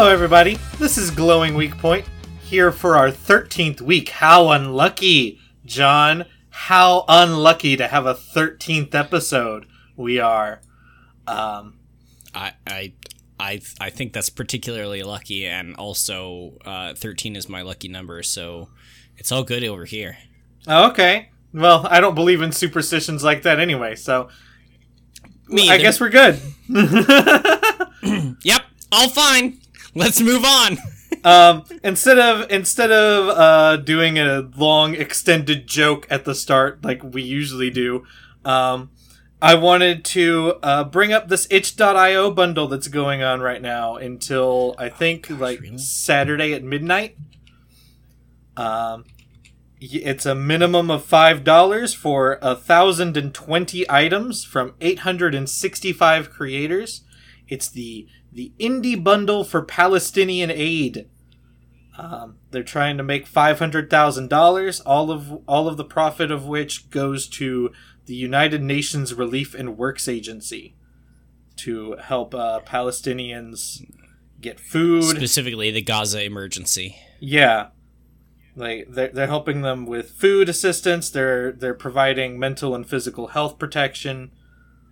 Hello, 0.00 0.10
everybody. 0.10 0.56
This 0.78 0.96
is 0.96 1.10
Glowing 1.10 1.52
Weak 1.54 1.76
Point 1.76 2.06
here 2.40 2.72
for 2.72 2.96
our 2.96 3.10
13th 3.10 3.82
week. 3.82 4.08
How 4.08 4.48
unlucky, 4.48 5.38
John. 5.66 6.24
How 6.48 7.04
unlucky 7.06 7.76
to 7.76 7.86
have 7.86 8.06
a 8.06 8.14
13th 8.14 8.94
episode 8.94 9.66
we 9.98 10.18
are. 10.18 10.62
Um, 11.26 11.74
I 12.34 12.54
I 12.66 12.92
I 13.38 13.60
I 13.78 13.90
think 13.90 14.14
that's 14.14 14.30
particularly 14.30 15.02
lucky, 15.02 15.46
and 15.46 15.76
also 15.76 16.56
uh, 16.64 16.94
thirteen 16.94 17.36
is 17.36 17.46
my 17.46 17.60
lucky 17.60 17.88
number, 17.88 18.22
so 18.22 18.70
it's 19.18 19.30
all 19.30 19.44
good 19.44 19.62
over 19.64 19.84
here. 19.84 20.16
okay. 20.66 21.28
Well, 21.52 21.86
I 21.90 22.00
don't 22.00 22.14
believe 22.14 22.40
in 22.40 22.52
superstitions 22.52 23.22
like 23.22 23.42
that 23.42 23.60
anyway, 23.60 23.96
so 23.96 24.30
Me 25.46 25.68
I 25.68 25.76
guess 25.76 26.00
we're 26.00 26.08
good. 26.08 26.40
Yep, 28.42 28.62
all 28.92 29.10
fine. 29.10 29.60
Let's 29.94 30.20
move 30.20 30.44
on. 30.44 30.78
um, 31.24 31.64
instead 31.82 32.18
of 32.18 32.50
instead 32.50 32.92
of 32.92 33.28
uh, 33.28 33.76
doing 33.76 34.18
a 34.18 34.48
long 34.56 34.94
extended 34.94 35.66
joke 35.66 36.06
at 36.10 36.24
the 36.24 36.34
start 36.34 36.84
like 36.84 37.02
we 37.02 37.22
usually 37.22 37.70
do, 37.70 38.04
um, 38.44 38.90
I 39.42 39.54
wanted 39.54 40.04
to 40.06 40.58
uh, 40.62 40.84
bring 40.84 41.12
up 41.12 41.28
this 41.28 41.46
itch.io 41.50 42.30
bundle 42.30 42.68
that's 42.68 42.88
going 42.88 43.22
on 43.22 43.40
right 43.40 43.62
now 43.62 43.96
until 43.96 44.74
I 44.78 44.88
think 44.88 45.30
like 45.30 45.60
really? 45.60 45.78
Saturday 45.78 46.52
at 46.52 46.62
midnight. 46.62 47.16
Um, 48.56 49.04
it's 49.80 50.26
a 50.26 50.34
minimum 50.34 50.90
of 50.90 51.04
five 51.04 51.42
dollars 51.42 51.94
for 51.94 52.38
a 52.42 52.54
thousand 52.54 53.16
and 53.16 53.32
twenty 53.32 53.90
items 53.90 54.44
from 54.44 54.74
eight 54.80 55.00
hundred 55.00 55.34
and 55.34 55.48
sixty-five 55.48 56.30
creators. 56.30 57.02
It's 57.48 57.68
the 57.68 58.06
the 58.32 58.52
indie 58.58 59.02
bundle 59.02 59.44
for 59.44 59.62
Palestinian 59.62 60.50
aid. 60.50 61.08
Um, 61.98 62.36
they're 62.50 62.62
trying 62.62 62.96
to 62.96 63.02
make 63.02 63.26
five 63.26 63.58
hundred 63.58 63.90
thousand 63.90 64.28
dollars, 64.28 64.80
all 64.80 65.10
of 65.10 65.42
all 65.46 65.68
of 65.68 65.76
the 65.76 65.84
profit 65.84 66.30
of 66.30 66.46
which 66.46 66.90
goes 66.90 67.28
to 67.28 67.72
the 68.06 68.14
United 68.14 68.62
Nations 68.62 69.12
Relief 69.12 69.54
and 69.54 69.76
Works 69.76 70.08
Agency 70.08 70.74
to 71.56 71.96
help 71.96 72.34
uh, 72.34 72.60
Palestinians 72.64 73.84
get 74.40 74.58
food. 74.58 75.04
Specifically, 75.04 75.70
the 75.70 75.82
Gaza 75.82 76.22
emergency. 76.24 76.96
Yeah. 77.18 77.68
Like 78.56 78.86
they're, 78.88 79.08
they're 79.08 79.26
helping 79.26 79.62
them 79.62 79.86
with 79.86 80.10
food 80.10 80.48
assistance. 80.48 81.10
They're 81.10 81.52
they're 81.52 81.74
providing 81.74 82.38
mental 82.38 82.74
and 82.74 82.88
physical 82.88 83.28
health 83.28 83.58
protection. 83.58 84.30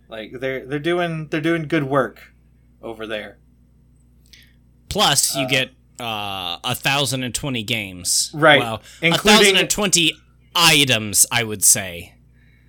Like 0.07 0.33
they're 0.39 0.65
they're 0.65 0.79
doing 0.79 1.27
they're 1.27 1.41
doing 1.41 1.67
good 1.67 1.85
work 1.85 2.33
over 2.81 3.05
there. 3.07 3.37
Plus, 4.89 5.35
you 5.35 5.43
Uh, 5.45 5.47
get 5.49 5.69
uh, 5.99 6.57
a 6.63 6.73
thousand 6.75 7.23
and 7.23 7.35
twenty 7.35 7.61
games. 7.63 8.31
Right, 8.33 8.59
Well, 8.59 8.81
including- 9.01 9.39
thousand 9.39 9.57
and 9.57 9.69
twenty 9.69 10.13
items, 10.55 11.25
I 11.31 11.43
would 11.43 11.63
say. 11.63 12.15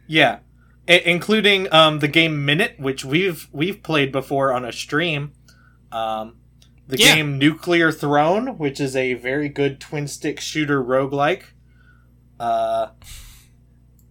Yeah, 0.06 0.41
I- 0.88 0.94
including 1.06 1.72
um, 1.72 2.00
the 2.00 2.09
game 2.09 2.44
Minit, 2.44 2.78
which 2.81 3.04
we've 3.04 3.49
we've 3.53 3.82
played 3.82 4.10
before 4.12 4.53
on 4.53 4.65
a 4.65 4.72
stream. 4.72 5.32
Um, 5.93 6.37
the 6.88 6.99
Yeah. 6.99 7.15
game 7.15 7.38
Nuclear 7.38 7.93
Throne, 7.93 8.59
which 8.59 8.81
is 8.81 8.97
a 8.97 9.15
very 9.15 9.49
good 9.49 9.81
twin 9.81 10.09
stick 10.09 10.41
shooter 10.41 10.82
roguelike. 10.82 11.44
Uh, 12.41 12.88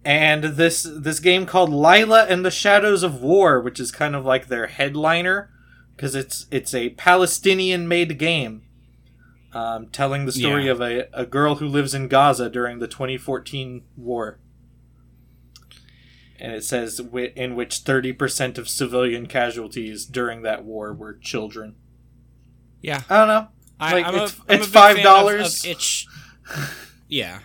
and 0.04 0.44
this 0.44 0.82
this 0.90 1.20
game 1.20 1.44
called 1.44 1.70
Liyla 1.70 2.26
and 2.28 2.42
the 2.44 2.50
Shadows 2.50 3.02
of 3.02 3.20
War, 3.20 3.60
which 3.60 3.78
is 3.78 3.92
kind 3.92 4.16
of 4.16 4.24
like 4.24 4.48
their 4.48 4.66
headliner 4.68 5.50
because 6.00 6.14
it's 6.14 6.46
it's 6.50 6.72
a 6.72 6.88
Palestinian 6.90 7.86
made 7.86 8.18
game. 8.18 8.62
Um, 9.52 9.88
telling 9.88 10.24
the 10.26 10.32
story 10.32 10.64
Yeah. 10.66 10.70
of 10.72 10.80
a, 10.80 11.08
a 11.12 11.26
girl 11.26 11.56
who 11.56 11.66
lives 11.66 11.92
in 11.92 12.06
Gaza 12.08 12.48
during 12.48 12.78
the 12.78 12.86
2014 12.88 13.82
war 13.96 14.38
and 16.38 16.52
it 16.52 16.62
says 16.64 16.98
wi- 16.98 17.32
in 17.36 17.54
which 17.56 17.80
30% 17.84 18.58
of 18.58 18.68
civilian 18.68 19.26
casualties 19.26 20.06
during 20.06 20.42
that 20.42 20.64
war 20.64 20.94
were 20.94 21.14
children. 21.14 21.74
Yeah, 22.80 23.02
I 23.10 23.16
don't 23.18 23.28
know. 23.28 23.48
I, 23.80 23.92
Like, 23.92 24.06
I'm 24.06 24.14
it's- 24.14 24.38
a, 24.38 24.52
I'm 24.52 24.58
it's 24.60 24.68
a 24.68 24.70
big 24.70 25.04
fan 25.04 25.04
$5. 25.04 25.64
of 25.64 25.70
itch. 25.70 26.06
Yeah. 27.08 27.40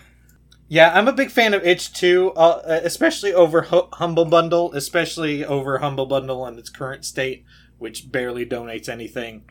Yeah, 0.68 0.92
I'm 0.94 1.08
a 1.08 1.12
big 1.14 1.32
fan 1.32 1.56
of 1.56 1.64
itch 1.66 1.92
too, 1.92 2.32
uh, 2.34 2.62
especially 2.84 3.34
over 3.34 3.64
Hu- 3.64 3.90
Humble 3.94 4.26
Bundle, 4.26 4.72
especially 4.74 5.44
over 5.44 5.80
Humble 5.80 6.06
Bundle 6.06 6.46
in 6.46 6.58
its 6.60 6.70
current 6.70 7.04
state, 7.04 7.44
which 7.78 8.12
barely 8.12 8.46
donates 8.46 8.90
anything. 8.90 9.44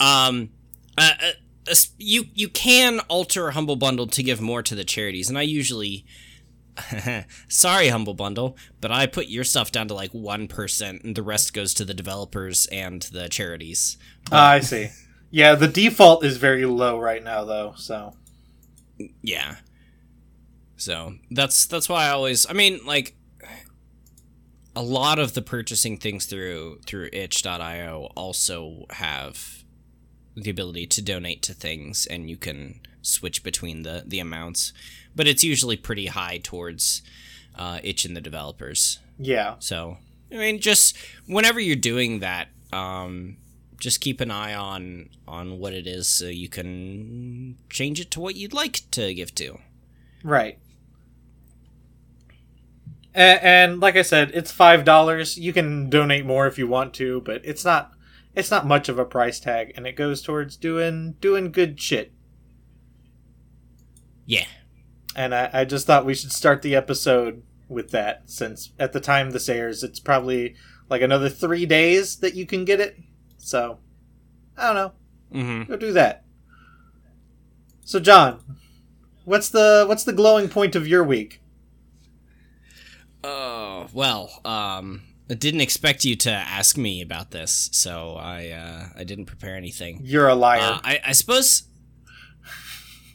um 0.00 0.50
uh, 0.96 1.12
uh, 1.22 1.74
you 1.98 2.24
you 2.34 2.48
can 2.48 3.00
alter 3.08 3.50
humble 3.52 3.76
bundle 3.76 4.06
to 4.06 4.22
give 4.22 4.40
more 4.40 4.62
to 4.62 4.74
the 4.74 4.84
charities 4.84 5.28
and 5.28 5.38
i 5.38 5.42
usually 5.42 6.04
sorry 7.48 7.88
humble 7.88 8.14
bundle 8.14 8.56
but 8.80 8.90
i 8.90 9.06
put 9.06 9.26
your 9.28 9.44
stuff 9.44 9.70
down 9.72 9.88
to 9.88 9.94
like 9.94 10.12
1% 10.12 11.04
and 11.04 11.14
the 11.16 11.22
rest 11.22 11.52
goes 11.52 11.74
to 11.74 11.84
the 11.84 11.94
developers 11.94 12.66
and 12.66 13.02
the 13.12 13.28
charities 13.28 13.96
Ah, 14.30 14.50
I 14.52 14.60
see. 14.60 14.88
Yeah, 15.30 15.54
the 15.56 15.68
default 15.68 16.24
is 16.24 16.36
very 16.38 16.64
low 16.64 16.98
right 16.98 17.22
now, 17.22 17.44
though. 17.44 17.74
So 17.76 18.14
yeah 19.22 19.56
so 20.76 21.14
that's 21.30 21.66
that's 21.66 21.88
why 21.88 22.06
i 22.06 22.10
always 22.10 22.46
i 22.48 22.52
mean 22.52 22.80
like 22.86 23.14
a 24.78 24.82
lot 24.82 25.18
of 25.18 25.34
the 25.34 25.42
purchasing 25.42 25.98
things 25.98 26.24
through 26.24 26.78
through 26.86 27.08
itch.io 27.12 28.12
also 28.14 28.86
have 28.90 29.64
the 30.36 30.50
ability 30.50 30.86
to 30.86 31.02
donate 31.02 31.42
to 31.42 31.52
things 31.52 32.06
and 32.06 32.30
you 32.30 32.36
can 32.36 32.78
switch 33.02 33.42
between 33.42 33.82
the 33.82 34.04
the 34.06 34.20
amounts 34.20 34.72
but 35.16 35.26
it's 35.26 35.42
usually 35.42 35.76
pretty 35.76 36.06
high 36.06 36.38
towards 36.38 37.02
uh, 37.56 37.80
itch 37.82 38.04
and 38.04 38.16
the 38.16 38.20
developers. 38.20 39.00
Yeah, 39.18 39.56
so 39.58 39.98
i 40.30 40.36
mean 40.36 40.60
just 40.60 40.96
whenever 41.26 41.58
you're 41.58 41.74
doing 41.74 42.20
that 42.20 42.46
um 42.72 43.36
just 43.80 44.00
keep 44.00 44.20
an 44.20 44.30
eye 44.30 44.54
on 44.54 45.08
on 45.26 45.58
what 45.58 45.72
it 45.72 45.88
is 45.88 46.06
so 46.06 46.26
you 46.26 46.48
can 46.48 47.56
change 47.68 47.98
it 47.98 48.12
to 48.12 48.20
what 48.20 48.36
you'd 48.36 48.52
like 48.52 48.82
to 48.92 49.12
give 49.12 49.34
to. 49.36 49.58
Right. 50.22 50.58
And, 53.14 53.40
and 53.42 53.80
like 53.80 53.96
I 53.96 54.02
said, 54.02 54.30
it's 54.34 54.52
five 54.52 54.84
dollars. 54.84 55.38
You 55.38 55.52
can 55.52 55.90
donate 55.90 56.26
more 56.26 56.46
if 56.46 56.58
you 56.58 56.66
want 56.66 56.94
to, 56.94 57.20
but 57.22 57.40
it's 57.44 57.64
not 57.64 57.92
it's 58.34 58.50
not 58.50 58.66
much 58.66 58.88
of 58.88 58.98
a 58.98 59.04
price 59.04 59.40
tag, 59.40 59.72
and 59.76 59.86
it 59.86 59.96
goes 59.96 60.22
towards 60.22 60.56
doing 60.56 61.14
doing 61.20 61.50
good 61.50 61.80
shit. 61.80 62.12
yeah 64.26 64.46
And 65.16 65.34
I, 65.34 65.50
I 65.52 65.64
just 65.64 65.86
thought 65.86 66.06
we 66.06 66.14
should 66.14 66.32
start 66.32 66.62
the 66.62 66.76
episode 66.76 67.42
with 67.68 67.90
that, 67.90 68.30
since 68.30 68.72
at 68.78 68.92
the 68.92 69.00
time 69.00 69.30
this 69.30 69.48
airs, 69.48 69.82
it's 69.82 70.00
probably 70.00 70.54
like 70.88 71.02
another 71.02 71.28
three 71.28 71.66
days 71.66 72.16
that 72.16 72.34
you 72.34 72.46
can 72.46 72.64
get 72.64 72.80
it. 72.80 72.96
So 73.38 73.78
I 74.56 74.66
don't 74.66 74.76
know. 74.76 74.92
mm-hmm 75.32 75.70
Go 75.70 75.76
do 75.76 75.92
that. 75.92 76.24
So 77.84 77.98
John, 77.98 78.40
what's 79.24 79.48
the 79.48 79.84
what's 79.88 80.04
the 80.04 80.12
glowing 80.12 80.48
point 80.48 80.76
of 80.76 80.86
your 80.86 81.02
week? 81.02 81.40
Oh 83.30 83.86
well, 83.92 84.30
um, 84.44 85.02
I 85.30 85.34
didn't 85.34 85.60
expect 85.60 86.04
you 86.04 86.16
to 86.16 86.30
ask 86.30 86.76
me 86.78 87.02
about 87.02 87.30
this, 87.30 87.68
so 87.72 88.14
I 88.18 88.48
uh, 88.48 88.86
I 88.98 89.04
didn't 89.04 89.26
prepare 89.26 89.54
anything. 89.56 90.00
You're 90.02 90.28
a 90.28 90.34
liar. 90.34 90.60
Uh, 90.60 90.80
I 90.82 91.00
I 91.08 91.12
suppose. 91.12 91.64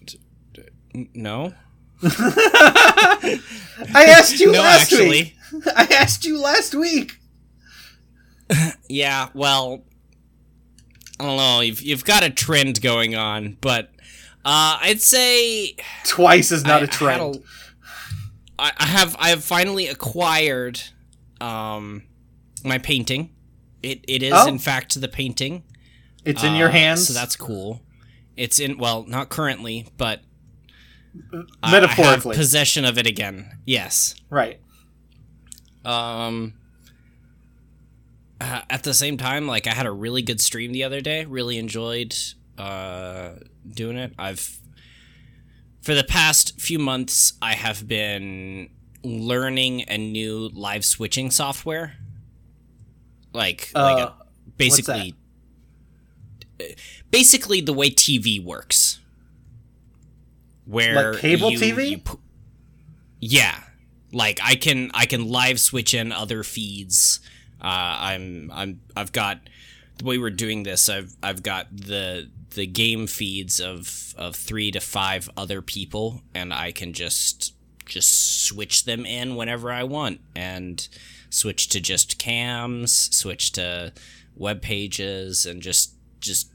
D- 0.05 0.19
d- 0.53 0.63
n- 0.93 1.09
No. 1.15 1.53
I 2.03 3.41
asked 3.95 4.39
you 4.39 4.51
no, 4.51 4.59
last 4.59 4.91
actually. 4.93 5.09
week. 5.09 5.37
I 5.75 5.83
asked 5.91 6.25
you 6.25 6.39
last 6.41 6.75
week. 6.75 7.13
Yeah. 8.89 9.29
Well, 9.33 9.83
I 11.19 11.23
don't 11.23 11.37
know. 11.37 11.61
You've 11.61 11.81
you've 11.81 12.05
got 12.05 12.21
a 12.23 12.29
trend 12.29 12.81
going 12.81 13.15
on, 13.15 13.57
but 13.61 13.89
uh, 14.45 14.77
I'd 14.81 15.01
say 15.01 15.75
Twice 16.05 16.51
is 16.51 16.63
not 16.63 16.81
I- 16.81 16.85
a 16.85 16.87
trend. 16.87 17.43
I, 18.59 18.65
had 18.65 18.73
a- 18.73 18.81
I 18.81 18.83
I 18.83 18.85
have 18.87 19.15
I 19.19 19.29
have 19.29 19.43
finally 19.43 19.87
acquired 19.87 20.81
um 21.41 22.03
my 22.63 22.77
painting. 22.77 23.31
It 23.81 24.03
it 24.07 24.23
is 24.23 24.33
Oh. 24.35 24.47
in 24.47 24.59
fact 24.59 24.99
the 24.99 25.07
painting. 25.07 25.63
it's 26.25 26.43
in 26.43 26.55
your 26.55 26.69
Uh, 26.69 26.71
hands. 26.71 27.07
so 27.07 27.13
that's 27.13 27.35
cool. 27.35 27.81
It's 28.37 28.59
in 28.59 28.77
well, 28.77 29.03
not 29.07 29.29
currently, 29.29 29.87
but 29.97 30.21
I- 31.33 31.43
I 31.61 31.69
have 31.69 31.81
Metaphorically. 31.81 32.35
possession 32.35 32.85
of 32.85 32.97
it 32.97 33.05
again. 33.07 33.59
Yes. 33.65 34.15
right. 34.29 34.59
Um. 35.85 36.53
uh, 38.41 38.61
at 38.69 38.83
the 38.83 38.93
same 38.93 39.17
time, 39.17 39.47
like 39.47 39.67
I 39.67 39.73
had 39.73 39.85
a 39.85 39.91
really 39.91 40.21
good 40.21 40.39
stream 40.41 40.71
the 40.71 40.83
other 40.83 41.01
day. 41.01 41.25
Really 41.25 41.57
enjoyed 41.57 42.15
uh 42.57 43.33
doing 43.69 43.97
it. 43.97 44.13
I've 44.17 44.57
for 45.83 45.93
the 45.93 46.03
past 46.03 46.59
few 46.59 46.79
months, 46.79 47.33
I 47.41 47.53
have 47.53 47.87
been 47.87 48.69
learning 49.03 49.81
a 49.89 49.97
new 49.97 50.49
live 50.53 50.83
switching 50.85 51.29
software. 51.29 51.97
Like, 53.33 53.69
like 53.75 53.97
Uh, 54.03 54.11
a, 54.19 54.25
basically, 54.57 55.15
basically 57.11 57.61
the 57.61 57.73
way 57.73 57.89
TV 57.89 58.43
works, 58.43 58.99
where 60.65 61.13
Like 61.13 61.21
cable 61.21 61.51
you- 61.51 61.59
TV? 61.59 61.89
you 61.91 61.97
pu- 61.97 62.19
yeah, 63.19 63.59
like 64.11 64.39
I 64.43 64.55
can 64.55 64.91
I 64.93 65.05
can 65.05 65.27
live 65.27 65.59
switch 65.59 65.93
in 65.93 66.11
other 66.11 66.43
feeds. 66.43 67.19
Uh, 67.61 67.65
I'm 67.99 68.51
I'm 68.53 68.81
I've 68.95 69.11
got 69.11 69.39
the 69.97 70.05
way 70.05 70.17
we're 70.17 70.29
doing 70.29 70.63
this. 70.63 70.89
I've 70.89 71.15
I've 71.23 71.41
got 71.43 71.75
the 71.75 72.29
the 72.53 72.67
game 72.67 73.07
feeds 73.07 73.59
of 73.59 74.13
of 74.17 74.35
three 74.35 74.71
to 74.71 74.79
five 74.79 75.29
other 75.35 75.61
people, 75.61 76.21
and 76.33 76.53
I 76.53 76.71
can 76.71 76.93
just 76.93 77.53
just 77.85 78.45
switch 78.45 78.85
them 78.85 79.05
in 79.05 79.35
whenever 79.35 79.71
I 79.71 79.83
want, 79.83 80.21
and 80.35 80.87
switch 81.29 81.67
to 81.69 81.81
just 81.81 82.17
cams, 82.17 82.91
switch 83.15 83.51
to 83.53 83.93
web 84.35 84.61
pages, 84.61 85.45
and 85.45 85.61
just 85.61 85.93
just 86.19 86.49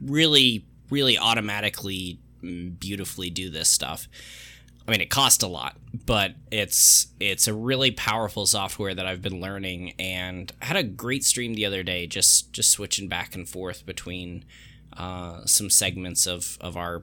really 0.00 0.66
really 0.90 1.18
automatically 1.18 2.18
mm, 2.42 2.78
beautifully 2.78 3.30
do 3.30 3.50
this 3.50 3.68
stuff. 3.68 4.08
I 4.86 4.90
mean, 4.90 5.00
it 5.00 5.10
costs 5.10 5.42
a 5.42 5.48
lot, 5.48 5.76
but 6.06 6.34
it's 6.50 7.08
it's 7.20 7.46
a 7.46 7.54
really 7.54 7.90
powerful 7.90 8.46
software 8.46 8.94
that 8.94 9.06
I've 9.06 9.22
been 9.22 9.40
learning, 9.40 9.94
and 9.98 10.50
I 10.60 10.64
had 10.64 10.76
a 10.76 10.82
great 10.82 11.22
stream 11.24 11.54
the 11.54 11.66
other 11.66 11.82
day, 11.82 12.06
just 12.06 12.52
just 12.52 12.70
switching 12.70 13.08
back 13.08 13.34
and 13.34 13.48
forth 13.48 13.86
between 13.86 14.44
uh, 14.96 15.44
some 15.46 15.70
segments 15.70 16.26
of 16.26 16.58
of 16.60 16.76
our 16.76 17.02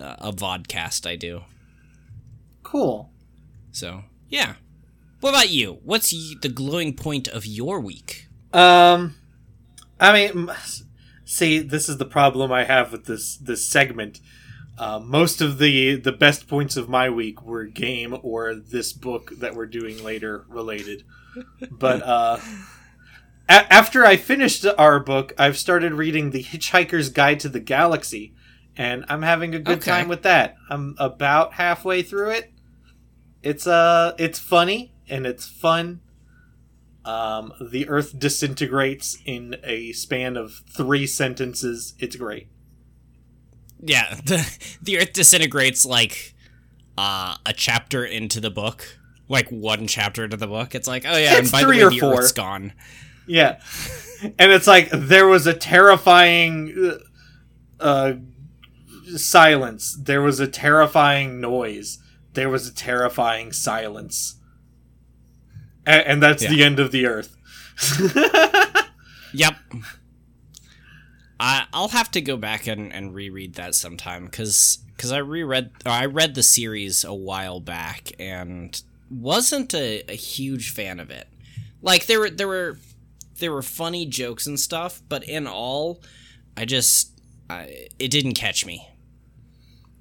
uh, 0.00 0.16
a 0.18 0.32
vodcast 0.32 1.06
I 1.06 1.16
do. 1.16 1.42
Cool. 2.62 3.10
So 3.72 4.04
yeah, 4.28 4.54
what 5.20 5.30
about 5.30 5.50
you? 5.50 5.78
What's 5.84 6.12
y- 6.12 6.34
the 6.40 6.48
glowing 6.48 6.94
point 6.94 7.28
of 7.28 7.44
your 7.46 7.80
week? 7.80 8.28
Um, 8.52 9.14
I 10.00 10.12
mean, 10.12 10.48
m- 10.48 10.56
see, 11.24 11.58
this 11.60 11.88
is 11.88 11.98
the 11.98 12.04
problem 12.04 12.52
I 12.52 12.64
have 12.64 12.92
with 12.92 13.04
this 13.06 13.36
this 13.36 13.66
segment. 13.66 14.20
Uh, 14.78 14.98
most 14.98 15.40
of 15.42 15.58
the 15.58 15.96
the 15.96 16.12
best 16.12 16.48
points 16.48 16.76
of 16.76 16.88
my 16.88 17.10
week 17.10 17.42
were 17.42 17.64
game 17.66 18.16
or 18.22 18.54
this 18.54 18.92
book 18.92 19.30
that 19.38 19.54
we're 19.54 19.66
doing 19.66 20.02
later 20.02 20.44
related. 20.48 21.04
But 21.70 22.02
uh, 22.02 22.38
a- 23.48 23.72
after 23.72 24.04
I 24.04 24.16
finished 24.16 24.64
our 24.78 25.00
book, 25.00 25.32
I've 25.38 25.58
started 25.58 25.92
reading 25.94 26.30
The 26.30 26.42
Hitchhiker's 26.42 27.08
Guide 27.08 27.40
to 27.40 27.48
the 27.48 27.60
Galaxy, 27.60 28.34
and 28.76 29.04
I'm 29.08 29.22
having 29.22 29.54
a 29.54 29.58
good 29.58 29.78
Okay. 29.78 29.90
time 29.90 30.08
with 30.08 30.22
that. 30.22 30.56
I'm 30.70 30.94
about 30.98 31.54
halfway 31.54 32.02
through 32.02 32.30
it. 32.30 32.52
It's 33.42 33.66
uh, 33.66 34.14
it's 34.18 34.38
funny 34.38 34.92
and 35.08 35.26
it's 35.26 35.46
fun. 35.48 36.00
Um, 37.04 37.52
the 37.60 37.88
Earth 37.88 38.16
disintegrates 38.18 39.18
in 39.24 39.56
a 39.64 39.90
span 39.92 40.36
of 40.36 40.62
three 40.70 41.06
sentences. 41.08 41.94
It's 41.98 42.14
great. 42.14 42.46
Yeah, 43.80 44.14
the 44.24 44.48
the 44.80 44.98
Earth 45.00 45.12
disintegrates 45.12 45.84
like 45.84 46.34
uh, 46.96 47.34
a 47.44 47.52
chapter 47.52 48.04
into 48.04 48.40
the 48.40 48.50
book, 48.50 48.98
like 49.28 49.48
one 49.48 49.88
chapter 49.88 50.22
into 50.24 50.36
the 50.36 50.46
book. 50.46 50.74
It's 50.76 50.86
like, 50.86 51.04
oh 51.04 51.16
yeah, 51.16 51.32
It's 51.38 51.40
and 51.40 51.50
by 51.52 51.62
three 51.62 51.78
the 51.78 51.84
or 51.86 51.88
way, 51.90 51.94
the 51.96 52.00
four. 52.00 52.14
Earth's 52.20 52.32
gone. 52.32 52.72
Yeah, 53.26 53.60
and 54.38 54.52
it's 54.52 54.66
like 54.66 54.90
there 54.90 55.26
was 55.26 55.46
a 55.46 55.54
terrifying 55.54 56.98
uh, 57.80 57.84
uh, 57.84 58.12
silence. 59.16 59.96
There 60.00 60.22
was 60.22 60.40
a 60.40 60.46
terrifying 60.48 61.40
noise. 61.40 61.98
There 62.34 62.48
was 62.48 62.68
a 62.68 62.74
terrifying 62.74 63.52
silence. 63.52 64.36
A- 65.86 66.08
and 66.08 66.22
that's 66.22 66.46
the 66.46 66.62
end 66.64 66.78
of 66.80 66.90
the 66.92 67.06
Earth. 67.06 67.36
Yep. 69.34 69.54
I 71.40 71.64
I'll 71.72 71.88
have 71.88 72.10
to 72.12 72.20
go 72.20 72.36
back 72.36 72.66
and, 72.66 72.92
and 72.92 73.14
reread 73.14 73.54
that 73.54 73.74
sometime 73.74 74.26
because 74.26 74.78
I 75.10 75.18
reread 75.18 75.70
I 75.86 76.04
read 76.06 76.34
the 76.34 76.42
series 76.42 77.02
a 77.04 77.14
while 77.14 77.58
back 77.60 78.12
and 78.18 78.80
wasn't 79.10 79.74
a, 79.74 80.02
a 80.10 80.14
huge 80.14 80.70
fan 80.70 81.00
of 81.00 81.10
it. 81.10 81.28
Like 81.80 82.06
there 82.06 82.20
were 82.20 82.30
there 82.30 82.48
were 82.48 82.78
there 83.38 83.52
were 83.52 83.62
funny 83.62 84.06
jokes 84.06 84.46
and 84.46 84.58
stuff, 84.58 85.02
but 85.08 85.24
in 85.24 85.46
all, 85.46 86.02
I 86.56 86.64
just 86.64 87.20
I, 87.50 87.88
it 87.98 88.10
didn't 88.10 88.34
catch 88.34 88.64
me. 88.66 88.88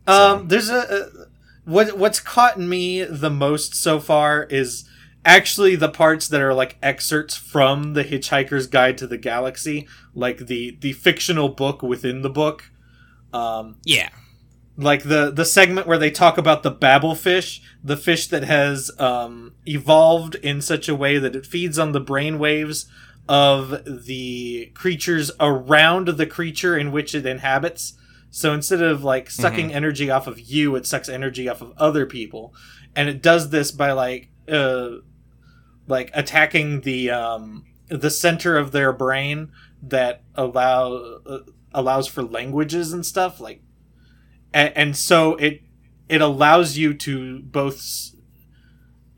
Um, 0.08 0.48
there's 0.48 0.70
a, 0.70 0.78
a 0.80 1.26
what 1.66 1.98
what's 1.98 2.20
caught 2.20 2.60
me 2.60 3.04
the 3.04 3.30
most 3.30 3.76
so 3.76 4.00
far 4.00 4.44
is 4.44 4.88
actually 5.24 5.76
the 5.76 5.90
parts 5.90 6.28
that 6.28 6.42
are 6.42 6.54
like 6.54 6.78
excerpts 6.82 7.36
from 7.38 7.94
the 7.94 8.04
Hitchhiker's 8.04 8.68
Guide 8.68 8.98
to 8.98 9.08
the 9.08 9.18
Galaxy, 9.18 9.88
like 10.16 10.48
the 10.48 10.78
the 10.82 10.94
fictional 10.94 11.50
book 11.50 11.82
within 11.84 12.22
the 12.24 12.30
book. 12.30 12.72
Um, 13.34 13.78
Yeah. 13.86 14.10
like 14.76 15.04
the 15.04 15.32
the 15.32 15.46
segment 15.46 15.86
where 15.88 16.00
they 16.00 16.12
talk 16.12 16.38
about 16.38 16.64
the 16.64 16.72
babel 16.72 17.14
fish, 17.16 17.62
the 17.84 17.96
fish 17.96 18.28
that 18.28 18.44
has 18.44 18.92
um, 19.00 19.54
evolved 19.68 20.36
in 20.36 20.62
such 20.62 20.90
a 20.90 20.96
way 20.96 21.18
that 21.20 21.36
it 21.36 21.46
feeds 21.46 21.78
on 21.78 21.92
the 21.92 22.00
brain 22.02 22.40
waves 22.40 22.88
of 23.28 24.06
the 24.06 24.72
creatures 24.74 25.32
around 25.40 26.08
the 26.08 26.26
creature 26.26 26.78
in 26.78 26.92
which 26.92 27.16
it 27.16 27.26
inhabits. 27.26 27.94
So 28.30 28.54
instead 28.54 28.82
of 28.82 29.04
like 29.04 29.30
sucking 29.30 29.74
energy 29.74 30.10
off 30.10 30.28
of 30.28 30.40
you, 30.40 30.76
it 30.76 30.86
sucks 30.86 31.10
energy 31.10 31.50
off 31.50 31.62
of 31.62 31.74
other 31.78 32.06
people, 32.06 32.54
and 32.96 33.10
it 33.10 33.22
does 33.22 33.50
this 33.50 33.72
by 33.72 33.92
like 33.92 34.30
uh, 34.48 34.98
like 35.88 36.12
attacking 36.14 36.82
the 36.82 37.10
um, 37.10 37.66
the 37.90 38.10
center 38.10 38.58
of 38.58 38.72
their 38.72 38.94
brain 38.94 39.52
that 39.84 40.24
allow 40.36 40.94
uh, 41.26 41.40
allows 41.74 42.08
for 42.08 42.24
languages 42.24 42.94
and 42.94 43.06
stuff 43.06 43.40
like 43.40 43.62
and, 44.54 44.76
and 44.76 44.98
so 44.98 45.36
it 45.36 45.62
it 46.10 46.22
allows 46.22 46.78
you 46.78 46.94
to 46.94 47.40
both 47.40 48.12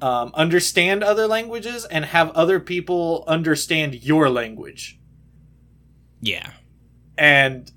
um, 0.03 0.31
understand 0.33 1.03
other 1.03 1.27
languages 1.27 1.85
and 1.85 2.05
have 2.05 2.29
other 2.31 2.59
people 2.59 3.23
understand 3.27 4.03
your 4.03 4.29
language. 4.29 4.99
Yeah. 6.21 6.51
and 7.17 7.69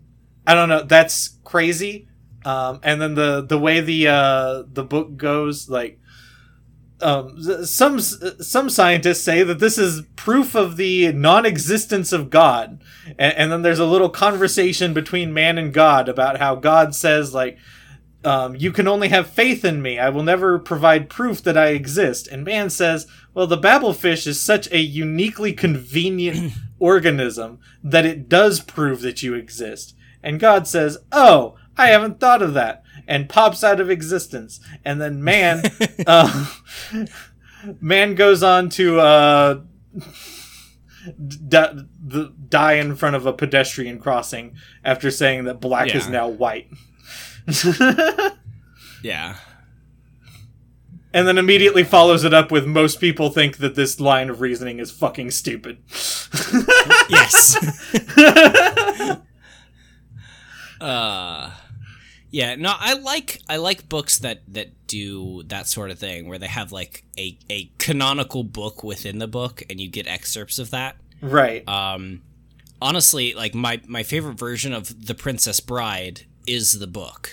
i 0.47 0.55
don't 0.55 0.69
know 0.69 0.83
that's 0.83 1.39
crazy. 1.45 2.09
Um, 2.45 2.79
and 2.85 3.01
then 3.01 3.15
the 3.15 3.45
the 3.45 3.59
way 3.59 3.81
the 3.81 4.07
uh, 4.09 4.63
the 4.73 4.85
book 4.85 5.17
goes 5.17 5.69
like 5.69 5.99
um, 7.01 7.43
some 7.65 7.99
some 7.99 8.71
scientists 8.71 9.23
say 9.23 9.43
that 9.43 9.59
this 9.59 9.79
is 9.79 10.03
proof 10.15 10.55
of 10.55 10.77
the 10.77 11.13
non-existence 11.13 12.13
of 12.13 12.31
God, 12.31 12.81
and, 13.19 13.35
and 13.37 13.53
then 13.53 13.63
there's 13.63 13.81
a 13.81 13.85
little 13.87 14.09
conversation 14.09 14.95
between 14.95 15.35
man 15.35 15.59
and 15.59 15.73
God 15.75 16.09
about 16.09 16.39
how 16.39 16.55
God 16.55 16.95
says 16.95 17.35
like, 17.35 17.59
um, 18.27 18.57
"You 18.57 18.73
can 18.73 18.89
only 18.89 19.09
have 19.09 19.29
faith 19.29 19.65
in 19.65 19.81
me. 19.81 19.99
I 19.99 20.09
will 20.09 20.23
never 20.23 20.59
provide 20.59 21.09
proof 21.09 21.43
that 21.45 21.57
I 21.57 21.69
exist." 21.69 22.27
And 22.29 22.45
man 22.45 22.69
says, 22.71 23.07
"Well, 23.33 23.47
the 23.47 23.57
babel 23.57 23.93
fish 23.93 24.27
is 24.27 24.41
such 24.41 24.71
a 24.73 24.81
uniquely 24.81 25.53
convenient 25.53 26.53
organism 26.79 27.61
that 27.83 28.05
it 28.05 28.29
does 28.29 28.61
prove 28.61 29.01
that 29.03 29.23
you 29.23 29.35
exist." 29.35 29.95
And 30.23 30.41
God 30.41 30.67
says, 30.67 30.99
"Oh, 31.13 31.57
I 31.79 31.89
haven't 31.89 32.21
thought 32.21 32.43
of 32.43 32.55
that," 32.55 32.83
and 33.07 33.29
pops 33.29 33.63
out 33.63 33.81
of 33.81 33.91
existence. 33.91 34.61
And 34.85 35.01
then 35.01 35.23
man, 35.23 35.63
uh, 36.07 36.47
man 37.81 38.15
goes 38.15 38.43
on 38.43 38.69
to 38.71 39.01
uh, 39.01 39.61
d- 41.27 42.31
die 42.49 42.75
in 42.75 42.97
front 42.97 43.17
of 43.17 43.27
a 43.27 43.33
pedestrian 43.33 43.99
crossing 43.99 44.57
after 44.85 45.11
saying 45.11 45.45
that 45.45 45.61
black 45.61 45.95
is 45.95 46.09
now 46.09 46.29
white. 46.29 46.69
Yeah. 49.03 49.37
and 51.13 51.29
then 51.29 51.39
immediately 51.39 51.85
follows 51.85 52.25
it 52.25 52.35
up 52.35 52.51
with 52.51 52.67
most 52.67 53.01
people 53.01 53.31
think 53.31 53.59
that 53.59 53.75
this 53.75 54.01
line 54.01 54.31
of 54.31 54.41
reasoning 54.41 54.79
is 54.81 54.91
fucking 54.91 55.31
stupid. 55.31 55.79
Yes. 57.09 57.57
uh 60.81 61.51
yeah 62.31 62.55
no 62.57 62.75
i 62.79 62.93
like 62.95 63.41
i 63.49 63.57
like 63.57 63.89
books 63.89 64.19
that 64.19 64.43
that 64.49 64.69
do 64.87 65.43
that 65.45 65.67
sort 65.67 65.91
of 65.91 65.99
thing 65.99 66.29
where 66.29 66.39
they 66.39 66.47
have 66.49 66.71
like 66.73 67.05
a 67.19 67.39
a 67.49 67.71
canonical 67.79 68.45
book 68.45 68.83
within 68.85 69.19
the 69.19 69.27
book 69.27 69.63
and 69.71 69.81
you 69.81 69.89
get 69.89 70.07
excerpts 70.07 70.59
of 70.59 70.71
that 70.71 70.97
right. 71.23 71.67
um 71.69 72.23
honestly 72.83 73.33
like 73.35 73.55
my 73.55 73.81
my 73.87 74.03
favorite 74.03 74.39
version 74.39 74.73
of 74.75 75.07
the 75.07 75.15
princess 75.15 75.61
bride 75.61 76.27
is 76.47 76.79
the 76.79 76.87
book 76.87 77.31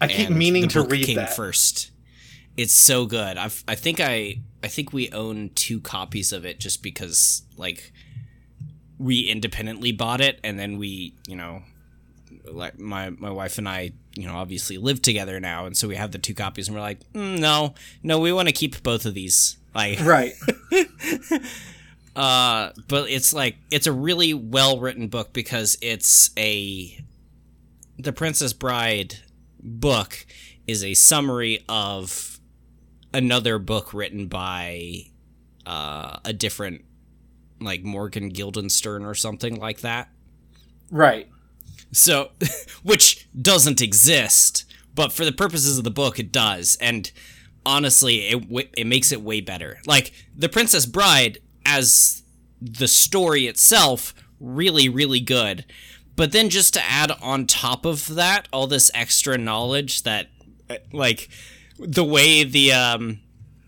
I 0.00 0.08
keep 0.08 0.28
and 0.28 0.38
meaning 0.38 0.68
to 0.68 0.82
read 0.82 1.06
came 1.06 1.16
that. 1.16 1.34
first 1.36 1.90
it's 2.56 2.74
so 2.74 3.06
good 3.06 3.36
I've, 3.36 3.62
i 3.68 3.74
think 3.74 4.00
i 4.00 4.40
i 4.62 4.68
think 4.68 4.92
we 4.92 5.10
own 5.10 5.50
two 5.54 5.80
copies 5.80 6.32
of 6.32 6.44
it 6.44 6.60
just 6.60 6.82
because 6.82 7.42
like 7.56 7.92
we 8.98 9.20
independently 9.20 9.92
bought 9.92 10.20
it 10.20 10.38
and 10.44 10.58
then 10.58 10.78
we 10.78 11.14
you 11.26 11.36
know 11.36 11.62
like 12.50 12.78
my 12.78 13.10
my 13.10 13.30
wife 13.30 13.58
and 13.58 13.68
i 13.68 13.92
you 14.14 14.26
know 14.26 14.34
obviously 14.34 14.76
live 14.76 15.00
together 15.00 15.40
now 15.40 15.66
and 15.66 15.76
so 15.76 15.88
we 15.88 15.96
have 15.96 16.12
the 16.12 16.18
two 16.18 16.34
copies 16.34 16.68
and 16.68 16.76
we're 16.76 16.82
like 16.82 17.00
mm, 17.12 17.38
no 17.38 17.74
no 18.02 18.18
we 18.18 18.32
want 18.32 18.48
to 18.48 18.52
keep 18.54 18.82
both 18.82 19.06
of 19.06 19.14
these 19.14 19.56
like 19.74 19.98
Right. 20.04 20.34
Uh, 22.14 22.72
but 22.88 23.08
it's 23.08 23.32
like 23.32 23.56
it's 23.70 23.86
a 23.86 23.92
really 23.92 24.34
well 24.34 24.78
written 24.78 25.08
book 25.08 25.32
because 25.32 25.78
it's 25.80 26.30
a 26.36 27.02
the 28.02 28.12
Princess 28.12 28.52
Bride 28.52 29.18
book 29.60 30.26
is 30.66 30.82
a 30.82 30.94
summary 30.94 31.64
of 31.68 32.40
another 33.14 33.58
book 33.58 33.94
written 33.94 34.26
by 34.26 35.04
uh, 35.66 36.18
a 36.24 36.32
different 36.32 36.84
like 37.60 37.84
Morgan 37.84 38.28
Guildenstern 38.28 39.04
or 39.04 39.14
something 39.14 39.54
like 39.54 39.80
that. 39.82 40.08
Right. 40.90 41.28
So, 41.92 42.32
which 42.82 43.28
doesn't 43.40 43.80
exist, 43.80 44.64
but 44.94 45.12
for 45.12 45.24
the 45.24 45.32
purposes 45.32 45.78
of 45.78 45.84
the 45.84 45.90
book, 45.90 46.18
it 46.18 46.32
does. 46.32 46.76
And 46.80 47.10
honestly, 47.64 48.28
it 48.28 48.40
w- 48.40 48.68
it 48.76 48.86
makes 48.86 49.12
it 49.12 49.22
way 49.22 49.40
better. 49.40 49.78
Like 49.86 50.12
the 50.36 50.48
Princess 50.48 50.86
Bride, 50.86 51.38
as 51.64 52.24
the 52.60 52.88
story 52.88 53.46
itself, 53.46 54.12
really 54.40 54.88
really 54.88 55.20
good. 55.20 55.64
But 56.22 56.30
then 56.30 56.50
just 56.50 56.74
to 56.74 56.84
add 56.84 57.10
on 57.20 57.48
top 57.48 57.84
of 57.84 58.14
that, 58.14 58.46
all 58.52 58.68
this 58.68 58.92
extra 58.94 59.36
knowledge 59.36 60.04
that, 60.04 60.28
uh, 60.70 60.76
like, 60.92 61.28
the 61.80 62.04
way 62.04 62.44
the 62.44 62.70
um, 62.70 63.18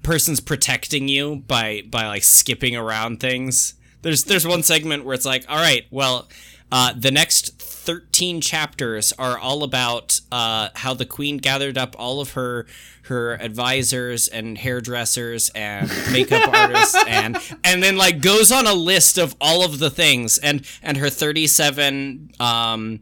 person's 0.04 0.38
protecting 0.38 1.08
you 1.08 1.42
by 1.48 1.82
by 1.90 2.06
like 2.06 2.22
skipping 2.22 2.76
around 2.76 3.18
things. 3.18 3.74
There's 4.02 4.22
there's 4.22 4.46
one 4.46 4.62
segment 4.62 5.04
where 5.04 5.14
it's 5.14 5.26
like, 5.26 5.44
all 5.48 5.56
right, 5.56 5.86
well, 5.90 6.28
uh, 6.70 6.92
the 6.96 7.10
next 7.10 7.60
13 7.84 8.40
chapters 8.40 9.12
are 9.18 9.38
all 9.38 9.62
about 9.62 10.20
uh, 10.32 10.70
how 10.74 10.94
the 10.94 11.04
queen 11.04 11.36
gathered 11.36 11.76
up 11.76 11.94
all 11.98 12.20
of 12.20 12.32
her 12.32 12.66
her 13.02 13.34
advisors 13.34 14.28
and 14.28 14.56
hairdressers 14.56 15.50
and 15.54 15.90
makeup 16.10 16.48
artists 16.54 16.96
and 17.06 17.36
and 17.62 17.82
then 17.82 17.96
like 17.98 18.22
goes 18.22 18.50
on 18.50 18.66
a 18.66 18.72
list 18.72 19.18
of 19.18 19.36
all 19.40 19.62
of 19.62 19.78
the 19.78 19.90
things 19.90 20.38
and 20.38 20.66
and 20.82 20.96
her 20.96 21.10
37 21.10 22.30
um 22.40 23.00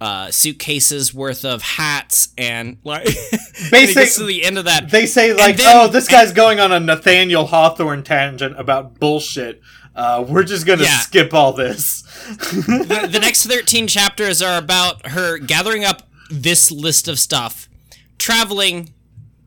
uh, 0.00 0.30
suitcases 0.30 1.12
worth 1.12 1.44
of 1.44 1.60
hats 1.60 2.30
and 2.38 2.78
like 2.84 3.04
basically 3.70 4.06
to 4.06 4.24
the 4.24 4.44
end 4.44 4.56
of 4.56 4.64
that. 4.64 4.90
they 4.90 5.04
say 5.04 5.34
like 5.34 5.58
then, 5.58 5.76
oh 5.76 5.88
this 5.88 6.08
guy's 6.08 6.28
and, 6.28 6.36
going 6.36 6.58
on 6.58 6.72
a 6.72 6.80
nathaniel 6.80 7.46
hawthorne 7.46 8.02
tangent 8.02 8.58
about 8.58 8.98
bullshit 8.98 9.60
uh, 9.94 10.24
we're 10.26 10.44
just 10.44 10.66
gonna 10.66 10.82
yeah. 10.82 10.98
skip 10.98 11.34
all 11.34 11.52
this 11.52 12.02
the, 12.26 13.08
the 13.12 13.18
next 13.18 13.46
13 13.46 13.86
chapters 13.86 14.40
are 14.42 14.58
about 14.58 15.08
her 15.08 15.38
gathering 15.38 15.84
up 15.84 16.08
this 16.30 16.70
list 16.70 17.08
of 17.08 17.18
stuff 17.18 17.68
traveling 18.18 18.92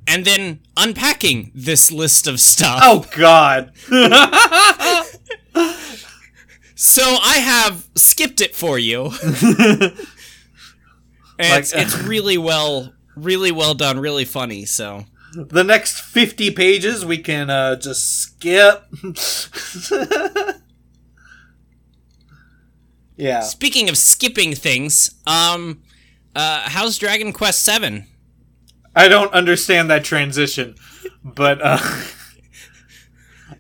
and 0.08 0.26
then 0.26 0.60
unpacking 0.76 1.52
this 1.56 1.92
list 1.92 2.28
of 2.28 2.40
stuff. 2.40 2.80
Oh 2.84 3.06
God. 3.16 3.72
so 6.76 7.04
I 7.04 7.38
have 7.38 7.88
skipped 7.96 8.42
it 8.42 8.56
for 8.56 8.78
you. 8.78 9.12
and 9.24 9.96
like, 11.40 11.60
it's, 11.60 11.74
it's 11.74 11.98
really 12.00 12.38
well 12.38 12.94
really 13.16 13.52
well 13.52 13.76
done, 13.76 14.00
really 14.00 14.26
funny, 14.26 14.66
so 14.66 15.06
the 15.34 15.64
next 15.64 16.02
50 16.02 16.52
pages 16.52 17.06
we 17.06 17.18
can 17.18 17.50
uh, 17.50 17.76
just 17.76 18.22
skip. 18.22 18.86
yeah. 23.16 23.42
Speaking 23.42 23.90
of 23.90 23.98
skipping 23.98 24.54
things, 24.56 25.16
um 25.26 25.82
uh 26.36 26.70
how's 26.70 26.98
Dragon 26.98 27.34
Quest 27.34 27.64
7? 27.64 28.06
I 28.96 29.08
don't 29.08 29.34
understand 29.34 29.90
that 29.90 30.04
transition, 30.04 30.76
but 31.24 31.60
uh, 31.64 31.80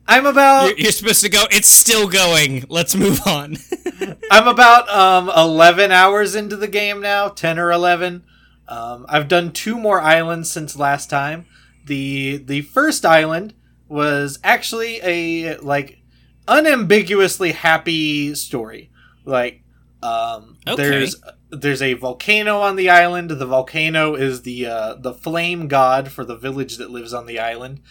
I'm 0.08 0.25
about. 0.27 0.68
You're, 0.68 0.77
you're, 0.77 0.92
supposed 0.92 1.24
to 1.24 1.30
go. 1.30 1.46
It's 1.50 1.68
still 1.68 2.08
going. 2.08 2.65
Let's 2.70 2.96
move 2.96 3.20
on. 3.25 3.58
I'm 4.32 4.48
about 4.48 4.88
um 4.89 5.32
11 5.36 5.92
hours 5.92 6.36
into 6.36 6.56
the 6.56 6.68
game 6.68 7.01
now, 7.01 7.30
10 7.30 7.58
or 7.58 7.72
11. 7.72 8.24
Um, 8.68 9.06
I've 9.10 9.27
done 9.27 9.51
two 9.51 9.77
more 9.77 10.01
islands 10.01 10.51
since 10.51 10.77
last 10.77 11.10
time. 11.10 11.48
The 11.85 12.37
The 12.37 12.61
first 12.61 13.05
island 13.05 13.53
was 13.87 14.39
actually 14.43 14.99
a 15.03 15.57
like 15.57 15.99
unambiguously 16.47 17.51
happy 17.51 18.35
story. 18.35 18.91
Like, 19.25 19.63
um, 20.01 20.57
okay. 20.67 20.75
there's 20.75 21.15
there's 21.49 21.81
a 21.81 21.93
volcano 21.93 22.59
on 22.59 22.75
the 22.75 22.89
island. 22.89 23.29
The 23.29 23.45
volcano 23.45 24.15
is 24.15 24.41
the 24.41 24.65
uh, 24.65 24.95
the 24.95 25.13
flame 25.13 25.67
god 25.67 26.11
for 26.11 26.25
the 26.25 26.35
village 26.35 26.77
that 26.77 26.91
lives 26.91 27.13
on 27.13 27.25
the 27.25 27.39
island, 27.39 27.81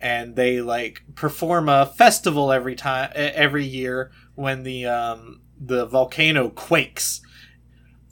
and 0.00 0.36
they 0.36 0.60
like 0.60 1.02
perform 1.14 1.68
a 1.68 1.86
festival 1.86 2.52
every 2.52 2.74
time 2.74 3.10
every 3.14 3.64
year 3.64 4.10
when 4.34 4.62
the 4.62 4.86
um, 4.86 5.40
the 5.58 5.86
volcano 5.86 6.50
quakes. 6.50 7.20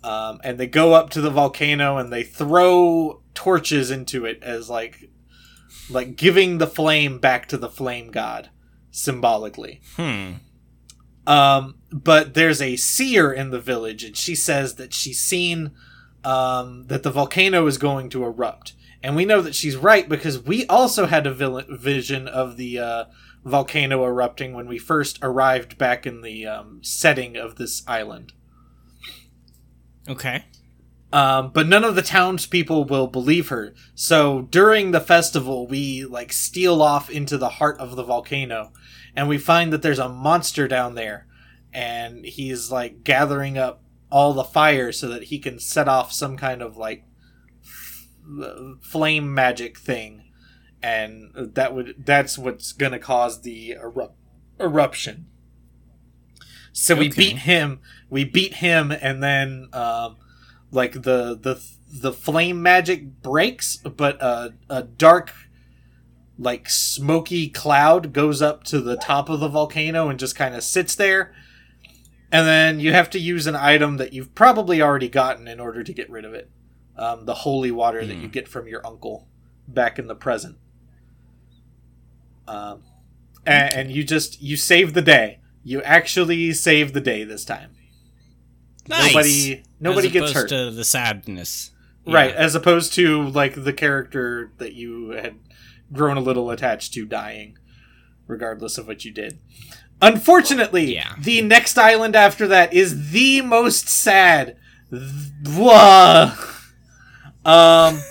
Um, 0.03 0.39
and 0.45 0.59
they 0.59 0.67
go 0.67 0.93
up 0.93 1.09
to 1.11 1.23
the 1.23 1.31
volcano 1.31 1.97
and 1.97 2.13
they 2.13 2.25
throw 2.25 3.23
torches 3.33 3.91
into 3.91 4.27
it 4.27 4.43
as 4.43 4.69
like 4.69 5.09
like 5.91 6.17
giving 6.17 6.59
the 6.59 6.67
flame 6.67 7.19
back 7.19 7.47
to 7.49 7.57
the 7.57 7.69
flame 7.69 8.11
god 8.11 8.51
symbolically. 8.91 9.81
Hmm. 9.97 10.33
Um, 11.27 11.77
but 11.91 12.35
there's 12.35 12.61
a 12.61 12.77
seer 12.77 13.33
in 13.33 13.51
the 13.51 13.61
village, 13.61 14.05
and 14.05 14.17
she 14.17 14.35
says 14.35 14.75
that 14.75 14.93
she's 14.93 15.21
seen 15.21 15.73
um, 16.23 16.87
that 16.87 17.03
the 17.03 17.11
volcano 17.11 17.67
is 17.67 17.79
going 17.79 18.09
to 18.11 18.25
erupt. 18.25 18.75
And 19.03 19.15
we 19.15 19.25
know 19.25 19.43
that 19.43 19.55
she's 19.55 19.77
right 19.77 20.09
because 20.09 20.43
we 20.43 20.67
also 20.67 21.07
had 21.07 21.27
a 21.27 21.33
vision 21.33 22.27
of 22.27 22.57
the 22.57 22.79
uh, 22.79 23.05
volcano 23.45 24.05
erupting 24.05 24.55
when 24.55 24.67
we 24.67 24.79
first 24.79 25.19
arrived 25.23 25.77
back 25.77 26.07
in 26.07 26.23
the 26.23 26.47
um, 26.47 26.81
setting 26.83 27.37
of 27.37 27.57
this 27.57 27.83
island. 27.87 28.33
Okay. 30.09 30.45
Um, 31.15 31.51
but 31.53 31.69
none 31.69 31.85
of 31.85 31.95
the 31.95 32.03
townspeople 32.03 32.87
will 32.87 33.07
believe 33.07 33.49
her. 33.51 33.73
So 33.95 34.49
during 34.51 34.91
the 34.91 35.01
festival, 35.01 35.65
we 35.65 36.05
like 36.05 36.33
steal 36.33 36.83
off 36.83 37.09
into 37.09 37.39
the 37.39 37.51
heart 37.51 37.79
of 37.79 37.95
the 37.95 38.03
volcano, 38.03 38.73
and 39.15 39.29
we 39.29 39.39
find 39.39 39.73
that 39.73 39.81
there's 39.81 40.01
a 40.01 40.09
monster 40.09 40.67
down 40.67 40.97
there, 40.97 41.29
and 41.73 42.25
he's 42.25 42.73
like 42.73 43.05
gathering 43.05 43.57
up 43.57 43.81
all 44.11 44.33
the 44.33 44.43
fire 44.43 44.91
so 44.91 45.07
that 45.07 45.25
he 45.25 45.39
can 45.39 45.61
set 45.61 45.87
off 45.87 46.11
some 46.13 46.37
kind 46.37 46.61
of 46.61 46.77
like 46.77 47.05
f- 47.63 48.09
flame 48.81 49.33
magic 49.33 49.79
thing, 49.79 50.25
and 50.83 51.31
that 51.37 51.73
would 51.73 51.95
that's 52.05 52.37
what's 52.37 52.73
gonna 52.73 52.99
cause 52.99 53.43
the 53.43 53.77
eru- 53.77 54.11
eruption. 54.59 55.27
So 56.73 56.97
we 56.97 57.09
beat 57.09 57.39
him. 57.39 57.79
We 58.11 58.25
beat 58.25 58.55
him, 58.55 58.91
and 58.91 59.23
then 59.23 59.69
um, 59.73 60.17
like 60.75 60.93
the 60.93 61.39
the 61.41 61.63
the 61.91 62.13
flame 62.13 62.61
magic 62.61 63.23
breaks, 63.23 63.77
but 63.77 64.21
a, 64.21 64.55
a 64.69 64.83
dark 64.83 65.33
like 66.37 66.69
smoky 66.69 67.49
cloud 67.49 68.13
goes 68.13 68.43
up 68.43 68.65
to 68.65 68.81
the 68.81 68.97
top 68.97 69.29
of 69.29 69.39
the 69.39 69.49
volcano 69.49 70.09
and 70.09 70.19
just 70.19 70.35
kind 70.35 70.55
of 70.57 70.65
sits 70.65 70.97
there. 70.97 71.33
And 72.33 72.49
then 72.49 72.81
you 72.81 72.93
have 72.93 73.09
to 73.11 73.21
use 73.21 73.47
an 73.47 73.55
item 73.55 73.99
that 73.99 74.13
you've 74.13 74.35
probably 74.35 74.83
already 74.83 75.09
gotten 75.09 75.47
in 75.47 75.61
order 75.61 75.85
to 75.85 75.93
get 75.93 76.11
rid 76.11 76.25
of 76.25 76.35
it. 76.35 76.51
Um, 76.97 77.27
the 77.27 77.35
holy 77.35 77.71
water 77.71 78.03
mm. 78.03 78.09
that 78.09 78.15
you 78.15 78.27
hmm. 78.27 78.29
get 78.29 78.49
from 78.49 78.67
your 78.67 78.85
uncle 78.85 79.29
back 79.69 79.99
in 79.99 80.09
the 80.09 80.15
present. 80.15 80.57
Um, 82.49 82.83
and, 83.47 83.75
and 83.75 83.91
you 83.93 84.05
just 84.05 84.43
you 84.43 84.57
save 84.57 84.95
the 84.95 85.03
day. 85.03 85.39
You 85.63 85.83
actually 85.83 86.53
save 86.53 86.93
the 86.93 87.01
day 87.01 87.25
this 87.25 87.45
time. 87.45 87.71
Nice. 88.89 89.15
Nobody 89.15 89.63
nobody 89.81 90.11
gets 90.11 90.33
hurt. 90.33 90.49
To 90.51 90.71
the 90.71 90.85
sadness, 90.85 91.71
yeah. 92.05 92.15
right? 92.15 92.35
As 92.35 92.55
opposed 92.55 92.93
to 92.95 93.29
like 93.29 93.65
the 93.65 93.73
character 93.73 94.53
that 94.59 94.75
you 94.75 95.11
had 95.11 95.37
grown 95.93 96.17
a 96.17 96.21
little 96.21 96.51
attached 96.51 96.93
to 96.95 97.07
dying, 97.07 97.59
regardless 98.27 98.79
of 98.79 98.87
what 98.87 99.05
you 99.05 99.11
did. 99.11 99.39
Unfortunately, 100.03 100.95
yeah. 100.95 101.15
the 101.19 101.41
next 101.41 101.79
island 101.79 102.15
after 102.17 102.47
that 102.49 102.73
is 102.75 103.13
the 103.13 103.41
most 103.41 103.89
sad. 103.89 104.57
Blah. 104.91 106.37
Um, 107.45 108.03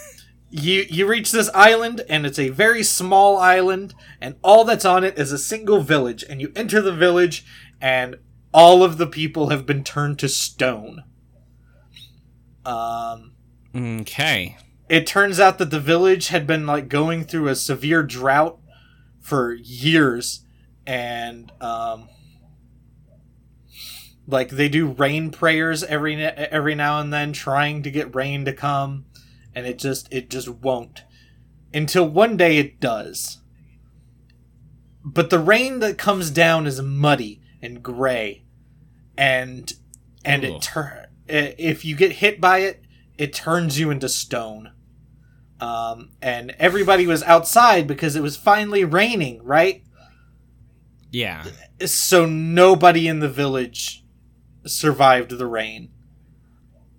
you 0.49 0.85
you 0.89 1.07
reach 1.07 1.31
this 1.31 1.49
island, 1.53 2.01
and 2.09 2.25
it's 2.25 2.39
a 2.39 2.49
very 2.49 2.83
small 2.83 3.37
island, 3.37 3.93
and 4.21 4.35
all 4.43 4.63
that's 4.63 4.85
on 4.85 5.03
it 5.03 5.17
is 5.17 5.31
a 5.31 5.37
single 5.37 5.81
village. 5.81 6.23
And 6.27 6.41
you 6.41 6.51
enter 6.55 6.81
the 6.81 6.93
village, 6.93 7.45
and 7.81 8.17
all 8.53 8.83
of 8.83 8.97
the 8.97 9.07
people 9.07 9.49
have 9.49 9.65
been 9.65 9.83
turned 9.83 10.19
to 10.19 10.29
stone. 10.29 11.03
Um. 12.65 13.33
Okay. 13.75 14.57
It 14.89 15.07
turns 15.07 15.39
out 15.39 15.57
that 15.57 15.71
the 15.71 15.79
village 15.79 16.27
had 16.27 16.45
been 16.45 16.65
like 16.65 16.87
going 16.87 17.23
through 17.23 17.47
a 17.47 17.55
severe 17.55 18.03
drought 18.03 18.59
for 19.19 19.53
years, 19.53 20.45
and 20.85 21.51
um, 21.61 22.09
like 24.27 24.49
they 24.49 24.69
do 24.69 24.87
rain 24.87 25.31
prayers 25.31 25.83
every 25.83 26.23
every 26.23 26.75
now 26.75 26.99
and 26.99 27.11
then, 27.11 27.33
trying 27.33 27.81
to 27.83 27.91
get 27.91 28.13
rain 28.13 28.45
to 28.45 28.53
come, 28.53 29.05
and 29.55 29.65
it 29.65 29.79
just 29.79 30.11
it 30.13 30.29
just 30.29 30.47
won't 30.47 31.03
until 31.73 32.07
one 32.07 32.37
day 32.37 32.59
it 32.59 32.79
does 32.79 33.39
but 35.03 35.29
the 35.29 35.39
rain 35.39 35.79
that 35.79 35.97
comes 35.97 36.31
down 36.31 36.65
is 36.65 36.81
muddy 36.81 37.41
and 37.61 37.83
gray, 37.83 38.42
and 39.17 39.73
and 40.25 40.43
Ooh. 40.43 40.55
it 40.55 40.61
turn 40.61 41.05
if 41.27 41.85
you 41.85 41.95
get 41.95 42.13
hit 42.13 42.41
by 42.41 42.59
it, 42.59 42.83
it 43.17 43.33
turns 43.33 43.79
you 43.79 43.89
into 43.89 44.09
stone. 44.09 44.71
Um, 45.59 46.09
and 46.21 46.53
everybody 46.59 47.07
was 47.07 47.23
outside 47.23 47.87
because 47.87 48.15
it 48.15 48.21
was 48.21 48.35
finally 48.35 48.83
raining, 48.83 49.41
right? 49.43 49.83
Yeah. 51.11 51.45
so 51.85 52.25
nobody 52.25 53.07
in 53.07 53.19
the 53.19 53.29
village 53.29 54.03
survived 54.65 55.37
the 55.37 55.45
rain 55.45 55.89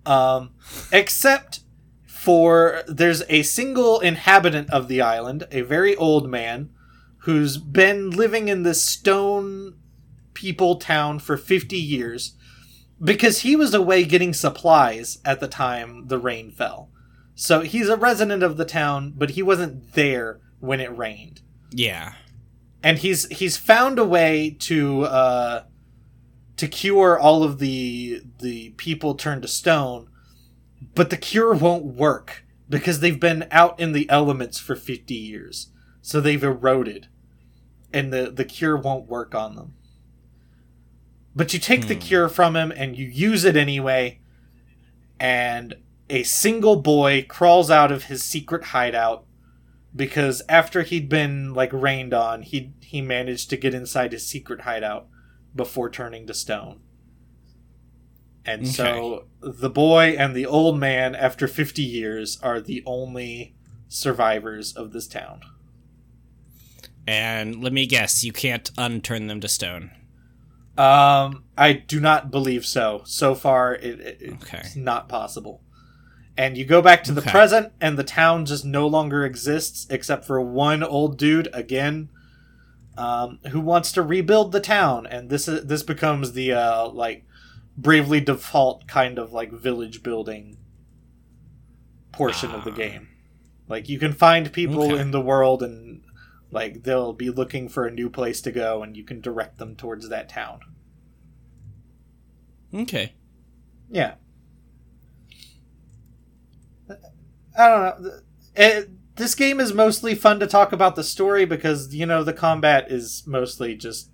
um 0.05 0.51
except 0.91 1.61
for 2.05 2.83
there's 2.87 3.23
a 3.27 3.41
single 3.41 3.99
inhabitant 3.99 4.69
of 4.69 4.87
the 4.87 5.01
island 5.01 5.47
a 5.51 5.61
very 5.61 5.95
old 5.95 6.29
man 6.29 6.69
who's 7.19 7.57
been 7.57 8.11
living 8.11 8.47
in 8.47 8.63
this 8.63 8.83
stone 8.83 9.75
people 10.35 10.75
town 10.75 11.17
for 11.19 11.37
50 11.37 11.75
years 11.77 12.33
because 13.03 13.41
he 13.41 13.55
was 13.55 13.73
away 13.73 14.05
getting 14.05 14.33
supplies 14.33 15.17
at 15.25 15.39
the 15.39 15.47
time 15.47 16.07
the 16.07 16.19
rain 16.19 16.51
fell. 16.51 16.89
So 17.33 17.61
he's 17.61 17.89
a 17.89 17.97
resident 17.97 18.43
of 18.43 18.57
the 18.57 18.65
town 18.65 19.13
but 19.17 19.31
he 19.31 19.41
wasn't 19.41 19.93
there 19.93 20.39
when 20.59 20.79
it 20.79 20.95
rained. 20.95 21.41
Yeah. 21.71 22.13
and 22.83 22.99
he's 22.99 23.27
he's 23.39 23.57
found 23.57 23.97
a 23.99 24.05
way 24.05 24.55
to 24.59 25.03
uh 25.03 25.63
to 26.57 26.67
cure 26.67 27.17
all 27.19 27.43
of 27.43 27.59
the 27.59 28.21
the 28.39 28.69
people 28.77 29.15
turned 29.15 29.41
to 29.41 29.47
stone 29.47 30.07
but 30.93 31.09
the 31.09 31.17
cure 31.17 31.53
won't 31.53 31.85
work 31.85 32.45
because 32.69 32.99
they've 32.99 33.19
been 33.19 33.47
out 33.51 33.79
in 33.79 33.91
the 33.91 34.09
elements 34.09 34.59
for 34.59 34.75
50 34.75 35.13
years. 35.13 35.71
So 36.01 36.21
they've 36.21 36.43
eroded 36.43 37.07
and 37.91 38.13
the 38.13 38.31
the 38.31 38.45
cure 38.45 38.77
won't 38.77 39.07
work 39.09 39.33
on 39.35 39.55
them 39.55 39.73
but 41.35 41.53
you 41.53 41.59
take 41.59 41.87
the 41.87 41.93
Hmm. 41.95 41.99
cure 41.99 42.29
from 42.29 42.55
him 42.55 42.71
and 42.71 42.97
you 42.97 43.05
use 43.07 43.43
it 43.43 43.55
anyway 43.55 44.19
and 45.19 45.75
a 46.09 46.23
single 46.23 46.75
boy 46.77 47.25
crawls 47.27 47.71
out 47.71 47.91
of 47.91 48.05
his 48.05 48.23
secret 48.23 48.65
hideout 48.65 49.25
because 49.95 50.41
after 50.49 50.83
he'd 50.83 51.07
been 51.09 51.53
like 51.53 51.71
rained 51.73 52.13
on, 52.13 52.41
he 52.41 52.73
he 52.81 53.01
managed 53.01 53.49
to 53.49 53.57
get 53.57 53.73
inside 53.73 54.11
his 54.11 54.27
secret 54.27 54.61
hideout 54.61 55.07
before 55.55 55.89
turning 55.89 56.27
to 56.27 56.33
stone. 56.33 56.81
And 58.45 58.67
so 58.67 59.25
the 59.41 59.69
boy 59.69 60.15
and 60.19 60.35
the 60.35 60.45
old 60.45 60.77
man, 60.77 61.15
after 61.15 61.47
50 61.47 61.81
years, 61.81 62.37
are 62.43 62.59
the 62.61 62.83
only 62.85 63.55
survivors 63.87 64.73
of 64.75 64.91
this 64.91 65.07
town. 65.07 65.39
And 67.07 67.63
let 67.63 67.73
me 67.73 67.85
guess, 67.87 68.23
you 68.23 68.31
can't 68.31 68.69
unturn 68.77 69.27
them 69.27 69.39
to 69.41 69.47
stone. 69.47 69.91
Um, 70.77 71.43
I 71.57 71.73
do 71.73 71.99
not 71.99 72.31
believe 72.31 72.65
so. 72.65 73.01
So 73.05 73.33
far, 73.35 73.75
it, 73.75 73.99
it- 73.99 74.33
Okay. 74.43 74.59
it's 74.59 74.75
not 74.75 75.07
possible. 75.07 75.61
And 76.37 76.57
you 76.57 76.65
go 76.65 76.81
back 76.81 77.03
to 77.05 77.13
the 77.13 77.21
Okay. 77.21 77.31
present, 77.31 77.71
and 77.79 77.97
the 77.97 78.03
town 78.03 78.45
just 78.45 78.65
no 78.65 78.85
longer 78.87 79.23
exists 79.25 79.87
except 79.89 80.25
for 80.25 80.41
one 80.41 80.83
old 80.83 81.17
dude 81.17 81.47
again, 81.53 82.09
um, 82.97 83.39
who 83.51 83.61
wants 83.61 83.91
to 83.93 84.01
rebuild 84.01 84.51
the 84.51 84.59
town. 84.59 85.05
And 85.07 85.29
this 85.29 85.47
is 85.47 85.65
this 85.65 85.81
becomes 85.83 86.33
the 86.33 86.51
uh, 86.51 86.89
like 86.89 87.25
bravely 87.77 88.19
default 88.19 88.85
kind 88.87 89.17
of 89.17 89.31
like 89.31 89.51
village 89.53 90.03
building 90.03 90.57
portion 92.11 92.51
of 92.51 92.63
the 92.65 92.71
Ah. 92.71 92.75
game. 92.75 93.07
Like 93.67 93.89
you 93.89 93.97
can 93.99 94.13
find 94.13 94.51
people 94.51 94.83
Okay. 94.91 94.99
in 94.99 95.11
the 95.11 95.21
world 95.21 95.63
and 95.63 96.01
like 96.55 96.83
they'll 96.83 97.13
be 97.13 97.29
looking 97.29 97.67
for 97.67 97.85
a 97.85 97.91
new 97.91 98.09
place 98.09 98.39
to 98.41 98.51
go 98.51 98.81
and 98.81 98.95
you 98.95 99.03
can 99.03 99.19
direct 99.19 99.57
them 99.57 99.75
towards 99.75 100.07
that 100.07 100.29
town. 100.29 100.61
Okay. 102.73 103.13
Yeah. 103.91 104.15
I 107.57 107.67
don't 107.67 108.01
know. 108.01 108.11
It, 108.55 108.89
this 109.17 109.35
game 109.35 109.59
is 109.59 109.73
mostly 109.73 110.15
fun 110.15 110.39
to 110.39 110.47
talk 110.47 110.71
about 110.71 110.95
the 110.95 111.03
story 111.03 111.45
because, 111.45 111.93
you 111.93 112.05
know, 112.05 112.23
the 112.23 112.33
combat 112.33 112.89
is 112.89 113.23
mostly 113.27 113.75
just. 113.75 114.09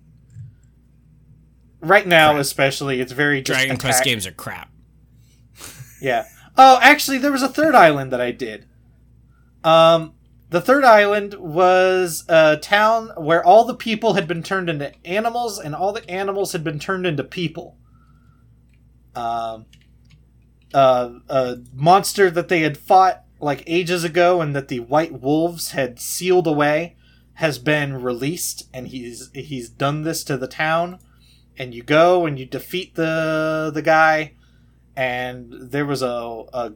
Right 1.80 2.06
now, 2.06 2.32
Crap. 2.32 2.40
especially, 2.40 3.00
it's 3.00 3.12
very 3.12 3.40
just 3.42 3.58
Dragon 3.58 3.76
Quest 3.76 4.04
games 4.04 4.26
are 4.26 4.32
crap. 4.32 4.70
Yeah. 6.00 6.26
Oh, 6.56 6.78
actually, 6.80 7.18
there 7.18 7.32
was 7.32 7.42
a 7.42 7.48
third 7.48 7.74
island 7.74 8.12
that 8.12 8.20
I 8.20 8.30
did. 8.30 8.66
Um, 9.64 10.14
the 10.52 10.60
third 10.60 10.84
island 10.84 11.34
was 11.34 12.24
a 12.28 12.58
town 12.58 13.10
where 13.16 13.44
all 13.44 13.64
the 13.64 13.74
people 13.74 14.14
had 14.14 14.28
been 14.28 14.42
turned 14.42 14.68
into 14.68 14.92
animals, 15.04 15.58
and 15.58 15.74
all 15.74 15.92
the 15.92 16.08
animals 16.08 16.52
had 16.52 16.62
been 16.62 16.78
turned 16.78 17.06
into 17.06 17.24
people. 17.24 17.76
Um, 19.14 19.66
uh, 20.72 21.10
a 21.28 21.58
monster 21.74 22.30
that 22.30 22.48
they 22.48 22.60
had 22.60 22.76
fought 22.76 23.24
like 23.40 23.64
ages 23.66 24.04
ago, 24.04 24.40
and 24.40 24.54
that 24.54 24.68
the 24.68 24.80
White 24.80 25.20
Wolves 25.20 25.72
had 25.72 25.98
sealed 25.98 26.46
away, 26.46 26.96
has 27.34 27.58
been 27.58 28.02
released, 28.02 28.68
and 28.74 28.88
he's 28.88 29.30
he's 29.34 29.70
done 29.70 30.02
this 30.02 30.22
to 30.24 30.36
the 30.36 30.46
town. 30.46 30.98
And 31.58 31.74
you 31.74 31.82
go 31.82 32.26
and 32.26 32.38
you 32.38 32.46
defeat 32.46 32.94
the 32.94 33.70
the 33.72 33.82
guy 33.82 34.34
and 34.96 35.52
there 35.70 35.86
was 35.86 36.02
a, 36.02 36.06
a 36.52 36.72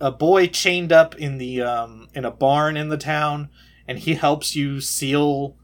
a 0.00 0.10
boy 0.10 0.46
chained 0.46 0.92
up 0.92 1.14
in 1.16 1.38
the 1.38 1.60
um 1.62 2.08
in 2.14 2.24
a 2.24 2.30
barn 2.30 2.76
in 2.76 2.88
the 2.88 2.96
town 2.96 3.48
and 3.86 3.98
he 4.00 4.14
helps 4.14 4.54
you 4.54 4.80
seal 4.80 5.56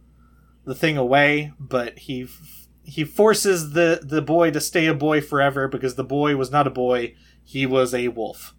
the 0.64 0.74
thing 0.74 0.96
away 0.96 1.52
but 1.58 1.98
he 2.00 2.22
f- 2.24 2.66
he 2.82 3.04
forces 3.04 3.72
the 3.72 4.00
the 4.02 4.20
boy 4.22 4.50
to 4.50 4.60
stay 4.60 4.86
a 4.86 4.94
boy 4.94 5.20
forever 5.20 5.68
because 5.68 5.94
the 5.94 6.04
boy 6.04 6.34
was 6.36 6.50
not 6.50 6.66
a 6.66 6.70
boy 6.70 7.14
he 7.44 7.64
was 7.66 7.94
a 7.94 8.08
wolf 8.08 8.54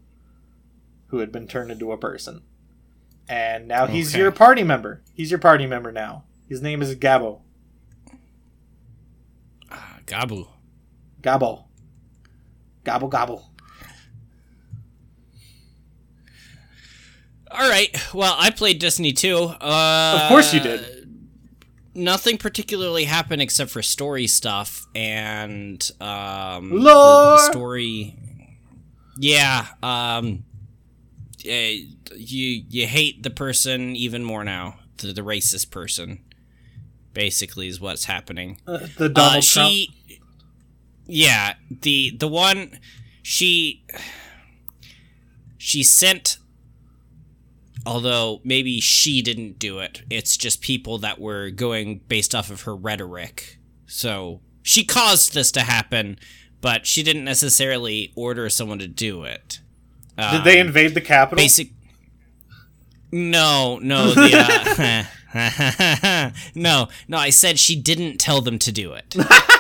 who 1.07 1.17
had 1.19 1.31
been 1.31 1.47
turned 1.47 1.71
into 1.71 1.91
a 1.91 1.97
person. 1.97 2.41
And 3.27 3.67
now 3.67 3.85
he's 3.87 4.13
Okay. 4.13 4.21
your 4.21 4.31
party 4.31 4.63
member. 4.63 5.01
He's 5.13 5.31
your 5.31 5.39
party 5.39 5.65
member 5.65 5.91
now. 5.91 6.25
His 6.47 6.61
name 6.61 6.81
is 6.81 6.95
gabo. 6.95 7.41
Ah, 9.71 9.97
Gabu. 10.05 10.47
gabo. 11.21 11.65
Gobble 12.83 13.07
gobble 13.07 13.49
All 17.57 17.69
right. 17.69 17.89
Well, 18.13 18.35
I 18.37 18.49
played 18.51 18.79
Destiny 18.79 19.13
2. 19.13 19.37
Uh, 19.37 20.19
Of 20.23 20.29
course 20.29 20.53
you 20.53 20.59
did. 20.59 21.07
Nothing 21.93 22.37
particularly 22.37 23.05
happened 23.05 23.41
except 23.41 23.71
for 23.71 23.81
story 23.81 24.27
stuff 24.27 24.85
and 24.93 25.89
um 26.01 26.69
the-! 26.71 26.83
The, 26.83 27.37
story. 27.51 28.15
Yeah. 29.17 29.67
Um. 29.81 30.43
you 31.43 32.63
you 32.69 32.87
hate 32.87 33.23
the 33.23 33.29
person 33.29 33.95
even 33.95 34.23
more 34.23 34.43
now. 34.43 34.79
The 34.97 35.13
the 35.13 35.21
racist 35.21 35.71
person. 35.71 36.19
Basically, 37.13 37.69
is 37.69 37.79
what's 37.79 38.05
happening. 38.05 38.59
Uh, 38.67 38.79
the 38.97 39.07
donald 39.07 39.37
Uh, 39.37 39.41
trump 39.41 39.73
yeah, 41.07 41.53
the 41.69 42.15
the 42.17 42.27
one 42.27 42.79
she 43.21 43.85
she 45.57 45.83
sent. 45.83 46.37
Although 47.85 48.41
maybe 48.43 48.79
she 48.81 49.21
didn't 49.21 49.59
do 49.59 49.79
it, 49.79 50.01
it's 50.09 50.37
just 50.37 50.61
people 50.61 50.97
that 50.99 51.19
were 51.19 51.49
going 51.51 52.01
based 52.07 52.33
off 52.33 52.49
of 52.49 52.61
her 52.61 52.75
rhetoric. 52.75 53.59
So 53.85 54.41
she 54.63 54.83
caused 54.83 55.33
this 55.33 55.51
to 55.51 55.61
happen, 55.61 56.17
but 56.61 56.87
she 56.87 57.03
didn't 57.03 57.25
necessarily 57.25 58.11
order 58.15 58.49
someone 58.49 58.79
to 58.79 58.87
do 58.87 59.23
it. 59.23 59.59
did 60.17 60.43
they 60.43 60.59
Um, 60.59 60.67
invade 60.67 60.93
the 60.95 61.01
capital 61.01 61.43
basic 61.43 61.69
no 63.11 63.79
no 63.81 64.11
the 64.13 65.05
uh, 65.35 66.31
no 66.55 66.87
no 67.07 67.17
i 67.17 67.29
said 67.29 67.59
she 67.59 67.75
didn't 67.75 68.17
tell 68.17 68.41
them 68.41 68.57
to 68.59 68.71
do 68.71 68.93
it 68.93 69.15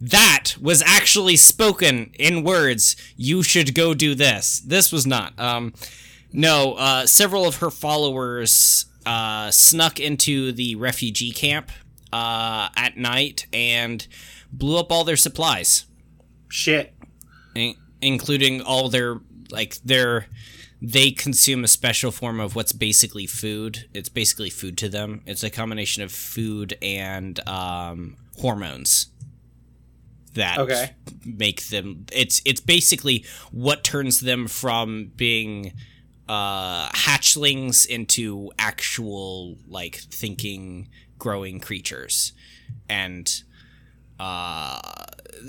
that 0.00 0.54
was 0.60 0.82
actually 0.82 1.36
spoken 1.36 2.10
in 2.18 2.42
words 2.44 2.96
you 3.16 3.42
should 3.42 3.74
go 3.74 3.94
do 3.94 4.14
this. 4.14 4.60
This 4.60 4.92
was 4.92 5.06
not. 5.06 5.38
Um 5.38 5.74
no 6.32 6.74
uh 6.74 7.06
several 7.06 7.46
of 7.46 7.56
her 7.56 7.70
followers 7.70 8.86
uh 9.06 9.50
snuck 9.50 10.00
into 10.00 10.52
the 10.52 10.74
refugee 10.76 11.30
camp 11.32 11.70
uh 12.12 12.68
at 12.76 12.96
night 12.96 13.46
and 13.52 14.06
blew 14.52 14.78
up 14.78 14.90
all 14.92 15.04
their 15.04 15.16
supplies. 15.16 15.86
Shit. 16.48 16.94
In- 17.54 17.76
including 18.00 18.60
all 18.60 18.88
their 18.88 19.20
like 19.50 19.76
their 19.84 20.26
they 20.82 21.10
consume 21.10 21.64
a 21.64 21.68
special 21.68 22.10
form 22.10 22.40
of 22.40 22.54
what's 22.54 22.72
basically 22.72 23.26
food. 23.26 23.88
It's 23.94 24.10
basically 24.10 24.50
food 24.50 24.76
to 24.78 24.88
them. 24.90 25.22
It's 25.24 25.42
a 25.42 25.48
combination 25.48 26.02
of 26.02 26.12
food 26.12 26.76
and 26.82 27.40
um, 27.48 28.16
hormones 28.38 29.06
that 30.34 30.58
Okay. 30.58 30.90
make 31.24 31.66
them. 31.68 32.06
It's 32.12 32.40
it's 32.44 32.60
basically 32.60 33.24
what 33.50 33.82
turns 33.84 34.20
them 34.20 34.46
from 34.46 35.12
being 35.16 35.72
uh, 36.28 36.88
hatchlings 36.90 37.86
into 37.86 38.50
actual 38.58 39.56
like 39.68 39.96
thinking, 39.96 40.88
growing 41.18 41.60
creatures, 41.60 42.32
and 42.88 43.42
uh, 44.18 44.80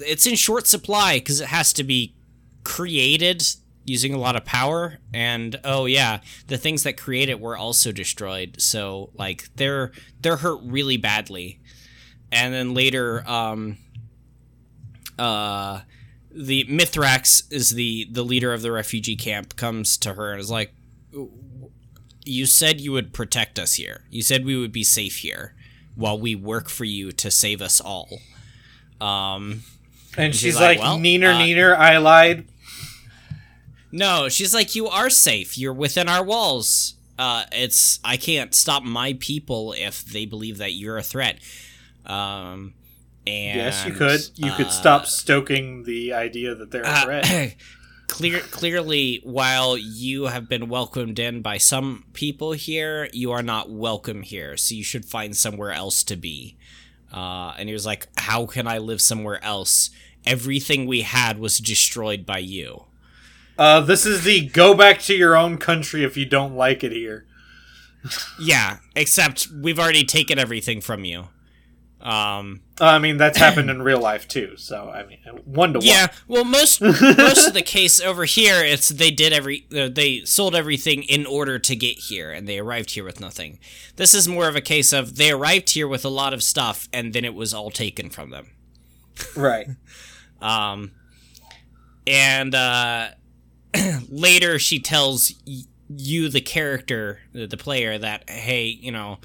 it's 0.06 0.26
in 0.26 0.36
short 0.36 0.68
supply 0.68 1.18
because 1.20 1.40
it 1.42 1.48
has 1.48 1.72
to 1.74 1.84
be 1.84 2.16
created 2.64 3.44
using 3.84 4.14
a 4.16 4.18
lot 4.18 4.36
of 4.36 4.44
power 4.44 4.98
and 5.14 5.60
oh 5.64 5.86
yeah 5.86 6.20
the 6.48 6.58
things 6.58 6.82
that 6.82 6.98
create 6.98 7.30
it 7.30 7.40
were 7.40 7.56
also 7.56 7.92
destroyed 7.92 8.56
so 8.60 9.12
like 9.14 9.48
they're 9.58 9.92
they're 10.22 10.38
hurt 10.38 10.60
really 10.64 10.98
badly 10.98 11.60
and 12.32 12.52
then 12.52 12.74
later 12.74 13.24
um 13.30 13.78
uh 15.20 15.82
the 16.32 16.66
Mithrax 16.66 17.44
is 17.52 17.72
the 17.72 18.08
the 18.12 18.24
leader 18.24 18.54
of 18.54 18.62
the 18.62 18.72
refugee 18.72 19.16
camp 19.16 19.56
comes 19.56 19.98
to 19.98 20.14
her 20.16 20.32
and 20.32 20.40
is 20.42 20.52
like 20.52 20.74
you 22.26 22.46
said 22.46 22.82
you 22.82 22.92
would 22.92 23.14
protect 23.14 23.58
us 23.60 23.76
here 23.76 24.02
you 24.10 24.22
said 24.22 24.44
we 24.46 24.58
would 24.58 24.72
be 24.72 24.84
safe 24.84 25.18
here 25.18 25.54
while 25.96 26.20
we 26.20 26.36
work 26.36 26.68
for 26.70 26.84
you 26.84 27.12
to 27.12 27.32
save 27.32 27.62
us 27.62 27.80
all 27.80 28.10
um 29.00 29.62
And 30.18 30.34
she's 30.34 30.42
she's, 30.42 30.56
like, 30.56 30.80
like, 30.80 30.80
"Well, 30.80 30.98
neener, 30.98 31.34
uh, 31.36 31.40
neener, 31.40 31.76
I 31.78 31.98
lied. 31.98 32.46
No, 33.92 34.28
she's 34.30 34.54
like, 34.54 34.76
you 34.76 34.88
are 34.88 35.10
safe. 35.10 35.58
You're 35.58 35.74
within 35.74 36.10
our 36.10 36.24
walls. 36.24 36.96
Uh, 37.18 37.44
it's 37.52 38.00
I 38.04 38.18
can't 38.18 38.54
stop 38.54 38.84
my 38.84 39.14
people 39.20 39.74
if 39.78 40.04
they 40.04 40.26
believe 40.26 40.58
that 40.58 40.74
you're 40.74 40.98
a 40.98 41.04
threat. 41.04 41.40
Um, 42.06 42.74
and 43.28 43.60
yes, 43.60 43.86
you 43.86 43.94
could. 43.94 44.22
You 44.36 44.52
could 44.52 44.68
uh, 44.68 44.72
stop 44.72 45.06
stoking 45.06 45.84
the 45.84 46.14
idea 46.14 46.56
that 46.56 46.72
they're 46.72 46.84
a 46.84 46.88
uh, 46.88 47.04
threat. 47.04 47.56
clear, 48.08 48.40
clearly, 48.40 49.22
while 49.24 49.78
you 49.78 50.26
have 50.26 50.48
been 50.48 50.70
welcomed 50.70 51.20
in 51.20 51.42
by 51.42 51.58
some 51.58 52.06
people 52.14 52.52
here, 52.52 53.10
you 53.14 53.32
are 53.32 53.44
not 53.44 53.72
welcome 53.72 54.22
here. 54.22 54.58
So 54.58 54.76
you 54.76 54.84
should 54.84 55.06
find 55.06 55.36
somewhere 55.36 55.72
else 55.72 56.04
to 56.04 56.16
be. 56.16 56.58
Uh, 57.14 57.54
and 57.58 57.70
he 57.70 57.74
was 57.74 57.86
like, 57.86 58.08
"How 58.18 58.46
can 58.46 58.68
I 58.68 58.78
live 58.78 59.02
somewhere 59.02 59.44
else? 59.44 59.90
Everything 60.26 60.86
we 60.86 61.02
had 61.02 61.40
was 61.40 61.60
destroyed 61.60 62.26
by 62.26 62.40
you." 62.40 62.86
Uh, 63.58 63.80
this 63.80 64.06
is 64.06 64.24
the 64.24 64.46
go 64.48 64.74
back 64.74 65.00
to 65.00 65.16
your 65.16 65.36
own 65.36 65.58
country 65.58 66.04
if 66.04 66.18
you 66.18 66.26
don't 66.26 66.56
like 66.56 66.84
it 66.84 66.92
here. 66.92 67.26
Yeah, 68.40 68.78
except 68.96 69.48
we've 69.48 69.80
already 69.80 70.04
taken 70.04 70.38
everything 70.38 70.82
from 70.82 71.06
you. 71.06 71.30
Um, 72.06 72.62
Uh, 72.80 72.86
I 72.86 73.00
mean, 73.00 73.18
that's 73.18 73.38
happened 73.40 73.70
in 73.72 73.82
real 73.82 74.00
life 74.00 74.28
too. 74.28 74.58
So 74.58 74.90
I 74.90 75.06
mean, 75.08 75.18
one 75.44 75.74
to 75.74 75.80
one. 75.80 75.88
yeah, 75.88 76.08
well, 76.28 76.44
most 76.46 76.80
most 77.02 77.48
of 77.48 77.54
the 77.56 77.64
case 77.64 78.00
over 78.00 78.26
here, 78.26 78.64
it's 78.64 78.90
they 78.90 79.10
did 79.10 79.34
every 79.34 79.66
uh, 79.76 79.90
they 79.90 80.22
sold 80.24 80.54
everything 80.56 81.02
in 81.04 81.26
order 81.26 81.58
to 81.58 81.76
get 81.76 81.98
here, 81.98 82.32
and 82.32 82.48
they 82.48 82.60
arrived 82.60 82.92
here 82.92 83.04
with 83.04 83.20
nothing. 83.20 83.58
This 83.96 84.14
is 84.14 84.28
more 84.28 84.48
of 84.48 84.56
a 84.56 84.62
case 84.62 84.94
of 84.94 85.16
they 85.16 85.32
arrived 85.32 85.72
here 85.72 85.88
with 85.88 86.06
a 86.06 86.10
lot 86.10 86.32
of 86.34 86.44
stuff, 86.44 86.88
and 86.94 87.12
then 87.14 87.26
it 87.26 87.34
was 87.34 87.54
all 87.56 87.72
taken 87.72 88.10
from 88.12 88.30
them. 88.30 88.52
Right. 89.36 89.68
Um, 90.42 90.92
and 92.06 92.54
uh, 92.54 93.08
later 94.10 94.60
she 94.60 94.80
tells 94.80 95.34
y- 95.48 95.62
you, 95.90 96.30
the 96.30 96.42
character, 96.42 97.22
the 97.34 97.48
the 97.48 97.58
player, 97.58 97.98
that 97.98 98.30
hey, 98.30 98.66
you 98.66 98.92
know, 98.92 99.20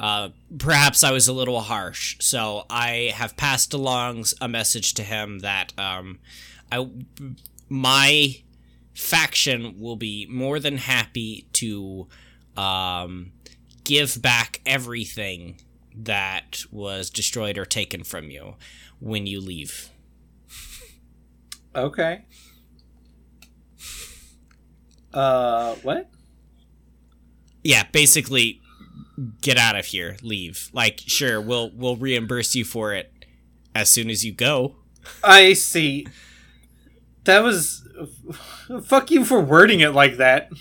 uh, 0.00 0.28
perhaps 0.58 1.02
I 1.02 1.10
was 1.10 1.28
a 1.28 1.32
little 1.32 1.60
harsh, 1.60 2.16
so 2.20 2.64
I 2.70 3.12
have 3.14 3.36
passed 3.36 3.74
along 3.74 4.24
a 4.40 4.48
message 4.48 4.94
to 4.94 5.02
him 5.02 5.40
that 5.40 5.72
um, 5.78 6.18
I 6.70 6.88
my 7.68 8.36
faction 8.94 9.78
will 9.78 9.96
be 9.96 10.26
more 10.30 10.58
than 10.58 10.78
happy 10.78 11.46
to 11.54 12.08
um, 12.56 13.32
give 13.84 14.20
back 14.20 14.60
everything 14.64 15.60
that 15.94 16.62
was 16.70 17.10
destroyed 17.10 17.58
or 17.58 17.64
taken 17.64 18.04
from 18.04 18.30
you 18.30 18.54
when 19.00 19.26
you 19.26 19.40
leave. 19.40 19.90
Okay. 21.74 22.24
Uh, 25.12 25.74
what? 25.76 26.08
Yeah, 27.62 27.84
basically 27.92 28.60
get 29.40 29.56
out 29.56 29.76
of 29.76 29.86
here, 29.86 30.16
leave. 30.22 30.70
Like 30.72 31.00
sure, 31.06 31.40
we'll 31.40 31.70
we'll 31.74 31.96
reimburse 31.96 32.54
you 32.54 32.64
for 32.64 32.94
it 32.94 33.12
as 33.74 33.88
soon 33.90 34.10
as 34.10 34.24
you 34.24 34.32
go. 34.32 34.76
I 35.22 35.52
see. 35.54 36.06
That 37.24 37.42
was. 37.42 37.84
Fuck 38.84 39.10
you 39.10 39.24
for 39.24 39.40
wording 39.40 39.80
it 39.80 39.90
like 39.92 40.16
that. 40.18 40.50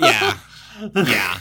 Yeah. 0.00 0.38
yeah. 0.94 1.40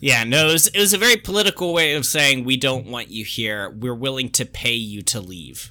Yeah, 0.00 0.24
no, 0.24 0.48
it 0.48 0.52
was, 0.52 0.66
it 0.68 0.78
was 0.78 0.92
a 0.92 0.98
very 0.98 1.16
political 1.16 1.72
way 1.72 1.94
of 1.94 2.04
saying 2.06 2.44
we 2.44 2.56
don't 2.56 2.86
want 2.86 3.08
you 3.08 3.24
here. 3.24 3.70
We're 3.70 3.94
willing 3.94 4.28
to 4.30 4.44
pay 4.44 4.74
you 4.74 5.02
to 5.02 5.20
leave. 5.20 5.70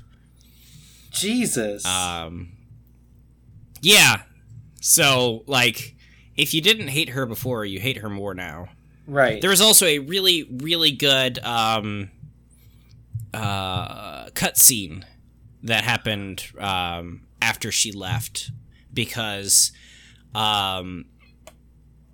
Jesus. 1.12 1.86
Um 1.86 2.54
Yeah. 3.82 4.24
So, 4.82 5.44
like 5.46 5.96
if 6.36 6.54
you 6.54 6.62
didn't 6.62 6.88
hate 6.90 7.10
her 7.10 7.26
before, 7.26 7.64
you 7.66 7.80
hate 7.80 7.98
her 7.98 8.10
more 8.10 8.34
now. 8.34 8.70
Right. 9.08 9.42
There 9.42 9.50
was 9.50 9.62
also 9.62 9.86
a 9.86 10.00
really, 10.00 10.48
really 10.62 10.92
good 10.92 11.40
um, 11.40 12.12
uh, 13.34 14.28
cutscene 14.30 15.04
that 15.64 15.84
happened 15.84 16.46
um, 16.60 17.22
after 17.42 17.72
she 17.72 17.92
left 17.92 18.52
because 18.94 19.72
um, 20.36 21.06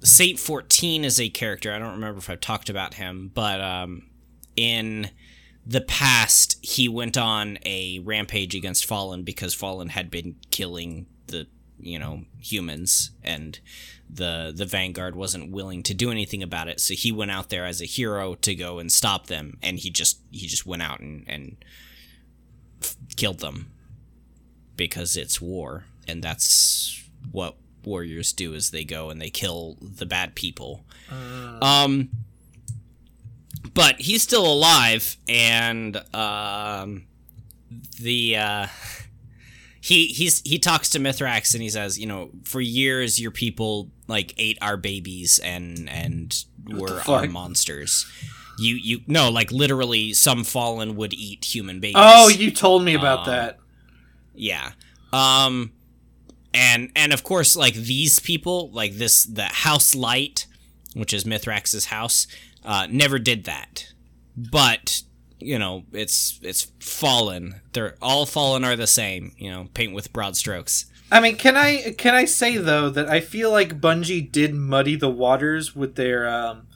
Saint 0.01 0.39
14 0.39 1.03
is 1.03 1.19
a 1.19 1.29
character. 1.29 1.73
I 1.73 1.79
don't 1.79 1.93
remember 1.93 2.19
if 2.19 2.29
I've 2.29 2.39
talked 2.39 2.69
about 2.69 2.95
him, 2.95 3.31
but 3.33 3.59
um, 3.61 4.03
in 4.55 5.09
the 5.65 5.81
past, 5.81 6.57
he 6.61 6.87
went 6.87 7.17
on 7.17 7.57
a 7.65 7.99
rampage 7.99 8.55
against 8.55 8.85
Fallen 8.85 9.23
because 9.23 9.53
Fallen 9.53 9.89
had 9.89 10.09
been 10.09 10.35
killing 10.51 11.05
the 11.27 11.47
you 11.79 11.99
know 11.99 12.23
humans 12.39 13.11
and 13.23 13.59
the 14.09 14.51
the 14.55 14.65
vanguard 14.65 15.15
wasn't 15.15 15.51
willing 15.51 15.83
to 15.83 15.93
do 15.93 16.09
anything 16.11 16.41
about 16.41 16.67
it. 16.67 16.79
So 16.79 16.93
he 16.95 17.11
went 17.11 17.31
out 17.31 17.49
there 17.49 17.65
as 17.65 17.81
a 17.81 17.85
hero 17.85 18.35
to 18.35 18.55
go 18.55 18.79
and 18.79 18.91
stop 18.91 19.27
them 19.27 19.57
and 19.61 19.77
he 19.79 19.89
just 19.89 20.19
he 20.31 20.47
just 20.47 20.65
went 20.65 20.81
out 20.81 20.99
and 20.99 21.23
and 21.27 21.57
f- 22.81 22.95
killed 23.15 23.39
them. 23.39 23.71
Because 24.75 25.15
it's 25.17 25.39
war 25.41 25.85
and 26.07 26.23
that's 26.23 27.03
what 27.31 27.55
warriors 27.83 28.33
do 28.33 28.53
is 28.53 28.71
they 28.71 28.83
go 28.83 29.09
and 29.09 29.21
they 29.21 29.29
kill 29.29 29.77
the 29.81 30.05
bad 30.05 30.35
people. 30.35 30.83
Um 31.61 32.09
but 33.73 33.99
he's 34.01 34.23
still 34.23 34.45
alive 34.45 35.17
and 35.27 35.97
um 36.15 37.03
the 37.99 38.37
uh 38.37 38.67
he 39.89 40.07
he's 40.07 40.41
he 40.45 40.57
talks 40.59 40.89
to 40.91 40.99
Mithrax 40.99 41.53
and 41.53 41.61
he 41.61 41.69
says, 41.69 41.99
you 41.99 42.05
know, 42.07 42.29
for 42.43 42.61
years 42.61 43.19
your 43.19 43.31
people 43.31 43.89
like 44.07 44.33
ate 44.37 44.57
our 44.61 44.77
babies 44.77 45.39
and 45.43 45.89
and 45.89 46.45
were 46.67 47.01
our 47.07 47.27
monsters. 47.27 48.05
You 48.57 48.75
you 48.75 49.01
no, 49.07 49.29
like 49.29 49.51
literally 49.51 50.13
some 50.13 50.43
fallen 50.43 50.95
would 50.95 51.13
eat 51.13 51.45
human 51.45 51.79
babies. 51.79 51.95
oh, 51.97 52.29
you 52.29 52.51
told 52.51 52.83
me 52.83 52.93
about 52.93 53.27
Uh, 53.27 53.31
that. 53.31 53.59
yeah. 54.35 54.71
Um 55.11 55.71
and 56.53 56.91
and 56.95 57.13
of 57.13 57.23
course 57.23 57.55
like 57.55 57.73
these 57.73 58.19
people, 58.19 58.69
like 58.71 58.93
this 58.95 59.23
the 59.25 59.45
House 59.45 59.95
Light, 59.95 60.45
which 60.93 61.13
is 61.13 61.23
Mithrax's 61.23 61.85
house, 61.85 62.27
uh 62.63 62.87
never 62.89 63.17
did 63.19 63.45
that. 63.45 63.91
But 64.35 65.03
you 65.39 65.57
know, 65.57 65.83
it's 65.91 66.39
it's 66.43 66.71
fallen. 66.79 67.61
They're 67.73 67.97
all 68.01 68.25
fallen 68.25 68.63
are 68.63 68.75
the 68.75 68.87
same, 68.87 69.33
you 69.37 69.49
know, 69.49 69.69
paint 69.73 69.93
with 69.93 70.13
broad 70.13 70.35
strokes. 70.35 70.85
I 71.11 71.19
mean, 71.19 71.37
can 71.37 71.57
I 71.57 71.95
can 71.97 72.13
I 72.13 72.25
say 72.25 72.57
though 72.57 72.89
that 72.89 73.09
I 73.09 73.19
feel 73.19 73.51
like 73.51 73.81
Bungie 73.81 74.31
did 74.31 74.53
muddy 74.53 74.95
the 74.95 75.09
waters 75.09 75.75
with 75.75 75.95
their 75.95 76.27
um, 76.27 76.67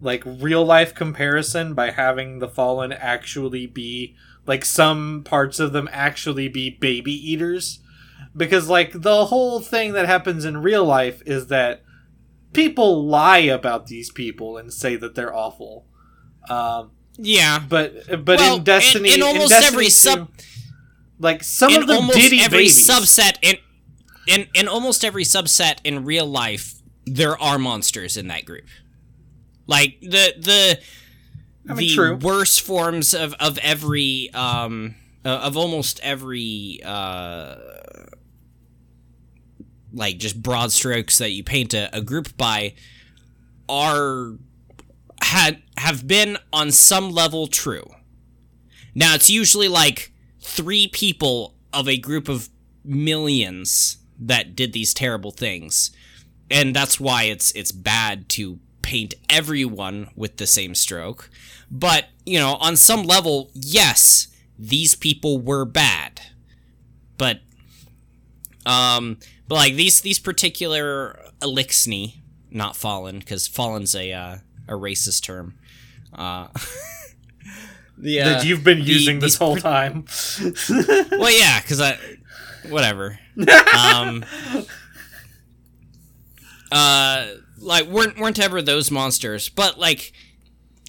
like 0.00 0.22
real 0.26 0.64
life 0.64 0.94
comparison 0.94 1.74
by 1.74 1.90
having 1.90 2.38
the 2.38 2.48
Fallen 2.48 2.92
actually 2.92 3.66
be 3.66 4.16
like 4.46 4.64
some 4.64 5.22
parts 5.24 5.60
of 5.60 5.72
them 5.72 5.88
actually 5.92 6.48
be 6.48 6.70
baby 6.70 7.12
eaters, 7.12 7.80
because 8.36 8.68
like 8.68 8.92
the 8.92 9.26
whole 9.26 9.60
thing 9.60 9.92
that 9.92 10.06
happens 10.06 10.44
in 10.44 10.62
real 10.62 10.84
life 10.84 11.22
is 11.26 11.48
that 11.48 11.82
people 12.52 13.04
lie 13.06 13.38
about 13.38 13.86
these 13.86 14.10
people 14.10 14.56
and 14.56 14.72
say 14.72 14.96
that 14.96 15.14
they're 15.14 15.34
awful. 15.34 15.86
Um, 16.48 16.92
Yeah. 17.18 17.58
but 17.58 18.24
but 18.24 18.38
Well, 18.38 18.56
in 18.56 18.64
Destiny, 18.64 19.08
in- 19.10 19.16
in 19.16 19.22
almost 19.22 19.50
Destiny 19.50 19.74
every 19.74 19.84
2, 19.86 19.90
sub- 19.90 20.30
like 21.18 21.42
some 21.44 21.70
in 21.72 21.80
of 21.82 21.86
them 21.88 21.96
almost 21.96 22.18
did 22.18 22.32
every 22.40 22.58
babies. 22.58 22.88
subset 22.88 23.36
in 23.42 23.56
in 24.26 24.46
in 24.54 24.68
almost 24.68 25.04
every 25.04 25.24
subset 25.24 25.78
in 25.84 26.04
real 26.04 26.26
life 26.26 26.74
there 27.06 27.40
are 27.40 27.58
monsters 27.58 28.16
in 28.16 28.26
that 28.28 28.44
group 28.44 28.64
like 29.66 29.98
the 30.00 30.34
the 30.38 30.78
I 31.68 31.74
mean, 31.74 31.88
the 31.88 31.94
true. 31.94 32.16
worst 32.16 32.60
forms 32.62 33.14
of 33.14 33.32
of 33.40 33.56
every 33.58 34.30
um 34.34 34.94
uh, 35.24 35.28
of 35.30 35.56
almost 35.56 36.00
every 36.02 36.80
uh 36.84 37.54
like 39.92 40.18
just 40.18 40.42
broad 40.42 40.72
strokes 40.72 41.18
that 41.18 41.30
you 41.30 41.42
paint 41.42 41.72
a, 41.74 41.88
a 41.96 42.00
group 42.02 42.36
by 42.36 42.74
are 43.68 44.32
had 45.22 45.62
have 45.78 46.06
been 46.06 46.38
on 46.52 46.70
some 46.70 47.10
level 47.10 47.46
true. 47.46 47.90
Now 48.94 49.14
it's 49.14 49.30
usually 49.30 49.68
like 49.68 50.12
three 50.40 50.88
people 50.88 51.54
of 51.72 51.88
a 51.88 51.98
group 51.98 52.28
of 52.28 52.48
millions 52.84 53.98
that 54.18 54.56
did 54.56 54.72
these 54.72 54.94
terrible 54.94 55.30
things. 55.30 55.90
And 56.50 56.74
that's 56.74 57.00
why 57.00 57.24
it's 57.24 57.50
it's 57.52 57.72
bad 57.72 58.28
to 58.30 58.58
paint 58.82 59.14
everyone 59.28 60.08
with 60.14 60.36
the 60.36 60.46
same 60.46 60.74
stroke. 60.74 61.28
But, 61.70 62.06
you 62.24 62.38
know, 62.38 62.54
on 62.54 62.76
some 62.76 63.02
level, 63.02 63.50
yes, 63.52 64.28
these 64.58 64.94
people 64.94 65.38
were 65.38 65.64
bad. 65.64 66.20
But 67.18 67.40
um 68.64 69.18
but 69.48 69.56
like 69.56 69.74
these 69.74 70.00
these 70.00 70.18
particular 70.18 71.18
Eliksni, 71.40 72.16
not 72.50 72.76
fallen, 72.76 73.18
because 73.18 73.46
fallen's 73.46 73.94
a 73.94 74.12
uh, 74.12 74.36
a 74.68 74.72
racist 74.72 75.22
term. 75.22 75.54
Uh, 76.12 76.48
the, 77.98 78.20
uh, 78.20 78.24
that 78.24 78.44
you've 78.44 78.64
been 78.64 78.80
using 78.80 79.18
the, 79.18 79.26
this 79.26 79.36
whole 79.36 79.56
time. 79.56 80.04
well, 81.10 81.32
yeah, 81.32 81.60
because 81.60 81.80
I, 81.80 81.98
whatever. 82.68 83.18
um, 83.76 84.24
uh, 86.72 87.26
like 87.58 87.86
weren't 87.86 88.18
weren't 88.18 88.38
ever 88.38 88.62
those 88.62 88.90
monsters, 88.90 89.48
but 89.48 89.78
like 89.78 90.12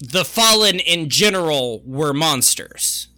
the 0.00 0.24
fallen 0.24 0.78
in 0.80 1.08
general 1.08 1.82
were 1.84 2.12
monsters. 2.12 3.08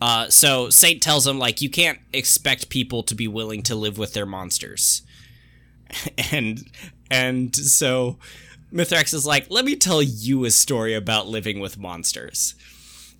Uh, 0.00 0.28
so 0.28 0.70
Saint 0.70 1.02
tells 1.02 1.26
him 1.26 1.38
like 1.38 1.60
you 1.60 1.70
can't 1.70 1.98
expect 2.12 2.68
people 2.68 3.02
to 3.04 3.14
be 3.14 3.28
willing 3.28 3.62
to 3.62 3.74
live 3.74 3.96
with 3.96 4.12
their 4.12 4.26
monsters, 4.26 5.02
and 6.32 6.70
and 7.10 7.54
so 7.54 8.18
Mithrax 8.74 9.14
is 9.14 9.24
like, 9.24 9.46
let 9.50 9.64
me 9.64 9.76
tell 9.76 10.02
you 10.02 10.44
a 10.44 10.50
story 10.50 10.94
about 10.94 11.28
living 11.28 11.60
with 11.60 11.78
monsters, 11.78 12.54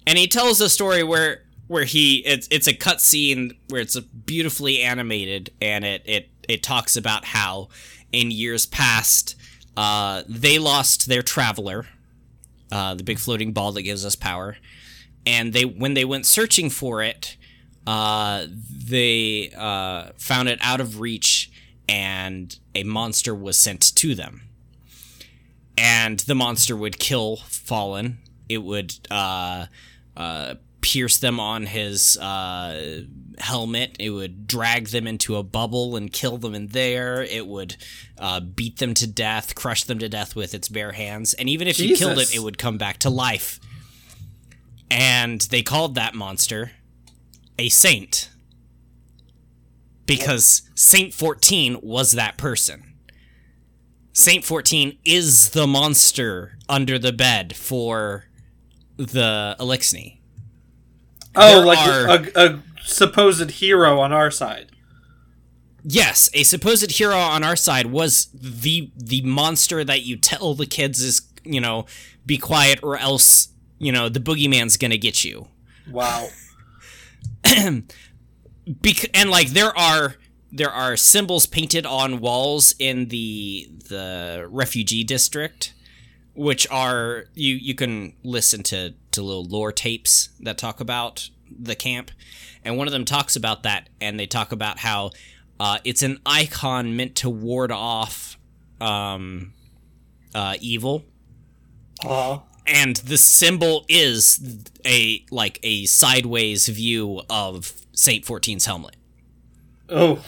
and 0.06 0.18
he 0.18 0.26
tells 0.26 0.60
a 0.60 0.68
story 0.68 1.04
where 1.04 1.42
where 1.68 1.84
he 1.84 2.16
it's 2.26 2.48
it's 2.50 2.66
a 2.66 2.74
cutscene 2.74 3.56
where 3.68 3.80
it's 3.80 3.98
beautifully 3.98 4.82
animated 4.82 5.50
and 5.62 5.84
it 5.84 6.02
it 6.04 6.28
it 6.48 6.62
talks 6.62 6.96
about 6.96 7.24
how 7.24 7.68
in 8.12 8.30
years 8.30 8.66
past 8.66 9.36
uh, 9.76 10.22
they 10.28 10.58
lost 10.58 11.08
their 11.08 11.22
traveler, 11.22 11.86
uh, 12.70 12.94
the 12.94 13.02
big 13.02 13.18
floating 13.18 13.52
ball 13.52 13.72
that 13.72 13.82
gives 13.82 14.04
us 14.04 14.14
power, 14.14 14.56
and 15.26 15.52
they 15.52 15.64
when 15.64 15.94
they 15.94 16.04
went 16.04 16.26
searching 16.26 16.70
for 16.70 17.02
it, 17.02 17.36
uh, 17.86 18.46
they 18.48 19.50
uh, 19.56 20.10
found 20.16 20.48
it 20.48 20.58
out 20.62 20.80
of 20.80 21.00
reach, 21.00 21.50
and 21.88 22.58
a 22.74 22.84
monster 22.84 23.34
was 23.34 23.58
sent 23.58 23.94
to 23.96 24.14
them. 24.14 24.43
And 25.76 26.20
the 26.20 26.34
monster 26.34 26.76
would 26.76 26.98
kill 26.98 27.36
Fallen. 27.36 28.18
It 28.48 28.58
would 28.58 28.94
uh, 29.10 29.66
uh, 30.16 30.54
pierce 30.80 31.18
them 31.18 31.40
on 31.40 31.66
his 31.66 32.16
uh, 32.18 33.02
helmet. 33.38 33.96
It 33.98 34.10
would 34.10 34.46
drag 34.46 34.88
them 34.88 35.06
into 35.06 35.36
a 35.36 35.42
bubble 35.42 35.96
and 35.96 36.12
kill 36.12 36.38
them 36.38 36.54
in 36.54 36.68
there. 36.68 37.22
It 37.22 37.46
would 37.46 37.76
uh, 38.18 38.40
beat 38.40 38.78
them 38.78 38.94
to 38.94 39.06
death, 39.06 39.54
crush 39.54 39.84
them 39.84 39.98
to 39.98 40.08
death 40.08 40.36
with 40.36 40.54
its 40.54 40.68
bare 40.68 40.92
hands. 40.92 41.34
And 41.34 41.48
even 41.48 41.66
if 41.66 41.76
Jesus. 41.76 42.00
you 42.00 42.06
killed 42.06 42.18
it, 42.18 42.34
it 42.34 42.40
would 42.40 42.58
come 42.58 42.78
back 42.78 42.98
to 42.98 43.10
life. 43.10 43.58
And 44.90 45.40
they 45.40 45.62
called 45.62 45.94
that 45.96 46.14
monster 46.14 46.72
a 47.58 47.68
saint 47.68 48.30
because 50.06 50.62
Saint 50.74 51.14
14 51.14 51.78
was 51.82 52.12
that 52.12 52.36
person. 52.36 52.93
Saint 54.14 54.44
14 54.44 54.96
is 55.04 55.50
the 55.50 55.66
monster 55.66 56.56
under 56.68 57.00
the 57.00 57.12
bed 57.12 57.56
for 57.56 58.26
the 58.96 59.56
Eliksni. 59.58 60.18
Oh, 61.34 61.56
there 61.56 61.66
like 61.66 61.88
are, 61.88 62.08
a, 62.08 62.52
a 62.52 62.62
supposed 62.84 63.50
hero 63.50 63.98
on 63.98 64.12
our 64.12 64.30
side. 64.30 64.70
Yes, 65.82 66.30
a 66.32 66.44
supposed 66.44 66.92
hero 66.92 67.16
on 67.16 67.42
our 67.42 67.56
side 67.56 67.86
was 67.86 68.28
the 68.32 68.92
the 68.96 69.20
monster 69.22 69.82
that 69.82 70.02
you 70.02 70.16
tell 70.16 70.54
the 70.54 70.66
kids 70.66 71.02
is, 71.02 71.22
you 71.42 71.60
know, 71.60 71.84
be 72.24 72.38
quiet 72.38 72.78
or 72.84 72.96
else, 72.96 73.48
you 73.80 73.90
know, 73.90 74.08
the 74.08 74.20
boogeyman's 74.20 74.76
gonna 74.76 74.96
get 74.96 75.24
you. 75.24 75.48
Wow. 75.90 76.28
Bec- 77.42 79.10
and 79.12 79.28
like 79.28 79.48
there 79.48 79.76
are 79.76 80.14
there 80.56 80.70
are 80.70 80.96
symbols 80.96 81.46
painted 81.46 81.84
on 81.84 82.20
walls 82.20 82.74
in 82.78 83.08
the 83.08 83.68
the 83.88 84.46
refugee 84.50 85.02
district 85.04 85.74
which 86.34 86.68
are 86.70 87.26
you 87.34 87.54
you 87.54 87.74
can 87.74 88.12
listen 88.22 88.62
to 88.62 88.94
to 89.12 89.22
little 89.22 89.44
lore 89.44 89.72
tapes 89.72 90.30
that 90.40 90.58
talk 90.58 90.80
about 90.80 91.30
the 91.56 91.74
camp, 91.74 92.10
and 92.64 92.76
one 92.76 92.86
of 92.86 92.92
them 92.92 93.04
talks 93.04 93.36
about 93.36 93.62
that, 93.62 93.88
and 94.00 94.18
they 94.18 94.26
talk 94.26 94.52
about 94.52 94.80
how 94.80 95.10
uh, 95.60 95.78
it's 95.84 96.02
an 96.02 96.18
icon 96.26 96.96
meant 96.96 97.14
to 97.16 97.30
ward 97.30 97.70
off 97.70 98.38
um, 98.80 99.52
uh, 100.34 100.56
evil. 100.60 101.04
Uh-huh. 102.04 102.40
And 102.66 102.96
the 102.96 103.18
symbol 103.18 103.84
is 103.88 104.60
a 104.86 105.24
like 105.30 105.60
a 105.62 105.84
sideways 105.84 106.68
view 106.68 107.22
of 107.28 107.72
Saint 107.92 108.24
14's 108.24 108.64
helmet. 108.64 108.96
Oh, 109.88 110.24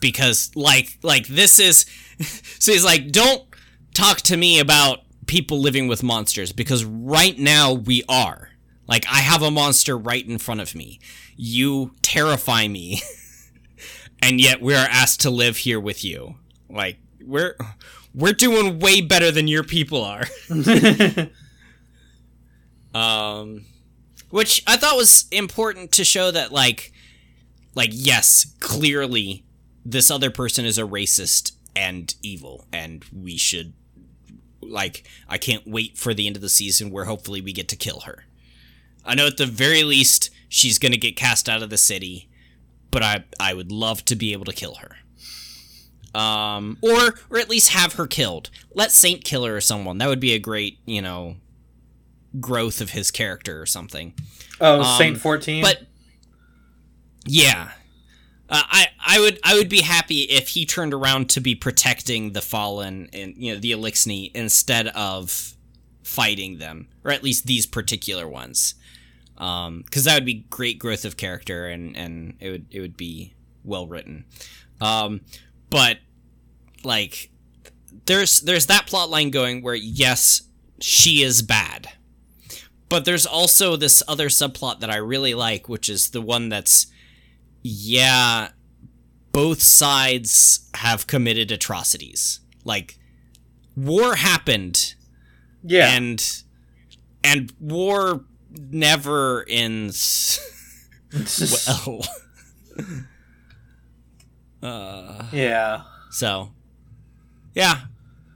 because 0.00 0.50
like 0.54 0.98
like 1.02 1.26
this 1.26 1.58
is 1.58 1.86
so 2.58 2.72
he's 2.72 2.84
like 2.84 3.10
don't 3.10 3.44
talk 3.94 4.18
to 4.18 4.36
me 4.36 4.58
about 4.58 5.00
people 5.26 5.60
living 5.60 5.86
with 5.86 6.02
monsters 6.02 6.52
because 6.52 6.84
right 6.84 7.38
now 7.38 7.72
we 7.72 8.02
are. 8.08 8.50
Like 8.88 9.06
I 9.06 9.20
have 9.20 9.42
a 9.42 9.50
monster 9.50 9.96
right 9.96 10.26
in 10.26 10.38
front 10.38 10.60
of 10.60 10.74
me. 10.74 10.98
You 11.36 11.92
terrify 12.02 12.66
me. 12.66 13.00
and 14.22 14.40
yet 14.40 14.60
we 14.60 14.74
are 14.74 14.88
asked 14.90 15.20
to 15.20 15.30
live 15.30 15.58
here 15.58 15.78
with 15.78 16.04
you. 16.04 16.34
Like 16.68 16.98
we're 17.22 17.56
we're 18.12 18.32
doing 18.32 18.80
way 18.80 19.00
better 19.00 19.30
than 19.30 19.46
your 19.46 19.62
people 19.62 20.04
are. 20.04 20.24
um 22.92 23.66
which 24.30 24.64
I 24.66 24.76
thought 24.76 24.96
was 24.96 25.26
important 25.30 25.92
to 25.92 26.04
show 26.04 26.32
that 26.32 26.50
like 26.50 26.92
like 27.76 27.90
yes, 27.92 28.52
clearly 28.58 29.44
this 29.84 30.10
other 30.10 30.30
person 30.30 30.64
is 30.64 30.78
a 30.78 30.82
racist 30.82 31.52
and 31.76 32.14
evil 32.22 32.66
and 32.72 33.04
we 33.12 33.36
should 33.36 33.72
like 34.60 35.04
I 35.28 35.38
can't 35.38 35.66
wait 35.66 35.96
for 35.96 36.14
the 36.14 36.26
end 36.26 36.36
of 36.36 36.42
the 36.42 36.48
season 36.48 36.90
where 36.90 37.04
hopefully 37.04 37.40
we 37.40 37.52
get 37.52 37.68
to 37.68 37.76
kill 37.76 38.00
her. 38.00 38.24
I 39.04 39.14
know 39.14 39.26
at 39.26 39.36
the 39.36 39.46
very 39.46 39.82
least 39.82 40.30
she's 40.48 40.78
going 40.78 40.92
to 40.92 40.98
get 40.98 41.16
cast 41.16 41.48
out 41.48 41.62
of 41.62 41.70
the 41.70 41.78
city, 41.78 42.28
but 42.90 43.02
I 43.02 43.24
I 43.38 43.54
would 43.54 43.72
love 43.72 44.04
to 44.06 44.16
be 44.16 44.32
able 44.32 44.44
to 44.46 44.52
kill 44.52 44.76
her. 44.76 44.96
Um 46.18 46.78
or 46.82 47.14
or 47.30 47.38
at 47.38 47.48
least 47.48 47.70
have 47.70 47.94
her 47.94 48.06
killed. 48.06 48.50
Let 48.74 48.92
Saint 48.92 49.24
kill 49.24 49.44
her 49.44 49.56
or 49.56 49.60
someone. 49.60 49.98
That 49.98 50.08
would 50.08 50.20
be 50.20 50.32
a 50.32 50.38
great, 50.38 50.78
you 50.84 51.00
know, 51.00 51.36
growth 52.38 52.80
of 52.80 52.90
his 52.90 53.10
character 53.10 53.60
or 53.60 53.66
something. 53.66 54.14
Oh, 54.60 54.82
um, 54.82 54.98
Saint 54.98 55.18
14. 55.18 55.62
But 55.62 55.82
yeah, 57.24 57.70
uh, 58.50 58.62
I 58.68 58.88
I 58.98 59.20
would 59.20 59.38
I 59.44 59.54
would 59.54 59.68
be 59.68 59.82
happy 59.82 60.22
if 60.22 60.48
he 60.48 60.66
turned 60.66 60.92
around 60.92 61.30
to 61.30 61.40
be 61.40 61.54
protecting 61.54 62.32
the 62.32 62.42
fallen 62.42 63.08
and 63.12 63.34
you 63.36 63.54
know 63.54 63.60
the 63.60 63.72
Eliksni 63.72 64.30
instead 64.34 64.88
of 64.88 65.54
fighting 66.02 66.58
them, 66.58 66.88
or 67.04 67.12
at 67.12 67.22
least 67.22 67.46
these 67.46 67.66
particular 67.66 68.28
ones, 68.28 68.74
because 69.34 69.66
um, 69.68 69.84
that 69.92 70.14
would 70.14 70.24
be 70.24 70.44
great 70.50 70.78
growth 70.78 71.04
of 71.04 71.16
character 71.16 71.66
and 71.66 71.96
and 71.96 72.34
it 72.40 72.50
would 72.50 72.66
it 72.70 72.80
would 72.80 72.96
be 72.96 73.34
well 73.64 73.86
written. 73.86 74.24
Um, 74.80 75.20
but 75.70 75.98
like 76.82 77.30
there's 78.06 78.40
there's 78.40 78.66
that 78.66 78.86
plot 78.86 79.10
line 79.10 79.30
going 79.30 79.62
where 79.62 79.74
yes 79.74 80.42
she 80.80 81.22
is 81.22 81.42
bad 81.42 81.88
but 82.90 83.04
there's 83.04 83.24
also 83.24 83.76
this 83.76 84.02
other 84.08 84.28
subplot 84.28 84.80
that 84.80 84.90
I 84.90 84.96
really 84.96 85.32
like, 85.32 85.68
which 85.68 85.88
is 85.88 86.10
the 86.10 86.20
one 86.20 86.48
that's 86.50 86.88
yeah, 87.62 88.48
both 89.32 89.60
sides 89.60 90.68
have 90.74 91.06
committed 91.06 91.50
atrocities. 91.50 92.40
Like 92.64 92.98
war 93.76 94.16
happened. 94.16 94.94
Yeah. 95.62 95.94
And 95.94 96.42
and 97.22 97.52
war 97.60 98.24
never 98.50 99.44
ends 99.48 100.40
well. 101.66 102.04
uh, 104.62 105.26
yeah. 105.32 105.82
So, 106.10 106.50
yeah. 107.54 107.80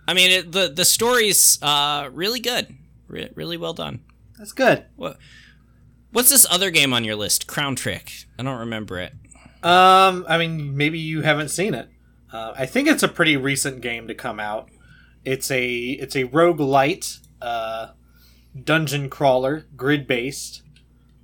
I 0.07 0.15
mean, 0.15 0.31
it, 0.31 0.53
the 0.53 0.69
the 0.69 0.85
story's 0.85 1.59
uh, 1.63 2.11
really 2.13 2.41
good. 2.41 2.77
Re- 3.09 3.31
really 3.35 3.57
well 3.57 3.73
done. 3.73 4.01
That's 4.39 4.53
good. 4.53 4.85
What 4.97 5.19
What's 6.15 6.31
this 6.31 6.47
other 6.49 6.71
game 6.71 6.93
on 6.93 7.03
your 7.03 7.17
list? 7.17 7.49
Crown 7.49 7.75
Trick. 7.75 8.27
I 8.39 8.45
don't 8.45 8.61
remember 8.61 9.01
it. 9.01 9.13
Um, 9.65 10.25
I 10.29 10.39
mean, 10.39 10.77
maybe 10.77 10.97
you 10.97 11.23
haven't 11.23 11.49
seen 11.49 11.75
it. 11.75 11.89
Uh, 12.33 12.53
I 12.57 12.67
think 12.67 12.87
it's 12.87 13.03
a 13.03 13.09
pretty 13.09 13.37
recent 13.37 13.81
game 13.81 14.07
to 14.07 14.15
come 14.15 14.39
out. 14.39 14.69
It's 15.25 15.51
a 15.51 15.75
it's 15.75 16.15
a 16.15 16.27
roguelite 16.27 17.19
uh, 17.43 17.89
dungeon 18.63 19.11
crawler, 19.11 19.67
grid 19.77 20.07
based. 20.07 20.63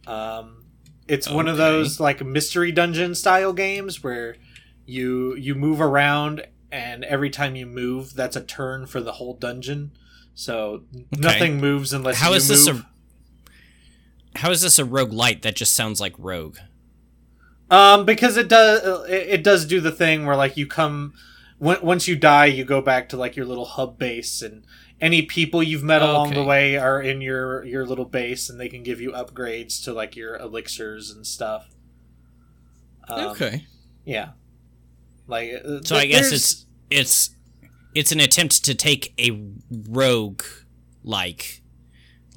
Um, 0.09 0.65
it's 1.07 1.31
one 1.31 1.47
of 1.47 1.57
those 1.57 2.01
like 2.01 2.25
mystery 2.25 2.73
dungeon 2.73 3.15
style 3.15 3.53
games 3.53 4.03
where 4.03 4.35
you 4.87 5.37
you 5.37 5.55
move 5.55 5.81
around 5.81 6.49
and 6.73 7.05
every 7.05 7.31
time 7.31 7.55
you 7.55 7.67
move, 7.67 8.15
that's 8.15 8.35
a 8.35 8.43
turn 8.43 8.87
for 8.87 9.01
the 9.01 9.13
whole 9.13 9.35
dungeon. 9.35 9.93
So 10.35 10.83
nothing 11.17 11.61
moves 11.61 11.93
unless 11.93 12.19
How 12.19 12.31
you 12.31 12.37
is 12.37 12.49
this 12.49 12.67
a 12.67 12.87
How 14.37 14.51
is 14.51 14.63
this 14.63 14.79
a 14.79 14.85
roguelite 14.85 15.43
that 15.43 15.57
just 15.57 15.75
sounds 15.75 16.01
like 16.01 16.15
rogue? 16.19 16.59
Um, 17.71 18.05
because 18.05 18.37
it 18.37 18.49
does 18.49 19.09
it, 19.09 19.29
it 19.29 19.45
does 19.45 19.65
do 19.65 19.81
the 19.81 19.93
thing 19.93 20.27
where 20.27 20.37
like 20.37 20.57
you 20.57 20.67
come 20.67 21.15
when, 21.59 21.81
once 21.83 22.09
you 22.09 22.17
die, 22.17 22.47
you 22.47 22.65
go 22.65 22.81
back 22.81 23.09
to 23.11 23.17
like 23.17 23.37
your 23.37 23.47
little 23.47 23.67
hub 23.67 23.99
base, 23.99 24.43
and 24.43 24.65
any 25.01 25.23
people 25.23 25.63
you've 25.63 25.83
met 25.83 26.03
along 26.03 26.33
the 26.33 26.43
way 26.43 26.77
are 26.77 27.01
in 27.01 27.21
your 27.21 27.65
your 27.65 27.87
little 27.87 28.07
base, 28.07 28.51
and 28.51 28.59
they 28.59 28.69
can 28.69 28.83
give 28.83 29.01
you 29.01 29.13
upgrades 29.13 29.83
to 29.85 29.93
like 29.93 30.17
your 30.17 30.37
elixirs 30.37 31.11
and 31.11 31.27
stuff. 31.27 31.69
Um, 33.09 33.37
yeah, 34.05 34.31
like 35.27 35.53
uh, 35.65 35.81
So 35.85 35.97
I 35.97 36.07
guess 36.07 36.33
it's 36.33 36.67
it's 36.89 37.31
it's 37.95 38.11
an 38.11 38.21
attempt 38.21 38.65
to 38.65 38.75
take 38.75 39.13
a 39.21 39.39
rogue 39.89 40.43
like 41.05 41.60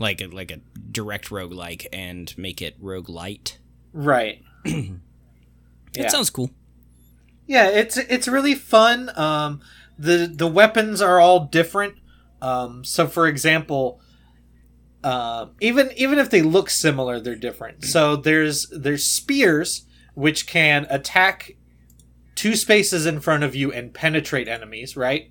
like 0.04 0.22
a, 0.22 0.28
like 0.28 0.52
a 0.52 0.58
direct 0.92 1.32
rogue 1.32 1.54
like 1.54 1.88
and 1.92 2.34
make 2.38 2.62
it 2.62 2.80
roguelite. 2.82 3.58
right. 3.94 4.42
It 4.66 6.02
Yeah. 6.06 6.08
sounds 6.10 6.30
cool. 6.32 6.50
Yeah, 7.46 7.68
it's 7.70 7.98
it's 7.98 8.28
really 8.28 8.56
fun. 8.56 9.12
Um, 9.16 9.62
the 10.00 10.32
the 10.34 10.48
weapons 10.48 11.02
are 11.02 11.20
all 11.20 11.46
different. 11.46 11.96
Um, 12.42 12.84
so, 12.84 13.06
for 13.06 13.28
example, 13.28 14.02
uh, 15.04 15.48
even 15.62 15.92
even 15.96 16.18
if 16.18 16.32
they 16.32 16.42
look 16.42 16.70
similar, 16.72 17.20
they're 17.20 17.36
different. 17.36 17.84
So 17.86 18.16
there's 18.16 18.68
there's 18.76 19.04
spears 19.06 19.86
which 20.16 20.48
can 20.48 20.88
attack 20.90 21.52
two 22.34 22.56
spaces 22.56 23.06
in 23.06 23.20
front 23.20 23.44
of 23.44 23.54
you 23.54 23.72
and 23.72 23.94
penetrate 23.94 24.48
enemies, 24.48 24.98
right? 24.98 25.30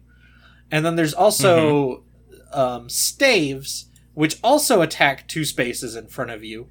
And 0.70 0.86
then 0.86 0.94
there's 0.94 1.14
also 1.14 2.04
um, 2.52 2.88
staves 2.88 3.86
which 4.14 4.38
also 4.42 4.82
attack 4.82 5.26
two 5.28 5.44
spaces 5.44 5.96
in 5.96 6.06
front 6.08 6.30
of 6.30 6.44
you, 6.44 6.68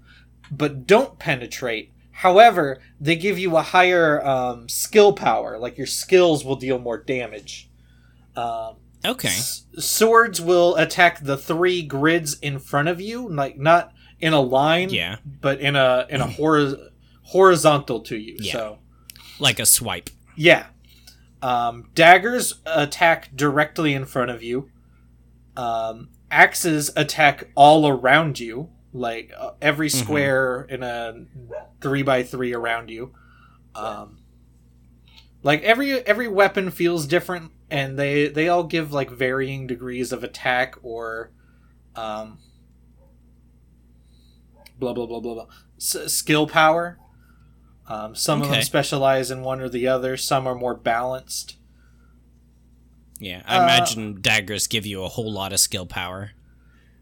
but 0.51 0.85
don't 0.87 1.17
penetrate. 1.19 1.91
However, 2.11 2.79
they 2.99 3.15
give 3.15 3.39
you 3.39 3.57
a 3.57 3.61
higher 3.61 4.23
um, 4.25 4.69
skill 4.69 5.13
power. 5.13 5.57
Like 5.57 5.77
your 5.77 5.87
skills 5.87 6.45
will 6.45 6.55
deal 6.57 6.77
more 6.79 6.97
damage. 6.97 7.69
Um, 8.35 8.75
Okay. 9.03 9.29
s- 9.29 9.65
swords 9.79 10.39
will 10.39 10.75
attack 10.75 11.23
the 11.23 11.35
three 11.37 11.81
grids 11.81 12.37
in 12.39 12.59
front 12.59 12.87
of 12.87 13.01
you, 13.01 13.27
like 13.27 13.57
not 13.57 13.91
in 14.19 14.33
a 14.33 14.39
line, 14.41 14.89
Yeah. 14.91 15.15
but 15.41 15.59
in 15.59 15.75
a 15.75 16.05
in 16.09 16.21
a 16.21 16.27
hor- 16.27 16.77
horizontal 17.23 18.01
to 18.01 18.17
you. 18.17 18.37
Yeah. 18.39 18.53
So 18.53 18.79
Like 19.39 19.59
a 19.59 19.65
swipe. 19.65 20.11
yeah. 20.35 20.67
Um, 21.41 21.89
daggers 21.95 22.59
attack 22.67 23.35
directly 23.35 23.95
in 23.95 24.05
front 24.05 24.29
of 24.29 24.43
you. 24.43 24.69
Um, 25.57 26.09
axes 26.31 26.89
attack 26.95 27.49
all 27.55 27.87
around 27.87 28.39
you, 28.39 28.69
like 28.93 29.31
uh, 29.37 29.51
every 29.61 29.89
Mhm. 29.89 29.95
square 30.03 30.61
in 30.63 30.81
a 30.83 31.25
three 31.81 32.01
by 32.03 32.23
three 32.23 32.53
around 32.53 32.89
you. 32.89 33.13
Um, 33.75 34.19
like 35.43 35.61
every 35.63 35.93
every 36.05 36.27
weapon 36.27 36.71
feels 36.71 37.05
different, 37.07 37.51
and 37.69 37.97
they 37.99 38.27
they 38.27 38.47
all 38.49 38.63
give 38.63 38.91
like 38.93 39.09
varying 39.11 39.67
degrees 39.67 40.11
of 40.11 40.23
attack 40.23 40.75
or, 40.83 41.31
um, 41.95 42.39
blah 44.79 44.93
blah 44.93 45.05
blah 45.05 45.19
blah 45.19 45.33
blah 45.35 45.47
S- 45.77 46.13
skill 46.13 46.47
power. 46.47 46.97
Um, 47.87 48.15
some 48.15 48.41
of 48.41 48.47
them 48.49 48.61
specialize 48.63 49.31
in 49.31 49.41
one 49.41 49.59
or 49.59 49.67
the 49.67 49.87
other. 49.87 50.15
Some 50.15 50.47
are 50.47 50.55
more 50.55 50.75
balanced. 50.75 51.57
Yeah. 53.21 53.43
I 53.45 53.57
Uh, 53.57 53.63
imagine 53.63 54.21
daggers 54.21 54.67
give 54.67 54.85
you 54.85 55.03
a 55.03 55.07
whole 55.07 55.31
lot 55.31 55.53
of 55.53 55.59
skill 55.59 55.85
power. 55.85 56.31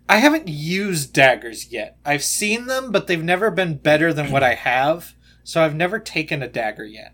I 0.07 0.17
haven't 0.17 0.47
used 0.47 1.13
daggers 1.13 1.71
yet. 1.71 1.97
I've 2.05 2.23
seen 2.23 2.65
them, 2.67 2.91
but 2.91 3.07
they've 3.07 3.23
never 3.23 3.49
been 3.51 3.77
better 3.77 4.11
than 4.11 4.31
what 4.31 4.43
I 4.43 4.55
have. 4.55 5.13
So 5.43 5.63
I've 5.63 5.75
never 5.75 5.97
taken 5.99 6.43
a 6.43 6.47
dagger 6.47 6.85
yet. 6.85 7.13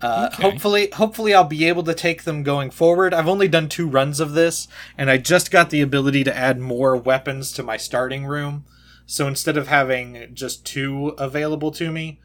Uh, 0.00 0.28
Okay. 0.32 0.42
Hopefully, 0.42 0.88
hopefully 0.92 1.32
I'll 1.32 1.44
be 1.44 1.64
able 1.66 1.82
to 1.84 1.94
take 1.94 2.24
them 2.24 2.42
going 2.42 2.70
forward. 2.70 3.14
I've 3.14 3.28
only 3.28 3.48
done 3.48 3.68
two 3.68 3.88
runs 3.88 4.20
of 4.20 4.32
this, 4.34 4.68
and 4.98 5.10
I 5.10 5.16
just 5.16 5.50
got 5.50 5.70
the 5.70 5.80
ability 5.80 6.22
to 6.24 6.36
add 6.36 6.60
more 6.60 6.96
weapons 6.96 7.50
to 7.52 7.62
my 7.62 7.76
starting 7.78 8.26
room. 8.26 8.64
So 9.06 9.26
instead 9.26 9.56
of 9.56 9.68
having 9.68 10.28
just 10.34 10.66
two 10.66 11.14
available 11.16 11.70
to 11.72 11.90
me, 11.90 12.20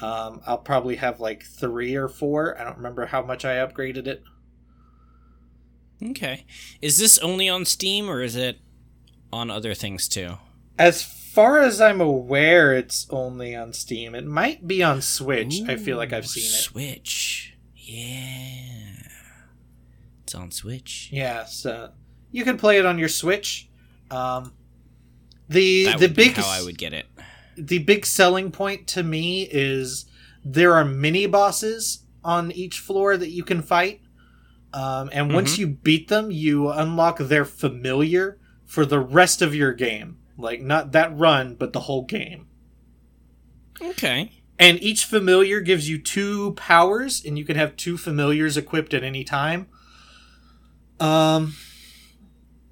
um, 0.00 0.40
I'll 0.46 0.58
probably 0.58 0.96
have 0.96 1.20
like 1.20 1.44
three 1.44 1.94
or 1.94 2.08
four. 2.08 2.58
I 2.60 2.64
don't 2.64 2.78
remember 2.78 3.06
how 3.06 3.22
much 3.22 3.44
I 3.44 3.54
upgraded 3.56 4.06
it. 4.08 4.24
Okay. 6.10 6.44
Is 6.80 6.98
this 6.98 7.18
only 7.18 7.48
on 7.48 7.64
Steam 7.64 8.08
or 8.10 8.22
is 8.22 8.36
it 8.36 8.58
on 9.32 9.50
other 9.50 9.74
things 9.74 10.08
too? 10.08 10.34
As 10.78 11.02
far 11.02 11.60
as 11.60 11.80
I'm 11.80 12.00
aware, 12.00 12.74
it's 12.74 13.06
only 13.10 13.54
on 13.54 13.72
Steam. 13.72 14.14
It 14.14 14.26
might 14.26 14.66
be 14.66 14.82
on 14.82 15.00
Switch. 15.00 15.60
I 15.68 15.76
feel 15.76 15.96
like 15.96 16.12
I've 16.12 16.24
Ooh, 16.24 16.28
seen 16.28 16.44
it. 16.44 16.62
Switch. 16.62 17.54
Yeah. 17.76 19.08
It's 20.24 20.34
on 20.34 20.50
Switch. 20.50 21.08
Yeah, 21.12 21.44
so 21.44 21.90
you 22.30 22.44
can 22.44 22.56
play 22.58 22.78
it 22.78 22.86
on 22.86 22.98
your 22.98 23.08
Switch. 23.08 23.68
Um, 24.10 24.52
the 25.48 25.84
That 25.86 25.98
the 26.00 26.08
big 26.08 26.32
how 26.34 26.48
I 26.50 26.62
would 26.62 26.78
get 26.78 26.92
it. 26.92 27.06
the 27.56 27.78
big 27.78 28.04
selling 28.06 28.50
point 28.50 28.86
to 28.88 29.02
me 29.02 29.42
is 29.50 30.06
there 30.44 30.74
are 30.74 30.84
mini 30.84 31.26
bosses 31.26 32.04
on 32.24 32.52
each 32.52 32.78
floor 32.78 33.16
that 33.16 33.30
you 33.30 33.42
can 33.42 33.62
fight. 33.62 34.00
Um, 34.74 35.10
and 35.12 35.32
once 35.32 35.54
Mhm. 35.54 35.58
you 35.58 35.66
beat 35.68 36.08
them, 36.08 36.30
you 36.30 36.70
unlock 36.70 37.18
their 37.18 37.44
familiar 37.44 38.38
for 38.64 38.86
the 38.86 39.00
rest 39.00 39.42
of 39.42 39.54
your 39.54 39.72
game. 39.72 40.16
Like 40.38 40.62
not 40.62 40.92
that 40.92 41.16
run, 41.16 41.54
but 41.54 41.72
the 41.72 41.80
whole 41.80 42.04
game. 42.04 42.46
Okay. 43.80 44.32
And 44.58 44.82
each 44.82 45.04
familiar 45.04 45.60
gives 45.60 45.88
you 45.88 45.98
two 45.98 46.52
powers, 46.52 47.22
and 47.24 47.36
you 47.36 47.44
can 47.44 47.56
have 47.56 47.76
two 47.76 47.96
familiars 47.98 48.56
equipped 48.56 48.94
at 48.94 49.02
any 49.02 49.24
time. 49.24 49.66
Um, 51.00 51.54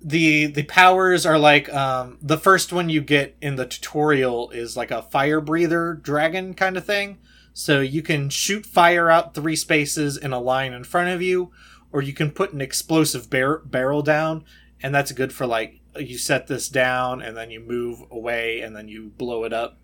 the 0.02 0.46
the 0.46 0.62
powers 0.62 1.26
are 1.26 1.38
like 1.38 1.72
um, 1.72 2.18
the 2.22 2.38
first 2.38 2.72
one 2.72 2.88
you 2.88 3.00
get 3.00 3.36
in 3.42 3.56
the 3.56 3.66
tutorial 3.66 4.50
is 4.50 4.76
like 4.76 4.90
a 4.90 5.02
fire 5.02 5.40
breather 5.40 5.94
dragon 5.94 6.54
kind 6.54 6.76
of 6.76 6.84
thing. 6.86 7.18
So 7.52 7.80
you 7.80 8.02
can 8.02 8.30
shoot 8.30 8.64
fire 8.64 9.10
out 9.10 9.34
three 9.34 9.56
spaces 9.56 10.16
in 10.16 10.32
a 10.32 10.40
line 10.40 10.72
in 10.72 10.84
front 10.84 11.10
of 11.10 11.20
you, 11.20 11.50
or 11.92 12.02
you 12.02 12.12
can 12.12 12.30
put 12.30 12.52
an 12.52 12.60
explosive 12.60 13.30
bar- 13.30 13.62
barrel 13.64 14.02
down, 14.02 14.44
and 14.82 14.94
that's 14.94 15.12
good 15.12 15.32
for 15.32 15.46
like 15.46 15.80
you 15.96 16.18
set 16.18 16.46
this 16.46 16.68
down 16.68 17.20
and 17.20 17.36
then 17.36 17.50
you 17.50 17.60
move 17.60 18.04
away 18.10 18.60
and 18.60 18.76
then 18.76 18.88
you 18.88 19.12
blow 19.16 19.44
it 19.44 19.52
up. 19.52 19.78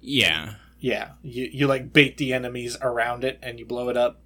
Yeah. 0.00 0.56
Yeah, 0.78 1.12
you, 1.22 1.48
you 1.50 1.66
like 1.66 1.92
bait 1.92 2.18
the 2.18 2.34
enemies 2.34 2.76
around 2.82 3.24
it 3.24 3.38
and 3.42 3.58
you 3.58 3.64
blow 3.64 3.88
it 3.88 3.96
up. 3.96 4.20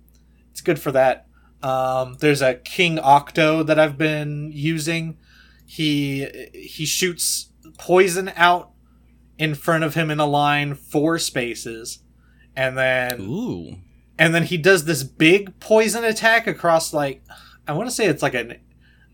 It's 0.51 0.61
good 0.61 0.81
for 0.81 0.91
that. 0.93 1.27
Um, 1.63 2.17
there's 2.21 2.43
a 2.43 2.55
King 2.55 2.99
Octo 2.99 3.63
that 3.63 3.79
I've 3.79 3.97
been 3.97 4.51
using. 4.53 5.17
He 5.65 6.27
he 6.53 6.85
shoots 6.85 7.51
poison 7.79 8.33
out 8.35 8.73
in 9.39 9.55
front 9.55 9.85
of 9.85 9.95
him 9.95 10.11
in 10.11 10.19
a 10.19 10.27
line 10.27 10.75
four 10.75 11.19
spaces, 11.19 12.01
and 12.57 12.77
then 12.77 13.21
Ooh. 13.21 13.77
And 14.21 14.35
then 14.35 14.45
he 14.45 14.59
does 14.59 14.85
this 14.85 15.03
big 15.03 15.59
poison 15.61 16.05
attack 16.05 16.47
across 16.47 16.93
like 16.93 17.23
I 17.67 17.73
want 17.73 17.89
to 17.89 17.95
say 17.95 18.05
it's 18.07 18.23
like 18.23 18.35
an 18.35 18.61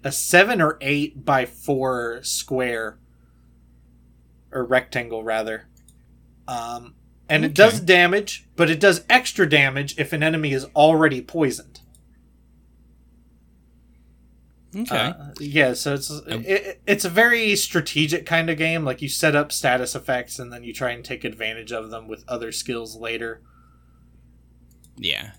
a 0.02 0.10
seven 0.10 0.60
or 0.60 0.78
eight 0.80 1.24
by 1.24 1.46
four 1.46 2.20
square 2.22 2.98
or 4.52 4.64
rectangle 4.64 5.24
rather. 5.24 5.68
Um, 6.48 6.94
and 7.28 7.44
it 7.44 7.54
does 7.54 7.80
damage, 7.80 8.46
but 8.54 8.70
it 8.70 8.78
does 8.78 9.04
extra 9.10 9.48
damage 9.48 9.98
if 9.98 10.12
an 10.12 10.22
enemy 10.22 10.52
is 10.52 10.64
already 10.76 11.20
poisoned. 11.20 11.80
Okay. 14.76 14.96
Uh, 14.96 15.32
yeah, 15.40 15.72
so 15.72 15.94
it's 15.94 16.10
it, 16.10 16.80
it's 16.86 17.04
a 17.04 17.08
very 17.08 17.56
strategic 17.56 18.26
kind 18.26 18.50
of 18.50 18.58
game. 18.58 18.84
Like 18.84 19.02
you 19.02 19.08
set 19.08 19.34
up 19.36 19.50
status 19.52 19.94
effects 19.94 20.38
and 20.38 20.52
then 20.52 20.64
you 20.64 20.72
try 20.72 20.90
and 20.90 21.04
take 21.04 21.24
advantage 21.24 21.72
of 21.72 21.90
them 21.90 22.08
with 22.08 22.24
other 22.28 22.50
skills 22.52 22.96
later. 22.96 23.40
Yeah. 24.96 25.32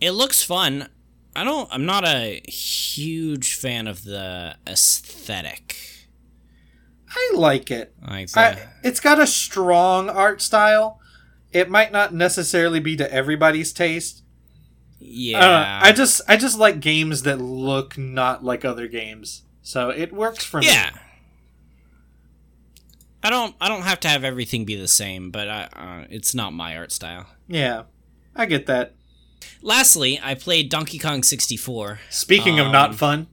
It 0.00 0.12
looks 0.12 0.42
fun. 0.42 0.88
I 1.34 1.44
don't 1.44 1.68
I'm 1.72 1.86
not 1.86 2.04
a 2.04 2.42
huge 2.48 3.54
fan 3.54 3.86
of 3.86 4.04
the 4.04 4.56
aesthetic. 4.66 5.76
I 7.14 7.32
like 7.34 7.70
it. 7.70 7.94
Like 8.06 8.30
the, 8.30 8.40
I, 8.40 8.68
it's 8.82 9.00
got 9.00 9.20
a 9.20 9.26
strong 9.26 10.08
art 10.08 10.40
style. 10.40 11.00
It 11.52 11.70
might 11.70 11.92
not 11.92 12.14
necessarily 12.14 12.80
be 12.80 12.96
to 12.96 13.12
everybody's 13.12 13.72
taste. 13.72 14.22
Yeah. 14.98 15.46
Uh, 15.46 15.86
I 15.86 15.92
just 15.92 16.20
I 16.28 16.36
just 16.36 16.58
like 16.58 16.80
games 16.80 17.22
that 17.22 17.40
look 17.40 17.98
not 17.98 18.44
like 18.44 18.64
other 18.64 18.88
games, 18.88 19.42
so 19.62 19.90
it 19.90 20.12
works 20.12 20.44
for 20.44 20.60
me. 20.60 20.66
yeah. 20.66 20.90
I 23.22 23.30
don't. 23.30 23.54
I 23.60 23.68
don't 23.68 23.82
have 23.82 24.00
to 24.00 24.08
have 24.08 24.24
everything 24.24 24.64
be 24.64 24.74
the 24.74 24.88
same, 24.88 25.30
but 25.30 25.48
I, 25.48 25.62
uh, 25.76 26.06
it's 26.10 26.34
not 26.34 26.52
my 26.52 26.76
art 26.76 26.90
style. 26.90 27.26
Yeah, 27.46 27.84
I 28.34 28.46
get 28.46 28.66
that. 28.66 28.94
Lastly, 29.60 30.20
I 30.22 30.34
played 30.34 30.68
Donkey 30.70 30.98
Kong 30.98 31.22
64. 31.22 32.00
Speaking 32.10 32.58
of 32.58 32.66
Um, 32.66 32.72
not 32.72 32.94
fun, 32.94 33.26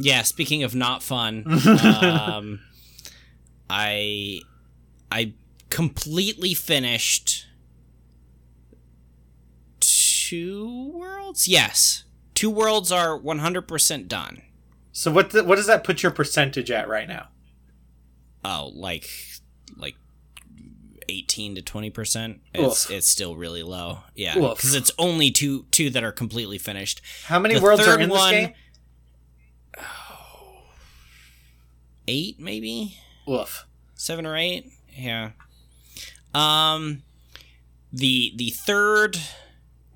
Yeah, 0.00 0.22
speaking 0.22 0.62
of 0.62 0.74
not 0.74 1.02
fun, 1.02 1.44
um, 1.82 2.60
I 3.68 4.40
I 5.10 5.32
completely 5.70 6.54
finished 6.54 7.46
two 9.80 10.90
worlds. 10.94 11.48
Yes, 11.48 12.04
two 12.34 12.50
worlds 12.50 12.92
are 12.92 13.18
100% 13.18 14.08
done. 14.08 14.42
so 14.92 15.10
what 15.10 15.30
the, 15.30 15.44
what 15.44 15.56
does 15.56 15.66
that 15.66 15.84
put 15.84 16.02
your 16.02 16.12
percentage 16.12 16.70
at 16.70 16.88
right 16.88 17.08
now? 17.08 17.28
Oh, 18.44 18.70
like 18.74 19.08
18 21.08 21.54
to 21.56 21.62
20%. 21.62 22.40
It's 22.54 22.84
Oof. 22.86 22.96
it's 22.96 23.06
still 23.08 23.36
really 23.36 23.62
low. 23.62 24.00
Yeah, 24.14 24.34
cuz 24.34 24.74
it's 24.74 24.90
only 24.98 25.30
two 25.30 25.64
two 25.70 25.90
that 25.90 26.02
are 26.04 26.12
completely 26.12 26.58
finished. 26.58 27.00
How 27.24 27.38
many 27.38 27.54
The 27.54 27.60
worlds 27.60 27.86
are 27.86 27.98
in 27.98 28.08
this 28.08 28.18
one- 28.18 28.32
game? 28.32 28.52
8 32.06 32.40
maybe? 32.40 32.96
Oof. 33.28 33.66
seven 33.94 34.24
or 34.24 34.36
eight 34.36 34.64
yeah 34.96 35.32
um 36.34 37.02
the 37.92 38.32
the 38.36 38.48
third 38.50 39.18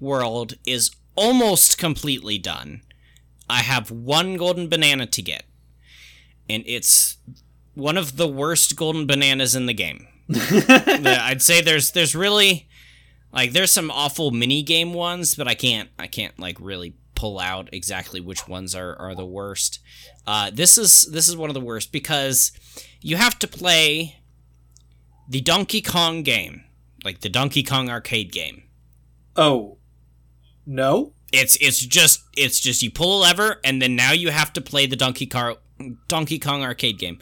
world 0.01 0.55
is 0.67 0.91
almost 1.15 1.79
completely 1.79 2.37
done 2.37 2.83
i 3.49 3.63
have 3.63 3.91
one 3.91 4.37
golden 4.37 4.69
banana 4.69 5.07
to 5.07 5.23
get 5.23 5.45
and 6.51 6.63
it's 6.67 7.17
one 7.75 7.97
of 7.97 8.17
the 8.19 8.29
worst 8.29 8.77
golden 8.77 9.07
bananas 9.07 9.55
in 9.55 9.65
the 9.67 9.73
game 9.73 10.07
i'd 10.69 11.43
say 11.43 11.61
there's 11.61 11.91
there's 11.93 12.15
really 12.15 12.69
like 13.33 13.53
there's 13.53 13.73
some 13.73 13.91
awful 13.91 14.31
mini 14.31 14.63
game 14.63 14.93
ones 14.93 15.35
but 15.35 15.49
i 15.49 15.55
can't 15.55 15.89
i 15.99 16.07
can't 16.07 16.39
like 16.39 16.57
really 16.61 16.95
pull 17.15 17.39
out 17.39 17.69
exactly 17.73 18.21
which 18.21 18.49
ones 18.49 18.75
are 18.75 18.97
are 18.97 19.15
the 19.15 19.27
worst 19.27 19.79
uh 20.27 20.51
this 20.53 20.77
is 20.77 21.07
this 21.13 21.29
is 21.29 21.37
one 21.37 21.51
of 21.51 21.55
the 21.55 21.61
worst 21.61 21.93
because 21.93 22.53
you 23.01 23.17
have 23.17 23.39
to 23.39 23.47
play 23.47 24.17
the 25.29 25.41
Donkey 25.41 25.81
Kong 25.81 26.23
game, 26.23 26.65
like 27.05 27.21
the 27.21 27.29
Donkey 27.29 27.63
Kong 27.63 27.89
arcade 27.89 28.33
game. 28.33 28.65
Oh, 29.35 29.79
no. 30.67 31.15
It's 31.33 31.57
it's 31.57 31.79
just 31.81 32.23
it's 32.37 32.61
just 32.61 32.83
you 32.83 32.91
pull 32.91 33.19
a 33.19 33.21
lever 33.23 33.59
and 33.65 33.81
then 33.81 33.97
now 33.97 34.13
you 34.13 34.31
have 34.31 34.53
to 34.53 34.61
play 34.61 34.85
the 34.85 34.97
Donkey 34.97 35.25
Car 35.25 35.57
Donkey 36.07 36.39
Kong 36.39 36.63
arcade 36.63 36.99
game. 36.99 37.19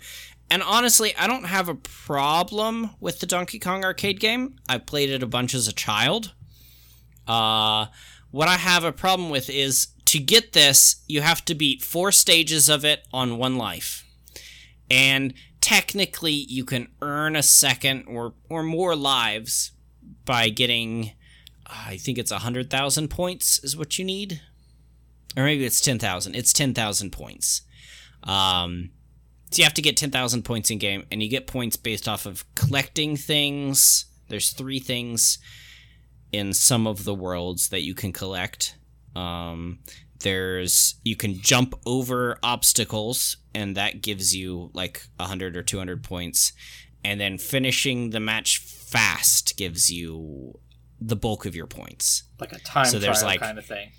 And 0.50 0.62
honestly, 0.62 1.14
I 1.16 1.26
don't 1.28 1.44
have 1.44 1.68
a 1.68 1.76
problem 1.76 2.90
with 2.98 3.20
the 3.20 3.26
Donkey 3.26 3.58
Kong 3.60 3.84
arcade 3.84 4.18
game. 4.18 4.56
I 4.68 4.78
played 4.78 5.10
it 5.10 5.22
a 5.22 5.26
bunch 5.26 5.54
as 5.54 5.68
a 5.68 5.72
child. 5.72 6.32
Uh 7.26 7.86
what 8.30 8.48
I 8.48 8.56
have 8.56 8.84
a 8.84 8.92
problem 8.92 9.30
with 9.30 9.50
is 9.50 9.88
to 10.06 10.18
get 10.18 10.52
this, 10.52 11.02
you 11.08 11.20
have 11.20 11.44
to 11.46 11.54
beat 11.54 11.82
four 11.82 12.12
stages 12.12 12.68
of 12.68 12.84
it 12.84 13.06
on 13.12 13.38
one 13.38 13.56
life. 13.56 14.04
And 14.90 15.34
technically 15.60 16.32
you 16.32 16.64
can 16.64 16.88
earn 17.00 17.36
a 17.36 17.42
second 17.42 18.04
or 18.08 18.34
or 18.48 18.62
more 18.62 18.96
lives 18.96 19.72
by 20.24 20.48
getting 20.48 21.12
I 21.66 21.96
think 21.98 22.18
it's 22.18 22.32
100,000 22.32 23.08
points 23.08 23.62
is 23.62 23.76
what 23.76 23.98
you 23.98 24.04
need. 24.04 24.40
Or 25.36 25.44
maybe 25.44 25.64
it's 25.64 25.80
10,000. 25.80 26.34
It's 26.34 26.52
10,000 26.52 27.10
points. 27.12 27.62
Um, 28.24 28.90
so 29.50 29.58
you 29.60 29.64
have 29.64 29.74
to 29.74 29.82
get 29.82 29.96
10,000 29.96 30.42
points 30.44 30.70
in 30.70 30.78
game, 30.78 31.06
and 31.10 31.22
you 31.22 31.28
get 31.28 31.46
points 31.46 31.76
based 31.76 32.08
off 32.08 32.26
of 32.26 32.44
collecting 32.54 33.16
things. 33.16 34.04
There's 34.28 34.50
three 34.52 34.78
things 34.78 35.38
in 36.32 36.52
some 36.52 36.86
of 36.86 37.04
the 37.04 37.14
worlds 37.14 37.68
that 37.70 37.82
you 37.82 37.94
can 37.94 38.12
collect. 38.12 38.76
Um, 39.16 39.80
there's 40.20 40.96
you 41.02 41.16
can 41.16 41.40
jump 41.40 41.74
over 41.86 42.38
obstacles, 42.42 43.36
and 43.54 43.76
that 43.76 44.02
gives 44.02 44.34
you 44.36 44.70
like 44.74 45.06
100 45.16 45.56
or 45.56 45.62
200 45.62 46.04
points. 46.04 46.52
And 47.02 47.18
then 47.20 47.38
finishing 47.38 48.10
the 48.10 48.20
match 48.20 48.58
fast 48.58 49.56
gives 49.56 49.90
you 49.90 50.58
the 51.00 51.16
bulk 51.16 51.46
of 51.46 51.56
your 51.56 51.66
points. 51.66 52.24
Like 52.38 52.52
a 52.52 52.58
time 52.58 52.84
So 52.84 52.98
there's, 52.98 53.22
like- 53.22 53.40
kind 53.40 53.58
of 53.58 53.64
thing. 53.64 53.92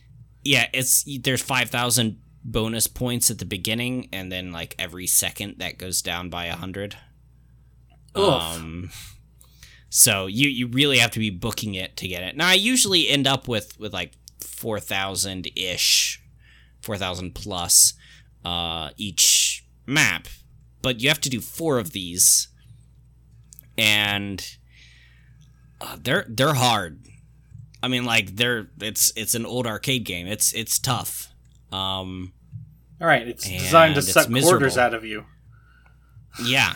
Yeah, 0.43 0.67
it's 0.73 1.05
there's 1.21 1.41
5000 1.41 2.19
bonus 2.43 2.87
points 2.87 3.29
at 3.29 3.37
the 3.39 3.45
beginning 3.45 4.09
and 4.11 4.31
then 4.31 4.51
like 4.51 4.75
every 4.79 5.07
second 5.07 5.55
that 5.59 5.77
goes 5.77 6.01
down 6.01 6.29
by 6.29 6.45
a 6.45 6.51
100. 6.51 6.97
Oof. 8.17 8.23
Um 8.23 8.91
so 9.89 10.25
you 10.27 10.49
you 10.49 10.67
really 10.67 10.97
have 10.97 11.11
to 11.11 11.19
be 11.19 11.29
booking 11.29 11.75
it 11.75 11.95
to 11.97 12.07
get 12.07 12.23
it. 12.23 12.35
Now 12.35 12.47
I 12.47 12.53
usually 12.53 13.09
end 13.09 13.27
up 13.27 13.47
with 13.47 13.79
with 13.79 13.93
like 13.93 14.13
4000 14.39 15.49
ish 15.55 16.21
4000 16.81 17.35
plus 17.35 17.93
uh 18.43 18.89
each 18.97 19.65
map, 19.85 20.27
but 20.81 21.01
you 21.01 21.09
have 21.09 21.21
to 21.21 21.29
do 21.29 21.41
4 21.41 21.77
of 21.77 21.91
these 21.91 22.47
and 23.77 24.57
uh, 25.79 25.97
they're 26.01 26.25
they're 26.29 26.53
hard. 26.53 27.05
I 27.83 27.87
mean, 27.87 28.05
like 28.05 28.35
they're 28.35 28.69
it's 28.79 29.11
it's 29.15 29.33
an 29.33 29.45
old 29.45 29.65
arcade 29.65 30.05
game. 30.05 30.27
It's 30.27 30.53
it's 30.53 30.77
tough. 30.77 31.30
Um, 31.71 32.33
All 32.99 33.07
right, 33.07 33.27
it's 33.27 33.47
designed 33.47 33.95
to 33.95 34.01
suck 34.01 34.29
quarters 34.29 34.77
out 34.77 34.93
of 34.93 35.05
you. 35.05 35.25
yeah. 36.43 36.73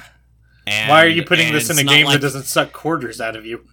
And, 0.68 0.90
Why 0.92 1.04
are 1.04 1.08
you 1.10 1.24
putting 1.24 1.54
this 1.54 1.70
in 1.70 1.78
a 1.78 1.84
game 1.84 2.06
like- 2.06 2.16
that 2.16 2.22
doesn't 2.22 2.46
suck 2.46 2.72
quarters 2.74 3.22
out 3.22 3.36
of 3.36 3.46
you? 3.46 3.66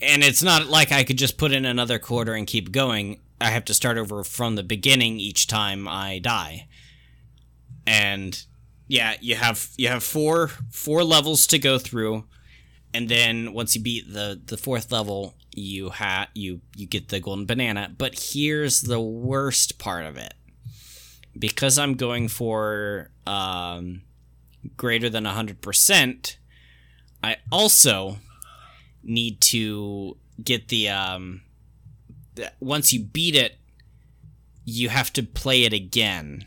And 0.00 0.22
it's 0.22 0.42
not 0.42 0.66
like 0.68 0.92
I 0.92 1.02
could 1.02 1.18
just 1.18 1.36
put 1.36 1.50
in 1.50 1.64
another 1.64 1.98
quarter 1.98 2.34
and 2.34 2.46
keep 2.46 2.70
going. 2.70 3.20
I 3.40 3.50
have 3.50 3.64
to 3.64 3.74
start 3.74 3.98
over 3.98 4.22
from 4.22 4.54
the 4.54 4.62
beginning 4.62 5.18
each 5.18 5.48
time 5.48 5.88
I 5.88 6.20
die. 6.20 6.68
And 7.84 8.40
yeah, 8.86 9.14
you 9.20 9.34
have 9.34 9.68
you 9.76 9.88
have 9.88 10.04
four 10.04 10.48
four 10.70 11.02
levels 11.02 11.46
to 11.48 11.58
go 11.58 11.78
through, 11.78 12.24
and 12.94 13.08
then 13.08 13.52
once 13.52 13.74
you 13.74 13.82
beat 13.82 14.12
the 14.12 14.40
the 14.46 14.56
fourth 14.56 14.92
level, 14.92 15.34
you 15.56 15.90
ha 15.90 16.28
you 16.34 16.60
you 16.76 16.86
get 16.86 17.08
the 17.08 17.20
golden 17.20 17.46
banana. 17.46 17.92
But 17.96 18.30
here's 18.32 18.82
the 18.82 19.00
worst 19.00 19.78
part 19.78 20.04
of 20.06 20.16
it, 20.16 20.34
because 21.38 21.78
I'm 21.78 21.94
going 21.94 22.28
for 22.28 23.10
um, 23.26 24.02
greater 24.76 25.08
than 25.08 25.24
hundred 25.24 25.60
percent. 25.60 26.38
I 27.22 27.36
also 27.50 28.18
need 29.02 29.40
to 29.40 30.16
get 30.42 30.68
the 30.68 30.88
um 30.88 31.42
once 32.58 32.92
you 32.92 33.00
beat 33.04 33.36
it 33.36 33.58
you 34.64 34.88
have 34.88 35.12
to 35.12 35.22
play 35.22 35.64
it 35.64 35.72
again 35.72 36.44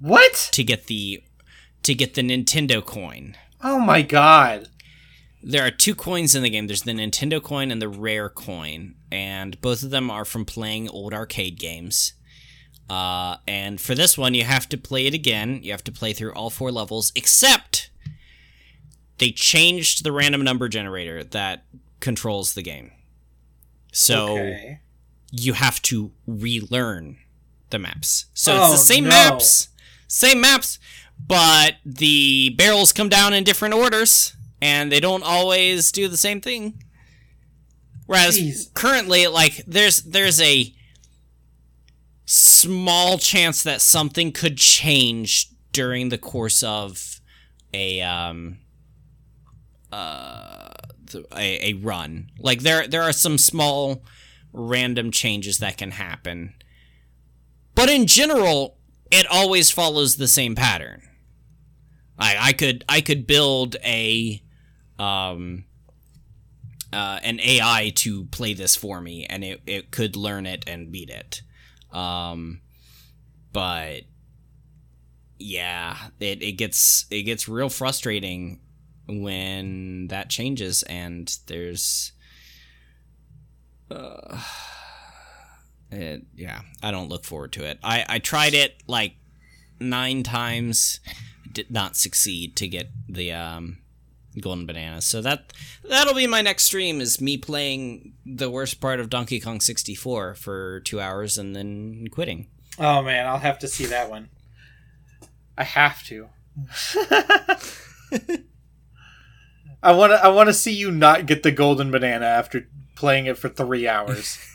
What? 0.00 0.50
to 0.52 0.62
get 0.64 0.86
the 0.86 1.22
to 1.84 1.94
get 1.94 2.14
the 2.14 2.22
Nintendo 2.22 2.84
coin. 2.84 3.36
Oh 3.62 3.78
my 3.78 4.02
god. 4.02 4.68
There 5.42 5.66
are 5.66 5.70
two 5.70 5.94
coins 5.94 6.34
in 6.34 6.42
the 6.42 6.50
game. 6.50 6.66
There's 6.68 6.82
the 6.82 6.92
Nintendo 6.92 7.42
coin 7.42 7.70
and 7.70 7.82
the 7.82 7.88
rare 7.88 8.28
coin, 8.28 8.94
and 9.10 9.60
both 9.60 9.82
of 9.82 9.90
them 9.90 10.10
are 10.10 10.24
from 10.24 10.44
playing 10.44 10.88
old 10.88 11.12
arcade 11.12 11.58
games. 11.58 12.12
Uh, 12.88 13.36
and 13.48 13.80
for 13.80 13.94
this 13.94 14.16
one, 14.18 14.34
you 14.34 14.44
have 14.44 14.68
to 14.68 14.76
play 14.78 15.06
it 15.06 15.14
again. 15.14 15.60
You 15.62 15.72
have 15.72 15.84
to 15.84 15.92
play 15.92 16.12
through 16.12 16.32
all 16.34 16.50
four 16.50 16.70
levels, 16.70 17.10
except 17.14 17.90
they 19.18 19.30
changed 19.32 20.04
the 20.04 20.12
random 20.12 20.42
number 20.42 20.68
generator 20.68 21.24
that 21.24 21.64
controls 22.00 22.54
the 22.54 22.62
game. 22.62 22.92
So 23.92 24.32
Okay. 24.38 24.80
you 25.30 25.54
have 25.54 25.80
to 25.82 26.12
relearn 26.26 27.18
the 27.70 27.78
maps. 27.78 28.26
So 28.34 28.52
Oh, 28.56 28.72
it's 28.72 28.82
the 28.82 28.86
same 28.94 29.04
no. 29.04 29.10
maps, 29.10 29.68
same 30.08 30.40
maps, 30.40 30.78
but 31.24 31.76
the 31.84 32.50
barrels 32.50 32.92
come 32.92 33.08
down 33.08 33.32
in 33.32 33.44
different 33.44 33.74
orders, 33.74 34.34
and 34.62 34.92
they 34.92 35.00
don't 35.00 35.24
always 35.24 35.90
do 35.90 36.06
the 36.06 36.16
same 36.16 36.40
thing. 36.40 36.84
Whereas 38.06 38.38
Jeez. 38.38 38.72
currently, 38.72 39.26
like 39.26 39.64
there's 39.66 40.02
there's 40.04 40.40
a 40.40 40.72
small 42.24 43.18
chance 43.18 43.64
that 43.64 43.80
something 43.82 44.30
could 44.30 44.56
change 44.56 45.48
during 45.72 46.08
the 46.08 46.18
course 46.18 46.62
of 46.62 47.20
a 47.74 48.00
um 48.02 48.58
uh 49.92 50.68
a, 51.36 51.70
a 51.70 51.72
run. 51.74 52.30
Like 52.38 52.60
there 52.60 52.86
there 52.86 53.02
are 53.02 53.12
some 53.12 53.38
small 53.38 54.04
random 54.52 55.10
changes 55.10 55.58
that 55.58 55.76
can 55.76 55.90
happen. 55.90 56.54
But 57.74 57.90
in 57.90 58.06
general, 58.06 58.78
it 59.10 59.26
always 59.28 59.72
follows 59.72 60.16
the 60.16 60.28
same 60.28 60.54
pattern. 60.54 61.02
I 62.16 62.36
I 62.38 62.52
could 62.52 62.84
I 62.88 63.00
could 63.00 63.26
build 63.26 63.74
a 63.82 64.40
um 64.98 65.64
uh, 66.92 67.18
an 67.22 67.40
AI 67.40 67.92
to 67.96 68.26
play 68.26 68.52
this 68.52 68.76
for 68.76 69.00
me, 69.00 69.26
and 69.28 69.42
it, 69.42 69.62
it 69.66 69.90
could 69.90 70.14
learn 70.14 70.44
it 70.46 70.64
and 70.66 70.92
beat 70.92 71.08
it. 71.08 71.40
Um, 71.90 72.60
but 73.52 74.02
yeah, 75.38 75.96
it, 76.20 76.42
it 76.42 76.52
gets 76.52 77.06
it 77.10 77.22
gets 77.22 77.48
real 77.48 77.68
frustrating 77.68 78.60
when 79.08 80.06
that 80.08 80.30
changes 80.30 80.82
and 80.84 81.36
there's 81.46 82.12
uh, 83.90 84.40
it, 85.90 86.22
yeah, 86.34 86.60
I 86.82 86.90
don't 86.90 87.08
look 87.08 87.24
forward 87.24 87.52
to 87.54 87.64
it. 87.64 87.78
I 87.82 88.04
I 88.08 88.18
tried 88.18 88.54
it 88.54 88.82
like 88.86 89.14
nine 89.80 90.22
times, 90.22 91.00
did 91.50 91.70
not 91.70 91.96
succeed 91.96 92.56
to 92.56 92.68
get 92.68 92.90
the 93.08 93.32
um 93.32 93.78
golden 94.40 94.66
bananas. 94.66 95.04
So 95.04 95.20
that 95.22 95.52
that'll 95.88 96.14
be 96.14 96.26
my 96.26 96.42
next 96.42 96.64
stream 96.64 97.00
is 97.00 97.20
me 97.20 97.36
playing 97.36 98.14
the 98.24 98.50
worst 98.50 98.80
part 98.80 99.00
of 99.00 99.10
Donkey 99.10 99.40
Kong 99.40 99.60
64 99.60 100.34
for 100.34 100.80
2 100.80 101.00
hours 101.00 101.38
and 101.38 101.54
then 101.54 102.06
quitting. 102.10 102.48
Oh 102.78 103.02
man, 103.02 103.26
I'll 103.26 103.38
have 103.38 103.58
to 103.60 103.68
see 103.68 103.86
that 103.86 104.10
one. 104.10 104.28
I 105.56 105.64
have 105.64 106.02
to. 106.04 106.28
I 109.82 109.92
want 109.92 110.12
to 110.12 110.24
I 110.24 110.28
want 110.28 110.48
to 110.48 110.54
see 110.54 110.72
you 110.72 110.90
not 110.90 111.26
get 111.26 111.42
the 111.42 111.50
golden 111.50 111.90
banana 111.90 112.26
after 112.26 112.68
playing 112.94 113.26
it 113.26 113.38
for 113.38 113.48
3 113.48 113.88
hours. 113.88 114.38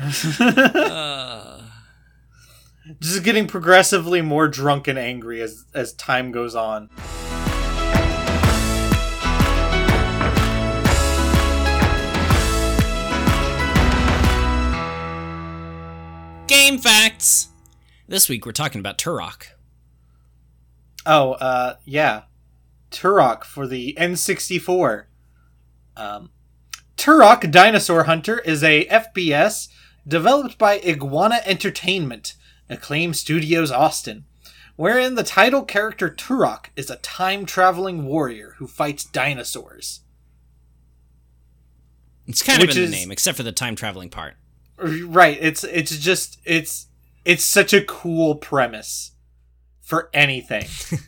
uh, 0.40 1.60
Just 3.00 3.22
getting 3.22 3.46
progressively 3.46 4.22
more 4.22 4.48
drunk 4.48 4.88
and 4.88 4.98
angry 4.98 5.42
as 5.42 5.66
as 5.74 5.92
time 5.92 6.32
goes 6.32 6.54
on. 6.54 6.88
Game 16.70 16.78
facts. 16.78 17.48
This 18.06 18.28
week 18.28 18.46
we're 18.46 18.52
talking 18.52 18.78
about 18.78 18.98
Turok. 18.98 19.46
Oh, 21.04 21.32
uh, 21.32 21.74
yeah. 21.84 22.22
Turok 22.90 23.44
for 23.44 23.66
the 23.66 23.96
N64. 23.98 25.06
Um, 25.96 26.30
Turok 26.96 27.50
Dinosaur 27.50 28.04
Hunter 28.04 28.38
is 28.40 28.62
a 28.62 28.84
FPS 28.86 29.68
developed 30.06 30.58
by 30.58 30.80
Iguana 30.80 31.40
Entertainment, 31.44 32.34
Acclaim 32.68 33.14
Studios 33.14 33.72
Austin, 33.72 34.26
wherein 34.76 35.16
the 35.16 35.24
title 35.24 35.64
character 35.64 36.08
Turok 36.08 36.66
is 36.76 36.88
a 36.90 36.96
time 36.96 37.46
traveling 37.46 38.04
warrior 38.04 38.54
who 38.58 38.66
fights 38.68 39.04
dinosaurs. 39.04 40.00
It's 42.26 42.42
kind 42.42 42.62
of 42.62 42.70
in 42.70 42.78
is- 42.78 42.90
the 42.90 42.96
name, 42.96 43.10
except 43.10 43.36
for 43.36 43.42
the 43.42 43.52
time 43.52 43.74
traveling 43.74 44.08
part. 44.08 44.36
Right, 44.82 45.36
it's 45.40 45.62
it's 45.64 45.96
just 45.98 46.38
it's 46.44 46.86
it's 47.24 47.44
such 47.44 47.72
a 47.74 47.82
cool 47.84 48.34
premise 48.36 49.12
for 49.80 50.08
anything. 50.14 50.66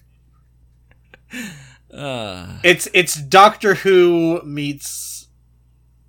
Uh, 1.93 2.59
It's 2.63 2.89
it's 2.95 3.15
Doctor 3.17 3.75
Who 3.75 4.41
meets 4.43 5.29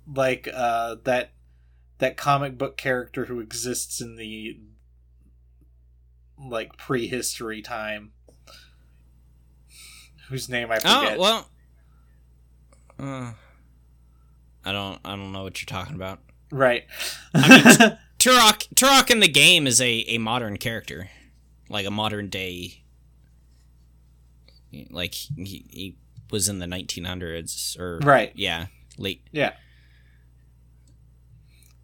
like 0.06 0.48
uh 0.52 0.96
that 1.04 1.32
that 1.98 2.16
comic 2.16 2.56
book 2.56 2.76
character 2.78 3.26
who 3.26 3.40
exists 3.40 4.00
in 4.00 4.16
the 4.16 4.58
like 6.38 6.76
prehistory 6.78 7.60
time. 7.62 8.12
Whose 10.28 10.48
name 10.48 10.70
I 10.70 10.78
oh 10.84 11.00
forget. 11.02 11.18
well. 11.18 11.50
Uh, 12.98 13.32
I 14.64 14.72
don't. 14.72 14.98
I 15.04 15.16
don't 15.16 15.32
know 15.32 15.42
what 15.42 15.60
you're 15.60 15.66
talking 15.66 15.96
about. 15.96 16.18
Right. 16.54 16.84
Turok. 17.34 18.68
Turok 18.74 19.10
in 19.10 19.20
the 19.20 19.28
game 19.28 19.66
is 19.66 19.80
a, 19.80 20.04
a 20.08 20.18
modern 20.18 20.56
character, 20.56 21.10
like 21.68 21.86
a 21.86 21.90
modern 21.90 22.28
day. 22.28 22.82
Like 24.90 25.14
he, 25.14 25.66
he 25.70 25.96
was 26.30 26.48
in 26.48 26.58
the 26.58 26.66
1900s 26.66 27.78
or 27.78 27.98
Right. 27.98 28.32
Yeah, 28.34 28.66
late. 28.98 29.22
yeah. 29.30 29.52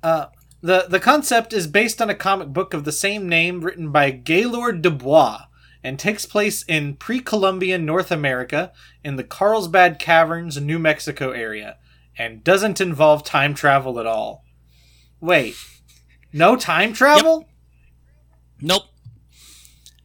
Uh 0.02 0.26
the 0.62 0.86
the 0.88 1.00
concept 1.00 1.52
is 1.52 1.66
based 1.66 2.02
on 2.02 2.10
a 2.10 2.14
comic 2.14 2.48
book 2.48 2.74
of 2.74 2.84
the 2.84 2.92
same 2.92 3.28
name 3.28 3.60
written 3.60 3.90
by 3.92 4.10
Gaylord 4.10 4.82
Dubois 4.82 5.44
and 5.82 5.98
takes 5.98 6.26
place 6.26 6.62
in 6.64 6.96
pre-Columbian 6.96 7.86
North 7.86 8.10
America 8.10 8.72
in 9.02 9.16
the 9.16 9.24
Carlsbad 9.24 9.98
Caverns, 9.98 10.60
New 10.60 10.78
Mexico 10.78 11.30
area 11.30 11.76
and 12.18 12.44
doesn't 12.44 12.80
involve 12.80 13.24
time 13.24 13.54
travel 13.54 13.98
at 13.98 14.06
all. 14.06 14.44
Wait. 15.20 15.56
No 16.32 16.56
time 16.56 16.92
travel? 16.92 17.48
Nope. 18.60 18.84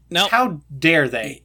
Nope. 0.10 0.32
How 0.32 0.62
dare 0.78 1.08
they? 1.08 1.44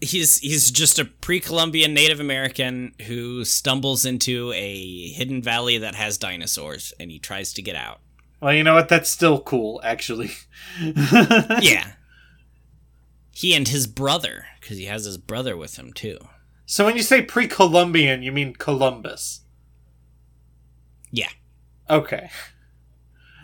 he's 0.00 0.38
he's 0.38 0.70
just 0.70 0.98
a 0.98 1.04
pre-Columbian 1.04 1.94
Native 1.94 2.20
American 2.20 2.94
who 3.06 3.44
stumbles 3.44 4.04
into 4.04 4.52
a 4.52 5.08
hidden 5.08 5.42
valley 5.42 5.78
that 5.78 5.94
has 5.94 6.18
dinosaurs, 6.18 6.92
and 6.98 7.10
he 7.10 7.18
tries 7.18 7.52
to 7.54 7.62
get 7.62 7.76
out. 7.76 8.00
Well, 8.40 8.54
you 8.54 8.64
know 8.64 8.74
what? 8.74 8.88
That's 8.88 9.10
still 9.10 9.40
cool, 9.40 9.80
actually. 9.84 10.30
yeah. 10.80 11.92
He 13.32 13.54
and 13.54 13.68
his 13.68 13.86
brother, 13.86 14.46
because 14.60 14.78
he 14.78 14.86
has 14.86 15.04
his 15.04 15.18
brother 15.18 15.56
with 15.56 15.78
him 15.78 15.92
too. 15.92 16.18
So 16.66 16.84
when 16.84 16.96
you 16.96 17.02
say 17.02 17.22
pre-Columbian, 17.22 18.22
you 18.22 18.32
mean 18.32 18.54
Columbus. 18.54 19.40
Yeah. 21.10 21.30
Okay. 21.88 22.30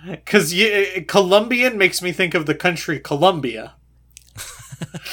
Because 0.04 0.54
Colombian 1.08 1.78
makes 1.78 2.02
me 2.02 2.12
think 2.12 2.34
of 2.34 2.46
the 2.46 2.54
country 2.54 2.98
Colombia. 3.00 3.74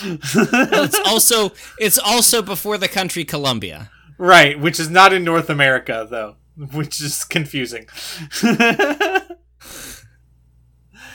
It's 0.06 1.00
also 1.06 1.54
it's 1.80 1.98
also 1.98 2.42
before 2.42 2.78
the 2.78 2.90
country 2.90 3.24
Colombia. 3.24 3.90
right, 4.18 4.60
which 4.60 4.78
is 4.80 4.90
not 4.90 5.14
in 5.14 5.24
North 5.24 5.50
America, 5.50 6.06
though, 6.10 6.36
which 6.58 7.00
is 7.00 7.24
confusing. 7.24 7.88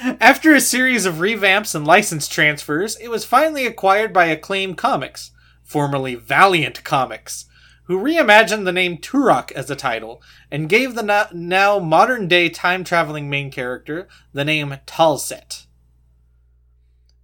After 0.00 0.54
a 0.54 0.60
series 0.60 1.04
of 1.06 1.16
revamps 1.16 1.74
and 1.74 1.86
license 1.86 2.28
transfers, 2.28 2.96
it 2.96 3.08
was 3.08 3.24
finally 3.24 3.66
acquired 3.66 4.12
by 4.12 4.26
Acclaim 4.26 4.74
Comics, 4.74 5.32
formerly 5.62 6.14
Valiant 6.14 6.84
Comics, 6.84 7.46
who 7.88 7.98
reimagined 8.00 8.64
the 8.64 8.72
name 8.72 8.96
Turok 8.98 9.50
as 9.52 9.68
a 9.70 9.76
title 9.76 10.22
and 10.50 10.68
gave 10.68 10.94
the 10.94 11.02
no- 11.02 11.26
now 11.32 11.78
modern 11.80 12.28
day 12.28 12.48
time 12.48 12.84
traveling 12.84 13.28
main 13.28 13.50
character 13.50 14.06
the 14.32 14.44
name 14.44 14.76
Talset. 14.86 15.64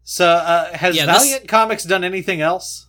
So, 0.02 0.26
uh, 0.28 0.76
has 0.76 0.96
Yeah, 0.96 1.06
this- 1.06 1.22
Valiant 1.22 1.48
Comics 1.48 1.84
done 1.84 2.04
anything 2.04 2.40
else? 2.40 2.86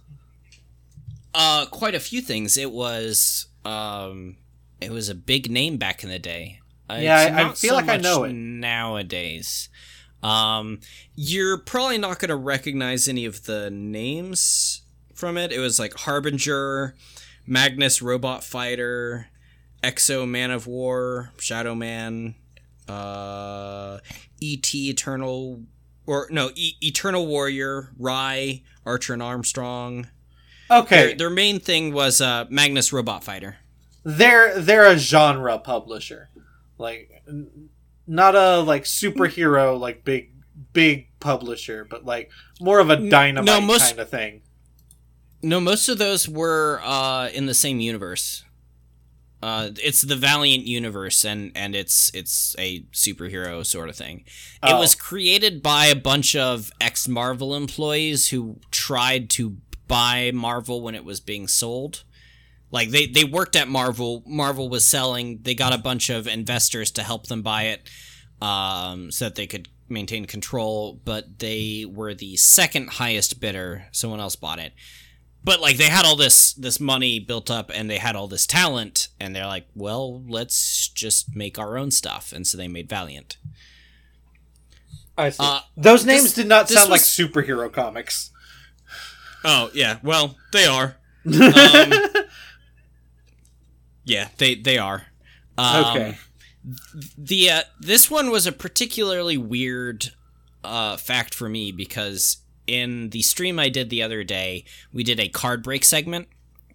Uh, 1.33 1.65
quite 1.65 1.95
a 1.95 1.99
few 1.99 2.21
things. 2.21 2.57
It 2.57 2.71
was 2.71 3.47
um, 3.65 4.37
it 4.79 4.91
was 4.91 5.09
a 5.09 5.15
big 5.15 5.49
name 5.49 5.77
back 5.77 6.03
in 6.03 6.09
the 6.09 6.19
day. 6.19 6.59
Uh, 6.89 6.99
Yeah, 7.01 7.17
I- 7.17 7.49
I 7.49 7.53
feel 7.53 7.71
so 7.71 7.75
like 7.75 7.89
I 7.89 7.97
know 7.97 8.23
it. 8.25 8.33
nowadays. 8.33 9.69
Um, 10.21 10.79
you're 11.15 11.57
probably 11.57 11.97
not 11.97 12.19
going 12.19 12.29
to 12.29 12.35
recognize 12.35 13.07
any 13.07 13.25
of 13.25 13.45
the 13.45 13.69
names 13.71 14.81
from 15.13 15.37
it. 15.37 15.51
It 15.51 15.59
was 15.59 15.77
like 15.79 15.93
Harbinger, 15.95 16.95
Magnus 17.47 18.01
Robot 18.01 18.43
Fighter, 18.43 19.27
X-O 19.83 20.25
Manowar, 20.25 21.29
Shadow 21.39 21.75
Man, 21.75 22.35
uh, 22.87 23.99
E.T. 24.39 24.89
Eternal, 24.89 25.61
or 26.05 26.27
no, 26.31 26.51
e- 26.55 26.75
Eternal 26.81 27.27
Warrior, 27.27 27.91
Rai, 27.97 28.63
Archer 28.85 29.13
and 29.13 29.21
Armstrong. 29.23 30.07
Okay, 30.71 31.07
Their, 31.09 31.15
their 31.15 31.29
main 31.29 31.59
thing 31.59 31.93
was 31.93 32.21
uh, 32.21 32.45
Magnus 32.49 32.91
Robot 32.91 33.23
Fighter. 33.23 33.57
they're 34.03 34.59
they're 34.59 34.85
a 34.91 34.97
genre 34.97 35.57
publisher 35.59 36.29
like 36.77 37.23
not 38.07 38.35
a 38.35 38.59
like 38.59 38.83
superhero 38.83 39.79
like 39.79 40.03
big 40.03 40.31
big 40.73 41.07
publisher 41.19 41.85
but 41.89 42.03
like 42.05 42.29
more 42.59 42.79
of 42.79 42.89
a 42.91 43.09
dynamite 43.09 43.45
no, 43.45 43.61
most- 43.61 43.87
kind 43.87 43.99
of 43.99 44.09
thing 44.09 44.41
No, 45.45 45.59
most 45.59 45.89
of 45.89 45.99
those 45.99 46.27
were 46.27 46.81
uh, 46.83 47.29
in 47.31 47.45
the 47.45 47.53
same 47.53 47.79
universe. 47.79 48.43
Uh, 49.43 49.69
it's 49.83 50.01
the 50.01 50.15
Valiant 50.15 50.65
universe, 50.65 51.23
and 51.23 51.51
and 51.53 51.75
it's 51.75 52.09
it's 52.15 52.55
a 52.57 52.81
superhero 52.93 53.63
sort 53.63 53.89
of 53.89 53.95
thing. 53.95 54.21
It 54.63 54.71
Oh. 54.73 54.79
was 54.79 54.95
created 54.95 55.61
by 55.61 55.85
a 55.85 55.95
bunch 55.95 56.35
of 56.35 56.71
ex 56.81 57.07
Marvel 57.07 57.53
employees 57.55 58.29
who 58.29 58.59
tried 58.71 59.29
to 59.31 59.57
buy 59.87 60.31
Marvel 60.33 60.81
when 60.81 60.95
it 60.95 61.05
was 61.05 61.19
being 61.19 61.47
sold. 61.47 62.03
Like 62.71 62.89
they 62.89 63.05
they 63.05 63.23
worked 63.23 63.55
at 63.55 63.67
Marvel. 63.67 64.23
Marvel 64.25 64.67
was 64.67 64.83
selling. 64.83 65.41
They 65.43 65.53
got 65.53 65.75
a 65.75 65.77
bunch 65.77 66.09
of 66.09 66.27
investors 66.27 66.89
to 66.93 67.03
help 67.03 67.27
them 67.27 67.43
buy 67.43 67.63
it, 67.65 67.87
um, 68.41 69.11
so 69.11 69.25
that 69.25 69.35
they 69.35 69.45
could 69.45 69.67
maintain 69.89 70.25
control. 70.25 70.99
But 71.05 71.37
they 71.37 71.85
were 71.87 72.15
the 72.15 72.35
second 72.37 72.89
highest 72.93 73.39
bidder. 73.39 73.85
Someone 73.91 74.19
else 74.19 74.35
bought 74.35 74.57
it 74.57 74.73
but 75.45 75.61
like 75.61 75.77
they 75.77 75.87
had 75.89 76.03
all 76.05 76.15
this 76.15 76.53
this 76.53 76.79
money 76.79 77.19
built 77.19 77.49
up 77.51 77.71
and 77.73 77.89
they 77.89 77.99
had 77.99 78.15
all 78.15 78.27
this 78.27 78.45
talent 78.47 79.07
and 79.19 79.35
they're 79.35 79.45
like 79.45 79.67
well 79.75 80.23
let's 80.27 80.89
just 80.89 81.35
make 81.35 81.57
our 81.59 81.77
own 81.77 81.91
stuff 81.91 82.33
and 82.33 82.45
so 82.47 82.57
they 82.57 82.67
made 82.67 82.89
valiant 82.89 83.37
I 85.17 85.29
see. 85.29 85.37
Uh, 85.39 85.59
Those 85.77 86.05
names 86.05 86.23
this- 86.23 86.33
did 86.33 86.47
not 86.47 86.67
sound 86.67 86.89
like 86.89 86.99
superhero 87.01 87.71
comics. 87.71 88.31
oh 89.45 89.69
yeah 89.73 89.99
well 90.03 90.35
they 90.51 90.65
are 90.65 90.97
um, 91.25 91.93
yeah 94.03 94.27
they 94.37 94.55
they 94.55 94.77
are 94.77 95.07
um, 95.57 95.85
okay. 95.85 96.17
the 97.17 97.49
uh, 97.49 97.61
this 97.79 98.11
one 98.11 98.29
was 98.29 98.45
a 98.45 98.51
particularly 98.51 99.37
weird 99.37 100.11
uh, 100.63 100.97
fact 100.97 101.33
for 101.33 101.47
me 101.49 101.71
because 101.71 102.37
in 102.67 103.09
the 103.11 103.21
stream 103.21 103.59
I 103.59 103.69
did 103.69 103.89
the 103.89 104.01
other 104.03 104.23
day, 104.23 104.65
we 104.93 105.03
did 105.03 105.19
a 105.19 105.27
card 105.29 105.63
break 105.63 105.83
segment 105.85 106.27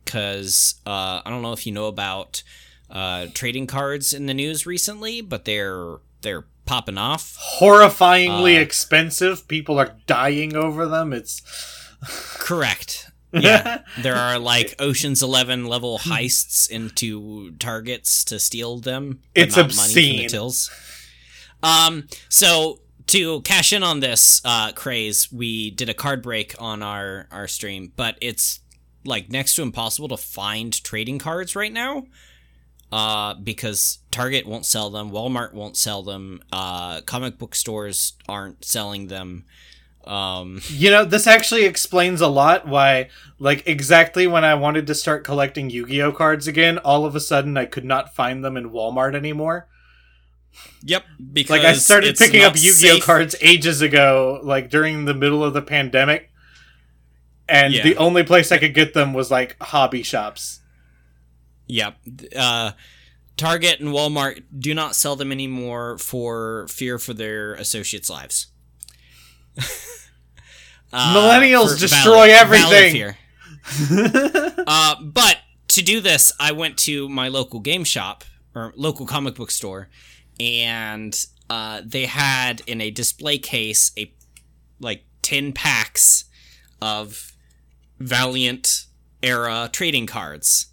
because 0.05 0.77
uh, 0.87 1.21
I 1.25 1.31
don't 1.31 1.43
know 1.43 1.53
if 1.53 1.67
you 1.67 1.73
know 1.73 1.87
about 1.87 2.43
uh, 2.91 3.27
trading 3.35 3.67
cards 3.67 4.13
in 4.13 4.27
the 4.27 4.35
news 4.35 4.67
recently, 4.67 5.21
but 5.21 5.45
they're 5.45 5.97
they're 6.23 6.45
popping 6.67 6.99
off. 6.99 7.37
Horrifyingly 7.59 8.57
Uh, 8.57 8.61
expensive. 8.61 9.47
People 9.49 9.79
are 9.79 9.97
dying 10.07 10.55
over 10.57 10.87
them. 10.87 11.13
It's 11.13 11.43
Correct. 12.39 13.07
Yeah, 13.33 13.83
there 14.03 14.17
are 14.17 14.41
like 14.41 14.75
Ocean's 14.81 15.23
Eleven 15.23 15.65
level 15.67 16.01
heists 16.01 16.69
into 16.69 17.53
targets 17.61 18.25
to 18.25 18.41
steal 18.41 18.81
them. 18.81 19.21
It's 19.37 19.55
not 19.57 19.67
money 19.67 19.73
from 19.77 19.85
obscene. 19.85 20.23
the 20.23 20.27
tills. 20.29 20.69
Um, 21.63 22.09
so 22.29 22.81
to 23.11 23.41
cash 23.43 23.73
in 23.73 23.83
on 23.83 24.01
this 24.01 24.41
uh, 24.45 24.73
craze, 24.73 25.33
we 25.33 25.71
did 25.71 25.89
a 25.89 25.95
card 25.95 26.23
break 26.23 26.55
on 26.61 26.83
our 26.83 27.27
our 27.31 27.49
stream, 27.49 27.93
but 27.97 28.17
it's 28.21 28.61
like 29.05 29.31
next 29.31 29.55
to 29.57 29.63
impossible 29.63 30.09
to 30.09 30.17
find 30.17 30.83
trading 30.85 31.19
cards 31.19 31.57
right 31.57 31.73
now. 31.73 32.05
Uh, 32.93 33.35
because 33.35 33.99
Target 34.11 34.47
won't 34.47 34.67
sell 34.67 34.91
them, 34.91 35.13
Walmart 35.13 35.53
won't 35.53 35.77
sell 35.77 36.03
them, 36.03 36.43
uh, 36.53 37.01
comic 37.03 37.39
book 37.39 37.55
stores 37.55 38.15
aren't 38.29 38.65
selling 38.65 39.07
them. 39.07 39.45
Um, 40.05 40.61
you 40.69 40.91
know 40.91 41.05
this 41.05 41.27
actually 41.27 41.67
explains 41.67 42.21
a 42.21 42.27
lot 42.27 42.67
why 42.67 43.11
like 43.39 43.67
exactly 43.69 44.27
when 44.27 44.45
I 44.45 44.55
wanted 44.55 44.87
to 44.89 44.95
start 44.95 45.25
collecting 45.25 45.71
Yu-Gi-Oh 45.71 46.13
cards 46.13 46.49
again, 46.49 46.79
all 46.79 47.05
of 47.05 47.15
a 47.15 47.21
sudden 47.21 47.57
I 47.57 47.67
could 47.67 47.85
not 47.85 48.15
find 48.15 48.45
them 48.45 48.57
in 48.57 48.71
Walmart 48.71 49.15
anymore. 49.15 49.69
Yep, 50.83 51.05
because 51.33 51.51
Like 51.59 51.67
I 51.67 51.73
started 51.75 52.17
picking 52.17 52.43
up 52.43 52.55
Yu-Gi-Oh 52.57 52.95
safe. 52.97 53.05
cards 53.05 53.35
ages 53.41 53.81
ago, 53.83 54.41
like 54.43 54.71
during 54.71 55.05
the 55.05 55.15
middle 55.15 55.45
of 55.45 55.53
the 55.55 55.63
pandemic. 55.63 56.31
And 57.49 57.75
Yeah. 57.75 57.83
the 57.83 57.97
only 57.97 58.23
place 58.23 58.51
I 58.53 58.59
could 58.59 58.75
get 58.75 58.95
them 58.95 59.13
was 59.13 59.31
like 59.31 59.57
hobby 59.63 60.03
shops. 60.03 60.61
Yep. 61.67 61.97
Uh, 62.37 62.73
Target 63.37 63.81
and 63.81 63.91
Walmart 63.91 64.43
do 64.59 64.75
not 64.75 64.95
sell 64.95 65.17
them 65.17 65.33
anymore 65.33 65.99
for 65.99 66.67
fear 66.69 66.99
for 66.99 67.13
their 67.15 67.55
associates' 67.55 68.11
lives. 68.11 68.49
Uh, 70.93 71.15
Millennials 71.15 71.79
destroy 71.79 72.27
valid- 72.27 72.49
valid 72.49 72.75
everything. 72.75 72.93
fear. 72.93 73.17
uh, 74.67 74.97
but 75.01 75.39
to 75.69 75.83
do 75.83 76.01
this, 76.01 76.33
I 76.41 76.51
went 76.51 76.77
to 76.79 77.09
my 77.09 77.29
local 77.29 77.61
game 77.61 77.85
shop 77.85 78.25
or 78.57 78.73
local 78.77 79.07
comic 79.07 79.37
book 79.37 79.53
store, 79.53 79.89
and 80.41 81.27
uh, 81.49 81.83
they 81.85 82.07
had 82.07 82.63
in 82.67 82.81
a 82.81 82.91
display 82.91 83.39
case 83.39 83.93
a 83.97 84.13
like 84.81 85.05
ten 85.23 85.53
packs 85.53 86.25
of 86.81 87.33
Valiant 87.99 88.87
era 89.23 89.69
trading 89.71 90.07
cards, 90.07 90.69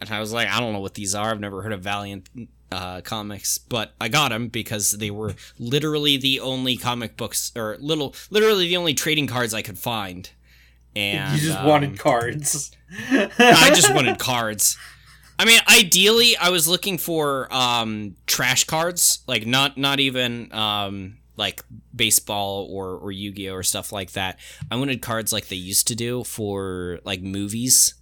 and 0.00 0.10
I 0.10 0.20
was 0.20 0.32
like, 0.32 0.48
I 0.48 0.60
don't 0.60 0.72
know 0.72 0.80
what 0.80 0.94
these 0.94 1.14
are. 1.14 1.30
I've 1.30 1.40
never 1.40 1.62
heard 1.62 1.72
of 1.72 1.80
Valiant 1.80 2.28
uh, 2.70 3.00
comics, 3.00 3.58
but 3.58 3.94
I 4.00 4.08
got 4.08 4.30
them 4.30 4.48
because 4.48 4.92
they 4.92 5.10
were 5.10 5.34
literally 5.58 6.16
the 6.16 6.40
only 6.40 6.76
comic 6.76 7.16
books 7.16 7.52
or 7.56 7.76
little, 7.80 8.14
literally 8.30 8.68
the 8.68 8.76
only 8.76 8.94
trading 8.94 9.26
cards 9.26 9.54
I 9.54 9.62
could 9.62 9.78
find. 9.78 10.28
And 10.94 11.34
you 11.34 11.46
just 11.46 11.58
um, 11.58 11.66
wanted 11.66 11.98
cards. 11.98 12.72
I 13.10 13.70
just 13.74 13.94
wanted 13.94 14.18
cards. 14.18 14.78
I 15.38 15.44
mean, 15.44 15.60
ideally, 15.68 16.36
I 16.36 16.50
was 16.50 16.66
looking 16.66 16.98
for 16.98 17.52
um, 17.52 18.16
trash 18.26 18.64
cards, 18.64 19.20
like 19.26 19.46
not 19.46 19.76
not 19.76 20.00
even 20.00 20.52
um, 20.52 21.18
like 21.36 21.62
baseball 21.94 22.68
or 22.70 22.96
or 22.96 23.12
Yu 23.12 23.32
Gi 23.32 23.50
Oh 23.50 23.54
or 23.54 23.62
stuff 23.62 23.92
like 23.92 24.12
that. 24.12 24.38
I 24.70 24.76
wanted 24.76 25.02
cards 25.02 25.32
like 25.32 25.48
they 25.48 25.56
used 25.56 25.88
to 25.88 25.94
do 25.94 26.24
for 26.24 27.00
like 27.04 27.20
movies. 27.20 27.94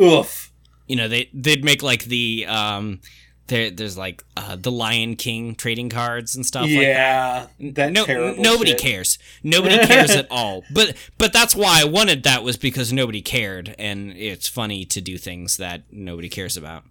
Oof. 0.00 0.52
You 0.86 0.96
know, 0.96 1.08
they 1.08 1.30
they'd 1.32 1.64
make 1.64 1.82
like 1.82 2.04
the 2.04 2.46
um, 2.46 3.00
there 3.48 3.70
there's 3.70 3.98
like 3.98 4.22
uh, 4.36 4.56
the 4.56 4.70
Lion 4.70 5.16
King 5.16 5.54
trading 5.54 5.88
cards 5.90 6.34
and 6.36 6.46
stuff 6.46 6.62
like 6.62 6.70
that. 6.70 7.50
yeah, 7.58 7.70
that 7.72 7.92
No, 7.92 8.04
terrible 8.06 8.42
nobody 8.42 8.70
shit. 8.70 8.80
cares. 8.80 9.18
Nobody 9.42 9.78
cares 9.86 10.10
at 10.12 10.26
all. 10.30 10.62
But 10.72 10.96
but 11.18 11.32
that's 11.32 11.54
why 11.54 11.80
I 11.80 11.84
wanted 11.84 12.22
that 12.22 12.42
was 12.44 12.56
because 12.56 12.92
nobody 12.92 13.20
cared, 13.20 13.74
and 13.78 14.12
it's 14.12 14.48
funny 14.48 14.84
to 14.86 15.00
do 15.00 15.18
things 15.18 15.56
that 15.58 15.82
nobody 15.90 16.28
cares 16.28 16.56
about. 16.56 16.84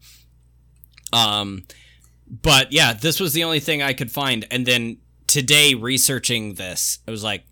Um, 1.13 1.63
but 2.29 2.71
yeah, 2.71 2.93
this 2.93 3.19
was 3.19 3.33
the 3.33 3.43
only 3.43 3.59
thing 3.59 3.81
I 3.81 3.93
could 3.93 4.11
find, 4.11 4.45
and 4.51 4.65
then 4.65 4.97
today 5.27 5.73
researching 5.73 6.55
this, 6.55 6.99
I 7.07 7.11
was 7.11 7.23
like, 7.23 7.43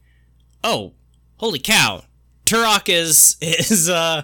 oh, 0.64 0.94
holy 1.38 1.60
cow, 1.60 2.04
Turok 2.46 2.90
is 2.90 3.38
is 3.42 3.90
uh 3.90 4.24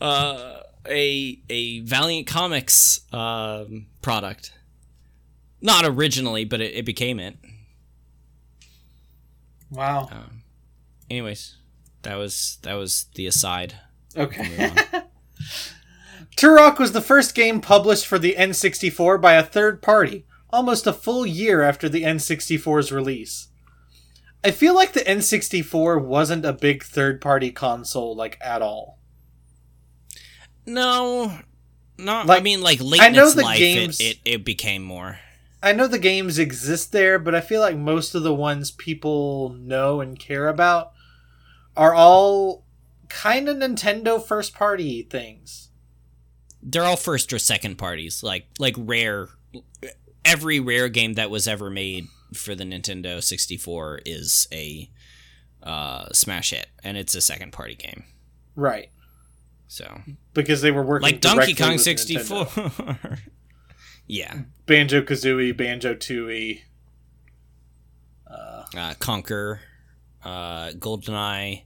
uh 0.00 0.58
a 0.88 1.40
a 1.48 1.80
Valiant 1.80 2.26
Comics 2.26 3.00
um 3.12 3.86
product. 4.00 4.52
Not 5.60 5.84
originally, 5.84 6.44
but 6.44 6.60
it, 6.60 6.74
it 6.74 6.84
became 6.84 7.20
it. 7.20 7.36
Wow. 9.70 10.08
Um, 10.10 10.42
anyways, 11.08 11.56
that 12.02 12.16
was 12.16 12.58
that 12.62 12.74
was 12.74 13.06
the 13.14 13.26
aside. 13.26 13.74
Okay. 14.16 14.70
Turok 16.36 16.78
was 16.78 16.92
the 16.92 17.00
first 17.00 17.34
game 17.34 17.60
published 17.60 18.06
for 18.06 18.18
the 18.18 18.34
N64 18.36 19.20
by 19.20 19.34
a 19.34 19.42
third 19.42 19.82
party, 19.82 20.26
almost 20.50 20.86
a 20.86 20.92
full 20.92 21.24
year 21.24 21.62
after 21.62 21.88
the 21.88 22.02
N64's 22.02 22.90
release. 22.90 23.48
I 24.44 24.50
feel 24.50 24.74
like 24.74 24.92
the 24.92 25.00
N64 25.00 26.02
wasn't 26.04 26.44
a 26.44 26.52
big 26.52 26.82
third 26.82 27.20
party 27.20 27.52
console, 27.52 28.16
like, 28.16 28.38
at 28.40 28.60
all. 28.60 28.98
No, 30.66 31.32
not. 31.98 32.28
I 32.30 32.40
mean, 32.40 32.60
like 32.62 32.80
late 32.80 33.00
I 33.00 33.08
in 33.08 33.14
know 33.14 33.26
its 33.26 33.34
the 33.34 33.42
life, 33.42 33.58
games- 33.58 34.00
it, 34.00 34.04
it 34.04 34.18
it 34.24 34.44
became 34.44 34.82
more. 34.82 35.18
I 35.62 35.72
know 35.72 35.86
the 35.86 35.98
games 35.98 36.40
exist 36.40 36.90
there, 36.90 37.20
but 37.20 37.36
I 37.36 37.40
feel 37.40 37.60
like 37.60 37.76
most 37.76 38.16
of 38.16 38.24
the 38.24 38.34
ones 38.34 38.72
people 38.72 39.50
know 39.50 40.00
and 40.00 40.18
care 40.18 40.48
about 40.48 40.90
are 41.76 41.94
all 41.94 42.64
kind 43.08 43.48
of 43.48 43.58
Nintendo 43.58 44.20
first 44.22 44.54
party 44.54 45.02
things. 45.02 45.68
They're 46.62 46.84
all 46.84 46.96
first 46.96 47.32
or 47.32 47.38
second 47.38 47.76
parties, 47.76 48.22
like 48.22 48.46
like 48.58 48.74
rare. 48.76 49.28
Every 50.24 50.60
rare 50.60 50.88
game 50.88 51.14
that 51.14 51.30
was 51.30 51.48
ever 51.48 51.68
made 51.70 52.06
for 52.32 52.54
the 52.54 52.62
Nintendo 52.64 53.20
64 53.22 54.00
is 54.06 54.46
a 54.52 54.88
uh, 55.62 56.06
smash 56.12 56.50
hit, 56.50 56.68
and 56.84 56.96
it's 56.96 57.14
a 57.14 57.20
second 57.20 57.52
party 57.52 57.74
game. 57.74 58.04
Right. 58.54 58.90
So, 59.72 60.02
Because 60.34 60.60
they 60.60 60.70
were 60.70 60.82
working 60.82 61.04
like 61.10 61.22
Donkey 61.22 61.54
Kong 61.54 61.78
64. 61.78 62.46
Yeah, 64.06 64.40
Banjo 64.66 65.00
Kazooie, 65.00 65.56
Banjo 65.56 65.94
Tooie. 65.94 66.60
Uh, 68.30 68.64
uh, 68.76 68.94
Conker, 69.00 69.60
uh, 70.24 70.72
GoldenEye, 70.72 71.62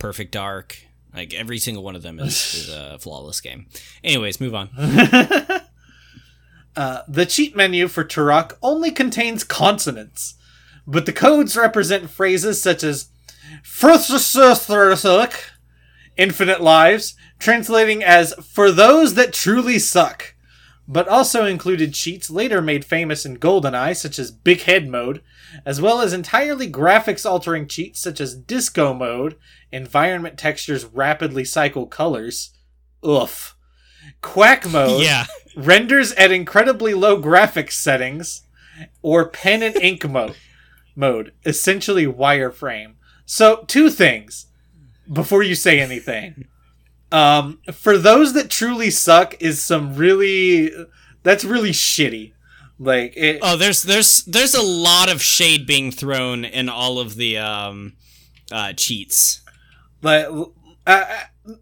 Perfect 0.00 0.32
Dark. 0.32 0.76
Like 1.14 1.32
every 1.32 1.58
single 1.58 1.84
one 1.84 1.94
of 1.94 2.02
them 2.02 2.18
is, 2.18 2.54
is 2.54 2.68
a 2.68 2.98
flawless 2.98 3.40
game. 3.40 3.66
Anyways, 4.02 4.40
move 4.40 4.56
on. 4.56 4.70
uh, 6.76 7.02
the 7.06 7.26
cheat 7.26 7.54
menu 7.54 7.86
for 7.86 8.02
Turok 8.04 8.54
only 8.60 8.90
contains 8.90 9.44
consonants, 9.44 10.34
but 10.84 11.06
the 11.06 11.12
codes 11.12 11.56
represent 11.56 12.10
phrases 12.10 12.60
such 12.60 12.82
as 12.82 13.10
infinite 16.20 16.60
lives, 16.60 17.14
translating 17.40 18.04
as 18.04 18.34
"for 18.34 18.70
those 18.70 19.14
that 19.14 19.32
truly 19.32 19.78
suck." 19.80 20.34
But 20.86 21.08
also 21.08 21.44
included 21.44 21.94
cheats 21.94 22.30
later 22.30 22.60
made 22.60 22.84
famous 22.84 23.24
in 23.24 23.38
GoldenEye, 23.38 23.96
such 23.96 24.18
as 24.18 24.32
Big 24.32 24.62
Head 24.62 24.88
mode, 24.88 25.22
as 25.64 25.80
well 25.80 26.00
as 26.00 26.12
entirely 26.12 26.70
graphics 26.70 27.28
altering 27.28 27.68
cheats 27.68 28.00
such 28.00 28.20
as 28.20 28.34
Disco 28.34 28.92
mode, 28.92 29.36
environment 29.70 30.36
textures 30.36 30.84
rapidly 30.84 31.44
cycle 31.44 31.86
colors. 31.86 32.50
Oof. 33.06 33.56
Quack 34.20 34.68
mode 34.68 35.02
Yeah, 35.02 35.26
renders 35.56 36.12
at 36.12 36.32
incredibly 36.32 36.94
low 36.94 37.20
graphics 37.20 37.72
settings, 37.72 38.42
or 39.02 39.28
pen 39.28 39.62
and 39.62 39.76
ink 39.76 40.08
mode, 40.08 40.36
mode, 40.96 41.32
essentially 41.44 42.06
wireframe. 42.06 42.94
So, 43.26 43.64
two 43.66 43.90
things 43.90 44.46
before 45.12 45.42
you 45.42 45.54
say 45.54 45.80
anything. 45.80 46.46
Um, 47.12 47.58
for 47.72 47.98
those 47.98 48.34
that 48.34 48.50
truly 48.50 48.90
suck 48.90 49.40
is 49.40 49.62
some 49.62 49.96
really 49.96 50.70
that's 51.22 51.44
really 51.44 51.72
shitty. 51.72 52.32
Like 52.78 53.14
it, 53.16 53.40
Oh, 53.42 53.56
there's 53.56 53.82
there's 53.82 54.24
there's 54.24 54.54
a 54.54 54.62
lot 54.62 55.10
of 55.10 55.20
shade 55.22 55.66
being 55.66 55.90
thrown 55.90 56.44
in 56.44 56.68
all 56.68 56.98
of 56.98 57.16
the 57.16 57.36
um 57.38 57.94
uh 58.52 58.72
cheats. 58.72 59.40
like 60.02 60.26
uh, 60.26 60.44
uh, 60.86 61.06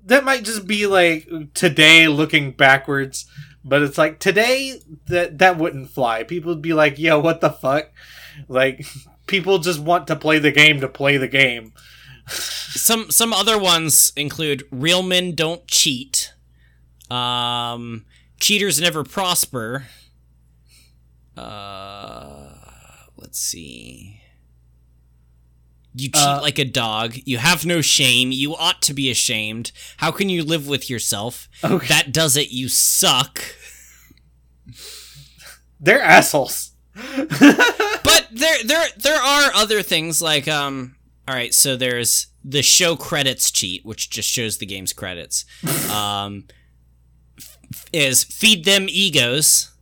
that 0.04 0.24
might 0.24 0.44
just 0.44 0.66
be 0.66 0.86
like 0.86 1.28
today 1.54 2.06
looking 2.08 2.52
backwards, 2.52 3.26
but 3.64 3.82
it's 3.82 3.98
like 3.98 4.20
today 4.20 4.80
that 5.08 5.38
that 5.38 5.58
wouldn't 5.58 5.90
fly. 5.90 6.22
People 6.22 6.52
would 6.52 6.62
be 6.62 6.72
like, 6.74 6.98
"Yo, 6.98 7.18
what 7.18 7.40
the 7.40 7.50
fuck?" 7.50 7.90
Like 8.46 8.86
people 9.26 9.58
just 9.58 9.80
want 9.80 10.06
to 10.06 10.16
play 10.16 10.38
the 10.38 10.52
game 10.52 10.80
to 10.80 10.88
play 10.88 11.16
the 11.16 11.28
game. 11.28 11.72
Some 12.28 13.10
some 13.10 13.32
other 13.32 13.58
ones 13.58 14.12
include 14.16 14.64
real 14.70 15.02
men 15.02 15.34
don't 15.34 15.66
cheat. 15.66 16.32
Um 17.10 18.04
cheaters 18.40 18.80
never 18.80 19.04
prosper. 19.04 19.86
Uh 21.36 22.50
let's 23.16 23.38
see. 23.38 24.20
You 25.94 26.08
cheat 26.10 26.22
Uh, 26.22 26.40
like 26.42 26.58
a 26.58 26.64
dog. 26.64 27.16
You 27.24 27.38
have 27.38 27.64
no 27.66 27.80
shame. 27.80 28.30
You 28.30 28.54
ought 28.54 28.82
to 28.82 28.94
be 28.94 29.10
ashamed. 29.10 29.72
How 29.96 30.10
can 30.12 30.28
you 30.28 30.44
live 30.44 30.68
with 30.68 30.88
yourself? 30.88 31.48
Okay. 31.64 31.86
That 31.88 32.12
does 32.12 32.36
it. 32.36 32.50
You 32.50 32.68
suck. 32.68 33.40
They're 35.80 36.02
assholes. 36.02 36.72
but 36.94 38.28
there 38.32 38.58
there 38.64 38.86
there 38.96 39.20
are 39.20 39.52
other 39.54 39.82
things 39.82 40.20
like 40.20 40.48
um 40.48 40.96
all 41.28 41.34
right 41.34 41.52
so 41.54 41.76
there's 41.76 42.28
the 42.44 42.62
show 42.62 42.96
credits 42.96 43.50
cheat 43.50 43.84
which 43.84 44.08
just 44.10 44.28
shows 44.28 44.58
the 44.58 44.66
game's 44.66 44.92
credits 44.92 45.44
um 45.92 46.44
f- 47.38 47.84
is 47.92 48.24
feed 48.24 48.64
them 48.64 48.86
egos 48.88 49.72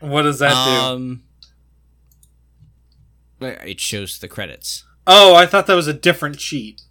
What 0.00 0.22
does 0.22 0.38
that 0.40 0.50
do? 0.50 0.70
um 0.70 1.22
it 3.40 3.80
shows 3.80 4.18
the 4.18 4.28
credits 4.28 4.84
Oh, 5.08 5.36
I 5.36 5.46
thought 5.46 5.68
that 5.68 5.74
was 5.74 5.86
a 5.86 5.92
different 5.92 6.38
cheat. 6.38 6.82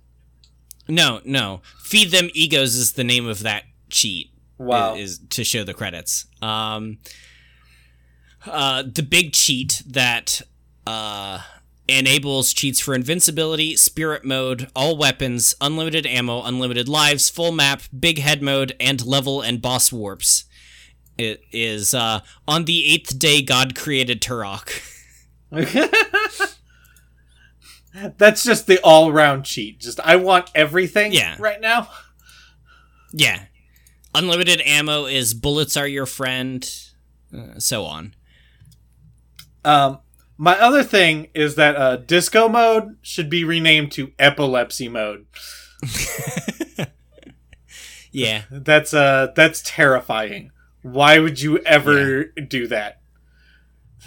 no 0.87 1.19
no 1.25 1.61
feed 1.83 2.11
them 2.11 2.29
egos 2.33 2.75
is 2.75 2.93
the 2.93 3.03
name 3.03 3.27
of 3.27 3.41
that 3.43 3.63
cheat 3.89 4.31
Wow. 4.57 4.95
is 4.95 5.19
to 5.31 5.43
show 5.43 5.65
the 5.65 5.73
credits. 5.73 6.27
Um, 6.41 6.99
uh, 8.45 8.83
the 8.83 9.03
big 9.03 9.33
cheat 9.33 9.83
that 9.85 10.41
uh, 10.87 11.41
enables 11.87 12.51
cheats 12.53 12.79
for 12.79 12.95
invincibility, 12.95 13.75
spirit 13.75 14.25
mode, 14.25 14.67
all 14.75 14.97
weapons, 14.97 15.53
unlimited 15.61 16.05
ammo, 16.05 16.41
unlimited 16.43 16.87
lives, 16.89 17.29
full 17.29 17.51
map, 17.51 17.81
big 17.97 18.19
head 18.19 18.41
mode, 18.41 18.75
and 18.79 19.05
level 19.05 19.41
and 19.41 19.61
boss 19.61 19.91
warps. 19.91 20.45
It 21.17 21.43
is 21.51 21.93
uh, 21.93 22.21
on 22.47 22.65
the 22.65 22.91
eighth 22.93 23.17
day 23.19 23.41
God 23.41 23.75
created 23.75 24.21
Turok. 24.21 24.69
That's 28.17 28.43
just 28.43 28.67
the 28.67 28.79
all-round 28.83 29.45
cheat. 29.45 29.79
Just 29.79 29.99
I 30.01 30.17
want 30.17 30.51
everything 30.53 31.13
Yeah. 31.13 31.35
right 31.39 31.61
now. 31.61 31.87
yeah, 33.13 33.45
unlimited 34.13 34.61
ammo 34.65 35.05
is 35.05 35.33
bullets 35.33 35.77
are 35.77 35.87
your 35.87 36.05
friend, 36.05 36.69
uh, 37.33 37.57
so 37.59 37.85
on. 37.85 38.13
Um, 39.63 39.99
my 40.37 40.59
other 40.59 40.83
thing 40.83 41.29
is 41.33 41.55
that 41.55 41.75
uh, 41.75 41.97
disco 41.97 42.47
mode 42.49 42.97
should 43.01 43.29
be 43.29 43.43
renamed 43.43 43.91
to 43.93 44.11
epilepsy 44.19 44.89
mode. 44.89 45.25
Yeah. 48.15 48.43
That's 48.49 48.93
uh, 48.93 49.33
that's 49.35 49.61
terrifying. 49.65 50.51
Why 50.81 51.19
would 51.19 51.41
you 51.41 51.57
ever 51.59 52.23
do 52.23 52.65
that? 52.67 53.01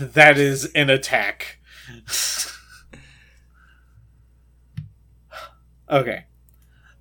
That 0.01 0.39
is 0.39 0.65
an 0.75 0.89
attack. 0.89 1.59
okay. 5.91 6.25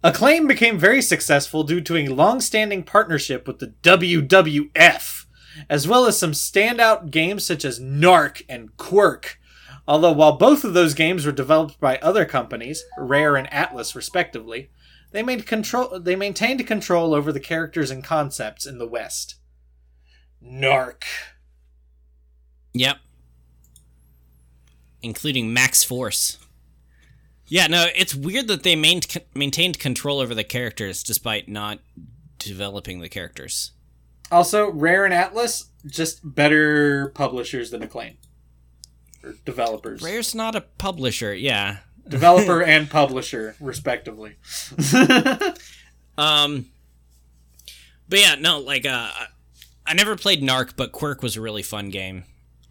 Acclaim 0.04 0.48
became 0.48 0.78
very 0.78 1.02
successful 1.02 1.64
due 1.64 1.80
to 1.80 1.96
a 1.96 2.08
long-standing 2.08 2.84
partnership 2.84 3.48
with 3.48 3.60
the 3.60 3.74
WWF, 3.84 5.17
as 5.70 5.88
well 5.88 6.06
as 6.06 6.18
some 6.18 6.32
standout 6.32 7.12
games 7.12 7.46
such 7.46 7.66
as 7.66 7.80
Narc 7.80 8.44
and 8.48 8.76
Kwirk. 8.78 9.38
Although 9.88 10.12
while 10.12 10.38
both 10.38 10.64
of 10.64 10.74
those 10.74 10.94
games 10.94 11.26
were 11.26 11.32
developed 11.32 11.80
by 11.80 11.98
other 11.98 12.26
companies, 12.26 12.84
Rare 12.98 13.36
and 13.36 13.50
Atlus 13.50 13.96
respectively, 13.96 14.70
they 15.12 15.24
made 15.24 15.46
control 15.46 16.00
they 16.00 16.16
maintained 16.16 16.66
control 16.68 17.14
over 17.14 17.32
the 17.32 17.40
characters 17.40 17.90
and 17.90 18.04
concepts 18.04 18.66
in 18.66 18.78
the 18.78 18.88
West. 18.88 19.36
Narc. 20.44 21.04
Yep. 22.74 22.98
Including 25.02 25.54
Max 25.54 25.84
Force. 25.84 26.38
Yeah, 27.48 27.68
no, 27.68 27.88
it's 27.96 28.14
weird 28.14 28.50
that 28.50 28.64
they 28.64 28.76
main- 28.76 29.02
maintained 29.34 29.80
control 29.80 30.20
over 30.20 30.36
the 30.36 30.44
characters 30.44 31.02
despite 31.02 31.48
not 31.48 31.80
developing 32.38 33.00
the 33.00 33.08
characters. 33.08 33.72
Also, 34.32 34.72
Rare 34.72 35.06
and 35.06 35.14
Atlus 35.14 35.66
just 35.86 36.20
better 36.24 37.10
publishers 37.10 37.72
than 37.72 37.84
Acclaim. 37.84 38.18
Or 39.24 39.34
developers. 39.46 40.02
Rare's 40.02 40.36
not 40.36 40.56
a 40.56 40.62
publisher, 40.62 41.34
yeah. 41.34 41.78
Developer 42.08 42.62
and 42.62 42.90
publisher, 42.90 43.56
respectively. 43.60 44.36
Um, 46.18 46.68
but 48.10 48.20
yeah, 48.20 48.36
no, 48.36 48.60
like 48.60 48.86
uh, 48.86 49.10
I 49.86 49.94
never 49.94 50.16
played 50.16 50.42
Narc, 50.42 50.74
but 50.76 50.92
Kwirk 50.92 51.22
was 51.22 51.38
a 51.38 51.42
really 51.42 51.64
fun 51.64 51.90
game. 51.90 52.24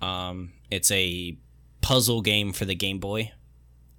Um, 0.02 0.52
it's 0.70 0.90
a 0.90 1.36
puzzle 1.80 2.22
game 2.22 2.52
for 2.52 2.64
the 2.64 2.74
Game 2.74 2.98
Boy, 2.98 3.32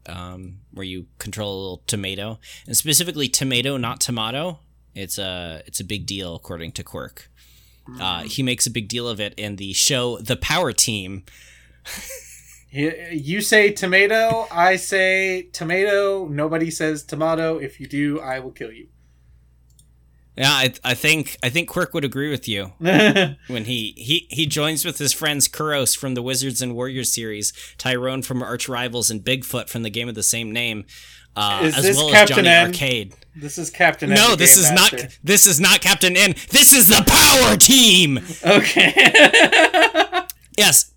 um, 0.08 0.60
where 0.72 0.86
you 0.86 1.08
control 1.20 1.54
a 1.54 1.60
little 1.60 1.84
tomato, 1.88 2.40
and 2.66 2.76
specifically 2.76 3.30
tomato, 3.30 3.78
not 3.78 4.02
tomato. 4.02 4.60
It's 4.94 5.18
a 5.18 5.62
it's 5.66 5.80
a 5.80 5.86
big 5.86 6.06
deal 6.06 6.36
according 6.36 6.74
to 6.74 6.84
Kwirk. 6.84 7.28
Uh, 8.00 8.24
he 8.24 8.44
makes 8.44 8.66
a 8.68 8.72
big 8.72 8.88
deal 8.88 9.08
of 9.08 9.20
it 9.20 9.34
in 9.38 9.56
the 9.56 9.74
show 9.74 10.18
The 10.20 10.36
Power 10.36 10.74
Team. 10.74 11.24
You 12.72 13.42
say 13.42 13.72
tomato, 13.72 14.46
I 14.52 14.76
say 14.76 15.44
tomato. 15.54 16.28
Nobody 16.28 16.70
says 16.70 17.04
tomato. 17.04 17.58
If 17.58 17.80
you 17.80 17.88
do, 17.88 18.20
I 18.20 18.40
will 18.40 18.52
kill 18.52 18.72
you. 18.72 18.88
Yeah, 20.38 20.52
I, 20.52 20.74
I 20.84 20.94
think 20.94 21.38
I 21.42 21.50
think 21.50 21.68
Kwirk 21.68 21.94
would 21.94 22.06
agree 22.06 22.30
with 22.30 22.48
you. 22.48 22.74
when 22.78 23.66
he, 23.66 23.94
he 23.98 24.28
he 24.30 24.46
joins 24.46 24.86
with 24.86 25.00
his 25.00 25.12
friends 25.12 25.48
Kuros 25.48 25.98
from 25.98 26.14
the 26.14 26.22
Wizards 26.22 26.62
and 26.62 26.76
Warriors 26.76 27.12
series, 27.12 27.54
Tyrone 27.80 28.22
from 28.22 28.44
Arch 28.44 28.70
Rivals, 28.70 29.10
and 29.10 29.24
Bigfoot 29.24 29.68
from 29.68 29.82
the 29.82 29.90
game 29.90 30.08
of 30.08 30.14
the 30.14 30.22
same 30.22 30.52
name, 30.52 30.86
uh, 31.38 31.62
Is 31.64 31.78
as 31.78 31.84
this 31.84 31.98
well 31.98 32.10
Captain 32.12 32.40
as 32.40 32.44
Johnny 32.46 32.50
N? 32.50 32.68
Arcade. 32.68 33.14
this 33.36 33.58
is 33.58 33.70
Captain. 33.70 34.10
No, 34.10 34.32
N, 34.32 34.38
this 34.38 34.58
is 34.58 34.72
Master. 34.72 34.98
not 34.98 35.18
this 35.24 35.46
is 35.48 35.60
not 35.60 35.80
Captain 35.82 36.18
N. 36.18 36.34
This 36.50 36.74
is 36.74 36.88
the 36.90 37.04
Power 37.08 37.56
Team. 37.58 38.20
Okay. 38.46 38.94
Yes. 40.58 40.92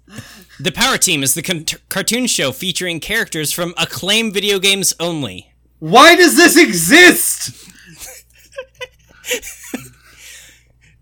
The 0.59 0.73
Power 0.73 0.97
Team 0.97 1.23
is 1.23 1.35
the 1.35 1.43
con- 1.43 1.67
cartoon 1.91 2.27
show 2.27 2.51
featuring 2.51 2.99
characters 2.99 3.53
from 3.53 3.75
Acclaim 3.77 4.33
video 4.33 4.59
games 4.59 4.95
only. 4.99 5.53
Why 5.81 6.17
does 6.17 6.37
this 6.37 6.57
exist? 6.57 7.53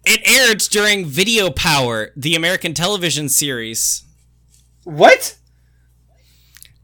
It 0.04 0.20
aired 0.26 0.58
during 0.70 1.04
Video 1.06 1.50
Power, 1.50 2.12
the 2.16 2.34
American 2.34 2.72
television 2.72 3.28
series, 3.28 4.04
What? 4.84 5.36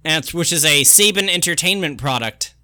And 0.05 0.25
which 0.31 0.53
is 0.53 0.65
a 0.65 0.83
Saban 0.83 1.29
Entertainment 1.29 1.99
product. 1.99 2.55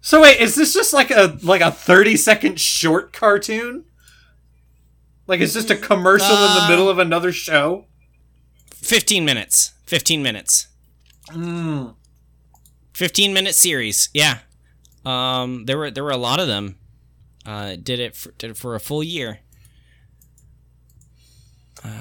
So 0.00 0.22
wait, 0.22 0.40
is 0.40 0.54
this 0.54 0.72
just 0.74 0.92
like 0.92 1.10
a 1.10 1.38
like 1.42 1.60
a 1.60 1.70
thirty 1.70 2.16
second 2.16 2.60
short 2.60 3.12
cartoon? 3.12 3.84
Like 5.26 5.40
it's 5.40 5.54
just 5.54 5.70
a 5.70 5.76
commercial 5.76 6.28
in 6.36 6.54
the 6.54 6.62
Uh, 6.62 6.68
middle 6.68 6.88
of 6.88 6.98
another 7.00 7.32
show? 7.32 7.86
15 8.74 9.24
minutes. 9.24 9.72
15 9.86 10.22
minutes. 10.22 10.68
Mm. 11.30 11.96
15 12.94 13.32
minute 13.32 13.54
series. 13.56 14.08
Yeah. 14.14 14.38
Um 15.04 15.64
there 15.66 15.76
were 15.78 15.90
there 15.90 16.04
were 16.04 16.10
a 16.12 16.16
lot 16.16 16.38
of 16.38 16.46
them. 16.46 16.78
Uh 17.44 17.74
did 17.74 17.98
it 17.98 18.14
for, 18.14 18.30
did 18.32 18.50
it 18.52 18.56
for 18.56 18.76
a 18.76 18.80
full 18.80 19.02
year. 19.02 19.40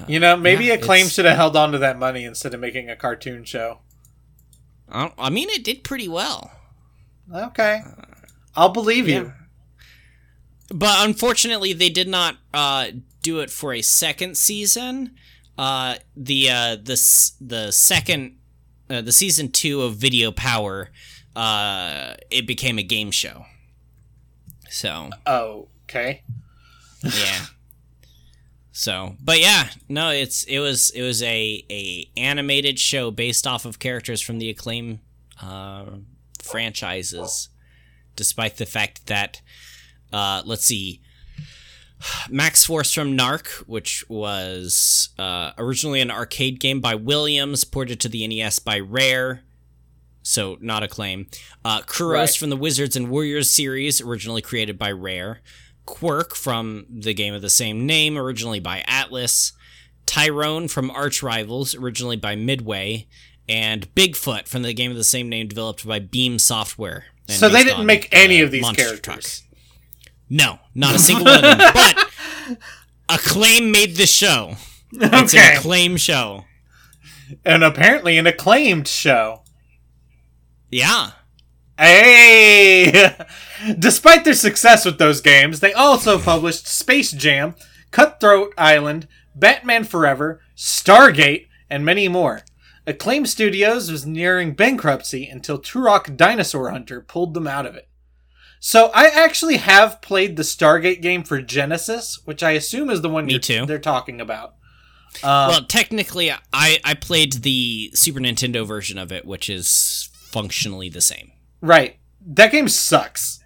You 0.07 0.20
know, 0.20 0.36
maybe 0.36 0.66
Yeah, 0.66 0.76
Acclaim 0.76 1.07
should 1.07 1.26
have 1.26 1.36
held 1.38 1.55
on 1.55 1.72
to 1.72 1.78
that 1.80 1.99
money 1.99 2.24
instead 2.24 2.53
of 2.53 2.59
making 2.59 2.89
a 2.89 2.95
cartoon 2.95 3.43
show. 3.43 3.80
I, 4.89 5.11
I 5.17 5.29
mean 5.29 5.49
it 5.49 5.63
did 5.63 5.83
pretty 5.83 6.07
well. 6.07 6.51
Okay, 7.33 7.81
I'll 8.55 8.69
believe 8.69 9.07
you. 9.07 9.33
But 10.73 11.07
unfortunately 11.07 11.73
they 11.73 11.89
did 11.89 12.07
not 12.07 12.38
uh 12.53 12.88
do 13.21 13.39
it 13.39 13.49
for 13.49 13.73
a 13.73 13.81
second 13.81 14.38
season. 14.38 15.15
Uh 15.57 15.95
the 16.15 16.49
uh 16.49 16.75
the 16.75 17.33
the 17.41 17.71
second 17.71 18.38
uh, 18.89 19.01
the 19.01 19.11
season 19.11 19.51
2 19.51 19.81
of 19.81 19.95
Video 19.95 20.31
Power 20.31 20.91
uh 21.36 22.13
it 22.29 22.45
became 22.45 22.77
a 22.77 22.83
game 22.83 23.09
show. 23.11 23.45
So 24.69 25.09
Oh, 25.25 25.67
okay. 25.83 26.23
yeah. 27.03 27.45
So, 28.78 29.15
but 29.23 29.39
yeah, 29.39 29.69
no, 29.88 30.09
it's 30.09 30.43
it 30.43 30.59
was 30.59 30.89
it 30.89 31.01
was 31.01 31.23
a 31.23 31.63
a 31.69 32.09
animated 32.17 32.78
show 32.78 33.09
based 33.09 33.47
off 33.47 33.63
of 33.63 33.80
characters 33.80 34.19
from 34.19 34.38
the 34.38 34.49
Acclaim 34.49 34.99
uh, 35.41 35.86
franchises, 36.43 37.47
despite 38.17 38.57
the 38.57 38.65
fact 38.65 39.07
that 39.07 39.41
uh, 40.11 40.41
let's 40.45 40.65
see, 40.65 40.99
Max 42.30 42.65
Force 42.65 42.93
from 42.93 43.17
Narc, 43.17 43.47
which 43.65 44.03
was 44.09 45.07
uh, 45.17 45.51
originally 45.57 46.01
an 46.01 46.11
arcade 46.11 46.59
game 46.59 46.82
by 46.82 46.95
Williams, 46.95 47.63
ported 47.63 48.01
to 48.01 48.09
the 48.09 48.28
NES 48.28 48.59
by 48.59 48.78
Rare. 48.80 49.41
So 50.21 50.57
not 50.59 50.84
Acclaim. 50.84 51.28
Uh, 51.63 51.80
Kuros 51.82 52.11
Right. 52.13 52.30
from 52.36 52.49
the 52.49 52.57
Wizards 52.57 52.97
and 52.97 53.09
Warriors 53.09 53.49
series, 53.49 54.01
originally 54.01 54.41
created 54.41 54.78
by 54.78 54.91
Rare. 54.91 55.39
Kwirk 55.86 56.36
from 56.36 56.86
the 56.89 57.13
game 57.13 57.33
of 57.33 57.41
the 57.41 57.49
same 57.49 57.86
name, 57.86 58.17
originally 58.17 58.59
by 58.59 58.83
Atlus. 58.88 59.53
Tyrone 60.05 60.67
from 60.67 60.91
Arch 60.91 61.23
Rivals, 61.23 61.75
originally 61.75 62.17
by 62.17 62.36
Midway. 62.36 63.07
And 63.47 63.93
Bigfoot 63.95 64.47
from 64.47 64.63
the 64.63 64.73
game 64.73 64.91
of 64.91 64.97
the 64.97 65.03
same 65.03 65.29
name, 65.29 65.47
developed 65.47 65.88
by 65.88 65.99
Beam 65.99 66.39
Software. 66.39 67.05
So 67.27 67.49
they 67.49 67.63
didn't 67.63 67.86
make 67.86 68.09
any 68.11 68.41
uh, 68.41 68.45
of 68.45 68.51
these 68.51 68.61
Monster 68.61 68.83
characters. 68.83 69.41
Truck. 69.41 70.11
No, 70.29 70.59
not 70.73 70.95
a 70.95 70.99
single 70.99 71.25
one 71.25 71.36
of 71.36 71.41
them. 71.41 71.59
But 71.73 72.09
Acclaim 73.09 73.71
made 73.71 73.95
the 73.95 74.05
show. 74.07 74.55
It's 74.91 75.33
an 75.33 75.39
Okay. 75.39 75.55
Acclaim 75.57 75.97
show. 75.97 76.45
And 77.43 77.63
apparently 77.63 78.17
an 78.17 78.27
acclaimed 78.27 78.88
show. 78.88 79.43
Yeah. 80.71 81.11
Hey! 81.78 83.15
Despite 83.80 84.23
their 84.23 84.34
success 84.34 84.86
with 84.86 84.97
those 84.97 85.21
games, 85.21 85.59
they 85.59 85.73
also 85.73 86.19
published 86.19 86.67
Space 86.67 87.11
Jam, 87.11 87.55
Cutthroat 87.91 88.53
Island, 88.57 89.07
Batman 89.36 89.84
Forever, 89.84 90.41
Stargate, 90.55 91.47
and 91.69 91.84
many 91.84 92.07
more. 92.07 92.41
Acclaim 92.88 93.26
Studios 93.26 93.91
was 93.91 94.05
nearing 94.05 94.53
bankruptcy 94.53 95.28
until 95.28 95.59
Turok 95.59 96.15
Dinosaur 96.15 96.69
Hunter 96.69 97.01
pulled 97.01 97.34
them 97.34 97.47
out 97.47 97.65
of 97.65 97.76
it. 97.76 97.89
So 98.59 98.89
I 98.93 99.07
actually 99.07 99.57
have 99.57 100.01
played 100.01 100.38
the 100.38 100.43
Stargate 100.43 101.01
game 101.01 101.23
for 101.23 101.41
Genesis, 101.41 102.19
which 102.26 102.41
I 102.41 102.51
assume 102.51 102.89
is 102.89 103.01
the 103.01 103.09
one 103.09 103.26
Me 103.26 103.39
too. 103.39 103.65
they're 103.65 103.80
talking 103.80 104.21
about. 104.21 104.55
Um, 105.23 105.49
well, 105.49 105.65
technically, 105.65 106.32
I 106.32 106.80
I 106.84 106.93
played 106.93 107.43
the 107.43 107.91
Super 107.93 108.19
Nintendo 108.19 108.65
version 108.65 108.97
of 108.97 109.11
it, 109.11 109.26
which 109.26 109.49
is 109.49 110.09
functionally 110.13 110.89
the 110.89 111.01
same. 111.01 111.32
Right. 111.66 111.97
That 112.28 112.51
game 112.51 112.68
sucks. 112.68 113.43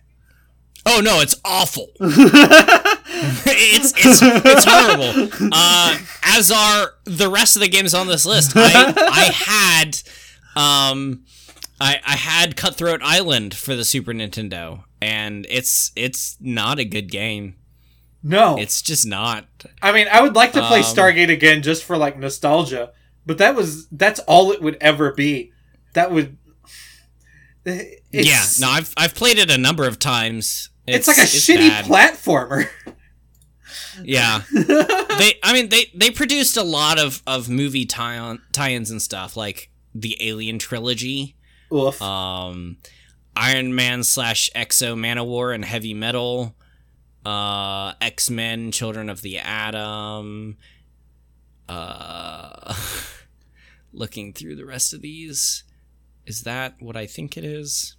Oh 0.86 1.02
no, 1.04 1.20
it's 1.22 1.36
awful. 1.44 1.88
it's 2.00 3.94
it's 3.98 4.22
it's 4.22 4.66
horrible. 4.68 5.30
Uh, 5.52 5.98
as 6.24 6.52
are 6.52 6.94
the 7.06 7.30
rest 7.30 7.56
of 7.56 7.62
the 7.62 7.68
games 7.68 7.94
on 7.94 8.08
this 8.08 8.26
list. 8.26 8.54
I 8.56 8.94
I 8.98 9.32
had 9.34 10.00
um 10.56 11.26
I 11.82 12.00
I 12.06 12.16
had 12.16 12.56
Cutthroat 12.56 13.02
Island 13.04 13.54
for 13.54 13.76
the 13.76 13.84
Super 13.84 14.14
Nintendo, 14.14 14.84
and 15.02 15.46
it's 15.50 15.92
it's 15.96 16.38
not 16.40 16.80
a 16.80 16.86
good 16.86 17.12
game. 17.12 17.56
No. 18.24 18.58
It's 18.58 18.82
just 18.82 19.06
not. 19.06 19.46
I 19.82 19.92
mean, 19.94 20.08
I 20.12 20.22
would 20.22 20.36
like 20.36 20.52
to 20.54 20.62
play 20.68 20.80
Um, 20.80 20.86
Stargate 20.86 21.32
again 21.32 21.62
just 21.62 21.84
for 21.86 21.98
like 21.98 22.18
nostalgia, 22.18 22.92
but 23.26 23.38
that 23.38 23.56
was 23.56 23.88
that's 23.90 24.20
all 24.22 24.52
it 24.52 24.62
would 24.62 24.78
ever 24.82 25.12
be. 25.14 25.52
That 25.94 26.12
would. 26.12 26.38
It's, 27.66 28.02
yeah, 28.12 28.44
no, 28.66 28.72
I've 28.72 28.94
I've 28.98 29.16
played 29.16 29.38
it 29.38 29.52
a 29.52 29.58
number 29.58 29.86
of 29.86 30.00
times. 30.00 30.70
It's, 30.88 31.08
like 31.08 31.18
a 31.18 31.22
shitty 31.22 31.70
bad. 31.70 31.86
platformer. 31.86 32.68
Yeah. 34.04 34.44
they 34.54 35.34
I 35.44 35.52
mean 35.52 35.68
they 35.70 35.92
they 35.94 36.10
produced 36.10 36.56
a 36.56 36.64
lot 36.64 36.98
of 36.98 37.22
of 37.28 37.50
movie 37.50 37.86
tie 37.86 38.38
tie-ins 38.54 38.92
and 38.92 39.02
stuff 39.02 39.36
like 39.36 39.72
the 39.94 40.16
Alien 40.22 40.58
trilogy, 40.58 41.36
Oof. 41.74 42.02
um 42.02 42.78
Iron 43.36 43.76
Man 43.76 44.04
slash 44.04 44.50
X-O 44.56 44.96
Manowar 44.96 45.54
and 45.54 45.66
Heavy 45.66 45.94
Metal, 45.94 46.56
uh 47.26 47.94
X 48.00 48.30
Men 48.30 48.72
Children 48.72 49.10
of 49.10 49.22
the 49.22 49.38
Atom. 49.40 50.58
Uh, 51.68 52.74
looking 53.94 54.34
through 54.34 54.56
the 54.56 54.66
rest 54.66 54.92
of 54.94 55.02
these, 55.02 55.64
is 56.30 56.44
that 56.44 56.76
what 56.80 56.96
I 56.96 57.06
think 57.06 57.36
it 57.38 57.44
is? 57.44 57.96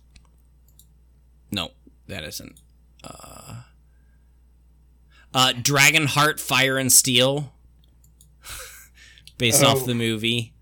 No, 1.50 1.70
that 2.06 2.24
isn't. 2.24 2.60
Uh, 3.04 3.62
uh, 5.34 5.52
Dragonheart 5.56 6.38
Fire 6.40 6.78
and 6.78 6.92
Steel, 6.92 7.52
based 9.38 9.62
Oh. 9.64 9.68
off 9.68 9.84
the 9.84 9.94
movie. 9.94 10.54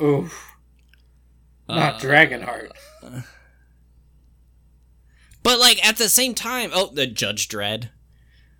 Oof. 0.00 0.52
Not 1.68 1.94
Uh, 1.96 1.98
Dragonheart. 2.06 2.70
But 5.42 5.58
like 5.60 5.84
at 5.86 5.96
the 5.96 6.08
same 6.08 6.34
time, 6.34 6.70
oh, 6.72 6.90
the 6.92 7.06
Judge 7.06 7.48
Dredd, 7.48 7.90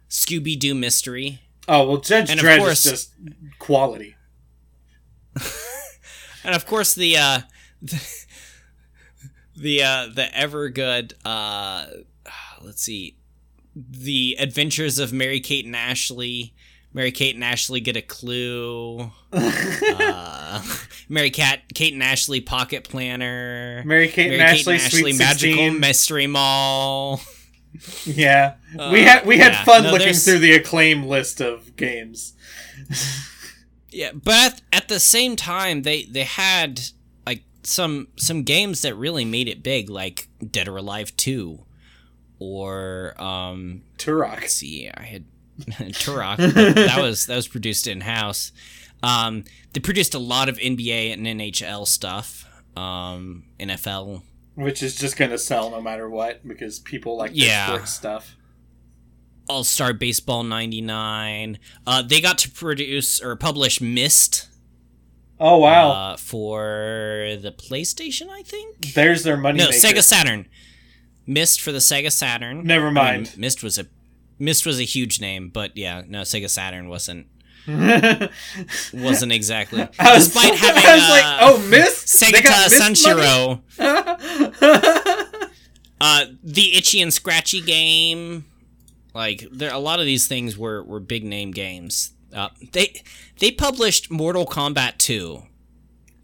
Scooby 0.09 0.59
Doo 0.59 0.75
Mystery, 0.75 1.41
Oh 1.69 1.89
well, 1.89 1.97
Judge 1.99 2.31
and 2.31 2.39
of 2.39 2.47
Dredd 2.47 2.59
course- 2.59 2.87
is 2.87 2.91
just 2.93 3.13
quality. 3.59 4.15
and 6.45 6.55
of 6.55 6.65
course 6.65 6.95
the 6.95 7.17
uh, 7.17 7.41
the 7.83 8.26
the, 9.57 9.83
uh, 9.83 10.07
the 10.15 10.29
ever 10.37 10.69
good 10.69 11.15
uh, 11.25 11.87
let's 12.63 12.83
see, 12.83 13.17
the 13.75 14.37
Adventures 14.39 14.99
of 14.99 15.13
Mary 15.13 15.41
Kate 15.41 15.65
and 15.67 15.77
Ashley. 15.77 16.55
Mary 16.93 17.13
Kate 17.13 17.35
and 17.35 17.45
Ashley 17.45 17.81
get 17.81 17.95
a 17.97 18.01
clue. 18.03 19.11
uh, 19.33 20.63
Mary 21.11 21.29
Cat, 21.31 21.61
Kate 21.75 21.93
and 21.93 22.03
Ashley 22.03 22.41
Pocket 22.41 22.85
Planner. 22.85 23.83
Mary 23.85 24.09
Kate 24.09 24.31
Mary 24.31 24.41
and 24.41 24.49
Kate 24.57 24.61
Ashley, 24.61 24.75
and 24.75 24.83
Ashley 24.83 25.13
Magical 25.13 25.51
16. 25.65 25.81
Mystery 25.81 26.27
Mall. 26.27 27.21
Yeah, 28.07 28.55
Uh, 28.79 28.89
we 28.91 29.03
had 29.03 29.27
we 29.27 29.37
had 29.37 29.53
yeah. 29.53 29.65
fun 29.65 29.83
No, 29.83 29.91
looking 29.91 30.07
there's- 30.07 30.25
through 30.25 30.39
the 30.39 30.53
acclaim 30.53 31.05
list 31.05 31.41
of 31.41 31.77
games. 31.77 32.33
Yeah, 33.91 34.11
but 34.13 34.35
at, 34.35 34.61
at 34.75 34.89
the 34.89 35.01
same 35.01 35.37
time, 35.37 35.81
they 35.83 36.05
they 36.05 36.25
had 36.25 36.81
some 37.67 38.09
some 38.17 38.43
games 38.43 38.83
that 38.83 38.95
really 38.95 39.25
made 39.25 39.49
it 39.49 39.63
big, 39.63 39.91
like 39.91 40.29
Dead 40.51 40.69
or 40.69 40.77
Alive 40.77 41.17
Two, 41.17 41.65
or 42.39 43.15
um, 43.21 43.83
Turok. 43.99 44.49
see, 44.49 44.91
I 44.93 45.03
had 45.03 45.25
Turok. 45.61 46.37
that 46.75 46.99
was 47.01 47.27
that 47.27 47.37
was 47.37 47.49
produced 47.49 47.87
in 47.87 48.03
house. 48.03 48.53
Um, 49.03 49.45
they 49.73 49.81
produced 49.81 50.15
a 50.15 50.19
lot 50.19 50.49
of 50.49 50.57
NBA 50.59 51.13
and 51.13 51.27
NHL 51.27 51.87
stuff. 51.87 52.49
Um, 52.77 53.45
NFL. 53.59 54.23
Which 54.55 54.83
is 54.83 54.97
just 54.97 55.17
gonna 55.17 55.39
sell 55.39 55.71
no 55.71 55.81
matter 55.81 56.09
what 56.09 56.47
because 56.47 56.79
people 56.79 57.17
like 57.17 57.31
Yeah. 57.35 57.67
sports 57.67 57.93
stuff. 57.95 58.37
All 59.49 59.65
Star 59.65 59.93
Baseball 59.93 60.43
'99. 60.43 61.59
Uh, 61.87 62.03
they 62.03 62.21
got 62.21 62.39
to 62.39 62.51
produce 62.51 63.21
or 63.21 63.37
publish 63.37 63.81
Myst 63.81 64.49
Oh 65.39 65.59
wow, 65.59 65.91
uh, 65.91 66.17
for 66.17 67.37
the 67.41 67.53
PlayStation, 67.53 68.29
I 68.31 68.43
think. 68.43 68.95
there's 68.95 69.23
their 69.23 69.37
money. 69.37 69.59
No, 69.59 69.67
maker. 69.67 69.79
Sega 69.79 70.03
Saturn. 70.03 70.47
Myst 71.27 71.61
for 71.61 71.73
the 71.73 71.79
Sega 71.79 72.11
Saturn. 72.11 72.65
Never 72.65 72.87
I 72.87 72.89
mean, 72.89 72.95
mind. 72.95 73.35
Myst 73.37 73.63
was 73.63 73.79
a 73.79 73.87
Myst 74.39 74.65
was 74.65 74.79
a 74.81 74.85
huge 74.85 75.21
name, 75.21 75.49
but 75.49 75.77
yeah, 75.77 76.03
no, 76.07 76.23
Sega 76.23 76.49
Saturn 76.49 76.89
wasn't 76.89 77.27
wasn't 78.93 79.33
exactly. 79.33 79.83
I 79.99 80.15
was, 80.15 80.29
Despite 80.29 80.55
having 80.59 80.85
I 80.85 80.95
was 80.95 81.05
uh, 81.05 81.11
like, 81.11 81.25
oh, 81.41 81.69
Myst. 81.69 82.07
Sega 82.07 82.43
Myst 82.43 82.81
uh, 86.01 86.25
the 86.45 86.77
Itchy 86.77 87.01
and 87.01 87.13
Scratchy 87.13 87.61
game, 87.61 88.45
like 89.15 89.47
there, 89.51 89.73
a 89.73 89.79
lot 89.79 89.99
of 89.99 90.07
these 90.07 90.29
things 90.29 90.57
were 90.57 90.83
were 90.83 91.01
big 91.01 91.25
name 91.25 91.51
games. 91.51 92.13
Uh, 92.35 92.49
they 92.73 93.03
they 93.39 93.51
published 93.51 94.11
Mortal 94.11 94.47
Kombat 94.47 94.99
2 94.99 95.43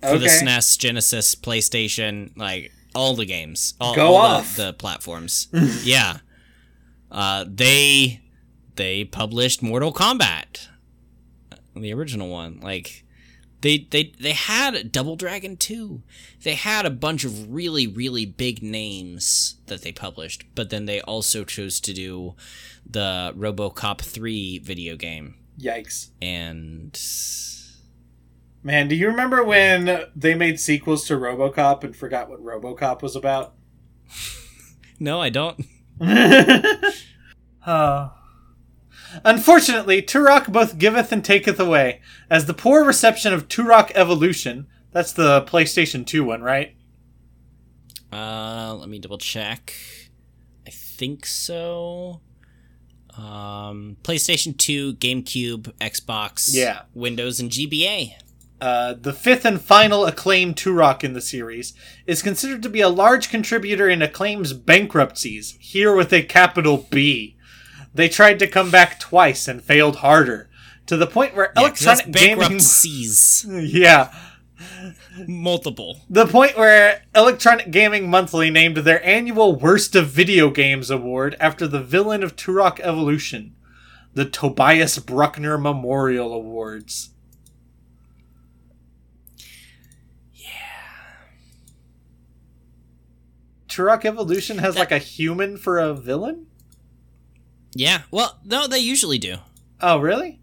for 0.01 0.19
the 0.19 0.27
SNES, 0.27 0.79
Genesis, 0.79 1.35
PlayStation, 1.35 2.37
like 2.37 2.73
all 2.95 3.15
the 3.15 3.25
games, 3.25 3.75
all, 3.81 3.95
Go 3.95 4.09
all 4.09 4.17
off. 4.17 4.57
The, 4.57 4.67
the 4.67 4.73
platforms. 4.73 5.49
yeah, 5.85 6.19
uh, 7.11 7.45
they 7.49 8.21
they 8.77 9.05
published 9.05 9.63
Mortal 9.63 9.93
Kombat, 9.93 10.69
the 11.75 11.93
original 11.93 12.29
one. 12.29 12.61
Like 12.61 13.05
they 13.61 13.87
they 13.91 14.13
they 14.21 14.33
had 14.33 14.91
Double 14.91 15.17
Dragon 15.17 15.57
2. 15.57 16.03
They 16.43 16.55
had 16.55 16.85
a 16.85 16.91
bunch 16.91 17.25
of 17.25 17.53
really 17.53 17.87
really 17.87 18.27
big 18.27 18.63
names 18.63 19.57
that 19.67 19.83
they 19.83 19.93
published, 19.93 20.45
but 20.55 20.71
then 20.71 20.87
they 20.87 21.01
also 21.03 21.45
chose 21.45 21.81
to 21.81 21.95
do 21.95 22.35
the 22.85 23.33
RoboCop 23.37 24.01
3 24.01 24.59
video 24.59 24.97
game 24.97 25.37
Yikes. 25.63 26.11
and 26.21 26.99
Man, 28.65 28.89
do 28.89 28.95
you 28.95 29.09
remember 29.09 29.43
when 29.43 30.07
they 30.15 30.35
made 30.35 30.61
sequels 30.61 31.07
to 31.07 31.15
RoboCop 31.15 31.83
and 31.83 31.97
forgot 31.97 32.29
what 32.29 32.45
RoboCop 32.45 33.03
was 33.03 33.17
about? 33.17 33.55
no, 35.01 35.21
I 35.21 35.31
don't. 35.31 35.65
Uh, 37.65 38.09
unfortunately, 39.25 40.03
Turok 40.03 40.53
both 40.53 40.79
giveth 40.79 41.13
and 41.13 41.25
taketh 41.25 41.61
away, 41.61 42.01
as 42.29 42.47
the 42.47 42.55
poor 42.55 42.85
reception 42.85 43.33
of 43.33 43.47
Turok 43.47 43.93
Evolution, 43.95 44.67
that's 44.91 45.13
the 45.13 45.43
PlayStation 45.43 46.05
2 46.05 46.25
one, 46.25 46.43
right? 46.43 46.75
Uh, 48.13 48.75
let 48.75 48.89
me 48.89 48.99
double 48.99 49.19
check. 49.19 49.75
I 50.67 50.71
think 50.71 51.25
so. 51.25 52.21
Um, 53.17 53.97
PlayStation 54.03 54.57
2, 54.57 54.95
GameCube, 54.95 55.73
Xbox, 55.81 56.51
Yeah. 56.53 56.83
Windows, 56.95 57.41
and 57.41 57.51
GBA. 57.51 58.15
Uh, 58.61 58.95
the 58.95 59.13
fifth 59.13 59.45
and 59.45 59.61
final 59.61 60.07
acclaimed 60.07 60.55
Turok 60.57 61.03
in 61.03 61.15
the 61.15 61.21
series 61.21 61.75
is 62.07 62.23
considered 62.23 62.63
to 62.63 62.69
be 62.69 62.81
a 62.81 62.89
large 62.89 63.29
contributor 63.29 63.89
in 63.89 64.01
Acclaim's 64.03 64.53
bankruptcies, 64.53 65.57
here 65.59 65.95
with 65.95 66.13
a 66.13 66.23
capital 66.23 66.87
B. 66.91 67.37
They 67.95 68.09
tried 68.09 68.39
to 68.39 68.47
come 68.47 68.71
back 68.71 68.99
twice 69.01 69.49
and 69.49 69.63
failed 69.63 69.97
harder, 69.97 70.49
to 70.87 70.97
the 70.97 71.07
point 71.09 71.35
where 71.35 71.53
Yeah, 71.57 71.63
electronic 71.63 72.13
gaming. 72.13 72.39
bankruptcies. 72.39 73.45
yeah, 73.51 74.15
Multiple. 75.27 76.01
the 76.09 76.27
point 76.27 76.57
where 76.57 77.03
Electronic 77.15 77.71
Gaming 77.71 78.09
Monthly 78.09 78.51
named 78.51 78.79
their 78.79 79.05
annual 79.05 79.55
Worst 79.55 79.95
of 79.95 80.09
Video 80.09 80.51
Games 80.51 80.91
award 80.91 81.37
after 81.39 81.67
the 81.67 81.83
villain 81.83 82.23
of 82.23 82.35
Turok 82.37 82.81
Evolution, 82.81 83.55
the 84.15 84.25
Tobias 84.25 84.99
Bruckner 84.99 85.59
Memorial 85.59 86.33
Awards. 86.33 87.11
Yeah. 90.35 90.49
Turok 93.69 94.05
Evolution 94.05 94.59
has 94.59 94.77
like 94.77 94.93
a 94.93 94.99
human 94.99 95.57
for 95.57 95.79
a 95.79 95.95
villain? 95.95 96.47
Yeah. 97.75 98.03
Well, 98.11 98.39
no, 98.45 98.67
they 98.67 98.79
usually 98.79 99.19
do. 99.19 99.37
Oh, 99.81 99.99
really? 99.99 100.41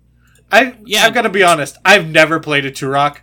I 0.52 0.76
Yeah. 0.86 1.06
I've 1.06 1.14
got 1.14 1.22
to 1.24 1.30
be 1.30 1.44
honest. 1.44 1.78
I've 1.86 2.08
never 2.08 2.40
played 2.40 2.66
a 2.66 2.72
Turok. 2.72 3.18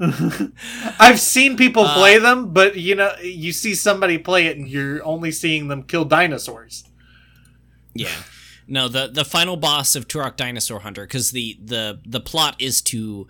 I've 0.98 1.20
seen 1.20 1.56
people 1.56 1.84
Uh, 1.84 1.94
play 1.94 2.18
them, 2.18 2.52
but 2.52 2.76
you 2.76 2.94
know, 2.94 3.12
you 3.22 3.52
see 3.52 3.74
somebody 3.74 4.18
play 4.18 4.46
it, 4.46 4.56
and 4.56 4.68
you're 4.68 5.04
only 5.04 5.32
seeing 5.32 5.68
them 5.68 5.82
kill 5.82 6.04
dinosaurs. 6.04 6.84
Yeah. 7.94 8.14
No, 8.66 8.86
the 8.86 9.08
the 9.08 9.24
final 9.24 9.56
boss 9.56 9.96
of 9.96 10.06
Turok 10.06 10.36
Dinosaur 10.36 10.80
Hunter, 10.80 11.02
because 11.04 11.30
the, 11.30 11.58
the 11.64 12.00
the 12.04 12.20
plot 12.20 12.54
is 12.58 12.82
to 12.82 13.26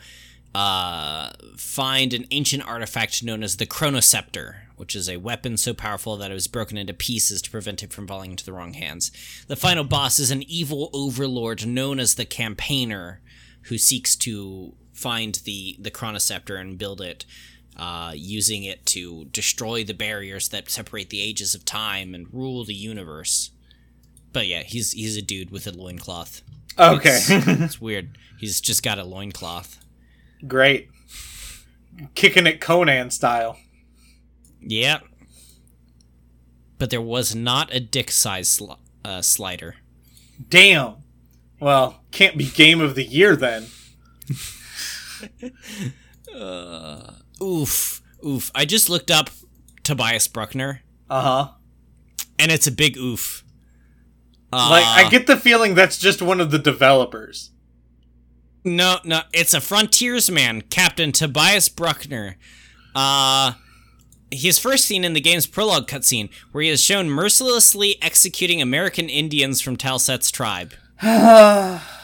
uh, 0.54 1.30
find 1.56 2.12
an 2.12 2.26
ancient 2.30 2.66
artifact 2.66 3.22
known 3.22 3.42
as 3.42 3.56
the 3.56 3.66
Chronoceptor, 3.66 4.56
which 4.76 4.96
is 4.96 5.08
a 5.08 5.18
weapon 5.18 5.56
so 5.56 5.72
powerful 5.72 6.16
that 6.16 6.30
it 6.30 6.34
was 6.34 6.48
broken 6.48 6.76
into 6.76 6.92
pieces 6.92 7.40
to 7.42 7.50
prevent 7.50 7.82
it 7.82 7.92
from 7.92 8.06
falling 8.08 8.32
into 8.32 8.44
the 8.44 8.52
wrong 8.52 8.74
hands. 8.74 9.12
The 9.46 9.56
final 9.56 9.84
boss 9.84 10.18
is 10.18 10.30
an 10.30 10.42
evil 10.50 10.90
overlord 10.92 11.66
known 11.66 12.00
as 12.00 12.16
the 12.16 12.24
Campaigner, 12.26 13.20
who 13.64 13.78
seeks 13.78 14.16
to 14.16 14.74
find 14.98 15.34
the 15.44 15.76
the 15.78 15.90
Chronoceptor 15.90 16.60
and 16.60 16.76
build 16.78 17.00
it. 17.00 17.24
Uh, 17.76 18.10
using 18.16 18.64
it 18.64 18.84
to 18.84 19.26
destroy 19.26 19.84
the 19.84 19.94
barriers 19.94 20.48
that 20.48 20.68
separate 20.68 21.10
the 21.10 21.22
ages 21.22 21.54
of 21.54 21.64
time 21.64 22.12
and 22.12 22.26
rule 22.34 22.64
the 22.64 22.74
universe. 22.74 23.52
But 24.32 24.48
yeah, 24.48 24.64
he's 24.64 24.90
he's 24.92 25.16
a 25.16 25.22
dude 25.22 25.50
with 25.52 25.64
a 25.68 25.70
loincloth. 25.70 26.42
Okay, 26.76 27.20
It's 27.28 27.80
weird. 27.88 28.18
He's 28.36 28.60
just 28.60 28.82
got 28.82 28.98
a 28.98 29.04
loincloth. 29.04 29.78
great. 30.46 30.88
Kicking 32.16 32.46
it 32.48 32.60
Conan 32.60 33.10
style. 33.10 33.58
yeah 34.60 34.98
But 36.78 36.90
there 36.90 37.00
was 37.02 37.34
not 37.36 37.72
a 37.72 37.78
dick 37.80 38.10
size 38.10 38.48
sli- 38.58 38.78
uh, 39.04 39.22
slider. 39.22 39.76
Damn. 40.48 40.96
Well, 41.60 42.00
can't 42.10 42.36
be 42.36 42.46
game 42.50 42.80
of 42.80 42.94
the 42.96 43.04
year 43.04 43.36
then. 43.36 43.66
Oof. 47.42 48.02
Oof. 48.26 48.50
I 48.54 48.64
just 48.64 48.88
looked 48.90 49.10
up 49.10 49.30
Tobias 49.84 50.28
Bruckner, 50.28 50.82
Uh 51.08 51.22
huh. 51.22 51.52
and 52.38 52.50
it's 52.52 52.66
a 52.66 52.72
big 52.72 52.96
oof. 52.96 53.44
Uh, 54.52 54.68
Like 54.70 54.84
I 55.06 55.08
get 55.10 55.26
the 55.26 55.36
feeling 55.36 55.74
that's 55.74 55.98
just 55.98 56.20
one 56.22 56.40
of 56.40 56.50
the 56.50 56.58
developers. 56.58 57.50
No, 58.64 58.98
no, 59.04 59.20
it's 59.32 59.54
a 59.54 59.60
frontiersman, 59.60 60.62
Captain 60.62 61.12
Tobias 61.12 61.68
Bruckner. 61.68 62.36
Uh 62.94 63.52
he 64.30 64.46
is 64.48 64.58
first 64.58 64.84
seen 64.84 65.04
in 65.04 65.14
the 65.14 65.22
game's 65.22 65.46
prologue 65.46 65.88
cutscene, 65.88 66.28
where 66.52 66.62
he 66.62 66.68
is 66.68 66.82
shown 66.82 67.08
mercilessly 67.08 67.96
executing 68.02 68.60
American 68.60 69.08
Indians 69.08 69.62
from 69.62 69.76
Talset's 69.76 70.30
tribe. 70.30 70.74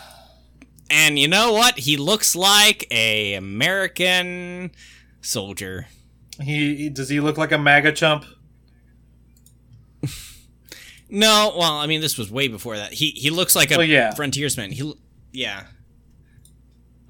and 0.95 1.19
you 1.19 1.29
know 1.29 1.53
what? 1.53 1.79
He 1.81 1.97
looks 1.97 2.35
like 2.37 2.87
a 2.91 3.35
American 3.35 4.71
soldier. 5.21 5.89
He, 6.41 6.89
does 6.89 7.09
he 7.09 7.21
look 7.21 7.37
like 7.37 7.53
a 7.53 7.59
MAGA 7.59 7.93
chump? 7.93 8.25
No, 11.11 11.55
well, 11.57 11.75
I 11.75 11.87
mean, 11.87 12.01
this 12.01 12.19
was 12.19 12.31
way 12.31 12.49
before 12.49 12.77
that. 12.77 12.95
He 12.95 13.11
he 13.11 13.31
looks 13.31 13.55
like 13.55 13.71
a 13.71 13.77
Well, 13.77 13.87
yeah. 13.87 14.15
frontiersman. 14.15 14.73
He, 14.73 14.95
yeah. 15.33 15.65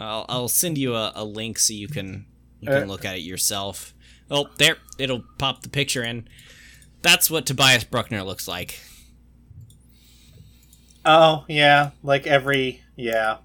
I'll 0.00 0.26
I'll 0.28 0.48
send 0.48 0.76
you 0.76 0.94
a, 0.94 1.12
a 1.14 1.24
link 1.24 1.58
so 1.58 1.72
you 1.72 1.88
can 1.88 2.26
you 2.60 2.68
can 2.68 2.82
Uh, 2.82 2.86
look 2.86 3.04
at 3.04 3.16
it 3.16 3.20
yourself. 3.20 3.94
Oh, 4.30 4.48
there, 4.58 4.76
it'll 4.98 5.24
pop 5.38 5.62
the 5.62 5.68
picture 5.68 6.02
in. 6.02 6.28
That's 7.02 7.30
what 7.30 7.46
Tobias 7.46 7.84
Bruckner 7.84 8.22
looks 8.24 8.48
like. 8.48 8.80
Oh 11.04 11.44
yeah, 11.48 11.90
like 12.02 12.26
every 12.26 12.82
yeah. 12.96 13.38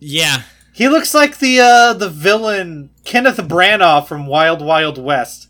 Yeah, 0.00 0.42
He 0.72 0.88
looks 0.88 1.12
like 1.12 1.38
the 1.38 1.58
uh 1.60 1.92
the 1.92 2.08
villain 2.08 2.90
Kenneth 3.04 3.36
Branagh 3.38 4.06
from 4.06 4.26
Wild 4.26 4.62
Wild 4.62 4.96
West. 5.02 5.48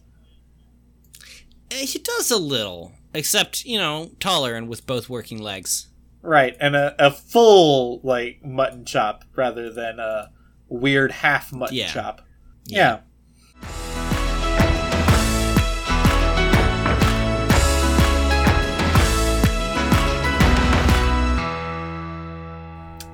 Eh, 1.70 1.84
he 1.84 1.98
does 1.98 2.30
a 2.30 2.38
little, 2.38 2.92
except 3.12 3.64
you 3.66 3.78
know, 3.78 4.10
taller 4.20 4.54
and 4.54 4.68
with 4.68 4.86
both 4.86 5.08
working 5.10 5.42
legs. 5.42 5.88
Right, 6.22 6.56
and 6.60 6.74
a, 6.74 6.94
a 6.98 7.10
full 7.10 8.00
like 8.02 8.42
mutton 8.44 8.84
chop 8.86 9.24
rather 9.36 9.70
than 9.70 9.98
a 10.00 10.30
weird 10.68 11.12
half 11.12 11.52
mutton 11.52 11.76
Yeah. 11.76 11.88
chop. 11.92 12.22
Yeah. 12.64 13.00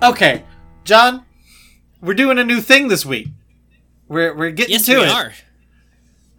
Okay, 0.03 0.45
John, 0.85 1.25
we're 2.01 2.15
doing 2.15 2.39
a 2.39 2.45
new 2.45 2.61
thing 2.61 2.89
this 2.89 3.05
week. 3.07 3.29
We're 4.09 4.35
we're 4.37 4.51
getting 4.51 4.73
Yes, 4.75 4.87
to 4.87 4.99
we 4.99 5.05
it. 5.05 5.09
are. 5.11 5.33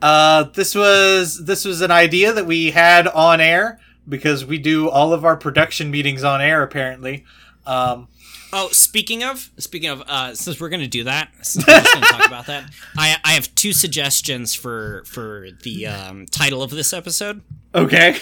Uh, 0.02 0.44
this 0.54 0.76
was 0.76 1.46
this 1.46 1.66
was 1.66 1.82
an 1.82 1.92
idea 1.92 2.32
that 2.34 2.46
we 2.46 2.72
had 2.72 3.08
on 3.08 3.42
air 3.42 3.80
because 4.08 4.46
we 4.46 4.58
do 4.60 4.88
all 4.90 5.14
of 5.14 5.26
our 5.26 5.36
production 5.36 5.90
meetings 5.90 6.24
on 6.24 6.42
air. 6.42 6.62
Apparently, 6.62 7.26
um, 7.66 8.08
Oh, 8.54 8.70
speaking 8.72 9.22
of, 9.24 9.50
speaking 9.58 9.90
of, 9.90 10.02
uh, 10.08 10.34
since 10.36 10.62
we're 10.62 10.70
gonna 10.70 10.88
do 10.88 11.04
that, 11.06 11.30
since 11.42 11.66
we're 11.68 11.80
just 11.82 11.94
gonna 11.94 12.06
talk 12.06 12.28
about 12.28 12.46
that, 12.46 12.66
I 12.96 13.18
I 13.26 13.32
have 13.32 13.54
two 13.56 13.74
suggestions 13.74 14.54
for 14.54 15.04
for 15.08 15.48
the 15.64 15.88
um, 15.88 16.26
title 16.28 16.62
of 16.62 16.70
this 16.70 16.94
episode. 16.94 17.42
okay, 17.74 18.18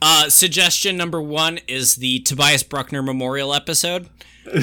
Uh, 0.00 0.30
suggestion 0.30 0.96
number 0.96 1.20
one 1.20 1.58
is 1.68 1.96
the 1.96 2.20
Tobias 2.20 2.62
Bruckner 2.62 3.02
Memorial 3.02 3.52
episode, 3.54 4.08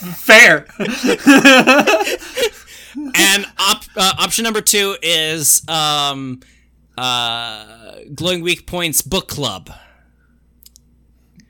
fair. 0.00 0.66
and 3.14 3.46
op- 3.58 3.84
uh, 3.96 4.12
option 4.18 4.44
number 4.44 4.60
two 4.60 4.96
is 5.02 5.62
um, 5.68 6.40
uh, 6.98 7.96
Glowing 8.14 8.42
Weak 8.42 8.66
Points 8.66 9.02
book 9.02 9.28
club. 9.28 9.70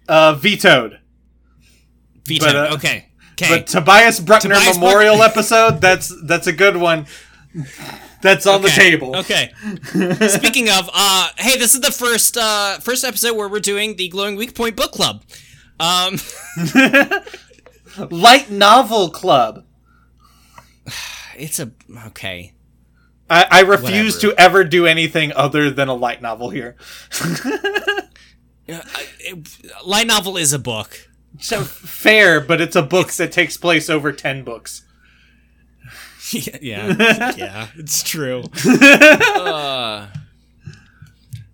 uh, 0.08 0.34
vetoed. 0.34 0.98
Veto. 2.26 2.46
But, 2.46 2.56
uh, 2.56 2.74
okay. 2.74 3.06
Okay. 3.32 3.58
But 3.58 3.66
Tobias 3.66 4.20
Bruckner 4.20 4.54
Tobias 4.56 4.76
Memorial 4.76 5.22
episode. 5.30 5.80
That's 5.80 6.12
that's 6.24 6.46
a 6.46 6.52
good 6.52 6.76
one. 6.76 7.06
That's 8.22 8.46
on 8.46 8.60
the 8.62 8.68
table. 8.68 9.16
Okay. 9.16 9.50
Speaking 10.28 10.68
of, 10.68 10.90
uh, 10.92 11.28
hey, 11.38 11.56
this 11.58 11.74
is 11.74 11.80
the 11.80 11.90
first 11.90 12.36
uh, 12.36 12.78
first 12.80 13.02
episode 13.02 13.36
where 13.36 13.48
we're 13.48 13.60
doing 13.60 13.96
the 13.96 14.08
Glowing 14.08 14.36
Weak 14.36 14.54
Point 14.54 14.76
book 14.76 14.92
club. 14.92 15.24
Um, 15.80 16.18
Light 17.98 18.50
novel 18.50 19.10
club. 19.10 19.64
it's 21.36 21.58
a 21.58 21.72
okay. 22.06 22.52
I, 23.28 23.46
I 23.50 23.60
refuse 23.60 24.16
Whatever. 24.16 24.34
to 24.34 24.40
ever 24.40 24.64
do 24.64 24.86
anything 24.86 25.32
other 25.32 25.70
than 25.70 25.88
a 25.88 25.94
light 25.94 26.20
novel 26.20 26.50
here. 26.50 26.76
It- 28.66 29.48
light 29.84 30.06
novel 30.06 30.36
is 30.36 30.52
a 30.52 30.58
book. 30.58 31.08
So 31.38 31.62
fair, 31.64 32.40
but 32.40 32.60
it's 32.60 32.76
a 32.76 32.82
book 32.82 33.12
that 33.12 33.32
takes 33.32 33.56
place 33.56 33.88
over 33.88 34.12
ten 34.12 34.42
books. 34.44 34.84
yeah, 36.32 36.58
yeah, 36.60 37.32
yeah, 37.36 37.68
it's 37.76 38.02
true. 38.02 38.42
uh, 39.36 40.08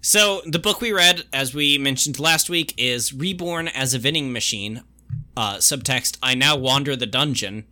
So 0.01 0.43
the 0.47 0.59
book 0.59 0.81
we 0.81 0.93
read, 0.93 1.25
as 1.33 1.55
we 1.55 1.79
mentioned 1.79 2.19
last 2.19 2.49
week, 2.51 2.75
is 2.77 3.13
Reborn 3.13 3.69
as 3.69 3.93
a 3.95 3.99
Vending 3.99 4.33
Machine. 4.33 4.83
Uh, 5.37 5.57
subtext: 5.57 6.17
I 6.23 6.35
now 6.35 6.57
wander 6.57 6.97
the 6.97 7.07
dungeon. 7.07 7.65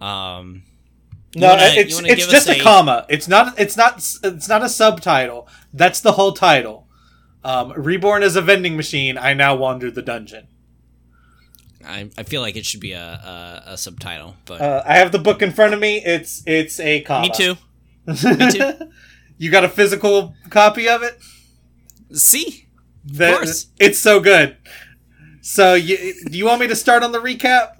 Um, 0.00 0.64
No, 1.34 1.48
wanna- 1.48 1.62
it's 1.76 1.98
it's 2.00 2.26
just 2.26 2.48
us 2.48 2.58
a, 2.58 2.60
comma. 2.60 3.06
It's 3.08 3.28
not 3.28 3.58
it's 3.58 3.76
not 3.76 4.04
it's 4.24 4.48
not 4.48 4.62
a 4.62 4.68
subtitle. 4.68 5.48
That's 5.72 6.00
the 6.00 6.12
whole 6.12 6.32
title. 6.32 6.88
Um, 7.44 7.72
Reborn 7.76 8.22
as 8.22 8.36
a 8.36 8.42
vending 8.42 8.76
machine. 8.76 9.16
I 9.18 9.32
now 9.34 9.54
wander 9.54 9.90
the 9.90 10.02
dungeon. 10.02 10.46
I, 11.84 12.10
I 12.16 12.22
feel 12.22 12.40
like 12.40 12.54
it 12.56 12.64
should 12.64 12.80
be 12.80 12.92
a 12.92 13.02
a, 13.66 13.72
a 13.72 13.76
subtitle, 13.78 14.36
but 14.44 14.60
Uh, 14.60 14.82
I 14.86 14.96
have 14.98 15.10
the 15.12 15.18
book 15.18 15.42
in 15.42 15.52
front 15.52 15.74
of 15.74 15.80
me. 15.80 16.02
It's 16.04 16.42
it's 16.46 16.78
a 16.80 17.00
comma. 17.00 17.28
me 17.28 17.30
too. 17.34 17.56
Me 18.06 18.50
too. 18.50 18.72
you 19.38 19.50
got 19.50 19.62
a 19.64 19.68
physical 19.68 20.34
copy 20.50 20.88
of 20.88 21.02
it? 21.04 21.18
See, 22.12 22.66
That- 23.04 23.36
course. 23.36 23.68
It's 23.78 23.98
so 23.98 24.18
good. 24.20 24.56
So 25.42 25.74
you, 25.74 26.14
do 26.30 26.38
you 26.38 26.46
want 26.46 26.60
me 26.60 26.68
to 26.68 26.76
start 26.76 27.02
on 27.02 27.12
the 27.12 27.18
recap? 27.20 27.74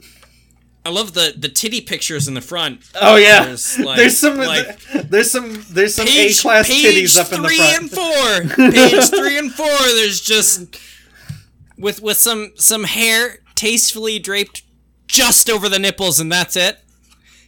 I 0.85 0.91
love 0.91 1.15
the 1.15 1.33
the 1.37 1.49
titty 1.49 1.81
pictures 1.81 2.27
in 2.27 2.35
the 2.35 2.41
front. 2.41 2.81
Oh 3.01 3.15
yeah, 3.15 3.45
There's, 3.45 3.79
like- 3.79 3.97
there's 3.99 4.19
some 4.19 4.37
like- 4.39 4.81
there's 5.09 5.31
some 5.31 5.65
there's 5.71 5.95
some 5.95 6.09
A 6.09 6.11
Page, 6.11 6.41
class 6.43 6.67
page 6.69 6.85
titties 6.85 7.17
up 7.21 7.33
in 7.33 7.41
the 7.43 7.49
three 7.49 7.61
and 7.61 7.89
four. 7.89 8.57
Page 8.71 9.09
three 9.11 9.39
and 9.39 9.53
four. 9.53 9.67
There's 9.67 10.21
just 10.21 10.77
with 11.79 12.03
with 12.03 12.17
some 12.17 12.53
some 12.57 12.83
hair 12.85 13.39
tastefully 13.55 14.19
draped 14.19 14.65
just 15.07 15.49
over 15.49 15.69
the 15.69 15.79
nipples, 15.79 16.19
and 16.19 16.33
that's 16.33 16.57
it. 16.57 16.81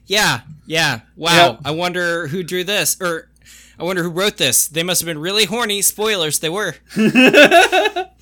Yeah, 0.06 0.42
yeah. 0.66 1.00
Wow. 1.16 1.52
Yep. 1.52 1.60
I 1.64 1.70
wonder 1.72 2.28
who 2.28 2.44
drew 2.44 2.62
this, 2.62 2.96
or 3.00 3.30
I 3.80 3.82
wonder 3.82 4.04
who 4.04 4.10
wrote 4.10 4.36
this. 4.36 4.68
They 4.68 4.84
must 4.84 5.00
have 5.00 5.06
been 5.06 5.18
really 5.18 5.46
horny. 5.46 5.82
Spoilers. 5.82 6.38
They 6.38 6.50
were. 6.50 6.76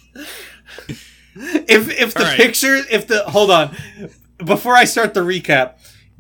if 1.35 1.89
if 1.91 2.15
the 2.15 2.25
right. 2.25 2.37
picture 2.37 2.77
if 2.91 3.07
the 3.07 3.25
hold 3.25 3.51
on 3.51 3.77
before 4.45 4.75
I 4.75 4.85
start 4.85 5.15
the 5.15 5.21
recap, 5.21 5.75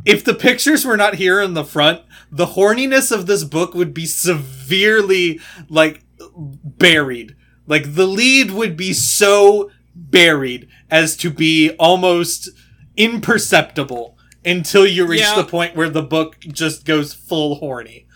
if 0.04 0.24
the 0.24 0.34
pictures 0.34 0.84
were 0.84 0.96
not 0.96 1.14
here 1.16 1.40
in 1.40 1.54
the 1.54 1.64
front, 1.64 2.02
the 2.30 2.46
horniness 2.46 3.10
of 3.12 3.26
this 3.26 3.44
book 3.44 3.74
would 3.74 3.92
be 3.92 4.06
severely 4.06 5.40
like 5.68 6.02
buried. 6.36 7.36
Like 7.66 7.94
the 7.94 8.06
lead 8.06 8.50
would 8.50 8.76
be 8.76 8.92
so 8.92 9.70
buried 9.94 10.68
as 10.90 11.16
to 11.18 11.30
be 11.30 11.70
almost 11.78 12.48
imperceptible 12.96 14.16
until 14.44 14.86
you 14.86 15.06
reach 15.06 15.20
Yeah. 15.20 15.36
the 15.36 15.44
point 15.44 15.76
where 15.76 15.88
the 15.88 16.02
book 16.02 16.38
just 16.40 16.84
goes 16.84 17.12
full 17.14 17.56
horny. 17.56 18.06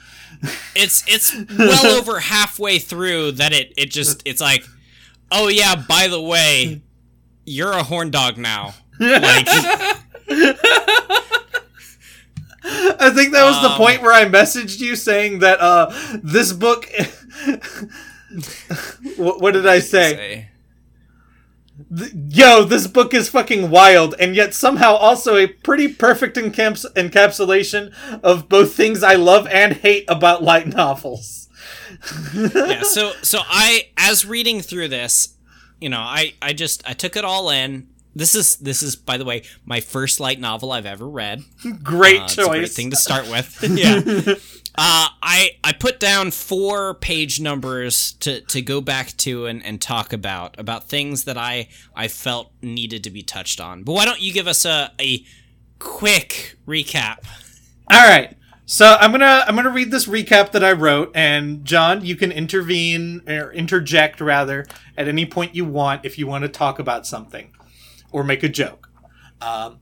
It's 0.75 1.05
it's 1.07 1.35
well 1.59 1.87
over 1.99 2.21
halfway 2.21 2.79
through 2.79 3.33
that 3.33 3.53
it 3.53 3.73
it 3.77 3.91
just 3.91 4.23
it's 4.25 4.41
like, 4.41 4.65
oh 5.31 5.49
yeah. 5.49 5.77
By 5.89 6.09
the 6.09 6.21
way, 6.21 6.83
you're 7.47 7.73
a 7.73 7.83
horn 7.83 8.11
dog 8.11 8.37
now. 8.37 8.75
Like. 9.01 9.49
I 12.69 13.11
think 13.15 13.33
that 13.33 13.45
was 13.45 13.63
the 13.63 13.71
Um, 13.71 13.77
point 13.77 14.03
where 14.03 14.13
I 14.13 14.25
messaged 14.25 14.81
you 14.81 14.97
saying 14.97 15.39
that 15.39 15.61
uh 15.61 15.93
this 16.23 16.53
book 16.53 16.91
what, 19.17 19.41
what 19.41 19.53
did 19.55 19.67
I 19.67 19.79
say? 19.79 20.15
say. 20.15 20.49
Th- 21.97 22.13
Yo, 22.31 22.65
this 22.65 22.87
book 22.89 23.15
is 23.15 23.29
fucking 23.29 23.71
wild 23.71 24.15
and 24.19 24.35
yet 24.35 24.53
somehow 24.55 24.95
also 24.95 25.37
a 25.37 25.47
pretty 25.47 25.87
perfect 25.89 26.37
encaps- 26.37 26.91
encapsulation 26.95 27.93
of 28.23 28.49
both 28.49 28.75
things 28.75 29.03
I 29.05 29.15
love 29.15 29.47
and 29.47 29.75
hate 29.75 30.05
about 30.09 30.43
light 30.43 30.67
novels. 30.67 31.49
yeah 32.35 32.83
so 32.83 33.13
so 33.23 33.39
i 33.49 33.89
as 33.97 34.27
reading 34.27 34.61
through 34.61 34.89
this 34.89 35.36
you 35.81 35.89
know 35.89 35.99
i 36.01 36.33
i 36.43 36.53
just 36.53 36.83
i 36.89 36.93
took 36.93 37.16
it 37.16 37.24
all 37.24 37.51
in. 37.51 37.89
This 38.14 38.35
is 38.35 38.57
this 38.57 38.83
is 38.83 38.97
by 38.97 39.18
the 39.18 39.27
way 39.27 39.43
my 39.66 39.81
first 39.81 40.20
light 40.20 40.41
novel 40.41 40.72
i've 40.72 40.87
ever 40.87 41.07
read. 41.09 41.43
Great 41.83 42.22
Uh, 42.22 42.29
choice. 42.29 42.47
a 42.47 42.51
great 42.59 42.70
thing 42.72 42.91
to 42.91 42.97
start 42.97 43.29
with. 43.29 43.62
Yeah. 43.77 44.01
Uh 44.79 45.09
i 45.22 45.51
i 45.64 45.72
put 45.72 45.99
down 46.01 46.31
four 46.31 46.95
page 46.95 47.41
numbers 47.41 48.12
to 48.20 48.41
to 48.43 48.61
go 48.62 48.81
back 48.81 49.16
to 49.18 49.47
and 49.47 49.64
and 49.64 49.81
talk 49.81 50.12
about 50.12 50.59
about 50.59 50.89
things 50.89 51.24
that 51.24 51.37
i 51.39 51.68
i 51.95 52.09
felt 52.09 52.53
needed 52.62 53.03
to 53.05 53.11
be 53.11 53.22
touched 53.22 53.61
on. 53.61 53.83
But 53.85 53.93
why 53.93 54.05
don't 54.05 54.20
you 54.20 54.33
give 54.33 54.47
us 54.47 54.64
a 54.64 54.93
a 55.01 55.24
quick 55.79 56.57
recap? 56.66 57.18
All 57.91 58.07
right. 58.07 58.37
So 58.69 58.97
I'm 58.99 59.12
gonna 59.12 59.45
I'm 59.47 59.55
gonna 59.55 59.71
read 59.71 59.93
this 59.93 60.07
recap 60.07 60.51
that 60.51 60.64
I 60.64 60.73
wrote, 60.73 61.12
and 61.14 61.64
John, 61.64 62.05
you 62.05 62.17
can 62.17 62.33
intervene 62.33 63.23
or 63.29 63.53
interject 63.53 64.21
rather 64.21 64.67
at 64.97 65.07
any 65.07 65.25
point 65.25 65.55
you 65.55 65.64
want 65.64 66.05
if 66.05 66.19
you 66.19 66.27
want 66.27 66.43
to 66.43 66.49
talk 66.49 66.81
about 66.81 67.07
something 67.07 67.53
or 68.11 68.25
make 68.25 68.43
a 68.43 68.49
joke. 68.49 68.91
Um, 69.41 69.79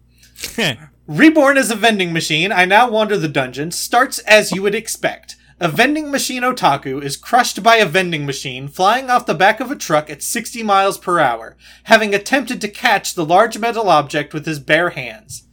Reborn 1.07 1.57
as 1.57 1.71
a 1.71 1.75
vending 1.75 2.13
machine, 2.13 2.53
I 2.53 2.67
now 2.67 2.91
wander 2.91 3.17
the 3.17 3.27
dungeon, 3.27 3.71
starts 3.71 4.19
as 4.21 4.53
you 4.53 4.61
would 4.61 4.75
expect. 4.75 5.37
A 5.61 5.69
vending 5.69 6.11
machine 6.11 6.43
otaku 6.43 7.03
is 7.03 7.17
crushed 7.17 7.63
by 7.63 7.77
a 7.77 7.87
vending 7.87 8.27
machine 8.27 8.69
flying 8.69 9.09
off 9.09 9.25
the 9.25 9.35
back 9.35 9.61
of 9.61 9.71
a 9.71 9.77
truck 9.77 10.11
at 10.11 10.23
60 10.23 10.63
miles 10.63 10.99
per 10.99 11.19
hour, 11.21 11.57
having 11.85 12.15
attempted 12.15 12.61
to 12.61 12.69
catch 12.69 13.15
the 13.15 13.25
large 13.25 13.57
metal 13.57 13.89
object 13.89 14.35
with 14.35 14.45
his 14.45 14.59
bare 14.59 14.91
hands. 14.91 15.45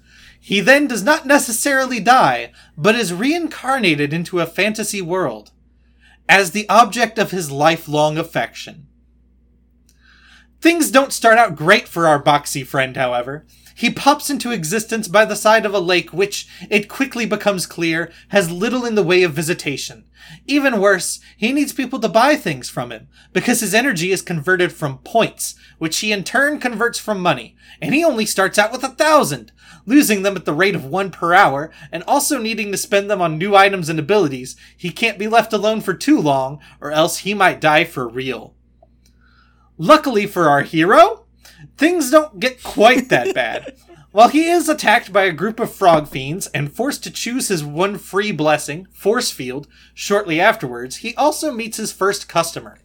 He 0.43 0.59
then 0.59 0.87
does 0.87 1.03
not 1.03 1.27
necessarily 1.27 1.99
die, 1.99 2.51
but 2.81 2.95
is 2.95 3.13
reincarnated 3.13 4.11
into 4.11 4.39
a 4.39 4.47
fantasy 4.47 5.03
world 5.03 5.51
as 6.27 6.49
the 6.49 6.67
object 6.67 7.19
of 7.19 7.29
his 7.29 7.51
lifelong 7.51 8.17
affection. 8.17 8.87
Things 10.61 10.89
don't 10.89 11.13
start 11.13 11.37
out 11.37 11.55
great 11.55 11.87
for 11.87 12.07
our 12.07 12.21
boxy 12.21 12.65
friend, 12.65 12.97
however. 12.97 13.45
He 13.81 13.89
pops 13.89 14.29
into 14.29 14.51
existence 14.51 15.07
by 15.07 15.25
the 15.25 15.35
side 15.35 15.65
of 15.65 15.73
a 15.73 15.79
lake 15.79 16.13
which, 16.13 16.47
it 16.69 16.87
quickly 16.87 17.25
becomes 17.25 17.65
clear, 17.65 18.11
has 18.27 18.51
little 18.51 18.85
in 18.85 18.93
the 18.93 19.01
way 19.01 19.23
of 19.23 19.33
visitation. 19.33 20.05
Even 20.45 20.79
worse, 20.79 21.19
he 21.35 21.51
needs 21.51 21.73
people 21.73 21.97
to 22.01 22.07
buy 22.07 22.35
things 22.35 22.69
from 22.69 22.91
him, 22.91 23.07
because 23.33 23.59
his 23.59 23.73
energy 23.73 24.11
is 24.11 24.21
converted 24.21 24.71
from 24.71 24.99
points, 24.99 25.55
which 25.79 25.97
he 25.97 26.11
in 26.11 26.23
turn 26.23 26.59
converts 26.59 26.99
from 26.99 27.19
money, 27.19 27.55
and 27.81 27.95
he 27.95 28.03
only 28.03 28.27
starts 28.27 28.59
out 28.59 28.71
with 28.71 28.83
a 28.83 28.89
thousand, 28.89 29.51
losing 29.87 30.21
them 30.21 30.35
at 30.35 30.45
the 30.45 30.53
rate 30.53 30.75
of 30.75 30.85
one 30.85 31.09
per 31.09 31.33
hour, 31.33 31.71
and 31.91 32.03
also 32.03 32.37
needing 32.37 32.71
to 32.71 32.77
spend 32.77 33.09
them 33.09 33.19
on 33.19 33.39
new 33.39 33.55
items 33.55 33.89
and 33.89 33.97
abilities. 33.97 34.55
He 34.77 34.91
can't 34.91 35.17
be 35.17 35.27
left 35.27 35.53
alone 35.53 35.81
for 35.81 35.95
too 35.95 36.19
long, 36.19 36.59
or 36.79 36.91
else 36.91 37.17
he 37.17 37.33
might 37.33 37.59
die 37.59 37.85
for 37.85 38.07
real. 38.07 38.53
Luckily 39.79 40.27
for 40.27 40.47
our 40.47 40.61
hero, 40.61 41.20
things 41.77 42.11
don't 42.11 42.39
get 42.39 42.63
quite 42.63 43.09
that 43.09 43.33
bad. 43.35 43.75
While 44.11 44.27
he 44.27 44.49
is 44.49 44.67
attacked 44.67 45.13
by 45.13 45.23
a 45.23 45.31
group 45.31 45.57
of 45.59 45.73
frog 45.73 46.09
fiends 46.09 46.47
and 46.47 46.71
forced 46.71 47.01
to 47.05 47.11
choose 47.11 47.47
his 47.47 47.63
one 47.63 47.97
free 47.97 48.33
blessing, 48.33 48.87
Force 48.91 49.31
Field, 49.31 49.67
shortly 49.93 50.39
afterwards, 50.41 50.97
he 50.97 51.15
also 51.15 51.53
meets 51.53 51.77
his 51.77 51.93
first 51.93 52.27
customer. 52.27 52.77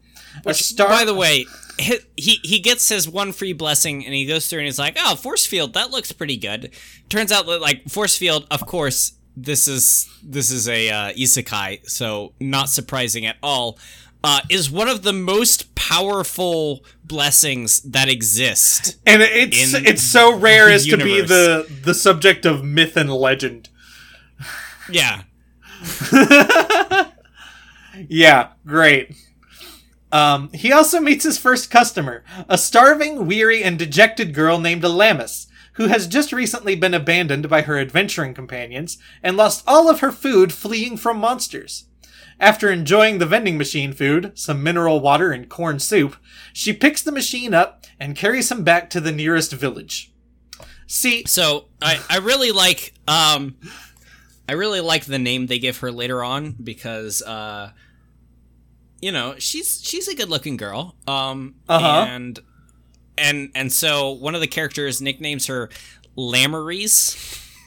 A 0.45 0.55
star- 0.55 0.89
By 0.89 1.05
the 1.05 1.15
way, 1.15 1.47
he, 1.79 1.99
he 2.17 2.39
he 2.45 2.59
gets 2.61 2.89
his 2.89 3.09
one 3.09 3.33
free 3.33 3.53
blessing 3.53 4.05
and 4.05 4.15
he 4.15 4.25
goes 4.27 4.49
through 4.49 4.61
and 4.61 4.67
he's 4.67 4.79
like, 4.79 4.97
"Oh, 5.01 5.17
force 5.17 5.47
field, 5.47 5.75
that 5.75 5.91
looks 5.91 6.13
pretty 6.13 6.37
good." 6.37 6.71
Turns 7.09 7.33
out 7.33 7.47
that 7.47 7.61
like 7.61 7.89
force 7.89 8.17
field, 8.17 8.47
of 8.51 8.67
course, 8.67 9.13
this 9.37 9.67
is 9.67 10.09
this 10.23 10.51
is 10.51 10.69
a 10.69 10.91
uh, 10.91 11.13
isekai, 11.13 11.89
so 11.89 12.35
not 12.41 12.69
surprising 12.69 13.27
at 13.27 13.37
all. 13.43 13.79
Uh, 14.25 14.41
is 14.49 14.71
one 14.71 14.89
of 14.89 15.03
the 15.03 15.13
most 15.13 15.75
powerful 15.77 16.85
blessings 17.05 17.81
that 17.83 18.09
exist. 18.09 18.97
and 19.07 19.23
it's 19.23 19.75
it's 19.75 20.03
so 20.03 20.37
rare 20.37 20.69
as 20.69 20.85
to 20.87 20.97
be 20.97 21.21
the 21.21 21.67
the 21.85 21.95
subject 21.95 22.45
of 22.45 22.65
myth 22.65 22.97
and 22.97 23.13
legend. 23.13 23.69
Yeah, 24.91 25.23
Yeah, 28.09 28.49
great. 28.67 29.17
Um, 30.13 30.51
he 30.53 30.73
also 30.73 31.01
meets 31.01 31.25
his 31.25 31.39
first 31.39 31.71
customer, 31.71 32.25
a 32.49 32.59
starving, 32.59 33.27
weary, 33.27 33.63
and 33.63 33.79
dejected 33.79 34.35
girl 34.35 34.59
named 34.59 34.83
Alamis, 34.83 35.47
who 35.75 35.87
has 35.89 36.07
just 36.07 36.33
recently 36.33 36.75
been 36.77 36.95
abandoned 36.95 37.49
by 37.49 37.63
her 37.63 37.79
adventuring 37.79 38.35
companions 38.35 38.99
and 39.23 39.37
lost 39.37 39.63
all 39.67 39.89
of 39.91 40.01
her 40.01 40.13
food 40.13 40.53
fleeing 40.53 40.97
from 40.97 41.19
monsters. 41.19 41.85
After 42.39 42.71
enjoying 42.71 43.19
the 43.19 43.27
vending 43.27 43.57
machine 43.57 43.93
food, 43.93 44.33
some 44.39 44.63
mineral 44.63 45.01
water 45.01 45.33
and 45.33 45.49
corn 45.49 45.79
soup, 45.79 46.17
she 46.53 46.73
picks 46.73 47.03
the 47.03 47.13
machine 47.13 47.55
up 47.55 47.85
and 47.99 48.15
carries 48.15 48.51
him 48.51 48.63
back 48.63 48.91
to 48.91 49.01
the 49.01 49.13
nearest 49.13 49.53
village. 49.53 50.13
See, 50.87 51.25
So 51.27 51.69
I, 51.81 51.99
I 52.11 52.19
really 52.19 52.53
like 52.53 52.93
um 53.09 53.57
I 54.49 54.53
really 54.53 54.81
like 54.81 55.07
the 55.07 55.19
name 55.19 55.47
they 55.47 55.59
give 55.59 55.79
her 55.79 55.91
later 55.91 56.23
on 56.23 56.53
because 56.63 57.23
uh 57.23 57.71
you 59.01 59.11
know 59.13 59.35
she's 59.39 59.81
she's 59.83 60.07
a 60.09 60.15
good 60.15 60.29
looking 60.29 60.57
girl 60.57 60.95
um 61.09 61.57
Uh-huh. 61.69 62.07
and 62.09 62.39
and 63.19 63.51
and 63.55 63.73
so 63.73 64.11
one 64.11 64.35
of 64.35 64.41
the 64.41 64.47
characters 64.47 65.01
nicknames 65.03 65.47
her 65.47 65.71
Lamories. 66.17 67.17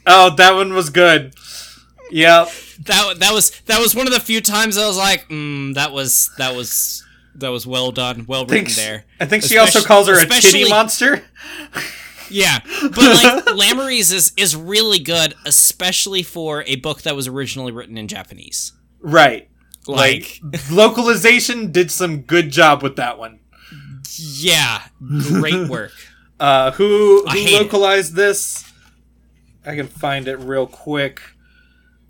oh, 0.07 0.33
that 0.35 0.53
one 0.55 0.73
was 0.73 0.89
good. 0.89 1.33
Yep. 2.11 2.49
That 2.85 3.19
that 3.19 3.33
was 3.33 3.51
that 3.61 3.79
was 3.79 3.95
one 3.95 4.07
of 4.07 4.13
the 4.13 4.19
few 4.19 4.41
times 4.41 4.77
I 4.77 4.87
was 4.87 4.97
like 4.97 5.27
mm, 5.29 5.73
that 5.75 5.91
was 5.91 6.31
that 6.37 6.55
was 6.55 7.03
that 7.35 7.49
was 7.49 7.65
well 7.65 7.91
done, 7.91 8.25
well 8.27 8.45
written 8.45 8.73
there. 8.75 9.05
I 9.19 9.25
think 9.25 9.43
she 9.43 9.57
also 9.57 9.81
calls 9.81 10.07
her 10.07 10.19
a 10.19 10.25
titty 10.25 10.69
monster. 10.69 11.23
Yeah, 12.31 12.59
but 12.81 12.97
like 12.97 13.45
Lamorese 13.45 14.13
is 14.13 14.33
is 14.37 14.55
really 14.55 14.99
good, 14.99 15.33
especially 15.45 16.21
for 16.23 16.63
a 16.67 16.75
book 16.75 17.01
that 17.03 17.15
was 17.15 17.27
originally 17.27 17.71
written 17.71 17.97
in 17.97 18.07
Japanese. 18.07 18.73
Right. 18.99 19.49
Like, 19.87 20.39
Like 20.43 20.69
localization 20.69 21.71
did 21.71 21.89
some 21.89 22.21
good 22.21 22.51
job 22.51 22.83
with 22.83 22.97
that 22.97 23.17
one. 23.17 23.39
yeah, 24.17 24.83
great 24.99 25.67
work. 25.69 25.91
Uh, 26.39 26.71
who 26.71 27.23
who 27.23 27.29
hate 27.31 27.49
it. 27.49 27.61
localized 27.61 28.15
this? 28.15 28.63
I 29.65 29.75
can 29.75 29.87
find 29.87 30.25
it 30.25 30.37
real 30.37 30.67
quick. 30.67 31.21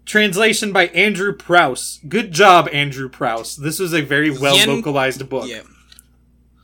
Translation 0.09 0.73
by 0.73 0.87
Andrew 0.87 1.31
Prowse. 1.31 1.99
Good 2.07 2.31
job, 2.31 2.67
Andrew 2.73 3.09
Prowse. 3.09 3.55
This 3.55 3.77
was 3.77 3.93
a 3.93 4.01
very 4.01 4.31
well 4.31 4.57
Yen- 4.57 4.67
localized 4.67 5.29
book. 5.29 5.47
Yeah. 5.47 5.61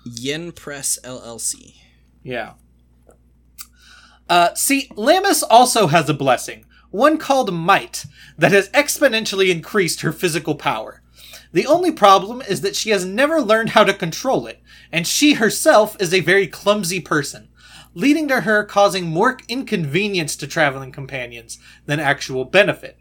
Yen 0.03 0.51
Press 0.51 0.97
LLC. 1.03 1.75
Yeah. 2.23 2.53
Uh, 4.27 4.55
see, 4.55 4.87
Lammis 4.95 5.43
also 5.47 5.85
has 5.85 6.09
a 6.09 6.13
blessing, 6.15 6.65
one 6.89 7.19
called 7.19 7.53
Might, 7.53 8.07
that 8.35 8.51
has 8.51 8.69
exponentially 8.69 9.51
increased 9.51 10.01
her 10.01 10.11
physical 10.11 10.55
power. 10.55 11.03
The 11.53 11.67
only 11.67 11.91
problem 11.91 12.41
is 12.41 12.61
that 12.61 12.75
she 12.75 12.89
has 12.89 13.05
never 13.05 13.41
learned 13.41 13.69
how 13.69 13.83
to 13.83 13.93
control 13.93 14.47
it, 14.47 14.59
and 14.91 15.05
she 15.05 15.33
herself 15.33 15.95
is 16.01 16.15
a 16.15 16.19
very 16.19 16.47
clumsy 16.47 16.99
person, 16.99 17.49
leading 17.93 18.27
to 18.29 18.41
her 18.41 18.63
causing 18.63 19.05
more 19.05 19.37
inconvenience 19.47 20.35
to 20.37 20.47
traveling 20.47 20.91
companions 20.91 21.59
than 21.85 21.99
actual 21.99 22.43
benefit. 22.43 22.97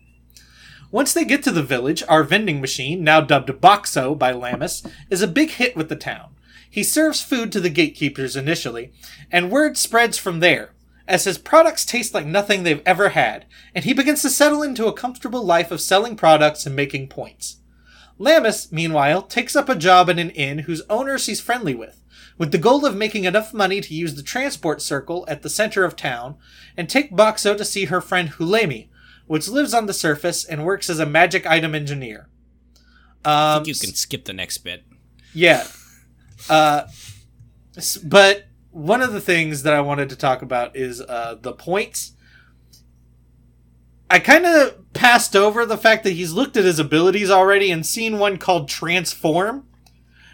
Once 0.94 1.12
they 1.12 1.24
get 1.24 1.42
to 1.42 1.50
the 1.50 1.60
village, 1.60 2.04
our 2.08 2.22
vending 2.22 2.60
machine, 2.60 3.02
now 3.02 3.20
dubbed 3.20 3.48
Boxxo 3.60 4.16
by 4.16 4.32
Lammis, 4.32 4.88
is 5.10 5.22
a 5.22 5.26
big 5.26 5.50
hit 5.50 5.74
with 5.74 5.88
the 5.88 5.96
town. 5.96 6.36
He 6.70 6.84
serves 6.84 7.20
food 7.20 7.50
to 7.50 7.58
the 7.58 7.68
gatekeepers 7.68 8.36
initially, 8.36 8.92
and 9.28 9.50
word 9.50 9.76
spreads 9.76 10.18
from 10.18 10.38
there, 10.38 10.72
as 11.08 11.24
his 11.24 11.36
products 11.36 11.84
taste 11.84 12.14
like 12.14 12.26
nothing 12.26 12.62
they've 12.62 12.80
ever 12.86 13.08
had, 13.08 13.44
and 13.74 13.84
he 13.84 13.92
begins 13.92 14.22
to 14.22 14.30
settle 14.30 14.62
into 14.62 14.86
a 14.86 14.92
comfortable 14.92 15.42
life 15.42 15.72
of 15.72 15.80
selling 15.80 16.14
products 16.14 16.64
and 16.64 16.76
making 16.76 17.08
points. 17.08 17.56
Lammis, 18.16 18.70
meanwhile, 18.70 19.22
takes 19.22 19.56
up 19.56 19.68
a 19.68 19.74
job 19.74 20.08
in 20.08 20.20
an 20.20 20.30
inn 20.30 20.60
whose 20.60 20.82
owner 20.88 21.18
she's 21.18 21.40
friendly 21.40 21.74
with, 21.74 22.04
with 22.38 22.52
the 22.52 22.56
goal 22.56 22.86
of 22.86 22.94
making 22.94 23.24
enough 23.24 23.52
money 23.52 23.80
to 23.80 23.94
use 23.94 24.14
the 24.14 24.22
transport 24.22 24.80
circle 24.80 25.24
at 25.26 25.42
the 25.42 25.50
center 25.50 25.82
of 25.82 25.96
town 25.96 26.36
and 26.76 26.88
take 26.88 27.10
Boxxo 27.10 27.56
to 27.56 27.64
see 27.64 27.86
her 27.86 28.00
friend 28.00 28.30
Hulemy, 28.34 28.90
which 29.26 29.48
lives 29.48 29.72
on 29.74 29.86
the 29.86 29.94
surface 29.94 30.44
and 30.44 30.64
works 30.64 30.88
as 30.90 30.98
a 30.98 31.06
magic 31.06 31.46
item 31.46 31.74
engineer. 31.74 32.28
I 33.24 33.56
Um, 33.56 33.64
think 33.64 33.76
you 33.76 33.86
can 33.88 33.94
skip 33.96 34.24
the 34.26 34.32
next 34.32 34.58
bit. 34.58 34.84
yeah. 35.32 35.66
Uh, 36.48 36.82
but 38.04 38.46
one 38.70 39.00
of 39.02 39.12
the 39.12 39.20
things 39.20 39.62
that 39.62 39.72
I 39.72 39.80
wanted 39.80 40.08
to 40.10 40.16
talk 40.16 40.42
about 40.42 40.76
is 40.76 41.00
uh, 41.00 41.36
the 41.40 41.52
points. 41.52 42.12
I 44.10 44.18
kind 44.18 44.44
of 44.46 44.92
passed 44.92 45.34
over 45.34 45.64
the 45.64 45.78
fact 45.78 46.04
that 46.04 46.10
he's 46.12 46.32
looked 46.32 46.56
at 46.56 46.64
his 46.64 46.78
abilities 46.78 47.30
already 47.30 47.70
and 47.70 47.84
seen 47.84 48.18
one 48.18 48.36
called 48.36 48.68
Transform, 48.68 49.66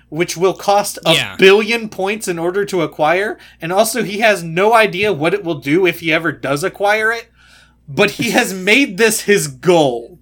which 0.08 0.36
will 0.36 0.52
cost 0.54 0.98
a 1.06 1.14
Yeah. 1.14 1.36
billion 1.36 1.88
points 1.88 2.26
in 2.28 2.38
order 2.38 2.64
to 2.66 2.82
acquire. 2.82 3.38
And 3.60 3.72
also, 3.72 4.02
he 4.02 4.18
has 4.18 4.42
no 4.42 4.74
idea 4.74 5.12
what 5.12 5.32
it 5.32 5.44
will 5.44 5.60
do 5.60 5.86
if 5.86 6.00
he 6.00 6.12
ever 6.12 6.32
does 6.32 6.64
acquire 6.64 7.12
it. 7.12 7.30
But 7.94 8.12
he 8.12 8.30
has 8.30 8.54
made 8.54 8.98
this 8.98 9.22
his 9.22 9.48
goal. 9.48 10.18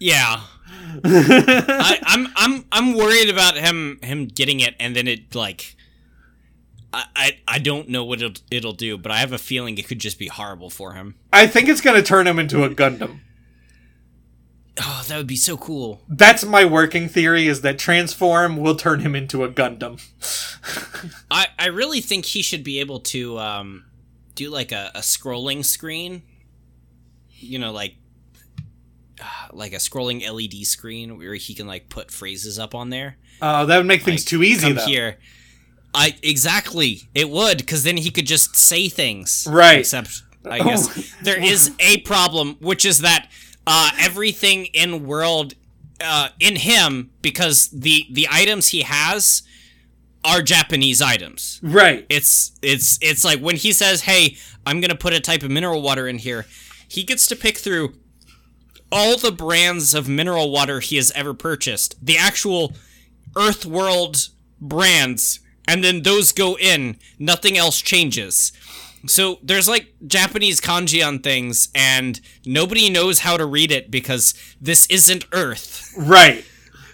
Yeah. 0.00 0.40
I, 1.04 1.98
I'm 2.04 2.28
I'm 2.36 2.64
I'm 2.72 2.94
worried 2.94 3.30
about 3.30 3.56
him 3.56 3.98
him 4.02 4.26
getting 4.26 4.60
it 4.60 4.74
and 4.80 4.96
then 4.96 5.06
it 5.06 5.34
like 5.34 5.76
I 6.92 7.04
I, 7.14 7.38
I 7.46 7.58
don't 7.58 7.88
know 7.88 8.04
what 8.04 8.22
it'll, 8.22 8.42
it'll 8.50 8.72
do, 8.72 8.98
but 8.98 9.12
I 9.12 9.18
have 9.18 9.32
a 9.32 9.38
feeling 9.38 9.78
it 9.78 9.86
could 9.86 9.98
just 9.98 10.18
be 10.18 10.28
horrible 10.28 10.70
for 10.70 10.94
him. 10.94 11.14
I 11.32 11.46
think 11.46 11.68
it's 11.68 11.80
going 11.80 11.96
to 11.96 12.02
turn 12.02 12.26
him 12.26 12.38
into 12.38 12.64
a 12.64 12.70
Gundam. 12.70 13.20
Oh, 14.78 15.04
that 15.08 15.16
would 15.16 15.26
be 15.26 15.36
so 15.36 15.56
cool. 15.56 16.02
That's 16.06 16.44
my 16.44 16.64
working 16.64 17.08
theory 17.08 17.46
is 17.46 17.62
that 17.62 17.78
transform 17.78 18.58
will 18.58 18.74
turn 18.74 19.00
him 19.00 19.14
into 19.14 19.42
a 19.42 19.48
Gundam. 19.48 20.02
I 21.30 21.46
I 21.58 21.66
really 21.66 22.00
think 22.00 22.26
he 22.26 22.42
should 22.42 22.64
be 22.64 22.80
able 22.80 23.00
to 23.00 23.38
um 23.38 23.84
do 24.36 24.50
like 24.50 24.70
a, 24.70 24.92
a 24.94 25.00
scrolling 25.00 25.64
screen. 25.64 26.22
You 27.38 27.58
know, 27.58 27.72
like 27.72 27.96
like 29.52 29.72
a 29.72 29.76
scrolling 29.76 30.22
LED 30.28 30.64
screen 30.66 31.18
where 31.18 31.34
he 31.34 31.54
can 31.54 31.66
like 31.66 31.88
put 31.88 32.10
phrases 32.10 32.58
up 32.58 32.74
on 32.74 32.90
there. 32.90 33.16
Uh, 33.42 33.64
that 33.66 33.76
would 33.78 33.86
make 33.86 34.02
things 34.02 34.22
Like, 34.22 34.28
too 34.28 34.42
easy, 34.42 34.68
Come 34.68 34.76
though. 34.76 34.86
here. 34.86 35.18
I 35.94 36.14
exactly 36.22 37.08
it 37.14 37.30
would 37.30 37.58
because 37.58 37.82
then 37.82 37.96
he 37.96 38.10
could 38.10 38.26
just 38.26 38.54
say 38.56 38.88
things. 38.88 39.46
Right. 39.50 39.80
Except 39.80 40.22
I 40.44 40.58
guess 40.58 41.14
there 41.22 41.42
is 41.42 41.72
a 41.80 41.98
problem, 42.02 42.56
which 42.60 42.84
is 42.84 43.00
that 43.00 43.28
uh, 43.66 43.90
everything 43.98 44.66
in 44.66 45.06
world 45.06 45.54
uh, 46.00 46.28
in 46.38 46.56
him 46.56 47.10
because 47.22 47.68
the 47.68 48.04
the 48.10 48.28
items 48.30 48.68
he 48.68 48.82
has 48.82 49.42
are 50.26 50.42
Japanese 50.42 51.00
items. 51.00 51.60
Right. 51.62 52.04
It's 52.08 52.52
it's 52.60 52.98
it's 53.00 53.24
like 53.24 53.38
when 53.38 53.56
he 53.56 53.72
says, 53.72 54.02
"Hey, 54.02 54.36
I'm 54.66 54.80
gonna 54.80 54.96
put 54.96 55.12
a 55.12 55.20
type 55.20 55.42
of 55.44 55.50
mineral 55.50 55.80
water 55.80 56.08
in 56.08 56.18
here," 56.18 56.46
he 56.88 57.04
gets 57.04 57.26
to 57.28 57.36
pick 57.36 57.56
through 57.56 57.94
all 58.90 59.16
the 59.16 59.32
brands 59.32 59.94
of 59.94 60.08
mineral 60.08 60.50
water 60.50 60.80
he 60.80 60.96
has 60.96 61.12
ever 61.12 61.32
purchased, 61.32 61.94
the 62.04 62.18
actual 62.18 62.74
Earth 63.36 63.64
World 63.64 64.28
brands, 64.60 65.40
and 65.68 65.82
then 65.84 66.02
those 66.02 66.32
go 66.32 66.58
in. 66.58 66.96
Nothing 67.18 67.56
else 67.56 67.80
changes. 67.80 68.52
So 69.06 69.38
there's 69.42 69.68
like 69.68 69.94
Japanese 70.06 70.60
kanji 70.60 71.06
on 71.06 71.20
things, 71.20 71.68
and 71.74 72.20
nobody 72.44 72.90
knows 72.90 73.20
how 73.20 73.36
to 73.36 73.46
read 73.46 73.70
it 73.70 73.90
because 73.90 74.34
this 74.60 74.86
isn't 74.86 75.24
Earth. 75.32 75.94
Right. 75.96 76.44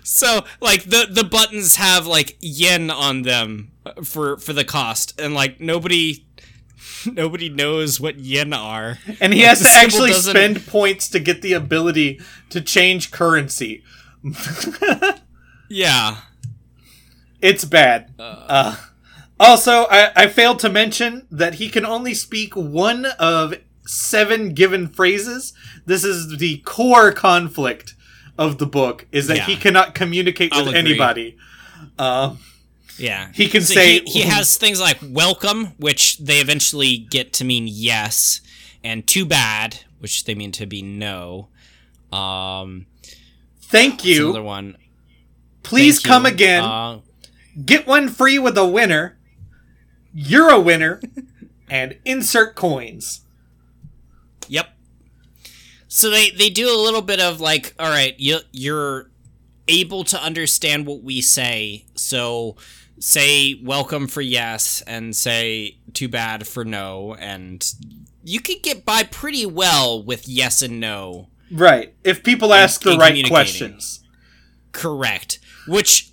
So 0.04 0.44
like 0.60 0.84
the 0.84 1.06
the 1.10 1.24
buttons 1.24 1.76
have 1.76 2.06
like 2.06 2.36
yen 2.40 2.90
on 2.90 3.22
them 3.22 3.70
uh, 3.86 4.02
for 4.02 4.36
for 4.38 4.52
the 4.52 4.64
cost, 4.64 5.20
and 5.20 5.32
like 5.34 5.60
nobody 5.60 6.24
nobody 7.06 7.48
knows 7.48 8.00
what 8.00 8.18
yen 8.18 8.52
are. 8.52 8.98
And 9.20 9.32
he 9.32 9.40
Like, 9.40 9.48
has 9.50 9.60
to 9.60 9.68
actually 9.78 10.10
doesn't- 10.10 10.30
spend 10.32 10.66
points 10.66 11.08
to 11.10 11.20
get 11.20 11.42
the 11.42 11.52
ability 11.52 12.20
to 12.50 12.60
change 12.60 13.10
currency. 13.10 13.82
Yeah. 15.68 16.18
It's 17.40 17.64
bad. 17.64 18.12
Uh, 18.18 18.76
also, 19.40 19.86
I, 19.90 20.10
I 20.14 20.26
failed 20.28 20.58
to 20.60 20.68
mention 20.68 21.26
that 21.30 21.54
he 21.54 21.68
can 21.70 21.86
only 21.86 22.12
speak 22.14 22.54
one 22.54 23.06
of 23.18 23.54
seven 23.86 24.52
given 24.52 24.86
phrases. 24.86 25.54
This 25.86 26.04
is 26.04 26.36
the 26.38 26.58
core 26.58 27.10
conflict 27.10 27.94
of 28.38 28.58
the 28.58 28.66
book, 28.66 29.06
is 29.12 29.26
that 29.28 29.40
he 29.40 29.56
cannot 29.56 29.94
communicate 29.94 30.52
I'll 30.52 30.64
with 30.64 30.74
agree. 30.74 30.90
anybody. 30.92 31.36
Um, 31.98 32.38
Yeah. 32.98 33.30
He 33.34 33.48
can 33.48 33.62
So 33.62 33.74
say- 33.74 34.00
he, 34.04 34.10
he 34.10 34.20
has 34.22 34.56
things 34.56 34.80
like 34.80 34.98
welcome, 35.02 35.68
which 35.78 36.18
they 36.18 36.38
eventually 36.40 36.96
get 36.98 37.32
to 37.34 37.44
mean 37.44 37.66
yes, 37.68 38.40
and 38.84 39.06
too 39.06 39.24
bad, 39.26 39.80
which 39.98 40.24
they 40.24 40.34
mean 40.34 40.52
to 40.52 40.66
be 40.66 40.82
no. 40.82 41.48
Um 42.12 42.86
thank 43.60 44.04
you. 44.04 44.26
another 44.30 44.42
one. 44.42 44.76
Please 45.62 45.96
Thank 45.96 46.04
you. 46.04 46.08
come 46.10 46.26
again. 46.26 46.64
Uh, 46.64 46.98
Get 47.64 47.86
one 47.86 48.08
free 48.08 48.38
with 48.38 48.56
a 48.58 48.66
winner. 48.66 49.16
You're 50.14 50.50
a 50.50 50.60
winner. 50.60 51.00
and 51.70 51.96
insert 52.04 52.54
coins. 52.54 53.22
So 55.94 56.08
they 56.08 56.30
they 56.30 56.48
do 56.48 56.74
a 56.74 56.80
little 56.80 57.02
bit 57.02 57.20
of 57.20 57.38
like, 57.38 57.74
all 57.78 57.90
right, 57.90 58.18
you 58.18 58.38
you're 58.50 59.10
able 59.68 60.04
to 60.04 60.18
understand 60.18 60.86
what 60.86 61.02
we 61.02 61.20
say. 61.20 61.84
So 61.96 62.56
say 62.98 63.60
welcome 63.62 64.06
for 64.06 64.22
yes 64.22 64.82
and 64.86 65.14
say 65.14 65.76
too 65.92 66.08
bad 66.08 66.46
for 66.46 66.64
no 66.64 67.14
and 67.18 67.74
you 68.22 68.40
could 68.40 68.62
get 68.62 68.84
by 68.86 69.02
pretty 69.02 69.44
well 69.44 70.02
with 70.02 70.26
yes 70.26 70.62
and 70.62 70.80
no. 70.80 71.28
Right. 71.50 71.94
If 72.04 72.22
people 72.22 72.54
ask 72.54 72.80
the 72.80 72.96
right 72.96 73.26
questions. 73.26 74.02
Correct. 74.72 75.40
Which 75.68 76.10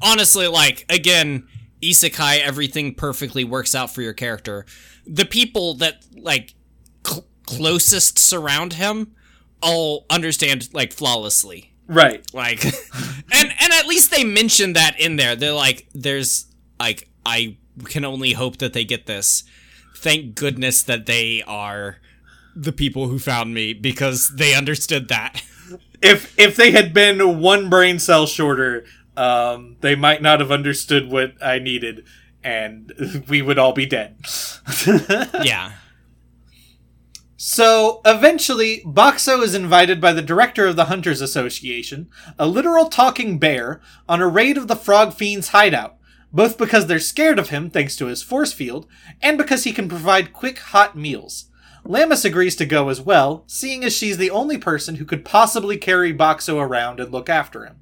honestly 0.00 0.48
like 0.48 0.86
again 0.88 1.46
isekai 1.82 2.40
everything 2.40 2.94
perfectly 2.94 3.44
works 3.44 3.74
out 3.74 3.94
for 3.94 4.00
your 4.00 4.14
character. 4.14 4.64
The 5.06 5.26
people 5.26 5.74
that 5.74 6.06
like 6.16 6.54
cl- 7.06 7.26
closest 7.44 8.18
surround 8.18 8.72
him 8.72 9.14
all 9.62 10.06
understand 10.10 10.68
like 10.72 10.92
flawlessly. 10.92 11.72
Right. 11.86 12.24
Like 12.34 12.64
and 13.32 13.52
and 13.60 13.72
at 13.72 13.86
least 13.86 14.10
they 14.10 14.24
mention 14.24 14.74
that 14.74 14.98
in 14.98 15.16
there. 15.16 15.36
They're 15.36 15.52
like 15.52 15.86
there's 15.94 16.46
like 16.78 17.08
I 17.24 17.56
can 17.86 18.04
only 18.04 18.32
hope 18.32 18.58
that 18.58 18.72
they 18.72 18.84
get 18.84 19.06
this. 19.06 19.44
Thank 19.96 20.34
goodness 20.34 20.82
that 20.82 21.06
they 21.06 21.42
are 21.46 21.98
the 22.54 22.72
people 22.72 23.08
who 23.08 23.18
found 23.18 23.54
me 23.54 23.72
because 23.72 24.32
they 24.34 24.54
understood 24.54 25.08
that. 25.08 25.42
If 26.02 26.38
if 26.38 26.56
they 26.56 26.70
had 26.70 26.94
been 26.94 27.40
one 27.40 27.68
brain 27.68 27.98
cell 27.98 28.26
shorter, 28.26 28.84
um, 29.16 29.76
they 29.80 29.94
might 29.94 30.22
not 30.22 30.40
have 30.40 30.52
understood 30.52 31.10
what 31.10 31.34
I 31.42 31.58
needed, 31.58 32.04
and 32.42 33.24
we 33.28 33.42
would 33.42 33.58
all 33.58 33.72
be 33.72 33.86
dead. 33.86 34.16
Yeah. 35.42 35.72
So 37.40 38.00
eventually, 38.04 38.82
Boxxo 38.84 39.44
is 39.44 39.54
invited 39.54 40.00
by 40.00 40.12
the 40.12 40.20
director 40.20 40.66
of 40.66 40.74
the 40.74 40.86
Hunters 40.86 41.20
Association, 41.20 42.10
a 42.36 42.48
literal 42.48 42.86
talking 42.86 43.38
bear, 43.38 43.80
on 44.08 44.20
a 44.20 44.26
raid 44.26 44.58
of 44.58 44.66
the 44.66 44.74
Frog 44.74 45.14
Fiend's 45.14 45.50
hideout, 45.50 45.98
both 46.32 46.58
because 46.58 46.88
they're 46.88 46.98
scared 46.98 47.38
of 47.38 47.50
him 47.50 47.70
thanks 47.70 47.94
to 47.94 48.06
his 48.06 48.24
force 48.24 48.52
field, 48.52 48.88
and 49.22 49.38
because 49.38 49.62
he 49.62 49.72
can 49.72 49.88
provide 49.88 50.32
quick, 50.32 50.58
hot 50.58 50.96
meals. 50.96 51.44
Lammis 51.84 52.24
agrees 52.24 52.56
to 52.56 52.66
go 52.66 52.88
as 52.88 53.00
well, 53.00 53.44
seeing 53.46 53.84
as 53.84 53.96
she's 53.96 54.16
the 54.16 54.30
only 54.30 54.58
person 54.58 54.96
who 54.96 55.04
could 55.04 55.24
possibly 55.24 55.76
carry 55.76 56.12
Boxxo 56.12 56.60
around 56.60 56.98
and 56.98 57.12
look 57.12 57.30
after 57.30 57.64
him. 57.64 57.76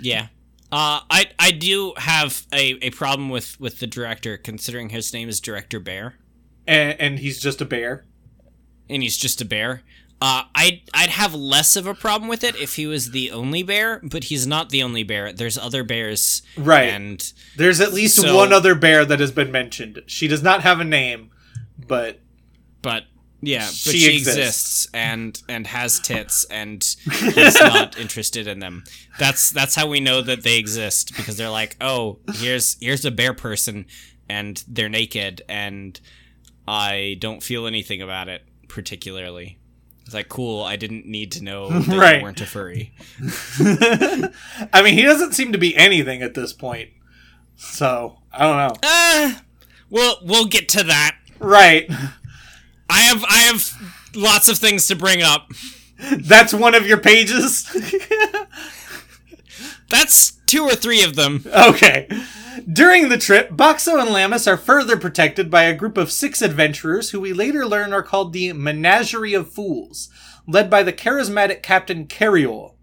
Yeah. 0.00 0.26
Uh, 0.72 1.06
I 1.08 1.26
I 1.38 1.52
do 1.52 1.94
have 1.98 2.48
a, 2.52 2.84
a 2.84 2.90
problem 2.90 3.30
with, 3.30 3.60
with 3.60 3.78
the 3.78 3.86
director, 3.86 4.36
considering 4.36 4.88
his 4.88 5.12
name 5.12 5.28
is 5.28 5.40
Director 5.40 5.78
Bear, 5.78 6.16
And, 6.66 7.00
and 7.00 7.18
he's 7.18 7.38
just 7.40 7.60
a 7.60 7.64
bear. 7.64 8.04
and 8.88 9.02
he's 9.02 9.16
just 9.16 9.40
a 9.40 9.44
bear. 9.44 9.82
Uh, 10.20 10.44
I'd 10.54 10.80
I'd 10.94 11.10
have 11.10 11.34
less 11.34 11.76
of 11.76 11.86
a 11.86 11.92
problem 11.94 12.28
with 12.28 12.42
it 12.42 12.56
if 12.56 12.76
he 12.76 12.86
was 12.86 13.10
the 13.10 13.30
only 13.30 13.62
bear, 13.62 14.00
but 14.02 14.24
he's 14.24 14.46
not 14.46 14.70
the 14.70 14.82
only 14.82 15.02
bear. 15.02 15.30
There's 15.32 15.58
other 15.58 15.84
bears, 15.84 16.40
Right. 16.56 16.88
And 16.88 17.32
There's 17.56 17.80
at 17.82 17.92
least 17.92 18.16
So- 18.16 18.34
one 18.34 18.50
other 18.52 18.74
bear 18.74 19.04
that 19.04 19.20
has 19.20 19.30
been 19.30 19.52
mentioned. 19.52 20.02
She 20.06 20.26
does 20.26 20.42
not 20.42 20.62
have 20.62 20.80
a 20.80 20.84
name, 20.84 21.30
but 21.86 22.20
but 22.80 23.04
yeah, 23.42 23.66
but 23.66 23.74
She 23.74 23.98
she, 23.98 24.16
exists. 24.16 24.38
exists. 24.38 24.88
and 24.94 25.42
and 25.50 25.66
has 25.66 26.00
tits, 26.00 26.44
and 26.50 26.82
he's 27.12 27.60
not 27.60 27.98
interested 27.98 28.46
in 28.46 28.58
them. 28.60 28.84
That's 29.18 29.50
that's 29.50 29.74
how 29.74 29.86
we 29.86 30.00
know 30.00 30.22
that 30.22 30.42
they 30.44 30.56
exist 30.58 31.14
because 31.14 31.36
they're 31.36 31.50
like, 31.50 31.76
oh, 31.82 32.20
here's 32.36 32.78
here's 32.80 33.04
a 33.04 33.10
bear 33.10 33.34
person, 33.34 33.84
and 34.30 34.64
they're 34.66 34.88
naked, 34.88 35.42
and 35.46 36.00
I 36.68 37.16
don't 37.20 37.42
feel 37.42 37.66
anything 37.66 38.02
about 38.02 38.28
it 38.28 38.42
particularly. 38.68 39.58
It's 40.04 40.14
like 40.14 40.28
cool. 40.28 40.62
I 40.62 40.76
didn't 40.76 41.06
need 41.06 41.32
to 41.32 41.42
know 41.42 41.68
that 41.80 41.96
Right. 41.96 42.16
you 42.18 42.22
weren't 42.22 42.40
a 42.40 42.46
furry. 42.46 42.92
I 43.58 44.82
mean, 44.82 44.94
he 44.94 45.02
doesn't 45.02 45.32
seem 45.34 45.52
to 45.52 45.58
be 45.58 45.76
anything 45.76 46.22
at 46.22 46.34
this 46.34 46.52
point. 46.52 46.90
So, 47.56 48.18
I 48.32 48.38
don't 48.46 48.56
know. 48.56 48.74
Uh, 48.82 49.34
we'll 49.90 50.16
we'll 50.22 50.44
get 50.46 50.68
to 50.70 50.82
that. 50.84 51.16
Right. 51.38 51.90
I 52.88 53.00
have 53.00 53.24
I 53.24 53.38
have 53.38 53.72
lots 54.14 54.48
of 54.48 54.58
things 54.58 54.86
to 54.88 54.94
bring 54.96 55.22
up. 55.22 55.50
That's 56.12 56.52
one 56.52 56.74
of 56.74 56.86
your 56.86 56.98
pages? 56.98 57.66
That's 59.88 60.32
two 60.46 60.64
or 60.64 60.74
three 60.74 61.02
of 61.02 61.16
them. 61.16 61.44
okay. 61.46 62.08
During 62.70 63.08
the 63.08 63.18
trip, 63.18 63.50
Boxxo 63.50 64.00
and 64.00 64.10
Lammis 64.10 64.50
are 64.50 64.56
further 64.56 64.96
protected 64.96 65.50
by 65.50 65.64
a 65.64 65.74
group 65.74 65.98
of 65.98 66.10
six 66.10 66.40
adventurers 66.40 67.10
who 67.10 67.20
we 67.20 67.32
later 67.32 67.66
learn 67.66 67.92
are 67.92 68.02
called 68.02 68.32
the 68.32 68.52
Menagerie 68.52 69.34
of 69.34 69.52
Fools, 69.52 70.08
led 70.46 70.70
by 70.70 70.82
the 70.82 70.92
charismatic 70.92 71.62
Captain 71.62 72.06
Kerioyl. 72.06 72.74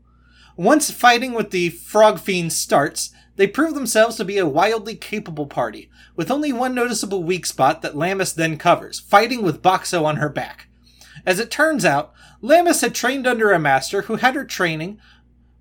Once 0.55 0.91
fighting 0.91 1.33
with 1.33 1.49
the 1.49 1.69
Frog 1.69 2.19
Fiend 2.19 2.53
starts, 2.53 3.09
they 3.35 3.47
prove 3.47 3.73
themselves 3.73 4.15
to 4.17 4.25
be 4.25 4.37
a 4.37 4.47
wildly 4.47 4.95
capable 4.95 5.47
party, 5.47 5.89
with 6.15 6.29
only 6.29 6.53
one 6.53 6.75
noticeable 6.75 7.23
weak 7.23 7.45
spot 7.47 7.81
that 7.81 7.95
Lammis 7.95 8.35
then 8.35 8.57
covers, 8.57 8.99
fighting 8.99 9.41
with 9.41 9.63
Boxxo 9.63 10.05
on 10.05 10.17
her 10.17 10.29
back. 10.29 10.67
As 11.25 11.39
it 11.39 11.49
turns 11.49 11.83
out, 11.83 12.13
Lammis 12.43 12.81
had 12.81 12.93
trained 12.93 13.25
under 13.25 13.51
a 13.51 13.59
master 13.59 14.03
who 14.03 14.17
had 14.17 14.35
her 14.35 14.45
training 14.45 14.99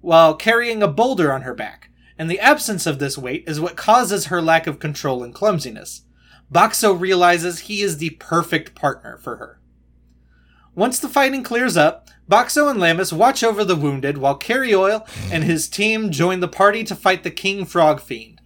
while 0.03 0.35
carrying 0.35 0.83
a 0.83 0.89
boulder 0.89 1.33
on 1.33 1.43
her 1.43 1.55
back, 1.55 1.89
and 2.19 2.31
the 2.31 2.41
absence 2.41 2.87
of 2.87 2.99
this 2.99 3.16
weight 3.16 3.45
is 3.47 3.59
what 3.59 3.77
causes 3.77 4.27
her 4.27 4.43
lack 4.43 4.66
of 4.66 4.79
control 4.79 5.23
and 5.24 5.35
clumsiness. 5.35 6.03
Boxxo 6.53 6.99
realizes 6.99 7.61
he 7.61 7.81
is 7.81 7.97
the 7.97 8.11
perfect 8.11 8.74
partner 8.74 9.16
for 9.16 9.37
her. 9.37 9.59
Once 10.74 10.99
the 10.99 11.09
fighting 11.09 11.43
clears 11.43 11.77
up, 11.77 12.09
Boxxo 12.31 12.70
and 12.70 12.79
Lammis 12.79 13.12
watch 13.12 13.43
over 13.43 13.65
the 13.65 13.77
wounded 13.77 14.19
while 14.19 14.39
Kerioyl 14.39 15.07
and 15.31 15.45
his 15.45 15.69
team 15.69 16.11
join 16.11 16.41
the 16.41 16.49
party 16.49 16.85
to 16.85 16.95
fight 16.95 17.23
the 17.23 17.31
King 17.31 17.65
Frog 17.65 18.01
Fiend. 18.01 18.41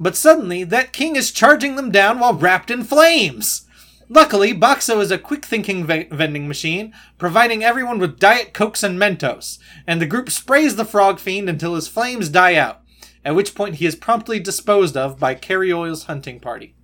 But 0.00 0.16
suddenly, 0.16 0.64
that 0.64 0.92
king 0.92 1.16
is 1.16 1.32
charging 1.32 1.76
them 1.76 1.90
down 1.90 2.20
while 2.20 2.34
wrapped 2.34 2.70
in 2.70 2.84
flames! 2.84 3.67
Luckily, 4.10 4.54
Boxxo 4.54 5.00
is 5.02 5.10
a 5.10 5.18
quick 5.18 5.44
thinking 5.44 5.84
ve- 5.86 6.08
vending 6.10 6.48
machine, 6.48 6.94
providing 7.18 7.62
everyone 7.62 7.98
with 7.98 8.18
Diet 8.18 8.54
Cokes 8.54 8.82
and 8.82 8.98
Mentos, 8.98 9.58
and 9.86 10.00
the 10.00 10.06
group 10.06 10.30
sprays 10.30 10.76
the 10.76 10.84
Frog 10.84 11.18
Fiend 11.20 11.48
until 11.48 11.74
his 11.74 11.88
flames 11.88 12.28
die 12.30 12.54
out, 12.54 12.80
at 13.24 13.34
which 13.34 13.54
point 13.54 13.76
he 13.76 13.86
is 13.86 13.94
promptly 13.96 14.40
disposed 14.40 14.96
of 14.96 15.18
by 15.18 15.34
Kerioyl's 15.34 16.04
hunting 16.04 16.40
party. 16.40 16.74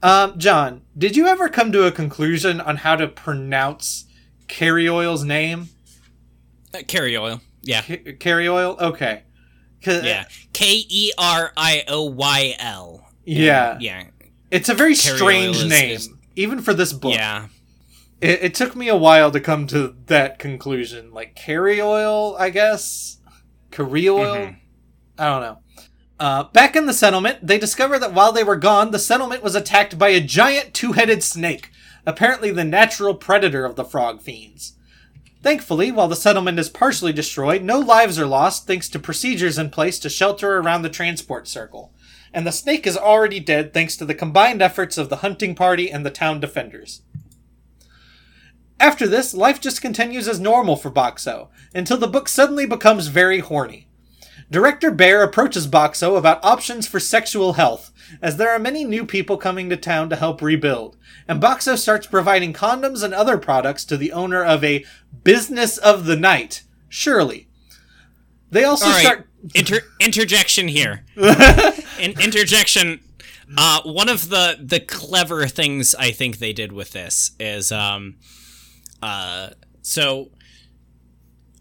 Um, 0.00 0.38
John, 0.38 0.82
did 0.96 1.16
you 1.16 1.26
ever 1.26 1.48
come 1.48 1.72
to 1.72 1.86
a 1.86 1.90
conclusion 1.92 2.60
on 2.60 2.76
how 2.76 2.94
to 2.94 3.08
pronounce 3.08 4.04
Kerioyl's 4.46 5.24
name? 5.24 5.70
Uh, 6.72 6.82
carry 6.86 7.16
oil. 7.16 7.40
Yeah. 7.62 7.82
Ca- 7.82 8.12
Carry 8.20 8.48
Oil? 8.48 8.76
Okay. 8.80 9.22
Yeah. 9.84 10.24
K 10.52 10.84
E 10.88 11.12
R 11.18 11.52
I 11.56 11.82
O 11.88 12.04
Y 12.04 12.54
L. 12.58 13.08
Yeah. 13.24 13.76
Yeah. 13.80 14.04
It's 14.50 14.68
a 14.68 14.74
very 14.74 14.94
Carry 14.94 15.16
strange 15.16 15.56
is- 15.56 15.68
name, 15.68 15.90
is- 15.96 16.08
even 16.38 16.60
for 16.60 16.72
this 16.72 16.92
book. 16.92 17.14
Yeah. 17.14 17.48
It, 18.20 18.42
it 18.42 18.54
took 18.54 18.74
me 18.76 18.88
a 18.88 18.96
while 18.96 19.30
to 19.30 19.40
come 19.40 19.66
to 19.68 19.94
that 20.06 20.38
conclusion. 20.38 21.12
Like 21.12 21.34
carry 21.34 21.80
oil, 21.80 22.36
I 22.38 22.50
guess. 22.50 23.18
Carry 23.70 24.08
oil. 24.08 24.36
Mhm. 24.36 24.56
I 25.18 25.26
don't 25.26 25.42
know. 25.42 25.58
Uh, 26.20 26.44
back 26.44 26.74
in 26.74 26.86
the 26.86 26.92
settlement, 26.92 27.46
they 27.46 27.58
discover 27.58 27.98
that 27.98 28.14
while 28.14 28.32
they 28.32 28.42
were 28.42 28.56
gone, 28.56 28.90
the 28.90 28.98
settlement 28.98 29.42
was 29.42 29.54
attacked 29.54 29.98
by 29.98 30.08
a 30.08 30.20
giant 30.20 30.74
two-headed 30.74 31.22
snake, 31.22 31.70
apparently 32.06 32.50
the 32.50 32.64
natural 32.64 33.14
predator 33.14 33.64
of 33.64 33.76
the 33.76 33.84
frog 33.84 34.20
fiends. 34.20 34.74
Thankfully, 35.42 35.92
while 35.92 36.08
the 36.08 36.16
settlement 36.16 36.58
is 36.58 36.68
partially 36.68 37.12
destroyed, 37.12 37.62
no 37.62 37.78
lives 37.78 38.18
are 38.18 38.26
lost 38.26 38.66
thanks 38.66 38.88
to 38.88 38.98
procedures 38.98 39.58
in 39.58 39.70
place 39.70 40.00
to 40.00 40.08
shelter 40.08 40.58
around 40.58 40.82
the 40.82 40.88
transport 40.88 41.46
circle. 41.46 41.92
And 42.32 42.46
the 42.46 42.52
snake 42.52 42.86
is 42.86 42.96
already 42.96 43.40
dead 43.40 43.72
thanks 43.72 43.96
to 43.96 44.04
the 44.04 44.14
combined 44.14 44.62
efforts 44.62 44.98
of 44.98 45.08
the 45.08 45.16
hunting 45.16 45.54
party 45.54 45.90
and 45.90 46.04
the 46.04 46.10
town 46.10 46.40
defenders. 46.40 47.02
After 48.80 49.08
this, 49.08 49.34
life 49.34 49.60
just 49.60 49.82
continues 49.82 50.28
as 50.28 50.38
normal 50.38 50.76
for 50.76 50.90
Boxxo, 50.90 51.48
until 51.74 51.96
the 51.96 52.06
book 52.06 52.28
suddenly 52.28 52.64
becomes 52.64 53.08
very 53.08 53.40
horny. 53.40 53.88
Director 54.50 54.90
Bear 54.90 55.22
approaches 55.22 55.66
Boxxo 55.66 56.16
about 56.16 56.44
options 56.44 56.86
for 56.86 57.00
sexual 57.00 57.54
health, 57.54 57.90
as 58.22 58.36
there 58.36 58.50
are 58.50 58.58
many 58.58 58.84
new 58.84 59.04
people 59.04 59.36
coming 59.36 59.68
to 59.68 59.76
town 59.76 60.08
to 60.10 60.16
help 60.16 60.40
rebuild, 60.40 60.96
and 61.26 61.42
Boxxo 61.42 61.76
starts 61.76 62.06
providing 62.06 62.52
condoms 62.52 63.02
and 63.02 63.12
other 63.12 63.36
products 63.36 63.84
to 63.84 63.96
the 63.96 64.12
owner 64.12 64.42
of 64.44 64.64
a 64.64 64.84
business 65.22 65.76
of 65.76 66.06
the 66.06 66.16
night, 66.16 66.62
Shirley. 66.88 67.48
They 68.50 68.64
also 68.64 68.86
right. 68.86 69.04
start. 69.04 69.28
Inter- 69.54 69.84
interjection 70.00 70.68
here. 70.68 71.04
In- 71.98 72.20
interjection. 72.20 73.00
Uh, 73.56 73.80
one 73.82 74.08
of 74.08 74.28
the 74.28 74.58
the 74.60 74.80
clever 74.80 75.46
things 75.46 75.94
I 75.94 76.10
think 76.10 76.38
they 76.38 76.52
did 76.52 76.72
with 76.72 76.92
this 76.92 77.30
is 77.40 77.72
um, 77.72 78.16
uh, 79.02 79.50
so 79.80 80.30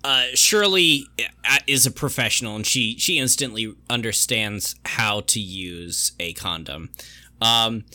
uh, 0.04 0.26
Shirley 0.34 1.06
uh, 1.20 1.60
is 1.66 1.86
a 1.86 1.92
professional 1.92 2.56
and 2.56 2.66
she 2.66 2.98
she 2.98 3.18
instantly 3.20 3.74
understands 3.90 4.76
how 4.86 5.22
to 5.22 5.40
use 5.40 6.12
a 6.20 6.34
condom. 6.34 6.90
Um, 7.42 7.86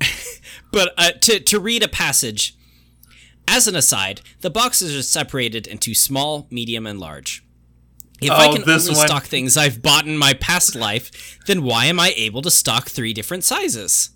but 0.72 0.92
uh, 0.96 1.12
to 1.12 1.40
to 1.40 1.60
read 1.60 1.82
a 1.82 1.88
passage. 1.88 2.56
As 3.46 3.68
an 3.68 3.76
aside, 3.76 4.22
the 4.40 4.48
boxes 4.48 4.96
are 4.96 5.02
separated 5.02 5.66
into 5.66 5.92
small, 5.94 6.46
medium, 6.50 6.86
and 6.86 6.98
large. 6.98 7.43
If 8.20 8.30
I 8.30 8.48
Oh, 8.48 8.52
can 8.54 8.64
this 8.64 8.88
only 8.88 8.98
one. 8.98 9.06
stock 9.06 9.24
things 9.24 9.56
I've 9.56 9.82
bought 9.82 10.06
in 10.06 10.16
my 10.16 10.34
past 10.34 10.74
life, 10.74 11.38
then 11.46 11.62
why 11.62 11.86
am 11.86 11.98
I 12.00 12.14
able 12.16 12.42
to 12.42 12.50
stock 12.50 12.88
three 12.88 13.12
different 13.12 13.44
sizes? 13.44 14.10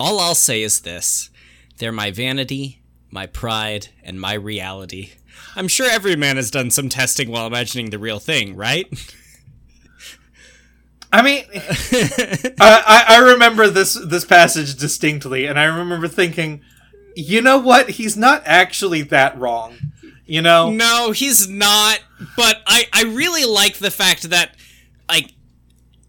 All 0.00 0.18
I'll 0.20 0.34
say 0.34 0.62
is 0.62 0.80
this 0.80 1.30
they're 1.78 1.92
my 1.92 2.10
vanity, 2.10 2.80
my 3.10 3.26
pride, 3.26 3.88
and 4.02 4.20
my 4.20 4.34
reality. 4.34 5.10
I'm 5.56 5.68
sure 5.68 5.88
every 5.90 6.16
man 6.16 6.36
has 6.36 6.50
done 6.50 6.70
some 6.70 6.88
testing 6.88 7.30
while 7.30 7.46
imagining 7.46 7.90
the 7.90 7.98
real 7.98 8.18
thing, 8.20 8.56
right? 8.56 8.86
I 11.12 11.22
mean, 11.22 11.44
I, 11.54 12.54
I, 12.60 13.04
I 13.08 13.18
remember 13.18 13.68
this 13.68 13.94
this 13.94 14.24
passage 14.24 14.74
distinctly, 14.76 15.46
and 15.46 15.58
I 15.60 15.64
remember 15.64 16.08
thinking, 16.08 16.60
you 17.14 17.40
know 17.40 17.58
what? 17.58 17.90
He's 17.90 18.16
not 18.16 18.42
actually 18.44 19.02
that 19.02 19.38
wrong. 19.38 19.76
You 20.26 20.42
know? 20.42 20.70
No, 20.70 21.10
he's 21.10 21.48
not. 21.48 22.00
But 22.36 22.62
I, 22.66 22.86
I 22.92 23.02
really 23.04 23.44
like 23.44 23.78
the 23.78 23.90
fact 23.90 24.30
that, 24.30 24.54
like, 25.08 25.34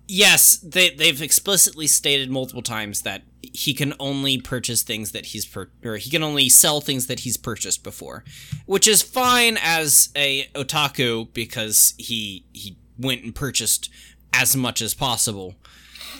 yes, 0.08 0.58
they 0.58 0.92
they've 0.92 1.22
explicitly 1.22 1.88
stated 1.88 2.30
multiple 2.30 2.62
times 2.62 3.02
that 3.02 3.24
he 3.42 3.74
can 3.74 3.94
only 4.00 4.40
purchase 4.40 4.84
things 4.84 5.12
that 5.12 5.28
he's 5.28 5.46
per- 5.46 5.70
or 5.84 5.98
he 5.98 6.10
can 6.10 6.24
only 6.24 6.50
sell 6.50 6.82
things 6.82 7.08
that 7.08 7.22
he's 7.22 7.38
purchased 7.38 7.84
before, 7.84 8.24
which 8.66 8.88
is 8.88 9.02
fine 9.02 9.58
as 9.62 10.10
a 10.16 10.46
otaku 10.56 11.32
because 11.34 11.94
he 11.98 12.46
he 12.54 12.78
went 12.98 13.24
and 13.24 13.36
purchased 13.36 13.90
as 14.34 14.56
much 14.56 14.82
as 14.82 14.94
possible. 14.94 15.56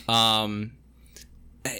Um 0.08 0.72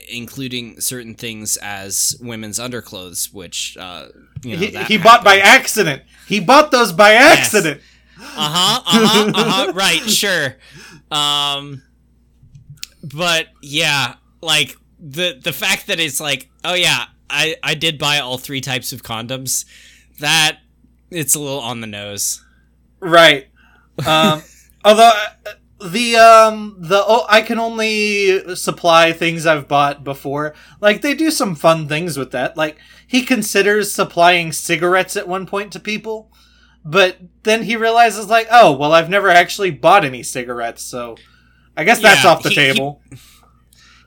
including 0.10 0.80
certain 0.80 1.14
things 1.16 1.58
as 1.58 2.16
women's 2.22 2.60
underclothes, 2.60 3.34
which 3.34 3.78
uh, 3.80 4.08
you 4.44 4.56
know, 4.56 4.66
he, 4.66 4.78
he 4.86 4.98
bought 4.98 5.24
by 5.24 5.38
accident. 5.38 6.04
He 6.28 6.40
bought 6.40 6.72
those 6.72 6.92
by 6.92 7.14
accident. 7.14 7.82
Yes. 7.82 7.92
Uh 8.20 8.26
huh. 8.38 8.82
Uh 8.86 9.08
huh. 9.08 9.32
Uh 9.36 9.50
huh. 9.50 9.72
right. 9.76 10.02
Sure. 10.02 10.56
Um. 11.12 11.84
But 13.04 13.48
yeah, 13.62 14.16
like 14.42 14.76
the 15.00 15.40
the 15.42 15.54
fact 15.54 15.88
that 15.88 16.00
it's 16.00 16.20
like, 16.20 16.50
oh 16.64 16.74
yeah, 16.74 17.06
I 17.30 17.56
I 17.64 17.76
did 17.76 18.00
buy 18.00 18.20
all 18.20 18.38
three 18.38 18.62
types 18.62 18.92
of 18.94 19.04
condoms. 19.04 19.66
That 20.20 20.60
it's 21.12 21.36
a 21.36 21.40
little 21.40 21.60
on 21.60 21.82
the 21.82 21.88
nose. 21.88 22.44
Right. 23.00 23.48
Um. 24.06 24.42
although 24.86 25.12
uh, 25.46 25.52
the 25.92 26.16
um 26.16 26.76
the 26.80 27.04
oh 27.06 27.26
I 27.30 27.42
can 27.42 27.60
only 27.60 28.56
supply 28.56 29.12
things 29.12 29.46
I've 29.46 29.68
bought 29.68 30.04
before. 30.04 30.54
Like 30.82 31.02
they 31.02 31.14
do 31.14 31.32
some 31.32 31.56
fun 31.56 31.88
things 31.88 32.18
with 32.18 32.32
that. 32.32 32.58
Like 32.58 32.78
he 33.06 33.24
considers 33.24 33.94
supplying 33.94 34.52
cigarettes 34.52 35.16
at 35.16 35.28
one 35.28 35.46
point 35.46 35.72
to 35.74 35.80
people, 35.80 36.32
but 36.84 37.18
then 37.44 37.64
he 37.64 37.76
realizes 37.76 38.28
like, 38.28 38.48
oh 38.52 38.72
well, 38.72 38.94
I've 38.94 39.10
never 39.10 39.30
actually 39.30 39.72
bought 39.72 40.06
any 40.06 40.24
cigarettes, 40.24 40.84
so 40.84 41.16
I 41.78 41.84
guess 41.84 42.02
that's 42.02 42.26
off 42.26 42.44
the 42.44 42.50
he, 42.50 42.56
table. 42.56 43.02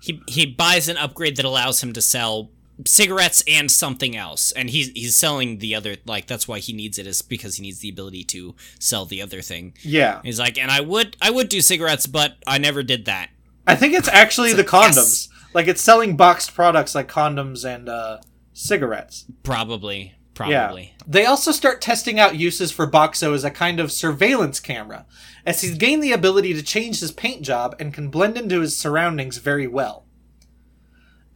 He, 0.00 0.12
he 0.12 0.22
he 0.26 0.46
buys 0.46 0.88
an 0.88 0.96
upgrade 0.96 1.36
that 1.36 1.44
allows 1.44 1.82
him 1.82 1.92
to 1.92 2.00
sell 2.00 2.50
cigarettes 2.86 3.42
and 3.48 3.70
something 3.70 4.16
else. 4.16 4.52
And 4.52 4.70
he's 4.70 4.88
he's 4.90 5.16
selling 5.16 5.59
the 5.59 5.74
other 5.74 5.96
like 6.06 6.26
that's 6.26 6.46
why 6.46 6.59
he 6.59 6.72
needs 6.72 6.98
it 6.98 7.06
is 7.06 7.22
because 7.22 7.56
he 7.56 7.62
needs 7.62 7.80
the 7.80 7.88
ability 7.88 8.24
to 8.24 8.55
sell 8.78 9.05
the 9.05 9.22
other 9.22 9.42
thing. 9.42 9.74
Yeah. 9.82 10.20
He's 10.22 10.38
like 10.38 10.59
and 10.59 10.70
i 10.70 10.80
would 10.80 11.16
i 11.20 11.30
would 11.30 11.48
do 11.48 11.60
cigarettes 11.60 12.06
but 12.06 12.36
i 12.46 12.59
never 12.59 12.82
did 12.82 13.06
that. 13.06 13.30
I 13.66 13.74
think 13.74 13.94
it's 13.94 14.09
actually 14.09 14.52
the 14.52 14.64
condoms. 14.64 14.96
Yes. 14.96 15.28
like 15.55 15.68
it's 15.68 15.82
selling 15.82 16.16
boxed 16.16 16.55
products 16.55 16.94
like 16.94 17.09
condoms 17.09 17.64
and 17.64 17.88
uh 17.88 18.18
cigarettes. 18.52 19.24
Probably 19.42 20.14
probably. 20.34 20.82
Yeah. 20.96 21.05
they 21.06 21.26
also 21.26 21.50
start 21.50 21.80
testing 21.80 22.20
out 22.20 22.36
uses 22.36 22.70
for 22.70 22.88
boxxo 22.88 23.34
as 23.34 23.42
a 23.42 23.50
kind 23.50 23.80
of 23.80 23.90
surveillance 23.90 24.60
camera 24.60 25.05
as 25.44 25.62
he's 25.62 25.76
gained 25.76 26.02
the 26.02 26.12
ability 26.12 26.55
to 26.55 26.62
change 26.62 27.00
his 27.00 27.10
paint 27.10 27.42
job 27.42 27.74
and 27.80 27.92
can 27.92 28.09
blend 28.09 28.36
into 28.38 28.60
his 28.60 28.76
surroundings 28.76 29.38
very 29.38 29.66
well 29.66 30.05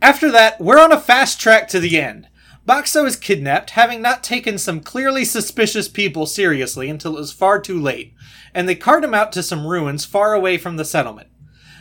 after 0.03 0.31
that, 0.33 0.61
we're 0.61 0.81
on 0.81 0.93
a 0.93 1.01
fast 1.01 1.41
track 1.41 1.69
to 1.69 1.81
the 1.81 1.99
end. 1.99 2.29
Boxxo 2.67 3.07
is 3.07 3.17
kidnapped, 3.17 3.71
having 3.71 4.03
not 4.03 4.23
taken 4.23 4.59
some 4.59 4.81
clearly 4.81 5.25
suspicious 5.25 5.89
people 5.89 6.27
seriously 6.27 6.91
until 6.91 7.17
it 7.17 7.21
was 7.21 7.33
far 7.33 7.61
too 7.61 7.81
late, 7.81 8.13
and 8.53 8.69
they 8.69 8.75
cart 8.75 9.05
him 9.05 9.15
out 9.15 9.33
to 9.33 9.43
some 9.43 9.67
ruins 9.67 10.05
far 10.05 10.35
away 10.35 10.59
from 10.59 10.77
the 10.77 10.85
settlement. 10.85 11.29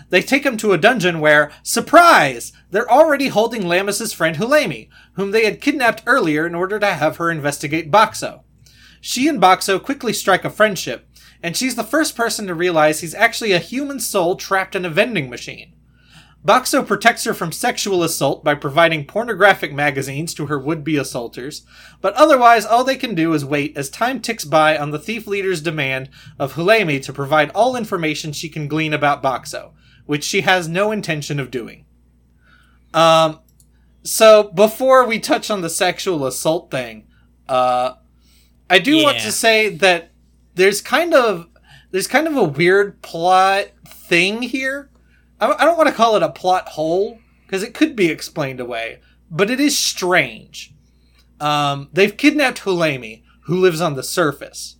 They 0.10 0.22
take 0.22 0.46
him 0.46 0.58
to 0.58 0.74
a 0.74 0.78
dungeon 0.78 1.20
where, 1.20 1.52
surprise! 1.64 2.54
They're 2.70 2.90
already 2.90 3.30
holding 3.30 3.64
Lammis's 3.64 4.14
friend 4.14 4.38
Hulemy, 4.38 4.90
whom 5.14 5.32
they 5.32 5.46
had 5.46 5.62
kidnapped 5.62 6.04
earlier 6.06 6.46
in 6.46 6.54
order 6.54 6.80
to 6.80 6.94
have 6.94 7.18
her 7.18 7.32
investigate 7.32 7.90
Boxxo. 7.90 8.44
She 9.00 9.28
and 9.28 9.42
Boxxo 9.42 9.82
quickly 9.82 10.14
strike 10.14 10.46
a 10.46 10.50
friendship, 10.50 11.08
and 11.42 11.58
she's 11.58 11.76
the 11.76 11.84
first 11.84 12.16
person 12.16 12.46
to 12.48 12.54
realize 12.54 13.00
he's 13.00 13.16
actually 13.16 13.52
a 13.52 13.60
human 13.60 14.00
soul 14.00 14.36
trapped 14.36 14.76
in 14.76 14.86
a 14.86 14.90
vending 14.90 15.30
machine. 15.30 15.74
Boxxo 16.44 16.86
protects 16.86 17.24
her 17.26 17.36
from 17.36 17.52
sexual 17.52 18.02
assault 18.02 18.44
by 18.44 18.56
providing 18.56 19.06
pornographic 19.06 19.72
magazines 19.72 20.34
to 20.34 20.48
her 20.48 20.58
would-be 20.58 20.98
assaulters, 20.98 21.64
but 22.02 22.16
otherwise 22.16 22.66
all 22.66 22.84
they 22.84 22.96
can 22.96 23.14
do 23.14 23.34
is 23.34 23.46
wait 23.46 23.78
as 23.78 23.92
time 23.92 24.20
ticks 24.20 24.44
by 24.44 24.76
on 24.76 24.90
the 24.90 24.98
thief 24.98 25.28
leader's 25.28 25.62
demand 25.62 26.10
of 26.40 26.54
Hulemy 26.54 27.02
to 27.04 27.14
provide 27.14 27.52
all 27.52 27.76
information 27.76 28.34
she 28.34 28.50
can 28.50 28.68
glean 28.68 28.92
about 28.92 29.22
Boxxo, 29.22 29.72
which 30.08 30.24
she 30.24 30.42
has 30.42 30.68
no 30.68 30.92
intention 30.92 31.40
of 31.40 31.52
doing. 31.52 31.86
Um, 32.92 33.40
so 34.04 34.44
before 34.44 35.06
we 35.06 35.20
touch 35.20 35.52
on 35.52 35.62
the 35.62 35.70
sexual 35.70 36.26
assault 36.26 36.72
thing, 36.72 37.08
uh, 37.48 37.94
I 38.68 38.80
do 38.80 38.96
yeah. 38.96 39.04
want 39.04 39.20
to 39.20 39.32
say 39.32 39.70
that 39.70 40.12
there's 40.56 40.82
kind 40.82 41.14
of 41.14 41.48
there's 41.92 42.08
kind 42.08 42.26
of 42.26 42.36
a 42.36 42.44
weird 42.44 43.02
plot 43.02 43.68
thing 43.86 44.42
here 44.42 44.91
I 45.42 45.66
don't 45.66 45.78
want 45.78 45.90
to 45.90 45.96
call 45.96 46.16
it 46.16 46.24
a 46.24 46.30
plot 46.30 46.70
hole 46.70 47.20
because 47.46 47.64
it 47.64 47.74
could 47.74 47.96
be 47.96 48.10
explained 48.10 48.60
away, 48.60 49.02
but 49.30 49.50
it 49.50 49.60
is 49.60 49.78
strange. 49.78 50.74
Um, 51.40 51.90
they've 51.92 52.16
kidnapped 52.16 52.62
Hulemy, 52.62 53.24
who 53.46 53.58
lives 53.58 53.82
on 53.82 53.96
the 53.96 54.04
surface. 54.04 54.78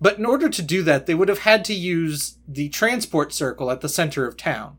But 0.00 0.18
in 0.18 0.26
order 0.26 0.50
to 0.50 0.62
do 0.62 0.82
that, 0.82 1.06
they 1.06 1.14
would 1.14 1.30
have 1.30 1.40
had 1.40 1.64
to 1.64 1.74
use 1.74 2.36
the 2.46 2.68
transport 2.68 3.32
circle 3.32 3.70
at 3.70 3.80
the 3.80 3.88
center 3.88 4.26
of 4.26 4.36
town. 4.36 4.76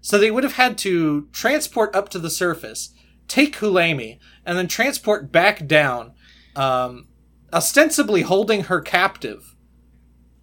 So 0.00 0.16
they 0.16 0.30
would 0.30 0.44
have 0.44 0.54
had 0.54 0.78
to 0.78 1.28
transport 1.32 1.94
up 1.94 2.08
to 2.10 2.18
the 2.18 2.30
surface, 2.30 2.94
take 3.26 3.56
Hulemy, 3.56 4.18
and 4.46 4.56
then 4.56 4.68
transport 4.68 5.32
back 5.32 5.66
down, 5.66 6.12
um, 6.54 7.08
ostensibly 7.52 8.22
holding 8.22 8.64
her 8.64 8.80
captive 8.80 9.56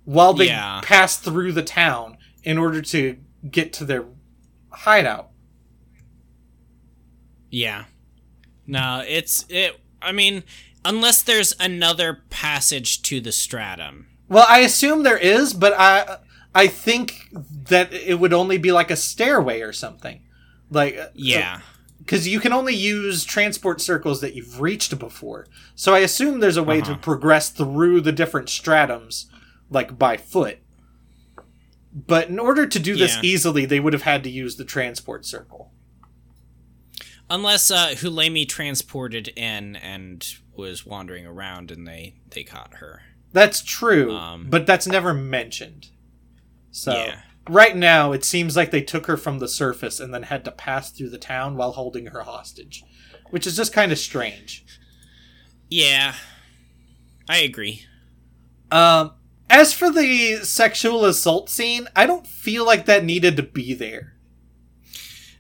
while 0.03 0.33
they 0.33 0.47
yeah. 0.47 0.81
pass 0.83 1.17
through 1.17 1.53
the 1.53 1.63
town 1.63 2.17
in 2.43 2.57
order 2.57 2.81
to 2.81 3.17
get 3.49 3.73
to 3.73 3.85
their 3.85 4.05
hideout. 4.77 5.29
Yeah. 7.49 7.85
No, 8.65 9.03
it's 9.07 9.45
it. 9.49 9.79
I 10.01 10.11
mean, 10.11 10.43
unless 10.85 11.21
there's 11.21 11.53
another 11.59 12.21
passage 12.29 13.01
to 13.03 13.19
the 13.19 13.31
stratum. 13.31 14.07
Well, 14.29 14.45
I 14.47 14.59
assume 14.59 15.03
there 15.03 15.17
is, 15.17 15.53
but 15.53 15.73
I 15.77 16.17
I 16.53 16.67
think 16.67 17.29
that 17.69 17.93
it 17.93 18.19
would 18.19 18.33
only 18.33 18.57
be 18.57 18.71
like 18.71 18.91
a 18.91 18.95
stairway 18.95 19.61
or 19.61 19.73
something. 19.73 20.21
Like 20.69 20.97
uh, 20.97 21.07
yeah. 21.13 21.61
Because 21.99 22.27
you 22.27 22.39
can 22.39 22.53
only 22.53 22.73
use 22.73 23.25
transport 23.25 23.81
circles 23.81 24.21
that 24.21 24.33
you've 24.33 24.61
reached 24.61 24.97
before. 24.97 25.47
So 25.75 25.93
I 25.93 25.99
assume 25.99 26.39
there's 26.39 26.55
a 26.55 26.63
way 26.63 26.79
uh-huh. 26.79 26.93
to 26.93 26.99
progress 26.99 27.49
through 27.49 27.99
the 27.99 28.13
different 28.13 28.47
stratums, 28.47 29.25
like 29.69 29.97
by 29.97 30.15
foot. 30.15 30.59
But 32.05 32.29
in 32.29 32.37
order 32.37 32.67
to 32.67 32.79
do 32.79 32.95
this 32.95 33.15
yeah. 33.15 33.21
easily, 33.23 33.65
they 33.65 33.79
would 33.79 33.93
have 33.93 34.03
had 34.03 34.23
to 34.23 34.29
use 34.29 34.55
the 34.55 34.65
transport 34.65 35.25
circle. 35.25 35.71
Unless 37.29 37.71
uh, 37.71 37.89
Hulemy 37.89 38.47
transported 38.47 39.29
in 39.29 39.75
and 39.77 40.25
was 40.55 40.85
wandering 40.85 41.25
around 41.25 41.71
and 41.71 41.87
they, 41.87 42.15
they 42.29 42.43
caught 42.43 42.75
her. 42.75 43.01
That's 43.33 43.63
true, 43.63 44.13
um, 44.13 44.47
but 44.49 44.67
that's 44.67 44.87
never 44.87 45.13
mentioned. 45.13 45.89
So 46.71 46.93
yeah. 46.93 47.21
right 47.49 47.75
now, 47.75 48.11
it 48.11 48.23
seems 48.23 48.55
like 48.55 48.71
they 48.71 48.81
took 48.81 49.07
her 49.07 49.17
from 49.17 49.39
the 49.39 49.47
surface 49.47 49.99
and 49.99 50.13
then 50.13 50.23
had 50.23 50.45
to 50.45 50.51
pass 50.51 50.91
through 50.91 51.09
the 51.09 51.17
town 51.17 51.57
while 51.57 51.71
holding 51.71 52.07
her 52.07 52.21
hostage, 52.21 52.83
which 53.31 53.47
is 53.47 53.57
just 53.57 53.73
kind 53.73 53.91
of 53.91 53.97
strange. 53.97 54.65
Yeah, 55.69 56.13
I 57.27 57.39
agree. 57.39 57.85
Um, 58.71 59.13
as 59.49 59.73
for 59.73 59.91
the 59.91 60.37
sexual 60.43 61.05
assault 61.05 61.49
scene, 61.49 61.87
I 61.95 62.05
don't 62.05 62.27
feel 62.27 62.65
like 62.65 62.85
that 62.85 63.03
needed 63.03 63.37
to 63.37 63.43
be 63.43 63.73
there. 63.73 64.13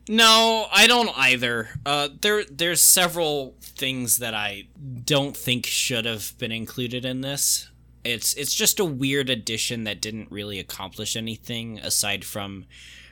No, 0.09 0.67
I 0.71 0.87
don't 0.87 1.11
either. 1.17 1.69
Uh, 1.85 2.09
there, 2.21 2.45
there's 2.45 2.81
several 2.81 3.55
things 3.61 4.19
that 4.19 4.33
I 4.33 4.67
don't 5.03 5.35
think 5.35 5.65
should 5.65 6.05
have 6.05 6.37
been 6.37 6.51
included 6.51 7.03
in 7.03 7.21
this. 7.21 7.69
It's, 8.03 8.33
it's 8.35 8.53
just 8.55 8.79
a 8.79 8.85
weird 8.85 9.29
addition 9.29 9.83
that 9.83 9.99
didn't 9.99 10.31
really 10.31 10.59
accomplish 10.59 11.17
anything 11.17 11.79
aside 11.79 12.23
from 12.23 12.65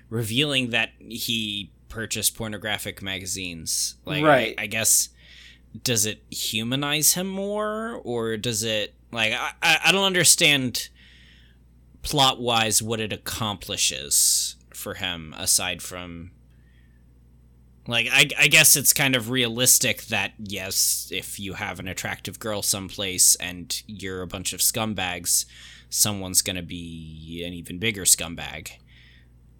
revealing 0.10 0.70
that 0.70 0.92
he 1.00 1.72
purchased 1.90 2.38
pornographic 2.38 3.02
magazines. 3.02 3.96
Like, 4.06 4.24
right. 4.24 4.56
I, 4.58 4.64
I 4.64 4.68
guess, 4.68 5.10
does 5.84 6.06
it 6.06 6.24
humanize 6.30 7.14
him 7.14 7.28
more, 7.28 8.02
or 8.04 8.38
does 8.38 8.64
it 8.64 8.96
like 9.12 9.34
I, 9.34 9.80
I 9.86 9.92
don't 9.92 10.04
understand 10.04 10.90
plot 12.02 12.40
wise 12.40 12.82
what 12.84 13.00
it 13.00 13.12
accomplishes 13.12 14.56
for 14.74 14.94
him 14.96 15.34
aside 15.38 15.82
from 15.82 16.32
like 17.88 18.08
I, 18.12 18.28
I 18.38 18.48
guess 18.48 18.76
it's 18.76 18.94
kind 18.94 19.16
of 19.16 19.30
realistic 19.30 20.04
that 20.06 20.34
yes 20.38 21.10
if 21.12 21.40
you 21.40 21.54
have 21.54 21.80
an 21.80 21.88
attractive 21.88 22.40
girl 22.40 22.62
someplace 22.62 23.36
and 23.36 23.82
you're 23.88 24.22
a 24.22 24.28
bunch 24.28 24.54
of 24.54 24.60
scumbags 24.60 25.46
someone's 25.90 26.42
gonna 26.42 26.62
be 26.62 27.44
an 27.46 27.54
even 27.54 27.80
bigger 27.80 28.04
scumbag. 28.04 28.72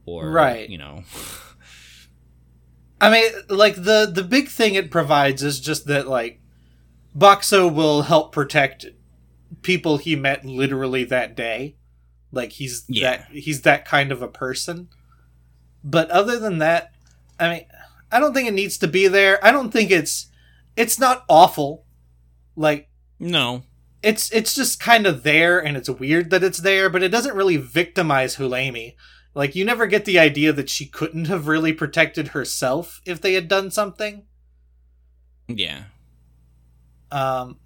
Or 0.06 0.30
right. 0.30 0.70
you 0.70 0.78
know 0.78 1.04
i 3.02 3.10
mean 3.10 3.32
like 3.50 3.76
the 3.76 4.10
the 4.12 4.24
big 4.24 4.48
thing 4.48 4.76
it 4.76 4.92
provides 4.92 5.44
is 5.44 5.60
just 5.60 5.86
that 5.88 6.08
like 6.08 6.40
boxxo 7.18 7.74
will 7.74 8.04
help 8.04 8.32
protect 8.32 8.86
people 9.62 9.98
he 9.98 10.16
met 10.16 10.46
literally 10.46 11.04
that 11.06 11.36
day. 11.36 11.76
Like 12.32 12.54
he's 12.54 12.84
yeah. 12.88 13.18
that 13.18 13.28
he's 13.32 13.62
that 13.62 13.86
kind 13.86 14.12
of 14.12 14.22
a 14.22 14.28
person. 14.28 14.90
But 15.84 16.10
other 16.12 16.40
than 16.40 16.58
that, 16.60 16.92
I 17.40 17.50
mean, 17.50 17.66
I 18.12 18.20
don't 18.20 18.34
think 18.34 18.48
it 18.48 18.54
needs 18.54 18.78
to 18.80 18.88
be 18.88 19.08
there. 19.08 19.44
I 19.44 19.52
don't 19.52 19.72
think 19.72 19.92
it's 19.92 20.28
it's 20.76 21.00
not 21.00 21.24
awful. 21.30 21.86
Like 22.56 22.90
No. 23.20 23.64
it's 24.04 24.32
it's 24.32 24.54
just 24.54 24.80
kind 24.80 25.06
of 25.08 25.24
there 25.24 25.60
and 25.60 25.78
it's 25.78 25.90
weird 25.90 26.30
that 26.32 26.44
it's 26.44 26.60
there, 26.60 26.90
but 26.90 27.04
it 27.04 27.10
doesn't 27.10 27.36
really 27.36 27.58
victimize 27.58 28.36
Hulemy. 28.36 28.96
Like 29.36 29.56
you 29.56 29.66
never 29.66 29.86
get 29.86 30.06
the 30.06 30.18
idea 30.18 30.52
that 30.54 30.70
she 30.70 30.86
couldn't 30.86 31.26
have 31.26 31.48
really 31.48 31.74
protected 31.74 32.30
herself 32.30 33.02
if 33.06 33.22
they 33.22 33.34
had 33.34 33.48
done 33.48 33.70
something. 33.70 34.24
Yeah. 35.48 35.84
Um 37.12 37.60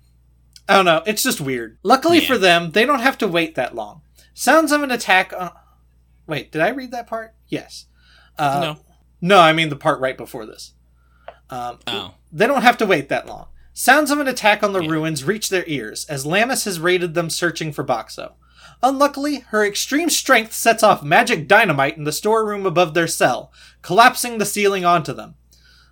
I 0.68 0.76
don't 0.76 0.86
know, 0.86 1.02
it's 1.06 1.24
just 1.24 1.40
weird. 1.42 1.78
Luckily 1.84 2.20
Yeah. 2.20 2.28
for 2.28 2.38
them, 2.38 2.72
they 2.72 2.86
don't 2.86 3.00
have 3.02 3.18
to 3.20 3.28
wait 3.28 3.56
that 3.56 3.76
long. 3.76 4.02
Sounds 4.34 4.72
of 4.72 4.82
an 4.84 4.92
attack 4.92 5.32
on 5.38 5.52
Wait, 6.28 6.52
did 6.52 6.62
I 6.62 6.70
read 6.70 6.92
that 6.92 7.08
part? 7.08 7.34
Yes. 7.48 7.86
Uh, 8.38 8.60
no. 8.62 8.78
No, 9.22 9.40
I 9.40 9.52
mean 9.54 9.70
the 9.70 9.76
part 9.76 10.00
right 10.00 10.16
before 10.18 10.46
this. 10.46 10.74
Um, 11.50 11.80
Oh. 11.88 12.14
They 12.32 12.46
don't 12.46 12.62
have 12.62 12.78
to 12.78 12.86
wait 12.86 13.10
that 13.10 13.26
long. 13.28 13.48
Sounds 13.74 14.12
of 14.12 14.20
an 14.20 14.28
attack 14.28 14.62
on 14.62 14.72
the 14.74 14.82
Yeah. 14.82 14.92
ruins 14.92 15.24
reach 15.24 15.50
their 15.50 15.64
ears 15.68 16.06
as 16.06 16.26
Lammis 16.26 16.66
has 16.66 16.80
raided 16.80 17.16
them 17.16 17.30
searching 17.32 17.72
for 17.74 17.84
Boxxo. 17.84 18.34
Unluckily, 18.82 19.40
her 19.50 19.66
extreme 19.66 20.10
strength 20.10 20.54
sets 20.54 20.84
off 20.84 21.04
magic 21.04 21.48
dynamite 21.48 21.98
in 21.98 22.04
the 22.06 22.12
storeroom 22.12 22.66
above 22.66 22.94
their 22.94 23.08
cell, 23.08 23.52
collapsing 23.82 24.38
the 24.38 24.46
ceiling 24.46 24.86
onto 24.86 25.14
them. 25.14 25.36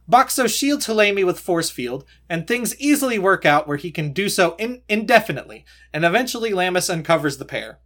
Boxxo 0.10 0.48
shields 0.48 0.88
Hulemy 0.88 1.26
with 1.26 1.40
force 1.40 1.70
field, 1.70 2.06
and 2.30 2.48
things 2.48 2.80
easily 2.80 3.20
work 3.20 3.46
out 3.46 3.68
where 3.68 3.76
he 3.78 3.92
can 3.92 4.14
do 4.14 4.30
so 4.30 4.56
in- 4.58 4.82
indefinitely, 4.88 5.66
and 5.94 6.06
eventually 6.06 6.52
Lammis 6.52 6.90
uncovers 6.90 7.38
the 7.38 7.46
pair. 7.46 7.80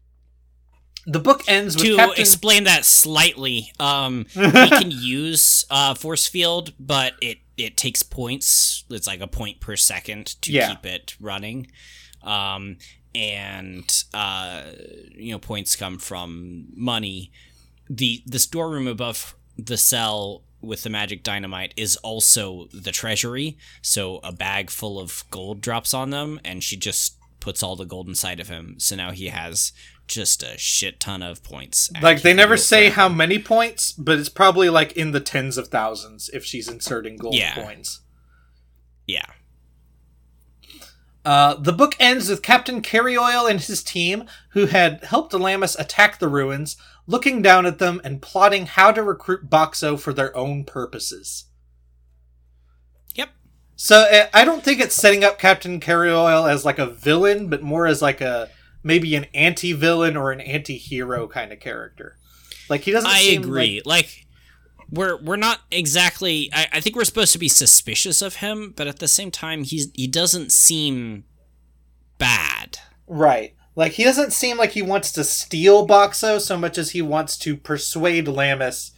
The 1.08 1.20
book 1.20 1.42
ends 1.48 1.76
with 1.76 1.86
to 1.86 1.96
Captain. 1.96 2.22
explain 2.22 2.66
that 2.66 2.86
slightly, 2.86 3.72
um, 3.80 4.26
he 4.34 4.70
can 4.70 4.92
use 4.92 5.66
uh, 5.72 5.96
force 5.96 6.28
field, 6.28 6.74
but 6.80 7.14
it 7.24 7.40
it 7.58 7.76
takes 7.76 8.04
points. 8.04 8.84
It's 8.92 9.08
like 9.08 9.20
a 9.22 9.28
point 9.28 9.60
per 9.60 9.76
second 9.76 10.28
to 10.44 10.52
Yeah. 10.52 10.70
keep 10.70 10.86
it 10.86 11.16
running, 11.20 11.68
um, 12.22 12.78
and 13.16 14.04
uh, 14.14 14.64
you 15.16 15.32
know 15.32 15.40
points 15.40 15.76
come 15.76 15.98
from 15.98 16.68
money. 16.76 17.32
the 17.90 18.24
The 18.26 18.40
storeroom 18.40 18.88
above 18.88 19.36
the 19.58 19.78
cell 19.78 20.44
with 20.62 20.84
the 20.84 20.90
magic 20.90 21.24
dynamite 21.24 21.74
is 21.76 21.98
also 21.98 22.68
the 22.74 22.92
treasury. 22.92 23.58
So 23.82 24.20
a 24.24 24.32
bag 24.32 24.70
full 24.70 25.00
of 25.00 25.24
gold 25.32 25.60
drops 25.62 25.94
on 25.94 26.12
them, 26.12 26.40
and 26.46 26.64
she 26.64 26.78
just 26.78 27.18
puts 27.40 27.64
all 27.64 27.76
the 27.76 27.86
gold 27.86 28.08
inside 28.08 28.40
of 28.40 28.48
him. 28.50 28.76
So 28.78 28.96
now 28.96 29.10
he 29.12 29.28
has 29.30 29.72
just 30.08 30.44
a 30.44 30.58
shit 30.58 31.00
ton 31.00 31.24
of 31.24 31.42
points. 31.44 31.90
like 32.02 32.22
they 32.22 32.34
never 32.34 32.58
say 32.58 32.90
how 32.90 33.10
many 33.10 33.40
points, 33.40 33.92
but 33.94 34.20
it's 34.20 34.30
probably 34.30 34.70
like 34.70 34.92
in 34.94 35.12
the 35.12 35.20
tens 35.22 35.58
of 35.58 35.70
thousands 35.70 36.30
if 36.34 36.44
she's 36.46 36.68
inserting 36.68 37.16
gold 37.18 37.34
Yeah. 37.34 37.56
coins. 37.56 38.02
Yeah. 39.08 39.26
Uh, 41.24 41.54
the 41.56 41.74
book 41.74 41.96
ends 42.00 42.30
with 42.30 42.42
Captain 42.42 42.82
Kerioyl 42.82 43.50
and 43.50 43.62
his 43.62 43.84
team, 43.84 44.26
who 44.50 44.66
had 44.66 45.04
helped 45.04 45.34
Alamus 45.34 45.80
attack 45.80 46.18
the 46.18 46.28
ruins, 46.28 46.78
looking 47.06 47.42
down 47.42 47.66
at 47.66 47.78
them 47.78 48.02
and 48.04 48.22
plotting 48.22 48.66
how 48.66 48.92
to 48.92 49.04
recruit 49.04 49.50
Boxxo 49.50 50.00
for 50.00 50.14
their 50.14 50.36
own 50.36 50.64
purposes. 50.64 51.46
Yep. 53.14 53.30
So 53.76 54.02
uh, 54.12 54.28
I 54.34 54.46
don't 54.46 54.64
think 54.64 54.80
it's 54.80 54.96
setting 54.96 55.24
up 55.24 55.38
Captain 55.38 55.80
Kerioyl 55.80 56.50
as 56.50 56.66
like 56.66 56.80
a 56.80 56.88
villain, 56.88 57.50
but 57.50 57.62
more 57.62 57.86
as 57.86 58.02
like 58.02 58.22
a 58.22 58.50
maybe 58.84 59.16
an 59.16 59.26
anti-villain 59.34 60.18
or 60.18 60.32
an 60.32 60.42
anti-hero 60.42 61.28
kind 61.28 61.54
of 61.54 61.60
character. 61.60 62.18
Like 62.68 62.82
he 62.82 62.92
doesn't. 62.92 63.10
I 63.10 63.20
agree. 63.20 63.82
Like, 63.86 64.06
Like, 64.06 64.28
we're 64.92 65.18
we're 65.22 65.36
not 65.38 65.62
exactly. 65.72 66.50
I, 66.54 66.68
I 66.74 66.80
think 66.82 66.96
we're 66.96 67.04
supposed 67.06 67.34
to 67.34 67.40
be 67.40 67.48
suspicious 67.50 68.22
of 68.22 68.36
him, 68.36 68.74
but 68.76 68.88
at 68.88 69.00
the 69.00 69.08
same 69.08 69.32
time, 69.32 69.64
he's 69.64 69.90
he 69.94 70.08
doesn't 70.08 70.52
seem 70.52 71.24
bad. 72.18 72.80
right. 73.08 73.54
Like 73.74 73.94
he 73.94 74.04
doesn't 74.04 74.34
seem 74.34 74.58
like 74.58 74.72
he 74.72 74.82
wants 74.82 75.14
to 75.14 75.24
steal 75.24 75.88
Boxxo 75.88 76.42
so 76.42 76.58
much 76.58 76.78
as 76.78 76.92
he 76.92 77.02
wants 77.02 77.38
to 77.38 77.56
persuade 77.56 78.26
Lammis 78.26 78.92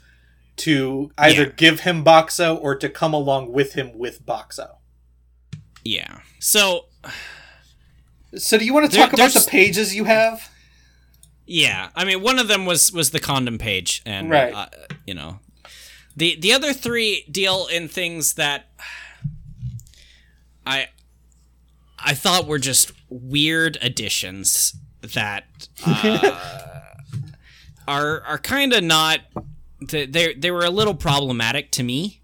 to 0.58 1.12
either 1.16 1.44
Yeah. 1.44 1.50
give 1.56 1.82
him 1.82 2.04
Boxxo 2.04 2.60
or 2.60 2.76
to 2.78 2.90
come 2.90 3.14
along 3.14 3.52
with 3.52 3.74
him 3.74 3.96
with 3.98 4.26
Boxxo. 4.26 4.78
Yeah. 5.86 6.20
So 6.40 6.86
So 8.36 8.58
do 8.58 8.66
you 8.66 8.74
want 8.74 8.90
to 8.90 8.98
There- 8.98 9.06
talk 9.06 9.14
about 9.14 9.32
the 9.32 9.46
pages 9.48 9.94
you 9.96 10.06
have? 10.06 10.50
yeah, 11.46 11.90
I 11.96 12.04
mean, 12.04 12.22
one 12.22 12.40
of 12.40 12.48
them 12.48 12.66
was 12.66 12.92
was 12.92 13.12
the 13.12 13.20
condom 13.20 13.60
page, 13.60 14.02
and 14.08 14.30
Right. 14.32 14.54
uh, 14.54 14.68
you 15.06 15.14
know, 15.14 15.40
the 16.16 16.38
the 16.40 16.54
other 16.54 16.74
three 16.74 17.26
deal 17.30 17.68
in 17.68 17.88
things 17.88 18.34
that 18.34 18.70
I 20.66 20.88
I 22.00 22.14
thought 22.14 22.48
were 22.48 22.60
just 22.60 22.92
weird 23.10 23.78
additions 23.82 24.76
that 25.02 25.46
uh, 25.86 26.40
are 27.88 28.22
are 28.22 28.38
kind 28.38 28.74
of 28.74 28.84
not. 28.84 29.22
They 29.82 30.34
they 30.34 30.52
were 30.52 30.66
a 30.66 30.70
little 30.70 30.96
problematic 30.96 31.72
to 31.72 31.84
me. 31.84 32.22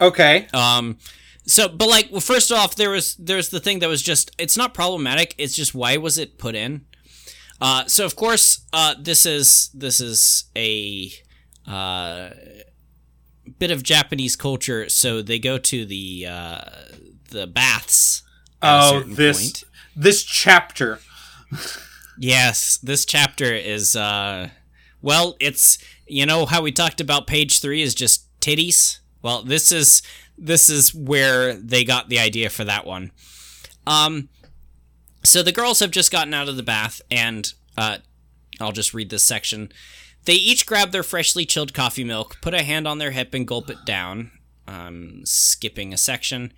Okay. 0.00 0.46
Um, 0.52 0.98
so, 1.44 1.66
but 1.66 1.88
like, 1.88 2.08
well, 2.10 2.20
first 2.20 2.52
off, 2.52 2.76
there 2.76 2.90
was 2.90 3.16
there's 3.16 3.48
the 3.48 3.58
thing 3.58 3.78
that 3.80 3.88
was 3.88 4.02
just 4.02 4.30
it's 4.38 4.56
not 4.56 4.74
problematic. 4.74 5.34
It's 5.38 5.56
just 5.56 5.74
why 5.74 5.96
was 5.96 6.18
it 6.18 6.38
put 6.38 6.54
in? 6.54 6.84
Uh, 7.60 7.86
so 7.86 8.04
of 8.04 8.14
course, 8.14 8.60
uh, 8.72 8.94
this 9.00 9.26
is 9.26 9.70
this 9.74 10.00
is 10.00 10.44
a 10.54 11.10
uh, 11.66 12.30
bit 13.58 13.70
of 13.70 13.82
Japanese 13.82 14.36
culture. 14.36 14.88
So 14.88 15.22
they 15.22 15.38
go 15.38 15.58
to 15.58 15.84
the 15.84 16.26
uh, 16.28 16.60
the 17.30 17.46
baths. 17.46 18.22
at 18.62 18.80
Oh, 18.92 19.00
this 19.00 19.38
point. 19.40 19.64
this 19.96 20.22
chapter. 20.24 21.00
Yes, 22.18 22.78
this 22.82 23.04
chapter 23.04 23.52
is 23.54 23.94
uh 23.96 24.50
well, 25.00 25.36
it's 25.38 25.78
you 26.06 26.26
know 26.26 26.46
how 26.46 26.62
we 26.62 26.72
talked 26.72 27.00
about 27.00 27.26
page 27.26 27.60
3 27.60 27.80
is 27.82 27.94
just 27.94 28.26
titties. 28.40 28.98
Well, 29.22 29.42
this 29.42 29.70
is 29.70 30.02
this 30.36 30.68
is 30.70 30.94
where 30.94 31.54
they 31.54 31.84
got 31.84 32.08
the 32.08 32.18
idea 32.18 32.50
for 32.50 32.64
that 32.64 32.86
one. 32.86 33.12
Um 33.86 34.28
so 35.24 35.42
the 35.42 35.52
girls 35.52 35.80
have 35.80 35.90
just 35.90 36.10
gotten 36.12 36.34
out 36.34 36.48
of 36.48 36.56
the 36.56 36.62
bath 36.62 37.00
and 37.10 37.52
uh 37.76 37.98
I'll 38.60 38.72
just 38.72 38.94
read 38.94 39.10
this 39.10 39.22
section. 39.24 39.70
They 40.28 40.34
each 40.34 40.66
grab 40.66 40.90
their 40.90 41.02
freshly 41.02 41.46
chilled 41.46 41.72
coffee 41.72 42.04
milk, 42.04 42.36
put 42.42 42.52
a 42.52 42.62
hand 42.62 42.86
on 42.86 42.98
their 42.98 43.12
hip 43.12 43.32
and 43.32 43.48
gulp 43.48 43.70
it 43.70 43.86
down. 43.86 44.30
Um 44.66 45.22
skipping 45.24 45.94
a 45.94 45.96
section. 45.96 46.52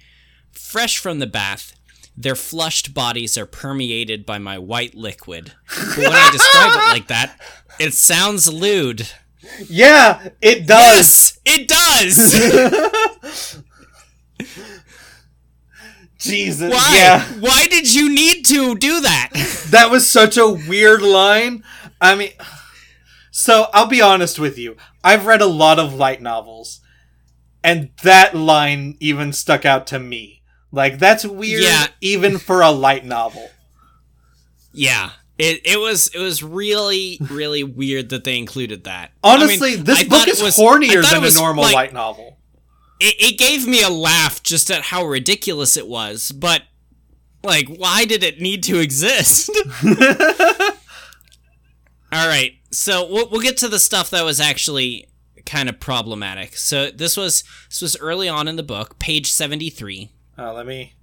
Fresh 0.50 0.98
from 0.98 1.20
the 1.20 1.28
bath, 1.28 1.72
their 2.16 2.34
flushed 2.34 2.94
bodies 2.94 3.38
are 3.38 3.46
permeated 3.46 4.26
by 4.26 4.38
my 4.38 4.58
white 4.58 4.96
liquid. 4.96 5.52
But 5.68 5.98
when 5.98 6.12
I 6.12 6.30
describe 6.32 6.72
it 6.72 6.92
like 6.92 7.06
that, 7.06 7.40
it 7.78 7.94
sounds 7.94 8.52
lewd. 8.52 9.08
Yeah, 9.68 10.30
it 10.42 10.66
does. 10.66 11.38
Yes, 11.46 11.60
it 11.60 11.68
does. 11.68 13.62
Jesus. 16.18 16.72
Why? 16.72 16.92
Yeah. 16.96 17.22
Why 17.38 17.68
did 17.68 17.94
you 17.94 18.12
need 18.12 18.44
to 18.46 18.74
do 18.74 19.00
that? 19.02 19.30
That 19.70 19.92
was 19.92 20.10
such 20.10 20.36
a 20.36 20.48
weird 20.50 21.02
line. 21.02 21.62
I 22.00 22.16
mean, 22.16 22.32
so 23.30 23.66
I'll 23.72 23.86
be 23.86 24.00
honest 24.02 24.38
with 24.38 24.58
you. 24.58 24.76
I've 25.04 25.26
read 25.26 25.40
a 25.40 25.46
lot 25.46 25.78
of 25.78 25.94
light 25.94 26.20
novels, 26.22 26.80
and 27.64 27.90
that 28.02 28.34
line 28.34 28.96
even 29.00 29.32
stuck 29.32 29.64
out 29.64 29.86
to 29.88 29.98
me. 29.98 30.42
Like, 30.72 30.98
that's 30.98 31.24
weird 31.24 31.62
Yeah. 31.64 31.86
even 32.00 32.38
for 32.38 32.60
a 32.62 32.70
light 32.70 33.04
novel. 33.04 33.50
Yeah. 34.72 35.10
It, 35.38 35.62
it 35.64 35.80
was 35.80 36.08
it 36.14 36.18
was 36.18 36.42
really 36.42 37.16
really 37.30 37.64
weird 37.64 38.10
that 38.10 38.24
they 38.24 38.36
included 38.36 38.84
that. 38.84 39.12
I 39.24 39.36
mean, 39.36 39.42
Honestly, 39.44 39.74
this 39.76 40.00
I 40.00 40.04
book 40.08 40.28
is 40.28 40.42
was- 40.42 40.56
hornier 40.56 41.02
than 41.10 41.24
a 41.24 41.32
normal 41.32 41.64
like, 41.64 41.74
light 41.74 41.92
novel. 41.94 42.36
It, 43.00 43.14
it 43.18 43.38
gave 43.38 43.66
me 43.66 43.82
a 43.82 43.88
laugh 43.88 44.42
just 44.42 44.70
at 44.70 44.82
how 44.82 45.04
ridiculous 45.06 45.78
it 45.78 45.88
was, 45.88 46.30
but 46.30 46.64
like, 47.42 47.66
why 47.68 48.04
did 48.04 48.22
it 48.22 48.38
need 48.42 48.62
to 48.64 48.78
exist? 48.80 49.50
All 52.12 52.26
right, 52.26 52.54
so 52.70 53.06
we'll, 53.08 53.28
we'll 53.30 53.40
get 53.40 53.56
to 53.58 53.68
the 53.68 53.78
stuff 53.78 54.10
that 54.10 54.24
was 54.24 54.40
actually 54.40 55.06
kind 55.46 55.68
of 55.68 55.80
problematic. 55.80 56.56
So 56.56 56.90
this 56.90 57.16
was 57.16 57.44
this 57.68 57.80
was 57.80 57.96
early 57.98 58.28
on 58.28 58.48
in 58.48 58.56
the 58.56 58.62
book, 58.62 58.98
page 58.98 59.30
seventy 59.30 59.70
three. 59.70 60.10
Uh, 60.36 60.52
let 60.52 60.66
me. 60.66 60.94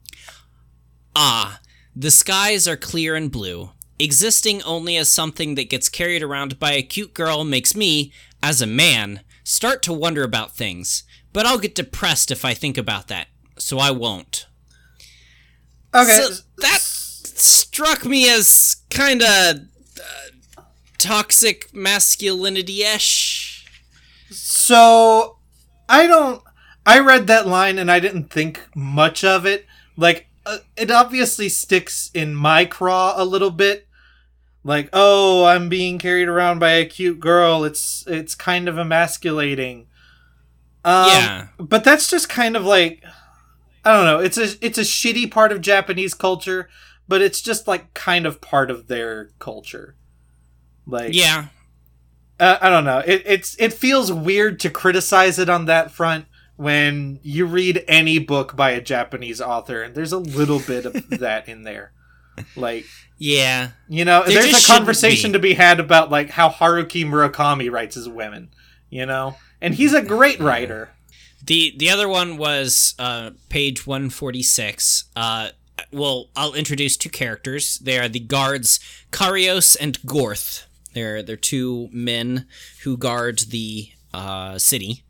Ah, 1.16 1.60
the 1.96 2.12
skies 2.12 2.68
are 2.68 2.78
clear 2.78 3.16
and 3.16 3.32
blue. 3.32 3.72
Existing 4.00 4.62
only 4.64 4.98
as 4.98 5.10
something 5.10 5.56
that 5.56 5.70
gets 5.70 5.90
carried 5.90 6.22
around 6.22 6.60
by 6.60 6.74
a 6.74 6.84
cute 6.84 7.14
girl 7.14 7.44
makes 7.44 7.76
me, 7.76 8.12
as 8.44 8.62
a 8.62 8.68
man, 8.68 9.22
start 9.44 9.82
to 9.84 9.94
wonder 9.94 10.24
about 10.24 10.56
things. 10.56 11.04
But 11.34 11.46
I'll 11.46 11.58
get 11.58 11.74
depressed 11.74 12.30
if 12.30 12.46
I 12.46 12.54
think 12.54 12.78
about 12.78 13.08
that, 13.08 13.28
so 13.58 13.80
I 13.80 13.92
won't. 13.92 14.46
Okay. 15.94 16.12
So 16.22 16.44
that 16.58 16.80
struck 16.82 18.06
me 18.06 18.30
as 18.30 18.78
kind 18.90 19.24
of 19.24 19.58
toxic 20.98 21.74
masculinity 21.74 22.84
ish. 22.84 23.66
So 24.32 25.38
I 25.88 26.08
don't 26.08 26.42
I 26.86 27.00
read 27.00 27.28
that 27.28 27.48
line 27.48 27.78
and 27.78 27.92
I 27.92 28.00
didn't 28.00 28.30
think 28.32 28.62
much 28.76 29.24
of 29.24 29.46
it. 29.46 29.66
Like, 29.98 30.28
uh, 30.46 30.60
it 30.78 30.90
obviously 30.90 31.50
sticks 31.50 32.10
in 32.14 32.34
my 32.34 32.64
craw 32.64 33.14
a 33.18 33.26
little 33.26 33.52
bit. 33.52 33.88
Like, 34.64 34.90
oh, 34.94 35.44
I'm 35.46 35.68
being 35.70 35.98
carried 35.98 36.30
around 36.30 36.60
by 36.60 36.72
a 36.72 36.86
cute 36.86 37.20
girl. 37.20 37.64
It's 37.64 38.04
it's 38.08 38.36
kind 38.36 38.68
of 38.70 38.78
emasculating. 38.78 39.88
Um, 40.86 41.08
Yeah. 41.08 41.48
but 41.58 41.84
that's 41.84 42.10
just 42.10 42.30
kind 42.30 42.56
of 42.56 42.64
like 42.66 43.04
I 43.84 43.94
don't 43.94 44.06
know. 44.06 44.20
It's 44.20 44.38
a 44.38 44.66
it's 44.66 44.78
a 44.78 44.82
shitty 44.82 45.30
part 45.32 45.52
of 45.52 45.62
Japanese 45.62 46.14
culture, 46.14 46.70
but 47.08 47.22
it's 47.22 47.42
just 47.42 47.68
like 47.68 47.94
kind 47.94 48.26
of 48.26 48.42
part 48.42 48.70
of 48.72 48.88
their 48.88 49.32
culture. 49.40 49.96
Like, 50.88 51.14
Yeah. 51.14 51.48
uh, 52.40 52.58
I 52.62 52.70
don't 52.70 52.86
know. 52.86 53.00
It 53.06 53.24
it's 53.26 53.56
it 53.60 53.74
feels 53.74 54.12
weird 54.12 54.60
to 54.62 54.70
criticize 54.70 55.38
it 55.38 55.50
on 55.50 55.66
that 55.66 55.92
front 55.92 56.26
when 56.56 57.20
you 57.22 57.46
read 57.46 57.84
any 57.88 58.18
book 58.20 58.56
by 58.56 58.72
a 58.72 58.82
Japanese 58.82 59.40
author 59.42 59.84
and 59.84 59.94
there's 59.94 60.12
a 60.14 60.18
little 60.18 60.60
bit 60.60 60.86
of 60.86 60.94
that 61.20 61.48
in 61.48 61.64
there. 61.64 61.92
Like, 62.56 62.86
Yeah. 63.18 63.72
you 63.90 64.06
know, 64.06 64.24
There 64.26 64.42
there's 64.42 64.64
a 64.64 64.68
conversation 64.68 65.32
be. 65.32 65.34
to 65.34 65.40
be 65.40 65.54
had 65.56 65.80
about 65.80 66.10
like 66.10 66.30
how 66.32 66.50
Haruki 66.50 67.06
Murakami 67.06 67.70
writes 67.72 67.96
his 67.96 68.08
women, 68.10 68.50
you 68.90 69.06
know? 69.06 69.36
And 69.62 69.74
he's 69.76 69.94
a 69.94 70.02
great 70.04 70.40
writer. 70.40 70.92
The 71.44 71.74
the 71.78 71.90
other 71.90 72.08
one 72.08 72.38
was 72.38 72.94
uh, 73.00 73.32
page 73.50 73.86
146. 73.88 75.06
Uh, 75.16 75.50
well, 75.92 76.30
I'll 76.36 76.54
introduce 76.54 76.96
two 76.98 77.10
characters. 77.10 77.80
They 77.80 77.98
are 78.00 78.08
the 78.10 78.20
guards 78.20 78.80
Karios 79.12 79.76
and 79.80 79.98
Gorth. 80.02 80.66
They're 80.98 81.22
they're 81.22 81.38
two 81.38 81.90
men 81.92 82.48
who 82.84 82.98
guard 82.98 83.38
the 83.50 83.92
uh, 84.16 84.58
city, 84.58 85.04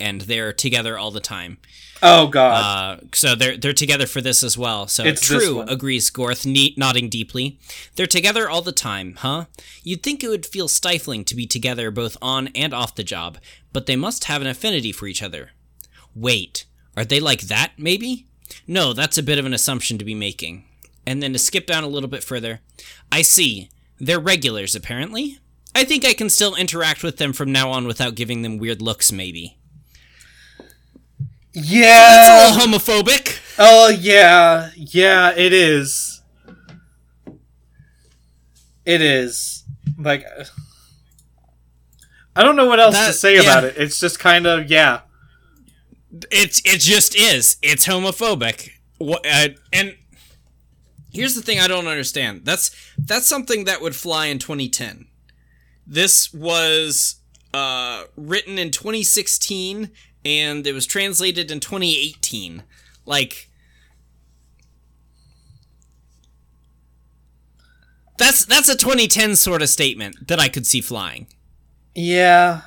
and 0.00 0.22
they're 0.22 0.52
together 0.52 0.98
all 0.98 1.12
the 1.12 1.20
time. 1.20 1.58
Oh 2.02 2.26
god. 2.26 2.98
Uh, 3.00 3.04
so 3.14 3.36
they're 3.36 3.56
they're 3.56 3.72
together 3.72 4.06
for 4.08 4.20
this 4.20 4.42
as 4.42 4.58
well. 4.58 4.88
So 4.88 5.04
It's 5.04 5.20
true, 5.20 5.60
agrees 5.60 6.10
Gorth, 6.10 6.44
ne- 6.44 6.74
nodding 6.76 7.08
deeply. 7.08 7.60
They're 7.94 8.08
together 8.08 8.50
all 8.50 8.60
the 8.60 8.72
time, 8.72 9.14
huh? 9.18 9.44
You'd 9.84 10.02
think 10.02 10.24
it 10.24 10.28
would 10.28 10.44
feel 10.44 10.66
stifling 10.66 11.24
to 11.26 11.36
be 11.36 11.46
together 11.46 11.92
both 11.92 12.16
on 12.20 12.48
and 12.56 12.74
off 12.74 12.96
the 12.96 13.04
job, 13.04 13.38
but 13.72 13.86
they 13.86 13.94
must 13.96 14.24
have 14.24 14.42
an 14.42 14.48
affinity 14.48 14.90
for 14.90 15.06
each 15.06 15.22
other. 15.22 15.50
Wait, 16.12 16.64
are 16.96 17.04
they 17.04 17.20
like 17.20 17.42
that? 17.42 17.70
Maybe. 17.78 18.26
No, 18.66 18.92
that's 18.92 19.16
a 19.16 19.22
bit 19.22 19.38
of 19.38 19.46
an 19.46 19.54
assumption 19.54 19.96
to 19.98 20.04
be 20.04 20.14
making. 20.14 20.64
And 21.06 21.22
then 21.22 21.32
to 21.34 21.38
skip 21.38 21.66
down 21.68 21.84
a 21.84 21.88
little 21.88 22.08
bit 22.08 22.24
further, 22.24 22.60
I 23.12 23.22
see. 23.22 23.70
They're 24.00 24.20
regulars, 24.20 24.74
apparently. 24.74 25.38
I 25.74 25.84
think 25.84 26.04
I 26.04 26.12
can 26.12 26.30
still 26.30 26.54
interact 26.54 27.02
with 27.02 27.18
them 27.18 27.32
from 27.32 27.52
now 27.52 27.70
on 27.70 27.86
without 27.86 28.14
giving 28.14 28.42
them 28.42 28.58
weird 28.58 28.80
looks, 28.82 29.12
maybe. 29.12 29.56
yeah. 31.52 32.24
That's 32.24 32.28
a 32.28 32.58
little 32.60 32.78
homophobic. 32.78 33.40
Oh 33.58 33.88
yeah, 33.88 34.70
yeah, 34.76 35.32
it 35.36 35.52
is. 35.52 36.22
It 38.84 39.02
is 39.02 39.64
like 39.98 40.24
I 42.36 42.42
don't 42.42 42.56
know 42.56 42.66
what 42.66 42.78
else 42.78 42.96
to 43.06 43.12
say 43.12 43.34
yeah. 43.34 43.42
about 43.42 43.64
it. 43.64 43.74
It's 43.76 43.98
just 43.98 44.20
kind 44.20 44.46
of 44.46 44.70
yeah. 44.70 45.00
It's 46.30 46.60
it 46.64 46.80
just 46.80 47.16
is. 47.16 47.56
It's 47.62 47.86
homophobic. 47.86 48.70
What 48.98 49.26
uh, 49.26 49.48
and 49.72 49.96
here's 51.12 51.34
the 51.34 51.42
thing 51.42 51.58
I 51.60 51.68
don't 51.68 51.86
understand. 51.86 52.42
That's 52.44 52.70
that's 52.98 53.26
something 53.26 53.64
that 53.64 53.80
would 53.80 53.94
fly 53.96 54.26
in 54.26 54.38
2010. 54.38 55.06
This 55.86 56.32
was 56.34 57.16
uh, 57.54 58.04
written 58.16 58.58
in 58.58 58.70
2016 58.70 59.90
and 60.24 60.66
it 60.66 60.72
was 60.72 60.86
translated 60.86 61.50
in 61.50 61.60
2018. 61.60 62.62
Like 63.06 63.48
That's 68.18 68.44
that's 68.44 68.68
a 68.68 68.76
2010 68.76 69.36
sort 69.36 69.62
of 69.62 69.68
statement 69.68 70.26
that 70.28 70.40
I 70.40 70.48
could 70.48 70.66
see 70.66 70.80
flying. 70.80 71.28
Yeah. 71.94 72.62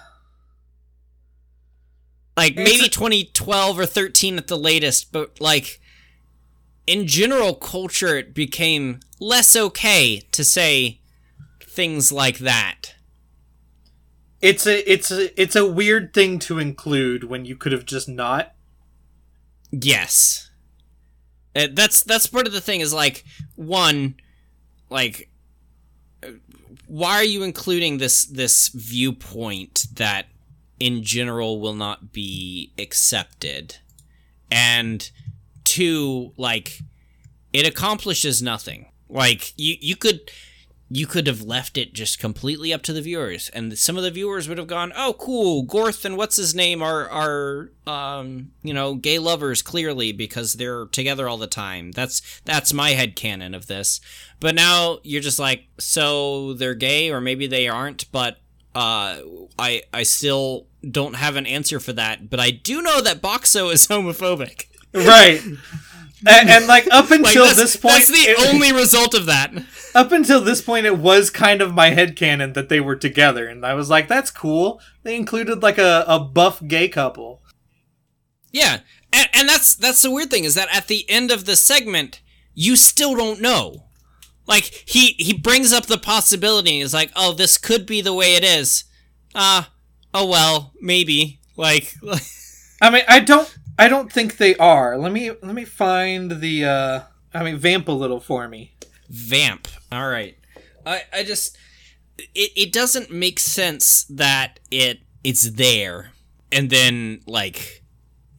like 2.37 2.55
maybe 2.55 2.85
a- 2.85 2.89
2012 2.89 3.77
or 3.79 3.85
13 3.85 4.37
at 4.37 4.47
the 4.47 4.57
latest 4.57 5.11
but 5.11 5.39
like 5.41 5.80
in 6.91 7.07
general 7.07 7.55
culture 7.55 8.17
it 8.17 8.33
became 8.33 8.99
less 9.17 9.55
okay 9.55 10.19
to 10.33 10.43
say 10.43 10.99
things 11.61 12.11
like 12.11 12.39
that. 12.39 12.95
It's 14.41 14.67
a 14.67 14.91
it's 14.91 15.09
a 15.09 15.41
it's 15.41 15.55
a 15.55 15.65
weird 15.65 16.13
thing 16.13 16.37
to 16.39 16.59
include 16.59 17.23
when 17.23 17.45
you 17.45 17.55
could 17.55 17.71
have 17.71 17.85
just 17.85 18.09
not. 18.09 18.53
yes. 19.71 20.49
Uh, 21.55 21.67
that's 21.71 22.03
that's 22.03 22.27
part 22.27 22.47
of 22.47 22.51
the 22.51 22.61
thing 22.61 22.81
is 22.81 22.93
like 22.93 23.23
one 23.55 24.15
like 24.89 25.29
uh, 26.23 26.31
why 26.87 27.13
are 27.13 27.23
you 27.23 27.43
including 27.43 27.99
this 27.99 28.25
this 28.25 28.67
viewpoint 28.67 29.87
that 29.95 30.25
in 30.77 31.03
general 31.03 31.61
will 31.61 31.73
not 31.73 32.11
be 32.11 32.73
accepted? 32.77 33.77
And 34.49 35.09
two 35.63 36.33
like 36.37 36.79
it 37.53 37.67
accomplishes 37.67 38.41
nothing. 38.41 38.87
Like 39.09 39.53
you 39.57 39.75
you 39.79 39.95
could 39.95 40.31
you 40.93 41.07
could 41.07 41.25
have 41.25 41.41
left 41.41 41.77
it 41.77 41.93
just 41.93 42.19
completely 42.19 42.73
up 42.73 42.81
to 42.81 42.91
the 42.91 43.01
viewers 43.01 43.47
and 43.53 43.77
some 43.77 43.95
of 43.95 44.03
the 44.03 44.11
viewers 44.11 44.49
would 44.49 44.57
have 44.57 44.67
gone 44.67 44.91
oh 44.97 45.15
cool 45.17 45.65
gorth 45.65 46.03
and 46.03 46.17
what's 46.17 46.35
his 46.35 46.53
name 46.53 46.81
are 46.81 47.09
are 47.09 47.71
um 47.87 48.51
you 48.61 48.73
know 48.73 48.95
gay 48.95 49.17
lovers 49.17 49.61
clearly 49.61 50.11
because 50.11 50.53
they're 50.53 50.85
together 50.87 51.29
all 51.29 51.37
the 51.37 51.47
time. 51.47 51.91
That's 51.91 52.41
that's 52.41 52.73
my 52.73 52.91
head 52.91 53.15
canon 53.15 53.53
of 53.53 53.67
this. 53.67 54.01
But 54.39 54.55
now 54.55 54.99
you're 55.03 55.21
just 55.21 55.39
like 55.39 55.65
so 55.77 56.53
they're 56.53 56.75
gay 56.75 57.09
or 57.09 57.21
maybe 57.21 57.47
they 57.47 57.67
aren't 57.67 58.11
but 58.11 58.37
uh 58.73 59.19
i 59.59 59.83
i 59.93 60.03
still 60.03 60.65
don't 60.89 61.15
have 61.15 61.35
an 61.35 61.45
answer 61.45 61.77
for 61.77 61.91
that 61.91 62.29
but 62.29 62.39
i 62.39 62.51
do 62.51 62.81
know 62.81 63.01
that 63.01 63.21
boxxo 63.21 63.71
is 63.71 63.87
homophobic 63.87 64.67
Right. 64.93 65.41
and, 65.43 66.49
and 66.49 66.67
like 66.67 66.87
up 66.91 67.11
until 67.11 67.45
that's, 67.45 67.57
this 67.57 67.75
point 67.75 67.95
that's 67.95 68.07
the 68.07 68.31
it- 68.31 68.53
only 68.53 68.71
result 68.73 69.13
of 69.13 69.25
that 69.27 69.53
up 69.95 70.11
until 70.11 70.41
this 70.41 70.61
point 70.61 70.85
it 70.85 70.97
was 70.97 71.29
kind 71.29 71.61
of 71.61 71.73
my 71.73 71.89
head 71.89 72.15
headcanon 72.15 72.53
that 72.53 72.69
they 72.69 72.79
were 72.79 72.95
together 72.95 73.47
and 73.47 73.65
I 73.65 73.73
was 73.73 73.89
like 73.89 74.07
that's 74.07 74.31
cool. 74.31 74.81
They 75.03 75.15
included 75.15 75.63
like 75.63 75.77
a, 75.77 76.05
a 76.07 76.19
buff 76.19 76.61
gay 76.65 76.87
couple. 76.87 77.41
Yeah, 78.51 78.79
and, 79.13 79.27
and 79.33 79.49
that's 79.49 79.75
that's 79.75 80.01
the 80.01 80.11
weird 80.11 80.29
thing 80.29 80.43
is 80.43 80.55
that 80.55 80.73
at 80.75 80.87
the 80.87 81.09
end 81.09 81.31
of 81.31 81.45
the 81.45 81.55
segment, 81.55 82.21
you 82.53 82.75
still 82.75 83.15
don't 83.15 83.41
know. 83.41 83.85
Like 84.47 84.83
he 84.85 85.15
he 85.17 85.33
brings 85.33 85.71
up 85.71 85.85
the 85.85 85.97
possibility 85.97 86.75
and 86.77 86.83
is 86.83 86.93
like, 86.93 87.11
"Oh, 87.15 87.33
this 87.33 87.57
could 87.57 87.85
be 87.85 88.01
the 88.01 88.13
way 88.13 88.35
it 88.35 88.43
is." 88.43 88.83
Uh, 89.33 89.63
oh 90.13 90.27
well, 90.27 90.73
maybe. 90.81 91.39
Like, 91.55 91.93
I 92.81 92.89
mean, 92.89 93.03
I 93.07 93.19
don't 93.19 93.53
I 93.81 93.87
don't 93.87 94.11
think 94.13 94.37
they 94.37 94.55
are. 94.57 94.97
Let 94.97 95.11
me 95.11 95.31
let 95.31 95.55
me 95.55 95.65
find 95.65 96.39
the 96.45 96.65
uh 96.65 96.99
I 97.33 97.43
mean 97.43 97.57
vamp 97.57 97.87
a 97.87 97.91
little 98.03 98.19
for 98.19 98.47
me. 98.47 98.73
vamp. 99.09 99.67
All 99.91 100.07
right. 100.07 100.35
I 100.85 101.01
I 101.11 101.23
just 101.23 101.57
it 102.35 102.51
it 102.63 102.71
doesn't 102.73 103.09
make 103.11 103.39
sense 103.39 104.03
that 104.05 104.59
it 104.69 104.99
it's 105.23 105.49
there 105.51 106.11
and 106.51 106.69
then 106.69 107.21
like 107.25 107.83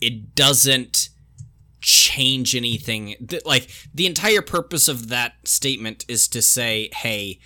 it 0.00 0.34
doesn't 0.34 1.08
change 1.80 2.54
anything. 2.54 3.02
Th- 3.28 3.44
Like 3.44 3.68
the 3.92 4.06
entire 4.06 4.42
purpose 4.42 4.86
of 4.88 5.08
that 5.08 5.32
statement 5.44 6.04
is 6.08 6.28
to 6.28 6.40
say, 6.42 6.90
"Hey, 6.94 7.40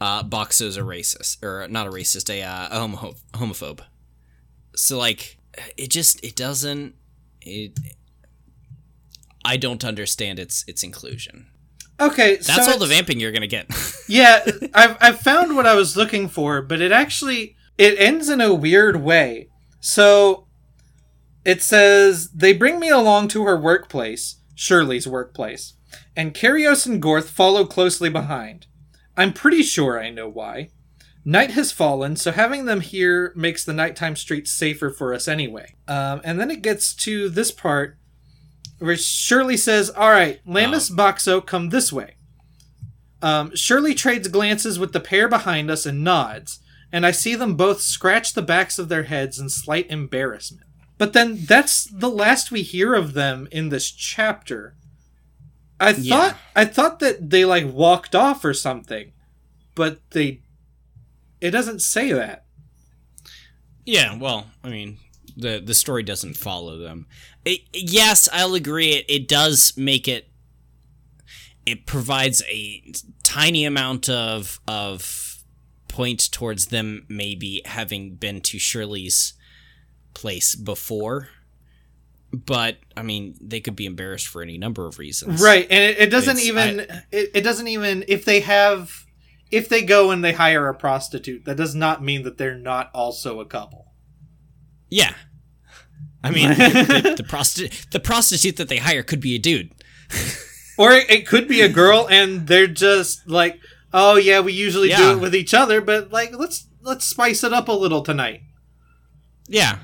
uh, 0.00 0.22
Boxxo's 0.22 0.76
a 0.76 0.82
racist, 0.82 1.42
or 1.42 1.66
not 1.68 1.86
a 1.88 1.90
racist, 1.90 2.30
a, 2.30 2.42
uh, 2.42 2.68
a 2.70 2.78
homo- 2.80 3.14
homophobe." 3.34 3.80
So 4.76 4.96
like, 4.98 5.38
it 5.76 5.90
just 5.90 6.22
it 6.24 6.36
doesn't 6.36 6.94
it. 7.42 7.78
I 9.44 9.56
don't 9.56 9.84
understand 9.84 10.38
its 10.38 10.64
its 10.66 10.82
inclusion. 10.82 11.46
Okay, 11.98 12.36
That's 12.36 12.66
so 12.66 12.72
all 12.72 12.78
the 12.78 12.86
vamping 12.86 13.20
you're 13.20 13.32
gonna 13.32 13.46
get. 13.46 13.68
Yeah, 14.08 14.44
I've 14.74 14.96
I've 15.00 15.20
found 15.20 15.54
what 15.54 15.66
I 15.66 15.74
was 15.74 15.96
looking 15.96 16.28
for, 16.28 16.62
but 16.62 16.80
it 16.80 16.90
actually 16.90 17.54
it 17.78 17.94
ends 17.96 18.28
in 18.28 18.40
a 18.40 18.52
weird 18.52 18.96
way. 19.02 19.48
So 19.78 20.48
it 21.44 21.62
says 21.62 22.30
they 22.32 22.52
bring 22.52 22.80
me 22.80 22.88
along 22.88 23.28
to 23.28 23.44
her 23.44 23.56
workplace, 23.56 24.40
Shirley's 24.56 25.06
workplace, 25.06 25.74
and 26.16 26.34
Karios 26.34 26.86
and 26.86 27.00
Gorth 27.00 27.28
follow 27.28 27.64
closely 27.64 28.10
behind. 28.10 28.66
I'm 29.16 29.32
pretty 29.32 29.62
sure 29.62 30.00
I 30.02 30.10
know 30.10 30.28
why. 30.28 30.70
Night 31.24 31.50
has 31.50 31.70
fallen, 31.70 32.16
so 32.16 32.32
having 32.32 32.64
them 32.64 32.80
here 32.80 33.32
makes 33.36 33.64
the 33.64 33.74
nighttime 33.74 34.16
streets 34.16 34.50
safer 34.50 34.90
for 34.90 35.12
us 35.12 35.28
anyway. 35.28 35.74
Um, 35.86 36.20
and 36.24 36.40
then 36.40 36.50
it 36.50 36.62
gets 36.62 36.94
to 36.94 37.28
this 37.28 37.50
part 37.50 37.98
where 38.78 38.96
Shirley 38.96 39.58
says, 39.58 39.90
All 39.90 40.10
right, 40.10 40.40
Lammis 40.46 40.90
Boxxo, 40.90 41.44
come 41.44 41.68
this 41.68 41.92
way. 41.92 42.14
Um, 43.20 43.54
Shirley 43.54 43.94
trades 43.94 44.28
glances 44.28 44.78
with 44.78 44.92
the 44.94 45.00
pair 45.00 45.28
behind 45.28 45.70
us 45.70 45.84
and 45.84 46.02
nods, 46.02 46.60
and 46.90 47.04
I 47.04 47.10
see 47.10 47.34
them 47.34 47.54
both 47.54 47.82
scratch 47.82 48.32
the 48.32 48.40
backs 48.42 48.78
of 48.78 48.88
their 48.88 49.02
heads 49.02 49.38
in 49.38 49.50
slight 49.50 49.90
embarrassment. 49.90 50.66
But 50.96 51.12
then 51.12 51.44
that's 51.44 51.84
the 51.84 52.08
last 52.10 52.50
we 52.50 52.62
hear 52.62 52.94
of 52.94 53.12
them 53.12 53.46
in 53.52 53.68
this 53.68 53.90
chapter. 53.90 54.74
I 55.78 55.92
thought 55.92 56.02
Yeah. 56.02 56.34
I 56.56 56.64
thought 56.64 56.98
that 57.00 57.30
they 57.30 57.44
like 57.44 57.70
walked 57.70 58.14
off 58.14 58.44
or 58.44 58.54
something, 58.54 59.12
but 59.74 59.98
they 60.10 60.40
it 61.40 61.50
doesn't 61.50 61.80
say 61.80 62.12
that. 62.12 62.44
Yeah, 63.84 64.16
well, 64.16 64.46
I 64.62 64.68
mean, 64.70 64.98
the 65.36 65.60
the 65.64 65.74
story 65.74 66.02
doesn't 66.02 66.36
follow 66.36 66.78
them. 66.78 67.06
It, 67.44 67.60
yes, 67.72 68.28
I'll 68.32 68.54
agree. 68.54 68.90
It 68.90 69.06
it 69.08 69.28
does 69.28 69.72
make 69.76 70.06
it. 70.06 70.28
It 71.66 71.86
provides 71.86 72.42
a 72.50 72.92
tiny 73.22 73.64
amount 73.64 74.08
of 74.08 74.60
of 74.68 75.42
point 75.88 76.30
towards 76.30 76.66
them 76.66 77.04
maybe 77.08 77.62
having 77.64 78.14
been 78.14 78.40
to 78.42 78.58
Shirley's 78.58 79.34
place 80.14 80.54
before, 80.54 81.28
but 82.32 82.78
I 82.96 83.02
mean, 83.02 83.34
they 83.40 83.60
could 83.60 83.76
be 83.76 83.86
embarrassed 83.86 84.26
for 84.28 84.42
any 84.42 84.58
number 84.58 84.86
of 84.86 84.98
reasons. 84.98 85.42
Right, 85.42 85.66
and 85.70 85.82
it, 85.82 85.98
it 85.98 86.10
doesn't 86.10 86.36
It's- 86.38 86.46
even 86.46 86.80
it, 87.10 87.30
it 87.34 87.40
doesn't 87.42 87.68
even 87.68 88.04
if 88.08 88.24
they 88.24 88.40
have 88.40 89.06
if 89.50 89.68
they 89.68 89.82
go 89.82 90.10
and 90.10 90.24
they 90.24 90.32
hire 90.32 90.68
a 90.68 90.74
prostitute, 90.74 91.44
that 91.44 91.56
does 91.56 91.74
not 91.74 92.02
mean 92.02 92.22
that 92.22 92.38
they're 92.38 92.58
not 92.58 92.90
also 92.94 93.40
a 93.40 93.46
couple. 93.46 93.92
Yeah. 94.88 95.14
I 96.22 96.30
mean, 96.30 96.48
the, 96.50 97.14
the 97.16 97.24
prostitute 97.24 97.86
the 97.90 98.00
prostitute 98.00 98.56
that 98.56 98.68
they 98.68 98.76
hire 98.78 99.02
could 99.02 99.20
be 99.20 99.34
a 99.34 99.38
dude. 99.38 99.72
Or 100.78 100.92
it, 100.92 101.10
it 101.10 101.26
could 101.26 101.46
be 101.46 101.60
a 101.60 101.68
girl 101.68 102.08
and 102.10 102.46
they're 102.46 102.66
just 102.66 103.28
like, 103.28 103.60
"Oh 103.92 104.16
yeah, 104.16 104.40
we 104.40 104.54
usually 104.54 104.88
do 104.88 105.10
it 105.10 105.20
with 105.20 105.34
each 105.34 105.52
other, 105.52 105.82
but 105.82 106.10
like 106.10 106.34
let's 106.34 106.68
let's 106.80 107.04
spice 107.04 107.44
it 107.44 107.52
up 107.52 107.68
a 107.68 107.72
little 107.72 108.00
tonight." 108.00 108.40
Yeah. 109.46 109.80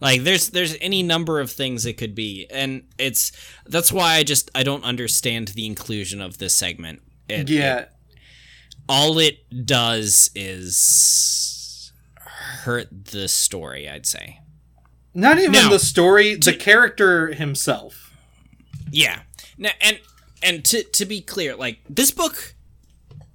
Like 0.00 0.22
there's 0.22 0.50
there's 0.50 0.76
any 0.80 1.04
number 1.04 1.38
of 1.38 1.52
things 1.52 1.86
it 1.86 1.96
could 1.96 2.16
be 2.16 2.48
and 2.50 2.88
it's 2.98 3.30
that's 3.66 3.92
why 3.92 4.14
I 4.14 4.24
just 4.24 4.50
I 4.52 4.64
don't 4.64 4.82
understand 4.82 5.48
the 5.48 5.64
inclusion 5.64 6.20
of 6.20 6.38
this 6.38 6.56
segment. 6.56 7.02
It, 7.28 7.48
yeah. 7.48 7.78
it- 7.78 7.88
all 8.88 9.18
it 9.18 9.38
does 9.66 10.30
is 10.34 11.92
hurt 12.64 12.88
the 13.12 13.28
story, 13.28 13.88
I'd 13.88 14.06
say. 14.06 14.40
Not 15.14 15.38
even 15.38 15.52
Now, 15.52 15.70
the 15.70 15.78
story, 15.78 16.36
the 16.36 16.54
character 16.54 17.28
himself. 17.34 18.14
Yeah. 18.90 19.20
Now, 19.58 19.70
and 19.80 20.00
and 20.42 20.64
to 20.66 20.82
to 20.82 21.04
be 21.04 21.20
clear, 21.20 21.54
like 21.54 21.80
this 21.88 22.10
book 22.10 22.54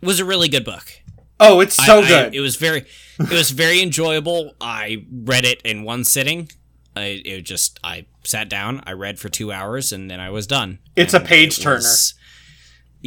was 0.02 0.20
a 0.20 0.26
really 0.26 0.50
good 0.50 0.66
book. 0.66 0.92
Oh, 1.40 1.60
it's 1.60 1.76
so 1.76 2.00
I- 2.02 2.04
I- 2.04 2.08
good. 2.08 2.36
it 2.36 2.40
was 2.40 2.56
very, 2.56 2.86
it 3.20 3.30
was 3.30 3.52
very 3.52 3.82
enjoyable. 3.82 4.56
I 4.60 5.06
read 5.12 5.46
it 5.46 5.62
in 5.64 5.84
one 5.84 6.04
sitting. 6.04 6.50
I 6.96 7.22
it 7.24 7.42
just 7.42 7.80
I 7.84 8.08
sat 8.24 8.50
down, 8.50 8.82
I 8.88 8.94
read 8.94 9.20
for 9.20 9.30
two 9.30 9.52
hours, 9.52 9.92
and 9.94 10.10
then 10.10 10.20
I 10.20 10.32
was 10.32 10.48
done. 10.48 10.80
It's 10.96 11.14
a 11.14 11.20
page 11.20 11.60
it 11.60 11.62
turner. 11.62 11.76
was- 11.78 12.16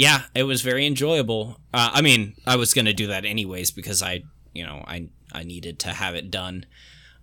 yeah, 0.00 0.22
it 0.34 0.44
was 0.44 0.62
very 0.62 0.86
enjoyable. 0.86 1.60
Uh, 1.74 1.90
I 1.92 2.00
mean, 2.00 2.34
I 2.46 2.56
was 2.56 2.72
gonna 2.72 2.94
do 2.94 3.08
that 3.08 3.26
anyways 3.26 3.70
because 3.70 4.02
I, 4.02 4.22
you 4.54 4.64
know, 4.64 4.82
I 4.86 5.10
I 5.30 5.42
needed 5.44 5.78
to 5.80 5.88
have 5.88 6.14
it 6.14 6.30
done, 6.30 6.64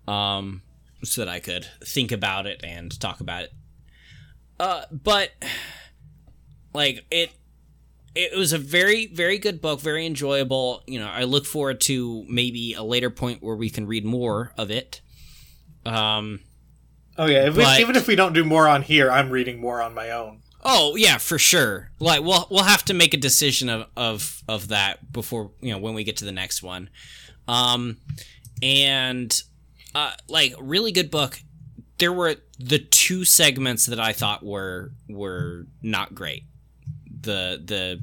um, 0.08 0.62
so 1.04 1.22
that 1.22 1.28
I 1.28 1.40
could 1.40 1.66
think 1.84 2.12
about 2.12 2.46
it 2.46 2.62
and 2.64 2.98
talk 3.00 3.20
about 3.20 3.46
it. 3.46 3.54
Uh, 4.60 4.84
but 4.92 5.32
like 6.76 7.04
it 7.10 7.32
it 8.14 8.38
was 8.38 8.54
a 8.54 8.60
very 8.60 9.08
very 9.08 9.40
good 9.40 9.60
book 9.62 9.80
very 9.80 10.06
enjoyable 10.06 10.84
you 10.88 11.00
know 11.00 11.08
i 11.08 11.24
look 11.24 11.46
forward 11.46 11.80
to 11.80 12.26
maybe 12.28 12.74
a 12.74 12.82
later 12.82 13.12
point 13.12 13.44
where 13.44 13.56
we 13.56 13.70
can 13.70 13.86
read 13.86 14.04
more 14.04 14.52
of 14.58 14.72
it 14.72 15.02
um 15.86 16.40
oh 17.18 17.26
yeah, 17.26 17.48
if 17.48 17.56
we, 17.56 17.64
even 17.64 17.96
if 17.96 18.08
we 18.08 18.16
don't 18.16 18.34
do 18.34 18.44
more 18.44 18.68
on 18.68 18.82
here, 18.82 19.12
I'm 19.12 19.30
reading 19.30 19.60
more 19.60 19.82
on 19.82 19.94
my 19.94 20.12
own. 20.12 20.42
Oh 20.68 20.96
yeah 20.96 21.18
for 21.18 21.40
sure. 21.40 21.90
Like 22.00 22.22
we'll 22.22 22.46
we'll 22.52 22.64
have 22.66 22.84
to 22.86 22.94
make 22.94 23.14
a 23.14 23.18
decision 23.18 23.70
of 23.70 23.88
of 23.98 24.44
of 24.48 24.68
that 24.68 25.12
before 25.12 25.52
you 25.62 25.72
know 25.72 25.80
when 25.80 25.94
we 25.96 26.04
get 26.04 26.18
to 26.18 26.26
the 26.26 26.32
next 26.32 26.62
one. 26.62 26.90
Um 27.48 27.98
and 28.62 29.42
uh 29.96 30.12
like 30.28 30.54
really 30.60 30.92
good 30.92 31.10
book. 31.10 31.40
There 31.98 32.14
were 32.14 32.36
the 32.60 32.80
two 32.80 33.24
segments 33.26 33.86
that 33.88 34.00
i 34.00 34.14
thought 34.14 34.44
were 34.46 34.92
were 35.10 35.66
not 35.82 36.14
great. 36.14 36.44
The 37.22 37.60
the 37.64 38.00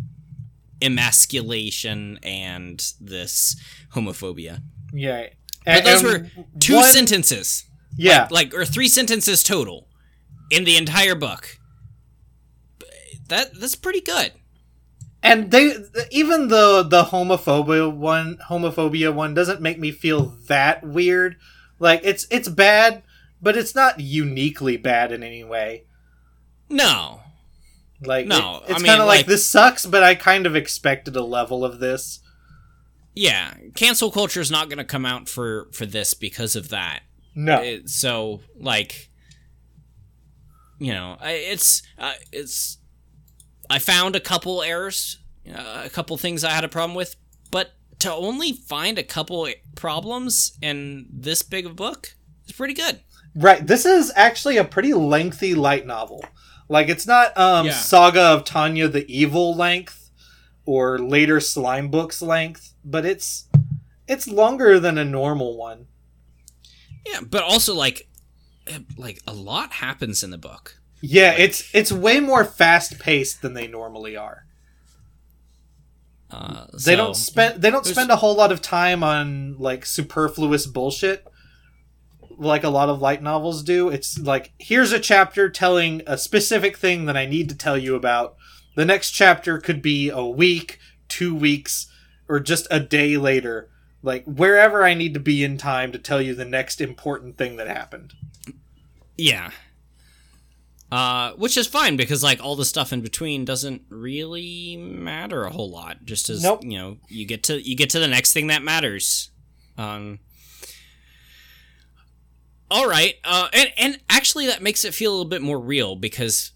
emasculation 0.83 2.19
and 2.23 2.85
this 3.01 3.57
homophobia. 3.95 4.61
Yeah. 4.93 5.27
but 5.65 5.85
those 5.85 6.03
were 6.03 6.27
two 6.61 6.77
one- 6.77 6.91
sentences. 6.91 7.65
Yeah. 7.97 8.27
like 8.31 8.53
or 8.55 8.65
three 8.65 8.89
sentences 8.89 9.43
total 9.45 9.89
in 10.51 10.65
the 10.65 10.77
entire 10.77 11.15
book 11.15 11.59
that 13.29 13.59
that's 13.59 13.75
pretty 13.77 14.01
good. 14.01 14.33
And 15.23 15.51
they 15.51 15.75
even 16.11 16.49
the 16.49 16.83
the 16.83 17.05
homophobia 17.05 17.91
one 17.95 18.39
homophobia 18.51 19.13
one 19.15 19.33
doesn't 19.35 19.61
make 19.63 19.79
me 19.79 19.91
feel 19.91 20.37
that 20.49 20.85
weird. 20.85 21.37
Like 21.79 22.01
it's 22.05 22.27
it's 22.31 22.49
bad 22.49 23.03
but 23.41 23.57
it's 23.57 23.75
not 23.75 24.01
uniquely 24.01 24.77
bad 24.77 25.13
in 25.13 25.23
any 25.23 25.45
way. 25.45 25.85
No. 26.71 27.21
Like 28.03 28.27
No, 28.27 28.63
it- 28.67 28.73
it's 28.73 28.83
kind 28.83 29.01
of 29.01 29.07
like, 29.07 29.21
like- 29.21 29.27
this 29.27 29.49
sucks 29.49 29.87
but 29.87 30.03
i 30.03 30.15
kind 30.15 30.47
of 30.47 30.55
expected 30.57 31.17
a 31.17 31.25
level 31.25 31.65
of 31.65 31.79
this. 31.81 32.21
Yeah 33.15 33.55
cancel 33.75 34.11
culture 34.11 34.41
is 34.41 34.51
not 34.51 34.69
going 34.69 34.79
to 34.79 34.85
come 34.85 35.07
out 35.07 35.29
for 35.29 35.69
for 35.73 35.87
this 35.87 36.13
because 36.15 36.55
of 36.57 36.69
that. 36.69 37.01
No. 37.35 37.63
It- 37.63 37.89
so 37.89 38.41
like 38.59 39.09
you 40.79 40.93
know 40.93 41.17
I, 41.21 41.33
it's 41.33 41.83
uh, 41.99 42.13
it's 42.33 42.79
i 43.71 43.79
found 43.79 44.15
a 44.17 44.21
couple 44.21 44.63
errors 44.63 45.19
uh, 45.53 45.83
a 45.85 45.91
couple 45.91 46.17
things 46.17 46.45
i 46.45 46.51
had 46.51 46.65
a 46.65 46.69
problem 46.69 46.95
with 46.95 47.17
but 47.51 47.73
to 47.99 48.13
only 48.13 48.53
find 48.53 48.99
a 48.99 49.03
couple 49.03 49.49
problems 49.75 50.57
in 50.63 51.07
this 51.11 51.43
big 51.43 51.65
of 51.67 51.73
a 51.73 51.75
book 51.75 52.15
is 52.47 52.53
pretty 52.53 52.75
good 52.75 53.01
right 53.35 53.67
this 53.67 53.85
is 53.87 54.13
actually 54.17 54.57
a 54.57 54.65
pretty 54.65 54.93
lengthy 54.95 55.55
light 55.55 55.87
novel 55.87 56.25
like 56.69 56.89
it's 56.89 57.07
not 57.07 57.37
um 57.39 57.67
Yeah. 57.67 57.73
saga 57.73 58.21
of 58.21 58.45
tanya 58.45 58.89
the 58.89 59.07
evil 59.13 59.55
length 59.55 60.11
or 60.67 60.99
later 60.99 61.41
slime 61.41 61.89
books 61.89 62.23
length 62.23 62.75
but 62.85 63.05
it's 63.05 63.49
it's 64.07 64.27
longer 64.29 64.79
than 64.79 64.99
a 64.99 65.05
normal 65.05 65.57
one 65.57 65.87
Yeah, 67.07 67.21
but 67.23 67.43
also 67.43 67.75
like 67.75 68.09
eh, 68.67 68.79
like 68.97 69.21
a 69.27 69.33
lot 69.35 69.73
happens 69.75 70.23
in 70.23 70.31
the 70.31 70.39
book. 70.39 70.79
Yeah, 71.07 71.33
it's 71.33 71.69
it's 71.75 71.93
way 71.93 72.19
more 72.21 72.45
fast 72.47 72.99
paced 72.99 73.43
than 73.43 73.53
they 73.53 73.67
normally 73.67 74.17
are. 74.17 74.47
Uh, 76.31 76.67
They 76.73 76.79
so- 76.79 76.97
don't 76.97 77.15
spend 77.17 77.61
they 77.63 77.71
don't 77.71 77.85
spend 77.87 78.11
a 78.11 78.17
whole 78.17 78.35
lot 78.35 78.51
of 78.51 78.63
time 78.63 79.03
on 79.05 79.57
like 79.59 79.85
superfluous 79.85 80.67
bullshit 80.67 81.27
like 82.37 82.65
a 82.65 82.69
lot 82.71 82.89
of 82.89 83.01
light 83.01 83.23
novels 83.23 83.63
do. 83.63 83.89
It's 83.91 84.19
like 84.19 84.53
here's 84.59 84.93
a 84.93 84.99
chapter 84.99 85.49
telling 85.51 86.03
a 86.07 86.17
specific 86.19 86.77
thing 86.79 87.05
that 87.05 87.17
I 87.17 87.27
need 87.27 87.49
to 87.51 87.55
tell 87.57 87.79
you 87.79 87.95
about. 87.95 88.35
The 88.75 88.85
next 88.85 89.11
chapter 89.13 89.59
could 89.59 89.81
be 89.81 90.09
a 90.09 90.25
week, 90.25 90.81
2 91.09 91.33
weeks, 91.35 91.87
or 92.29 92.41
just 92.41 92.67
a 92.73 92.81
day 92.81 93.17
later. 93.17 93.69
Like 94.03 94.25
wherever 94.25 94.83
I 94.85 94.95
need 94.95 95.15
to 95.15 95.21
be 95.21 95.45
in 95.45 95.59
time 95.59 95.93
to 95.93 95.99
tell 95.99 96.21
you 96.21 96.35
the 96.35 96.45
next 96.45 96.81
important 96.81 97.37
thing 97.37 97.57
that 97.57 97.69
happened. 97.69 98.15
Yeah. 99.17 99.51
Uh, 100.95 101.33
which 101.33 101.57
is 101.57 101.67
fine 101.67 101.97
because 101.97 102.23
like 102.23 102.41
all 102.41 102.55
the 102.55 102.65
stuff 102.65 102.93
in 102.93 103.01
between 103.01 103.45
doesn't 103.45 103.83
really 103.89 104.77
matter 104.77 105.43
a 105.43 105.51
whole 105.51 105.69
lot. 105.69 106.05
Just 106.05 106.31
as 106.31 106.41
Nope. 106.41 106.61
you 106.63 106.79
know, 106.79 106.99
you 107.09 107.27
get 107.27 107.43
to 107.45 107.61
you 107.61 107.75
get 107.75 107.91
to 107.91 107.99
the 107.99 108.07
next 108.07 108.33
thing 108.33 108.47
that 108.47 108.63
matters. 108.63 109.31
Um. 109.77 110.21
All 112.71 112.89
right, 112.89 113.15
uh, 113.25 113.49
and 113.53 113.73
and 113.77 113.99
actually 114.09 114.47
that 114.47 114.63
makes 114.63 114.85
it 114.85 114.95
feel 114.95 115.11
a 115.11 115.15
little 115.17 115.29
bit 115.29 115.43
more 115.43 115.59
real 115.59 115.97
because 115.97 116.53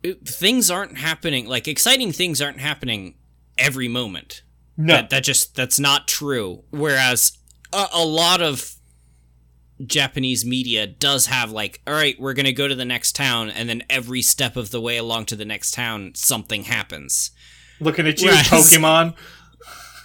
it, 0.00 0.24
things 0.28 0.70
aren't 0.70 0.98
happening 0.98 1.48
like 1.48 1.66
exciting 1.66 2.12
things 2.12 2.40
aren't 2.40 2.60
happening 2.60 3.16
every 3.58 3.88
moment. 3.88 4.42
No. 4.76 4.94
That, 4.94 5.10
that 5.10 5.24
just 5.24 5.56
that's 5.56 5.80
not 5.80 6.06
true. 6.06 6.62
Whereas 6.70 7.36
a, 7.72 7.86
a 7.94 8.04
lot 8.04 8.40
of 8.42 8.75
Japanese 9.84 10.44
media 10.44 10.86
does 10.86 11.26
have 11.26 11.50
like, 11.50 11.80
all 11.86 11.92
right, 11.94 12.18
we're 12.18 12.32
gonna 12.34 12.52
go 12.52 12.66
to 12.68 12.74
the 12.74 12.84
next 12.84 13.14
town, 13.14 13.50
and 13.50 13.68
then 13.68 13.82
every 13.90 14.22
step 14.22 14.56
of 14.56 14.70
the 14.70 14.80
way 14.80 14.96
along 14.96 15.26
to 15.26 15.36
the 15.36 15.44
next 15.44 15.72
town, 15.74 16.12
something 16.14 16.64
happens. 16.64 17.30
Looking 17.80 18.06
at 18.06 18.20
you, 18.20 18.28
Whereas- 18.28 18.46
Pokemon. 18.48 19.14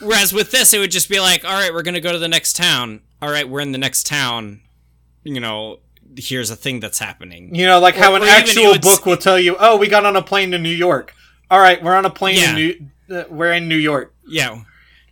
Whereas 0.01 0.33
with 0.33 0.49
this, 0.51 0.73
it 0.73 0.79
would 0.79 0.89
just 0.91 1.09
be 1.09 1.19
like, 1.19 1.45
all 1.45 1.53
right, 1.53 1.73
we're 1.73 1.83
gonna 1.83 2.01
go 2.01 2.11
to 2.11 2.17
the 2.19 2.27
next 2.27 2.55
town. 2.55 3.01
All 3.21 3.29
right, 3.29 3.47
we're 3.47 3.59
in 3.61 3.71
the 3.71 3.77
next 3.77 4.07
town. 4.07 4.61
You 5.23 5.39
know, 5.39 5.79
here's 6.17 6.49
a 6.49 6.55
thing 6.55 6.79
that's 6.79 6.97
happening. 6.99 7.53
You 7.53 7.67
know, 7.67 7.79
like 7.79 7.95
how 7.95 8.13
Or- 8.13 8.17
an 8.17 8.23
or 8.23 8.27
actual 8.27 8.63
it 8.63 8.67
would 8.69 8.85
s- 8.85 8.95
book 8.97 9.05
will 9.05 9.17
tell 9.17 9.39
you, 9.39 9.55
"Oh, 9.59 9.77
we 9.77 9.87
got 9.87 10.05
on 10.05 10.15
a 10.15 10.21
plane 10.23 10.51
to 10.51 10.57
New 10.57 10.69
York." 10.73 11.13
All 11.51 11.59
right, 11.59 11.81
we're 11.83 11.95
on 11.95 12.05
a 12.05 12.09
plane 12.09 12.37
Yeah. 12.39 12.49
in 12.49 12.55
New. 12.55 13.15
Uh, 13.15 13.23
we're 13.29 13.53
in 13.53 13.67
New 13.67 13.75
York. 13.77 14.13
Yeah, 14.27 14.61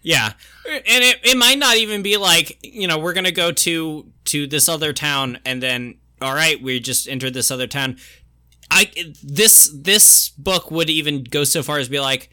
yeah, 0.01 0.33
and 0.65 1.03
it, 1.03 1.19
it 1.23 1.37
might 1.37 1.57
not 1.57 1.77
even 1.77 2.01
be 2.01 2.17
like 2.17 2.57
you 2.63 2.87
know 2.87 2.97
we're 2.97 3.13
gonna 3.13 3.31
go 3.31 3.51
to 3.51 4.11
to 4.25 4.47
this 4.47 4.69
other 4.69 4.93
town 4.93 5.39
and 5.45 5.61
then 5.61 5.95
all 6.21 6.33
right, 6.33 6.61
we 6.61 6.79
just 6.79 7.07
entered 7.07 7.33
this 7.33 7.49
other 7.51 7.67
town. 7.67 7.97
I 8.71 8.91
this 9.23 9.71
this 9.73 10.29
book 10.29 10.69
would 10.69 10.89
even 10.89 11.23
go 11.23 11.43
so 11.43 11.63
far 11.63 11.79
as 11.79 11.89
be 11.89 11.99
like, 11.99 12.29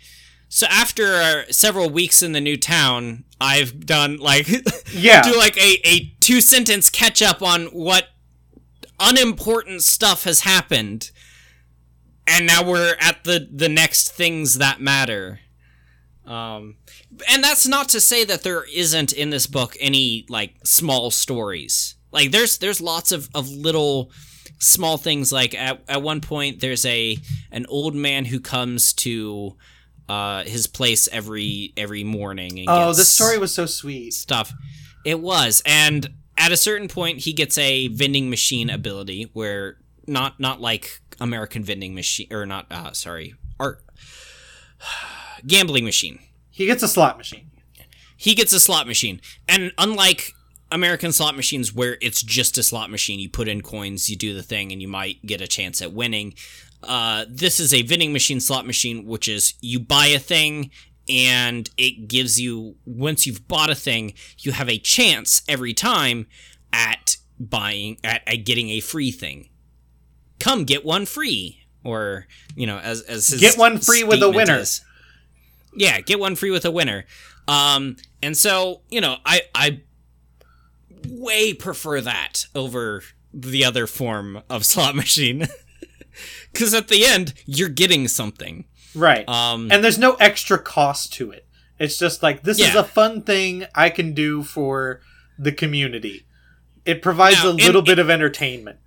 so 0.49 0.67
after 0.69 1.45
several 1.53 1.89
weeks 1.89 2.23
in 2.23 2.33
the 2.33 2.41
new 2.41 2.57
town, 2.57 3.25
I've 3.41 3.87
done 3.87 4.19
like 4.19 4.49
Yeah. 4.93 5.23
do 5.23 5.37
like 5.37 5.57
a, 5.57 5.81
a 5.85 6.15
two 6.21 6.41
sentence 6.41 6.91
catch 6.91 7.23
up 7.23 7.43
on 7.43 7.67
what 7.67 8.09
unimportant 9.01 9.83
stuff 9.83 10.25
has 10.25 10.41
happened, 10.41 11.11
and 12.27 12.47
now 12.47 12.63
we're 12.69 12.97
at 13.01 13.25
the 13.25 13.49
the 13.51 13.69
next 13.69 14.13
things 14.13 14.59
that 14.59 14.81
matter. 14.81 15.41
Um, 16.27 16.77
and 17.29 17.43
that's 17.45 17.67
not 17.67 17.89
to 17.91 18.01
say 18.01 18.25
that 18.25 18.43
there 18.43 18.65
isn't 18.65 19.13
in 19.13 19.31
this 19.31 19.47
book 19.47 19.77
any 19.81 20.27
like 20.29 20.55
small 20.65 21.11
stories. 21.11 21.95
Like 22.13 22.31
there's 22.31 22.59
there's 22.59 22.81
lots 22.81 23.13
of 23.13 23.29
of 23.35 23.49
little 23.51 24.11
small 24.59 24.97
things. 24.97 25.33
Like 25.33 25.55
at 25.55 25.83
at 25.89 26.03
one 26.03 26.21
point 26.21 26.61
there's 26.61 26.85
a 26.87 27.19
an 27.51 27.67
old 27.69 27.95
man 27.95 28.25
who 28.25 28.41
comes 28.41 28.93
to 28.95 29.57
uh 30.09 30.45
his 30.45 30.67
place 30.67 31.09
every 31.13 31.73
every 31.77 32.05
morning. 32.05 32.59
And 32.61 32.69
Oh, 32.69 32.93
this 32.93 33.13
story 33.13 33.39
was 33.39 33.55
so 33.55 33.67
sweet. 33.67 34.13
stuff. 34.15 34.53
It 35.05 35.21
was, 35.21 35.63
and 35.65 36.09
at 36.37 36.53
a 36.53 36.57
certain 36.57 36.89
point, 36.89 37.21
he 37.21 37.33
gets 37.33 37.57
a 37.59 37.89
vending 37.89 38.29
machine 38.29 38.71
ability 38.71 39.31
where 39.33 39.79
not 40.07 40.39
not 40.41 40.61
like 40.61 41.01
American 41.21 41.63
vending 41.65 41.95
machine 41.95 42.27
or 42.33 42.45
not. 42.47 42.67
Uh, 42.71 42.93
sorry, 42.93 43.35
art 43.61 43.85
gambling 45.47 45.85
machine. 45.85 46.19
He 46.57 46.65
gets 46.65 46.83
a 46.83 46.89
slot 46.89 47.19
machine. 47.19 47.51
He 48.16 48.35
gets 48.35 48.51
a 48.55 48.61
slot 48.61 48.87
machine, 48.87 49.20
and 49.47 49.73
unlike 49.77 50.33
American 50.73 51.12
slot 51.12 51.37
machines 51.37 51.74
where 51.74 51.99
it's 52.01 52.23
just 52.23 52.57
a 52.57 52.62
slot 52.62 52.91
machine, 52.91 53.20
you 53.20 53.28
put 53.28 53.47
in 53.47 53.61
coins, 53.61 54.09
you 54.09 54.16
do 54.16 54.33
the 54.33 54.43
thing, 54.43 54.73
and 54.73 54.81
you 54.81 54.89
might 54.89 55.20
get 55.27 55.43
a 55.43 55.47
chance 55.47 55.83
at 55.83 55.93
winning. 55.93 56.33
Uh, 56.83 57.27
this 57.28 57.61
is 57.61 57.74
a 57.74 57.83
vending 57.83 58.11
machine 58.11 58.41
slot 58.41 58.66
machine, 58.66 59.05
which 59.05 59.28
is 59.28 59.53
you 59.61 59.78
buy 59.78 60.07
a 60.07 60.19
thing 60.19 60.70
and 61.11 61.69
it 61.77 62.09
gives 62.09 62.41
you 62.41 62.77
once 62.87 63.27
you've 63.27 63.47
bought 63.47 63.69
a 63.69 63.74
thing, 63.74 64.15
you 64.39 64.53
have 64.53 64.70
a 64.70 64.78
chance 64.78 65.43
every 65.47 65.74
time 65.74 66.27
at 66.73 67.19
buying 67.39 67.99
at, 68.03 68.23
at 68.27 68.47
getting 68.47 68.70
a 68.70 68.81
free 68.81 69.11
thing. 69.11 69.51
Come 70.41 70.65
get 70.65 70.87
one 70.87 71.05
free, 71.05 71.66
or 71.85 72.27
you 72.55 72.66
know, 72.66 72.78
as 72.78 73.03
as 73.03 73.28
Get 73.28 73.59
one 73.59 73.78
free 73.78 74.05
with 74.05 74.23
a 74.23 74.31
winner. 74.31 74.61
is. 74.61 74.81
Yeah, 75.77 76.01
get 76.01 76.19
one 76.19 76.36
free 76.36 76.51
with 76.51 76.65
a 76.65 76.70
winner. 76.70 77.05
Um, 77.48 77.97
and 78.23 78.36
so 78.36 78.82
you 78.90 79.01
know, 79.01 79.16
I 79.24 79.43
I 79.55 79.81
way 81.09 81.55
prefer 81.55 82.01
that 82.01 82.47
over 82.55 83.03
the 83.32 83.65
other 83.65 83.86
form 83.86 84.43
of 84.48 84.65
slot 84.66 84.94
machine. 84.94 85.47
Because 86.53 86.73
at 86.73 86.89
the 86.89 87.05
end, 87.05 87.35
you're 87.44 87.69
getting 87.69 88.09
something. 88.09 88.65
Right. 88.94 89.28
Um, 89.28 89.70
and 89.70 89.85
there's 89.85 89.98
no 89.98 90.15
extra 90.15 90.59
cost 90.59 91.12
to 91.15 91.31
it. 91.31 91.47
It's 91.78 91.98
just 91.98 92.23
like 92.23 92.43
this 92.43 92.59
is 92.59 92.74
a 92.74 92.85
fun 92.85 93.20
thing 93.23 93.66
I 93.74 93.90
can 93.90 94.15
do 94.15 94.43
for 94.43 95.01
the 95.39 95.53
community. 95.53 96.24
It 96.86 97.03
provides 97.03 97.44
Now, 97.44 97.51
a 97.51 97.53
little 97.53 97.82
bit 97.82 97.98
of 97.98 98.09
entertainment. 98.09 98.78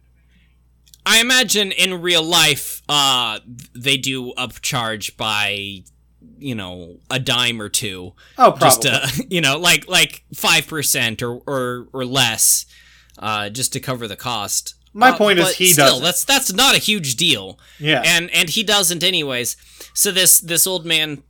I 1.05 1.21
imagine 1.21 1.71
in 1.71 2.01
real 2.01 2.23
life, 2.23 2.81
uh, 2.89 3.39
they 3.75 3.97
do 3.97 4.33
upcharge 4.33 5.15
by, 5.17 5.83
you 6.39 6.55
know, 6.55 6.97
a 7.09 7.19
dime 7.19 7.61
or 7.61 7.69
two, 7.69 8.13
Oh, 8.37 8.51
probably. 8.51 8.59
just 8.59 8.85
uh, 8.85 9.07
you 9.29 9.41
know, 9.41 9.57
like 9.57 9.87
like 9.87 10.23
five 10.33 10.67
percent 10.67 11.21
or 11.21 11.39
or 11.47 11.87
or 11.93 12.05
less, 12.05 12.65
uh, 13.17 13.49
just 13.49 13.73
to 13.73 13.79
cover 13.79 14.07
the 14.07 14.15
cost. 14.15 14.75
My 14.93 15.09
Uh, 15.11 15.17
point 15.17 15.37
is 15.39 15.55
he 15.55 15.71
still, 15.73 15.85
doesn't. 15.85 16.03
That's 16.03 16.23
that's 16.25 16.51
not 16.53 16.75
a 16.75 16.79
huge 16.79 17.15
deal. 17.15 17.59
yeah. 17.79 18.01
and 18.05 18.29
and 18.31 18.49
he 18.49 18.63
doesn't 18.63 19.03
anyways 19.03 19.55
so 19.93 20.11
this 20.11 20.39
this 20.39 20.65
old 20.65 20.85
man 20.85 21.21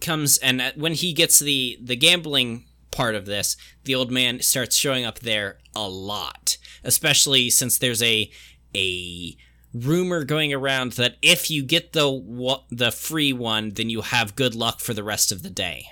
comes 0.00 0.36
and 0.38 0.60
uh, 0.60 0.72
when 0.76 0.92
he 0.92 1.12
gets 1.14 1.38
the 1.38 1.78
the 1.82 1.96
gambling 1.96 2.64
part 2.90 3.14
of 3.14 3.24
this 3.24 3.56
the 3.84 3.94
old 3.94 4.10
man 4.10 4.40
starts 4.40 4.76
showing 4.76 5.04
up 5.06 5.18
there 5.20 5.58
a 5.74 5.88
lot 5.88 6.58
especially 6.84 7.48
since 7.50 7.78
there's 7.78 8.02
a 8.02 8.30
a 8.74 9.36
rumor 9.84 10.24
going 10.24 10.52
around 10.52 10.92
that 10.92 11.16
if 11.22 11.50
you 11.50 11.62
get 11.62 11.92
the 11.92 12.60
the 12.70 12.90
free 12.90 13.32
one 13.32 13.70
then 13.70 13.90
you 13.90 14.00
have 14.02 14.36
good 14.36 14.54
luck 14.54 14.80
for 14.80 14.94
the 14.94 15.04
rest 15.04 15.32
of 15.32 15.42
the 15.42 15.50
day. 15.50 15.86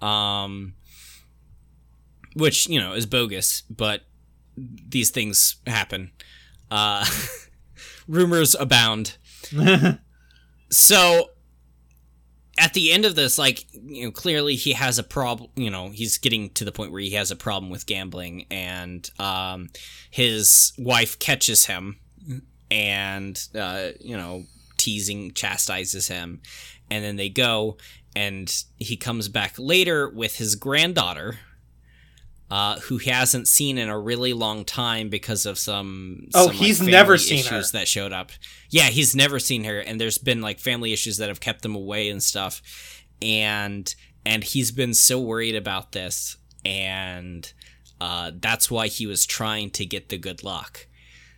Um 0.00 0.74
which 2.34 2.68
you 2.68 2.78
know 2.80 2.92
is 2.92 3.06
bogus 3.06 3.62
but 3.70 4.02
these 4.56 5.10
things 5.10 5.56
happen. 5.66 6.12
Uh 6.70 7.06
rumors 8.08 8.54
abound. 8.54 9.16
So 10.70 11.30
at 12.58 12.74
the 12.74 12.92
end 12.92 13.04
of 13.04 13.14
this 13.14 13.38
like 13.38 13.64
you 13.72 14.04
know 14.04 14.10
clearly 14.10 14.56
he 14.56 14.72
has 14.72 14.98
a 14.98 15.02
problem 15.02 15.50
you 15.54 15.70
know 15.70 15.90
he's 15.90 16.18
getting 16.18 16.50
to 16.50 16.64
the 16.64 16.72
point 16.72 16.90
where 16.90 17.00
he 17.00 17.12
has 17.12 17.30
a 17.30 17.36
problem 17.36 17.70
with 17.70 17.86
gambling 17.86 18.44
and 18.50 19.10
um 19.18 19.68
his 20.10 20.72
wife 20.76 21.18
catches 21.18 21.66
him 21.66 21.98
and 22.70 23.48
uh 23.58 23.88
you 24.00 24.16
know 24.16 24.44
teasing 24.76 25.32
chastises 25.32 26.08
him 26.08 26.40
and 26.90 27.04
then 27.04 27.16
they 27.16 27.28
go 27.28 27.76
and 28.14 28.64
he 28.76 28.96
comes 28.96 29.28
back 29.28 29.54
later 29.58 30.08
with 30.08 30.36
his 30.36 30.54
granddaughter 30.54 31.38
uh, 32.50 32.78
who 32.80 32.96
he 32.96 33.10
hasn't 33.10 33.46
seen 33.46 33.76
in 33.76 33.88
a 33.88 33.98
really 33.98 34.32
long 34.32 34.64
time 34.64 35.08
because 35.08 35.44
of 35.44 35.58
some. 35.58 36.28
Oh, 36.34 36.46
some, 36.46 36.54
he's 36.54 36.78
family 36.78 36.92
never 36.92 37.18
seen 37.18 37.40
issues 37.40 37.72
her. 37.72 37.78
that 37.78 37.88
showed 37.88 38.12
up. 38.12 38.30
Yeah, 38.70 38.84
he's 38.84 39.14
never 39.14 39.38
seen 39.38 39.64
her, 39.64 39.80
and 39.80 40.00
there's 40.00 40.18
been 40.18 40.40
like 40.40 40.58
family 40.58 40.92
issues 40.92 41.18
that 41.18 41.28
have 41.28 41.40
kept 41.40 41.62
them 41.62 41.74
away 41.74 42.08
and 42.08 42.22
stuff, 42.22 42.62
and 43.20 43.94
and 44.24 44.44
he's 44.44 44.70
been 44.72 44.94
so 44.94 45.20
worried 45.20 45.56
about 45.56 45.92
this, 45.92 46.38
and 46.64 47.52
uh, 48.00 48.32
that's 48.34 48.70
why 48.70 48.88
he 48.88 49.06
was 49.06 49.26
trying 49.26 49.70
to 49.70 49.84
get 49.84 50.08
the 50.08 50.18
good 50.18 50.42
luck. 50.42 50.86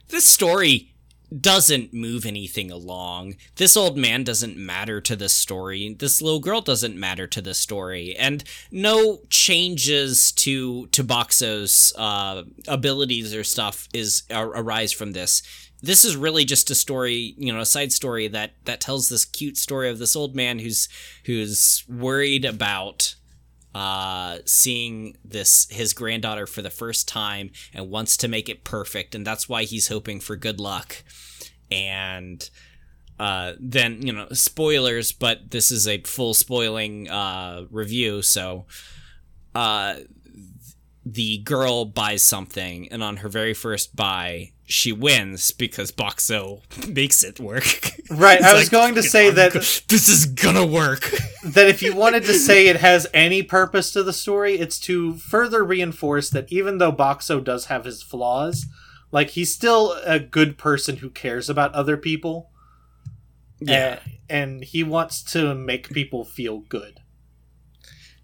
This 0.09 0.28
story 0.28 0.89
doesn't 1.39 1.94
move 1.94 2.27
anything 2.27 2.70
along. 2.70 3.36
This 3.57 3.77
old 3.77 3.97
man 3.97 4.24
doesn't 4.24 4.57
matter 4.57 5.01
to 5.01 5.16
the 5.16 5.28
story. 5.28 5.94
This 5.98 6.20
little 6.20 6.40
girl 6.40 6.61
doesn't 6.61 6.97
matter 6.97 7.27
to 7.28 7.40
the 7.40 7.55
story, 7.55 8.16
and 8.16 8.43
no 8.70 9.20
changes 9.31 10.32
to 10.32 10.86
to 10.89 11.05
Boxxo's 11.05 11.93
uh, 11.97 12.43
abilities 12.66 13.35
or 13.35 13.44
stuff 13.44 13.89
is 13.94 14.24
ar- 14.31 14.48
arise 14.48 14.93
from 14.93 15.12
this. 15.12 15.43
This 15.82 16.05
is 16.05 16.16
really 16.16 16.44
just 16.44 16.70
a 16.70 16.74
story, 16.74 17.35
you 17.39 17.52
know, 17.52 17.61
a 17.61 17.66
side 17.66 17.93
story 17.93 18.28
that 18.28 18.52
that 18.65 18.81
tells 18.81 19.09
this 19.09 19.24
cute 19.24 19.57
story 19.57 19.89
of 19.89 19.98
this 19.98 20.16
old 20.16 20.35
man 20.35 20.59
who's 20.59 20.89
who's 21.24 21.85
worried 21.89 22.44
about 22.44 23.15
uh 23.74 24.38
seeing 24.47 25.16
this 25.24 25.68
his 25.70 25.92
granddaughter 25.92 26.47
for 26.47 26.60
the 26.60 26.70
first 26.70 27.06
time 27.06 27.51
and 27.72 27.90
wants 27.90 28.16
to 28.16 28.26
make 28.26 28.48
it 28.48 28.64
perfect 28.64 29.14
and 29.14 29.24
that's 29.26 29.48
why 29.48 29.62
he's 29.62 29.88
hoping 29.88 30.20
for 30.20 30.36
good 30.36 30.59
luck. 30.59 31.05
And 31.70 32.48
uh 33.20 33.52
then 33.60 34.05
you 34.05 34.12
know 34.12 34.26
spoilers 34.32 35.12
but 35.12 35.51
this 35.51 35.70
is 35.70 35.86
a 35.86 36.01
full 36.02 36.34
spoiling 36.34 37.09
uh 37.09 37.64
review 37.70 38.22
so 38.22 38.64
uh 39.55 39.97
the 41.05 41.38
girl 41.38 41.84
buys 41.84 42.22
something 42.22 42.88
and 42.90 43.02
on 43.02 43.18
her 43.18 43.28
very 43.28 43.55
first 43.55 43.94
buy 43.94 44.52
she 44.70 44.92
wins 44.92 45.52
because 45.52 45.90
Boxxo 45.92 46.60
makes 46.88 47.22
it 47.24 47.40
work. 47.40 47.64
Right, 48.12 48.42
I 48.42 48.55
was 48.55 48.64
like, 48.64 48.70
going 48.72 48.94
to 48.97 49.05
say 49.05 49.28
"I'm 49.28 49.36
that- 49.36 49.52
go- 49.52 49.60
this 49.60 50.09
is 50.09 50.26
gonna 50.26 50.66
work. 50.66 51.12
that 51.44 51.68
if 51.68 51.80
you 51.80 51.94
wanted 51.94 52.24
to 52.24 52.34
say 52.34 52.66
it 52.66 52.74
has 52.78 53.06
any 53.14 53.44
purpose 53.44 53.92
to 53.92 54.02
the 54.02 54.12
story, 54.12 54.55
it's 54.59 54.80
to 54.80 55.14
further 55.14 55.62
reinforce 55.62 56.28
that 56.30 56.51
even 56.51 56.78
though 56.78 56.90
Boxxo 56.92 57.42
does 57.44 57.66
have 57.66 57.84
his 57.84 58.02
flaws, 58.02 58.66
like 59.12 59.30
he's 59.30 59.55
still 59.55 59.92
a 60.05 60.18
good 60.18 60.59
person 60.59 60.97
who 60.97 61.09
cares 61.09 61.48
about 61.48 61.72
other 61.72 61.97
people. 61.97 62.51
Yeah. 63.60 64.01
And, 64.28 64.59
and 64.59 64.64
he 64.64 64.82
wants 64.82 65.22
to 65.32 65.55
make 65.55 65.90
people 65.90 66.24
feel 66.24 66.59
good. 66.59 66.98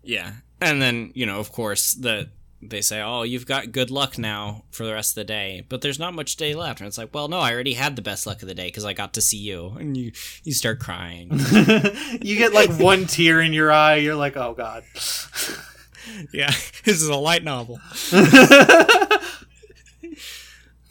Yeah. 0.03 0.33
And 0.61 0.83
then, 0.83 1.13
you 1.15 1.27
know, 1.27 1.39
of 1.39 1.53
course, 1.53 1.93
the 1.93 2.31
they 2.63 2.81
say, 2.81 3.01
"Oh, 3.01 3.23
you've 3.23 3.47
got 3.47 3.73
good 3.73 3.91
luck 3.91 4.19
now 4.19 4.65
for 4.71 4.85
the 4.85 4.93
rest 4.93 5.13
of 5.13 5.15
the 5.17 5.25
day." 5.25 5.65
But 5.69 5.81
there's 5.81 5.99
not 5.99 6.15
much 6.15 6.37
day 6.37 6.55
left. 6.55 6.81
And 6.81 6.89
it's 6.89 6.99
like, 6.99 7.15
"Well, 7.15 7.29
no, 7.29 7.39
I 7.39 7.53
already 7.53 7.75
had 7.75 7.97
the 7.97 8.03
best 8.03 8.27
luck 8.27 8.43
of 8.43 8.49
the 8.49 8.55
day 8.55 8.71
cuz 8.71 8.85
I 8.85 8.93
got 8.93 9.13
to 9.15 9.21
see 9.21 9.39
you." 9.39 9.77
And 9.79 9.97
you 9.97 10.13
you 10.45 10.53
start 10.53 10.81
crying. 10.81 11.31
you 12.23 12.37
get 12.37 12.53
like 12.53 12.71
one 12.79 13.07
tear 13.07 13.41
in 13.41 13.53
your 13.53 13.73
eye, 13.73 13.97
you're 13.97 14.15
like, 14.15 14.37
oh 14.37 14.55
god. 14.55 14.85
yeah. 16.33 16.51
This 16.85 17.03
is 17.03 17.09
a 17.09 17.17
light 17.17 17.45
novel. 17.45 17.81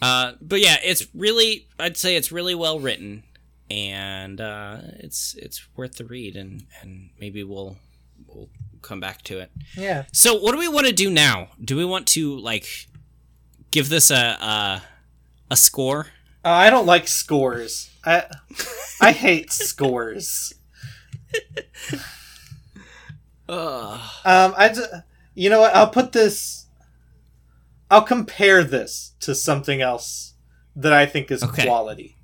Uh, 0.01 0.33
but 0.39 0.59
yeah, 0.59 0.75
it's 0.83 1.07
really 1.15 1.67
I'd 1.79 1.97
say 1.97 2.15
it's 2.15 2.31
really 2.31 2.53
well 2.53 2.79
written 2.79 3.23
and 3.71 4.39
uh, 4.39 4.77
it's 4.97 5.33
it's 5.35 5.65
worth 5.75 5.95
the 5.95 6.05
read 6.05 6.35
and 6.35 6.65
and 6.81 7.09
maybe 7.19 7.43
we'll 7.43 7.77
we'll 8.27 8.49
come 8.85 8.99
back 8.99 9.21
to 9.23 9.39
it. 9.39 9.51
yeah. 9.75 10.05
So 10.13 10.35
what 10.35 10.51
do 10.53 10.57
we 10.59 10.67
want 10.67 10.85
to 10.87 10.93
do 10.93 11.09
now? 11.09 11.49
Do 11.63 11.75
we 11.75 11.85
want 11.85 12.07
to 12.07 12.37
like 12.37 12.67
give 13.71 13.89
this 13.89 14.09
a 14.11 14.15
a, 14.39 14.83
a 15.51 15.55
score. 15.57 16.07
Uh, 16.45 16.49
I 16.49 16.69
don't 16.69 16.85
like 16.85 17.07
scores. 17.07 17.89
I 18.05 18.23
I 19.01 19.11
hate 19.11 19.51
scores. 19.51 20.53
Ugh. 23.47 23.99
Um, 24.23 24.53
I 24.57 24.69
just, 24.69 24.89
you 25.35 25.49
know 25.49 25.61
what? 25.61 25.75
I'll 25.75 25.89
put 25.89 26.11
this. 26.11 26.67
I'll 27.91 28.01
compare 28.03 28.63
this 28.63 29.13
to 29.19 29.35
something 29.35 29.81
else 29.81 30.33
that 30.75 30.93
I 30.93 31.05
think 31.05 31.29
is 31.31 31.43
Okay. 31.43 31.65
quality. 31.65 32.17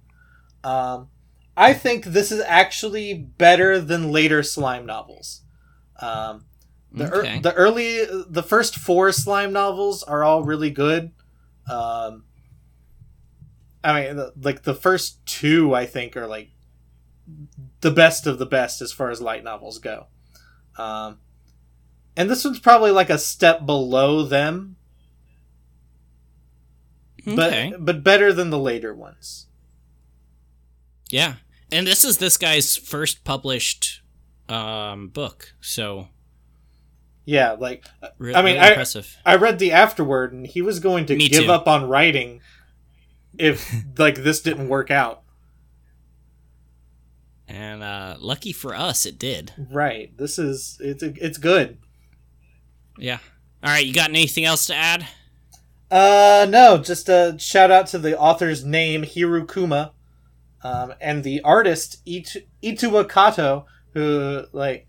Um, 0.63 1.09
I 1.55 1.73
think 1.73 2.05
this 2.05 2.31
is 2.31 2.41
actually 2.41 3.13
better 3.13 3.79
than 3.79 4.11
later 4.11 4.41
slime 4.41 4.85
novels. 4.85 5.41
Um, 6.01 6.45
the 6.91 7.13
Okay. 7.13 7.39
the 7.39 7.53
early 7.53 8.05
the 8.27 8.43
first 8.43 8.75
four 8.75 9.11
slime 9.11 9.53
novels 9.53 10.03
are 10.03 10.23
all 10.23 10.43
really 10.43 10.69
good. 10.69 11.11
Um, 11.69 12.25
I 13.83 14.01
mean, 14.01 14.15
the, 14.17 14.33
like 14.41 14.63
the 14.63 14.75
first 14.75 15.25
two, 15.25 15.73
I 15.73 15.85
think 15.85 16.15
are 16.17 16.27
like 16.27 16.49
the 17.81 17.91
best 17.91 18.27
of 18.27 18.39
the 18.39 18.45
best 18.45 18.81
as 18.81 18.91
far 18.91 19.09
as 19.09 19.21
light 19.21 19.43
novels 19.43 19.79
go. 19.79 20.07
Um, 20.77 21.19
and 22.15 22.29
this 22.29 22.43
one's 22.43 22.59
probably 22.59 22.91
like 22.91 23.09
a 23.09 23.17
step 23.17 23.65
below 23.65 24.23
them, 24.23 24.75
but 27.25 27.83
but 27.83 28.03
better 28.03 28.33
than 28.33 28.49
the 28.49 28.59
later 28.59 28.93
ones. 28.93 29.47
Yeah. 31.09 31.35
And 31.71 31.87
this 31.87 32.03
is 32.03 32.17
this 32.17 32.37
guy's 32.37 32.75
first 32.75 33.23
published 33.23 34.01
um, 34.49 35.07
book, 35.07 35.53
so 35.61 36.09
Yeah, 37.25 37.51
like 37.53 37.85
re- 38.17 38.33
I 38.33 38.41
mean, 38.41 38.55
really 38.55 38.59
I- 38.59 38.69
impressive. 38.69 39.15
I 39.25 39.35
read 39.35 39.59
the 39.59 39.71
afterword, 39.71 40.33
and 40.33 40.45
he 40.47 40.61
was 40.61 40.79
going 40.79 41.05
to 41.07 41.15
Me 41.15 41.29
give 41.29 41.43
too. 41.45 41.51
up 41.51 41.67
on 41.67 41.87
writing 41.87 42.41
if 43.37 43.71
like 43.97 44.15
this 44.23 44.41
didn't 44.41 44.69
work 44.69 44.89
out. 44.91 45.21
And 47.47 47.83
uh, 47.83 48.15
lucky 48.19 48.53
for 48.53 48.73
us, 48.73 49.05
it 49.05 49.19
did. 49.19 49.53
Right. 49.69 50.15
This 50.17 50.39
is 50.39 50.77
it's 50.79 51.03
it's 51.03 51.37
good. 51.37 51.77
Yeah. 52.97 53.19
All 53.63 53.69
right, 53.71 53.85
you 53.85 53.93
got 53.93 54.09
anything 54.09 54.45
else 54.45 54.65
to 54.67 54.75
add? 54.75 55.05
Uh, 55.91 56.47
no, 56.49 56.77
just 56.77 57.09
a 57.09 57.35
shout 57.37 57.69
out 57.69 57.85
to 57.87 57.99
the 57.99 58.17
author's 58.17 58.63
name, 58.65 59.03
Hirukuma, 59.03 59.91
um, 60.63 60.93
and 61.01 61.23
the 61.23 61.41
artist 61.41 62.01
It- 62.05 62.47
Itsuwa 62.63 63.07
Kato, 63.07 63.65
who 63.93 64.45
like 64.53 64.87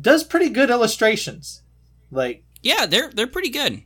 does 0.00 0.24
pretty 0.24 0.50
good 0.50 0.70
illustrations. 0.70 1.62
Like, 2.10 2.44
Yeah, 2.62 2.86
they're 2.86 3.10
they're 3.10 3.26
pretty 3.26 3.50
good. 3.50 3.82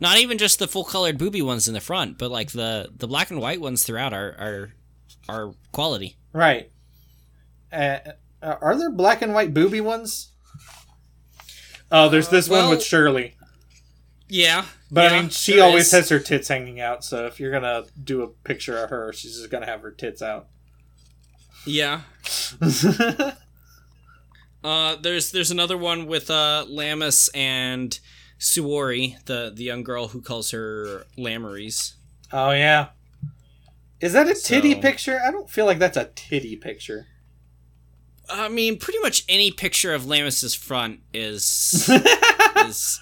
Not 0.00 0.18
even 0.18 0.36
just 0.38 0.58
the 0.58 0.66
full 0.66 0.84
colored 0.84 1.16
booby 1.18 1.42
ones 1.42 1.68
in 1.68 1.74
the 1.74 1.80
front, 1.80 2.18
but 2.18 2.30
like 2.30 2.50
the 2.52 2.90
the 2.96 3.06
black 3.06 3.30
and 3.30 3.40
white 3.40 3.60
ones 3.60 3.84
throughout 3.84 4.12
are 4.12 4.34
are 4.38 4.72
are 5.28 5.54
quality. 5.72 6.16
right? 6.32 6.70
Uh, 7.72 7.98
are 8.42 8.76
there 8.76 8.90
black 8.90 9.22
and 9.22 9.32
white 9.32 9.54
booby 9.54 9.80
ones? 9.80 10.32
Oh, 11.90 12.08
there's 12.08 12.28
this 12.28 12.48
one 12.48 12.58
well- 12.60 12.70
with 12.70 12.82
Shirley, 12.82 13.36
Yeah, 14.28 14.64
but 14.90 15.12
I 15.12 15.20
mean, 15.20 15.28
she 15.30 15.60
always 15.60 15.90
has 15.92 16.08
her 16.08 16.18
tits 16.18 16.48
hanging 16.48 16.80
out. 16.80 17.04
So 17.04 17.26
if 17.26 17.38
you're 17.38 17.52
gonna 17.52 17.84
do 18.02 18.22
a 18.22 18.28
picture 18.28 18.82
of 18.82 18.90
her, 18.90 19.12
she's 19.12 19.36
just 19.38 19.50
gonna 19.50 19.66
have 19.66 19.82
her 19.82 19.90
tits 19.92 20.20
out. 20.22 20.48
Yeah. 21.64 22.00
Uh, 24.64 24.96
there's 24.96 25.32
there's 25.32 25.50
another 25.50 25.76
one 25.76 26.06
with 26.06 26.30
uh 26.30 26.64
Lammis 26.68 27.28
and 27.34 27.98
Suori, 28.38 29.22
the 29.26 29.52
the 29.54 29.64
young 29.64 29.82
girl 29.82 30.08
who 30.08 30.20
calls 30.20 30.50
her 30.52 31.04
Lamories. 31.18 31.94
Oh 32.32 32.50
yeah. 32.50 32.88
Is 34.00 34.12
that 34.14 34.28
a 34.28 34.34
titty 34.34 34.74
So- 34.74 34.80
picture? 34.80 35.20
I 35.24 35.30
don't 35.30 35.48
feel 35.50 35.66
like 35.66 35.78
that's 35.78 35.96
a 35.96 36.10
titty 36.14 36.56
picture. 36.56 37.06
I 38.30 38.48
mean, 38.48 38.78
pretty 38.78 38.98
much 39.00 39.24
any 39.28 39.50
picture 39.50 39.92
of 39.94 40.02
Lammis's 40.04 40.54
front 40.54 41.00
is 41.12 41.88
is 42.66 43.00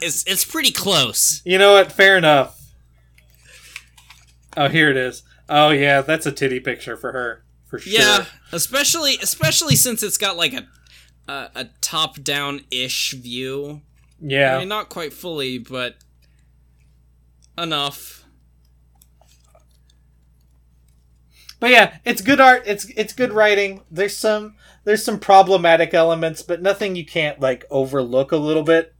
is 0.00 0.24
it's 0.26 0.44
pretty 0.44 0.70
close. 0.70 1.42
you 1.44 1.58
know 1.58 1.72
what? 1.74 1.92
Fair 1.92 2.16
enough. 2.16 2.56
Oh, 4.56 4.68
here 4.68 4.90
it 4.90 4.96
is. 4.96 5.22
Oh 5.48 5.70
yeah, 5.70 6.00
that's 6.02 6.26
a 6.26 6.32
titty 6.32 6.60
picture 6.60 6.96
for 6.96 7.12
her 7.12 7.44
for 7.66 7.78
sure. 7.78 7.92
Yeah, 8.00 8.24
especially 8.52 9.16
especially 9.22 9.76
since 9.76 10.02
it's 10.02 10.16
got 10.18 10.36
like 10.36 10.52
a 10.52 10.66
a, 11.30 11.50
a 11.54 11.64
top 11.80 12.22
down 12.22 12.62
ish 12.70 13.12
view. 13.12 13.82
Yeah. 14.20 14.56
I 14.56 14.58
mean, 14.60 14.68
not 14.68 14.88
quite 14.88 15.12
fully, 15.12 15.58
but 15.58 15.96
enough. 17.56 18.24
But 21.60 21.70
yeah, 21.70 21.98
it's 22.04 22.22
good 22.22 22.40
art. 22.40 22.62
It's 22.66 22.86
it's 22.96 23.12
good 23.12 23.32
writing. 23.32 23.82
There's 23.90 24.16
some 24.16 24.54
there's 24.84 25.04
some 25.04 25.18
problematic 25.20 25.92
elements, 25.92 26.42
but 26.42 26.62
nothing 26.62 26.96
you 26.96 27.04
can't 27.04 27.38
like 27.38 27.64
overlook 27.70 28.32
a 28.32 28.36
little 28.38 28.62
bit. 28.62 28.94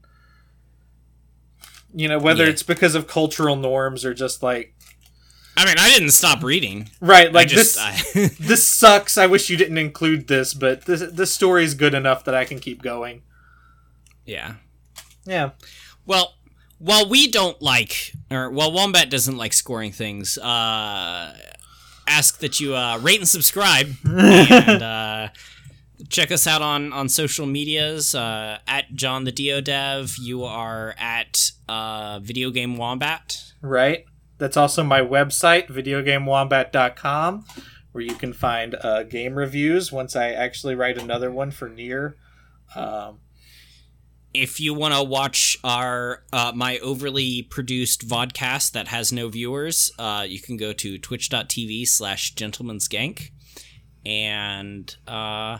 You 1.94 2.06
know, 2.08 2.18
whether 2.18 2.44
Yeah. 2.44 2.50
it's 2.50 2.62
because 2.62 2.94
of 2.94 3.06
cultural 3.06 3.56
norms 3.56 4.04
or 4.04 4.14
just 4.14 4.42
like 4.42 4.74
I 5.60 5.66
mean, 5.66 5.76
I 5.78 5.90
didn't 5.90 6.12
stop 6.12 6.42
reading. 6.42 6.88
right, 7.00 7.30
like 7.30 7.48
I 7.48 7.50
just, 7.50 7.76
this 8.14 8.16
I, 8.16 8.28
this 8.40 8.66
sucks. 8.66 9.18
I 9.18 9.26
wish 9.26 9.50
you 9.50 9.58
didn't 9.58 9.76
include 9.76 10.26
this, 10.26 10.54
but 10.54 10.86
this 10.86 11.02
this 11.12 11.32
story 11.32 11.64
is 11.64 11.74
good 11.74 11.92
enough 11.92 12.24
that 12.24 12.34
I 12.34 12.46
can 12.46 12.58
keep 12.58 12.82
going. 12.82 13.22
yeah. 14.24 14.54
Yeah. 15.26 15.50
Well, 16.06 16.34
while 16.78 17.06
we 17.08 17.28
don't 17.28 17.60
like, 17.60 18.12
or 18.30 18.48
while 18.50 18.72
Wombat 18.72 19.10
doesn't 19.10 19.36
like 19.36 19.52
scoring 19.52 19.92
things, 19.92 20.38
uh, 20.38 21.36
ask 22.08 22.38
that 22.38 22.58
you 22.58 22.74
uh, 22.74 22.98
rate 22.98 23.18
and 23.18 23.28
subscribe 23.28 23.90
and 24.04 24.82
uh, 24.82 25.28
check 26.08 26.32
us 26.32 26.46
out 26.46 26.62
on 26.62 26.90
on 26.94 27.10
social 27.10 27.44
medias 27.44 28.14
uh, 28.14 28.58
at 28.66 28.94
John 28.94 29.24
the 29.24 29.32
Dio 29.32 29.60
Dev. 29.60 30.16
You 30.18 30.44
are 30.44 30.94
at 30.98 31.52
uh, 31.68 32.18
Video 32.20 32.50
Game 32.50 32.78
Wombat. 32.78 33.52
Right. 33.60 34.06
That's 34.40 34.56
also 34.56 34.82
my 34.82 35.00
website, 35.02 35.68
videogamewombat.com, 35.68 37.44
where 37.92 38.02
you 38.02 38.14
can 38.14 38.32
find 38.32 38.74
uh, 38.80 39.02
game 39.02 39.34
reviews 39.34 39.92
once 39.92 40.16
I 40.16 40.30
actually 40.32 40.74
write 40.74 40.96
another 40.96 41.30
one 41.30 41.50
for 41.50 41.68
NieR. 41.68 42.14
Um, 42.74 43.20
If 44.32 44.58
you 44.58 44.72
want 44.72 44.94
to 44.94 45.02
watch 45.02 45.58
our 45.62 46.22
uh, 46.32 46.52
my 46.54 46.78
overly 46.78 47.42
produced 47.42 48.08
vodcast 48.08 48.72
that 48.72 48.88
has 48.88 49.12
no 49.12 49.28
viewers, 49.28 49.92
uh, 49.98 50.24
you 50.26 50.40
can 50.40 50.56
go 50.56 50.72
to 50.72 50.96
twitch.tv 50.98 51.86
slash 51.86 52.34
gentleman's 52.34 52.88
gank. 52.88 53.32
And 54.06 54.96
uh, 55.06 55.58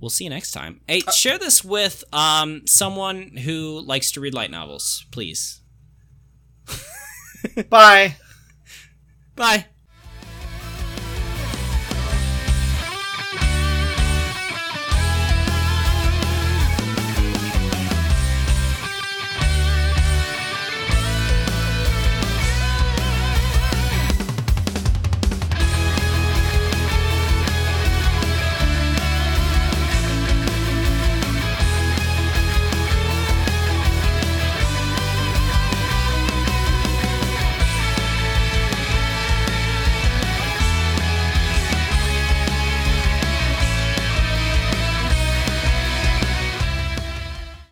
we'll 0.00 0.10
see 0.10 0.24
you 0.24 0.30
next 0.30 0.50
time. 0.50 0.80
Hey, 0.88 1.02
share 1.14 1.38
this 1.38 1.62
with 1.62 2.02
um, 2.12 2.66
someone 2.66 3.36
who 3.36 3.80
likes 3.86 4.10
to 4.12 4.20
read 4.20 4.34
light 4.34 4.50
novels, 4.50 5.06
please. 5.12 5.60
bye. 7.70 8.16
Bye. 9.36 9.66